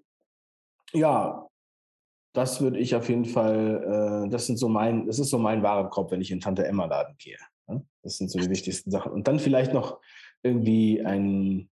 ja, 0.92 1.48
das 2.34 2.60
würde 2.60 2.78
ich 2.78 2.94
auf 2.94 3.08
jeden 3.08 3.24
Fall, 3.24 4.24
äh, 4.26 4.30
das 4.30 4.46
sind 4.46 4.58
so 4.58 4.68
mein, 4.68 5.06
das 5.06 5.18
ist 5.18 5.30
so 5.30 5.38
mein 5.38 5.62
Warenkorb, 5.62 6.10
wenn 6.10 6.20
ich 6.20 6.30
in 6.30 6.40
Tante 6.40 6.66
Emma 6.66 6.84
Laden 6.84 7.16
gehe. 7.18 7.38
Ne? 7.66 7.84
Das 8.02 8.18
sind 8.18 8.30
so 8.30 8.38
die 8.38 8.50
wichtigsten 8.50 8.90
Sachen. 8.90 9.12
Und 9.12 9.26
dann 9.26 9.38
vielleicht 9.38 9.72
noch 9.72 10.00
irgendwie 10.42 11.04
ein 11.04 11.68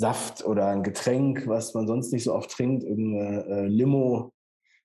Saft 0.00 0.44
oder 0.44 0.68
ein 0.68 0.82
Getränk, 0.82 1.46
was 1.46 1.74
man 1.74 1.86
sonst 1.86 2.12
nicht 2.12 2.24
so 2.24 2.34
oft 2.34 2.50
trinkt, 2.50 2.84
irgendeine 2.84 3.44
äh, 3.44 3.66
Limo 3.66 4.32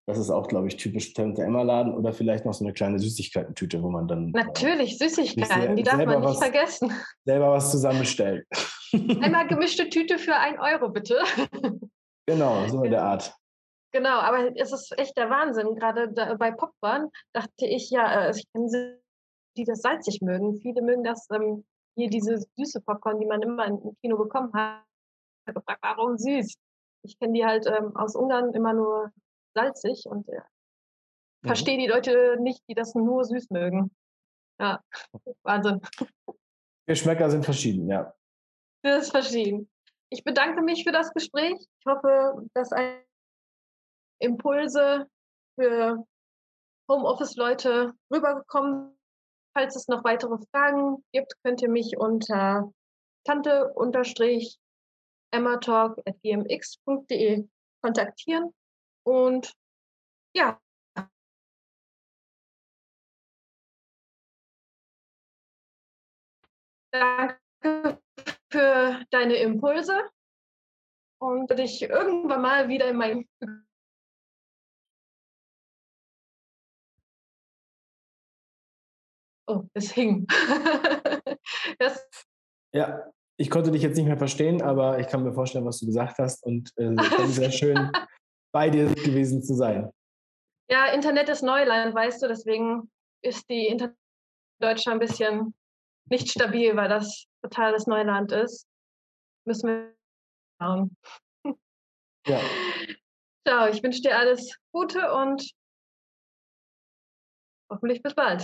Das 0.06 0.18
ist 0.18 0.30
auch, 0.30 0.48
glaube 0.48 0.68
ich, 0.68 0.76
typisch 0.76 1.14
Tante 1.14 1.42
Emma 1.42 1.62
Laden 1.62 1.96
oder 1.96 2.12
vielleicht 2.12 2.46
noch 2.46 2.54
so 2.54 2.66
eine 2.66 2.74
kleine 2.74 3.00
Süßigkeitentüte, 3.00 3.82
wo 3.82 3.90
man 3.90 4.08
dann. 4.08 4.32
Natürlich, 4.32 4.98
Süßigkeiten, 4.98 5.78
die 5.78 5.84
darf 5.84 5.98
man 5.98 6.20
nicht 6.20 6.30
was, 6.30 6.38
vergessen. 6.38 6.92
Selber 7.24 7.52
was 7.52 7.72
zusammenstellt. 7.72 8.46
Einmal 8.94 9.48
gemischte 9.48 9.90
Tüte 9.90 10.18
für 10.18 10.36
ein 10.36 10.60
Euro, 10.60 10.90
bitte. 10.90 11.18
Genau, 12.28 12.68
so 12.68 12.84
in 12.84 12.90
der 12.90 13.04
Art. 13.04 13.36
Genau, 13.92 14.18
aber 14.18 14.50
es 14.56 14.74
ist 14.74 14.98
echt 14.98 15.16
der 15.16 15.30
Wahnsinn. 15.30 15.76
Gerade 15.76 16.08
bei 16.40 16.50
Popcorn 16.50 17.12
dachte 17.34 17.68
ich 17.68 17.92
ja, 17.92 18.30
äh, 18.30 18.32
ich 18.32 18.52
kenne 18.52 18.68
sie, 18.68 19.00
die 19.56 19.64
das 19.64 19.82
salzig 19.82 20.22
mögen. 20.22 20.56
Viele 20.56 20.82
mögen 20.82 21.04
das, 21.04 21.28
ähm, 21.32 21.64
hier 21.96 22.10
diese 22.10 22.40
süße 22.58 22.82
Popcorn, 22.82 23.20
die 23.20 23.28
man 23.28 23.44
immer 23.44 23.68
im 23.68 23.96
Kino 24.02 24.18
bekommen 24.18 24.52
hat. 24.54 24.84
Ich 25.46 25.50
habe 25.50 25.60
gefragt, 25.60 25.80
warum 25.84 26.18
süß? 26.18 26.56
Ich 27.04 27.20
kenne 27.20 27.34
die 27.34 27.46
halt 27.46 27.68
ähm, 27.68 27.96
aus 27.96 28.16
Ungarn 28.16 28.52
immer 28.54 28.74
nur 28.74 29.12
salzig 29.54 30.06
und 30.06 30.28
äh, 30.28 30.42
mhm. 31.44 31.48
verstehe 31.48 31.78
die 31.78 31.86
Leute 31.86 32.38
nicht, 32.40 32.64
die 32.68 32.74
das 32.74 32.96
nur 32.96 33.24
süß 33.24 33.52
mögen. 33.52 33.96
Ja, 34.60 34.84
Wahnsinn. 35.44 35.82
Geschmäcker 36.88 37.30
sind 37.30 37.46
verschieden, 37.46 37.88
ja. 37.90 38.12
Das 38.82 39.04
ist 39.04 39.12
verschieden. 39.12 39.70
Ich 40.10 40.24
bedanke 40.24 40.64
mich 40.64 40.84
für 40.84 40.92
das 40.92 41.14
Gespräch. 41.14 41.56
Ich 41.60 41.86
hoffe, 41.86 42.48
dass 42.54 42.72
Impulse 44.20 45.08
für 45.60 46.04
Homeoffice-Leute 46.90 47.94
rübergekommen. 48.12 48.98
Falls 49.54 49.76
es 49.76 49.88
noch 49.88 50.04
weitere 50.04 50.38
Fragen 50.52 51.04
gibt, 51.12 51.34
könnt 51.44 51.62
ihr 51.62 51.70
mich 51.70 51.98
unter 51.98 52.72
tante-emmatalk.gmx.de 55.32 57.48
kontaktieren. 57.82 58.54
Und 59.04 59.54
ja. 60.36 60.60
Danke 66.92 68.02
für 68.52 69.06
deine 69.12 69.36
Impulse 69.36 70.10
und 71.20 71.50
dich 71.58 71.82
irgendwann 71.82 72.42
mal 72.42 72.70
wieder 72.70 72.88
in 72.88 72.98
mein 72.98 73.28
Oh, 79.48 79.64
es 79.74 79.92
hing. 79.92 80.26
das 81.78 82.08
ja, 82.74 83.14
ich 83.38 83.50
konnte 83.50 83.72
dich 83.72 83.82
jetzt 83.82 83.98
nicht 83.98 84.08
mehr 84.08 84.18
verstehen, 84.18 84.62
aber 84.62 85.00
ich 85.00 85.08
kann 85.08 85.24
mir 85.24 85.34
vorstellen, 85.34 85.66
was 85.66 85.80
du 85.80 85.86
gesagt 85.86 86.18
hast 86.20 86.44
und 86.44 86.72
äh, 86.78 86.96
sehr 87.28 87.52
schön 87.52 87.92
bei 88.54 88.70
dir 88.70 88.94
gewesen 88.94 89.44
zu 89.44 89.56
sein. 89.56 89.92
Ja, 90.70 90.88
Internet 90.88 91.30
ist 91.30 91.44
Neuland, 91.44 91.94
weißt 91.94 92.24
du, 92.24 92.28
deswegen 92.28 92.90
ist 93.22 93.50
die 93.50 93.68
Internet 93.68 93.96
in 94.60 94.68
Deutschland 94.68 95.02
ein 95.02 95.08
bisschen 95.08 95.54
nicht 96.10 96.30
stabil, 96.30 96.76
weil 96.76 96.90
das 96.90 97.26
totales 97.42 97.88
Neuland 97.88 98.32
ist. 98.32 98.68
Müssen 99.46 99.68
wir 99.68 99.96
schauen. 100.62 100.96
Ja. 102.28 102.40
Ciao, 103.48 103.68
ich 103.68 103.84
wünsche 103.84 104.02
dir 104.02 104.18
alles 104.18 104.58
Gute 104.72 105.14
und 105.14 105.52
hoffentlich 107.72 108.02
bis 108.02 108.16
bald. 108.16 108.44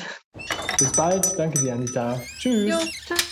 Bis 0.78 0.92
bald. 0.92 1.40
Danke 1.40 1.60
dir, 1.60 1.74
Anita. 1.74 2.20
Tschüss. 2.38 2.70
Jo, 2.70 2.78
tschüss. 2.78 3.31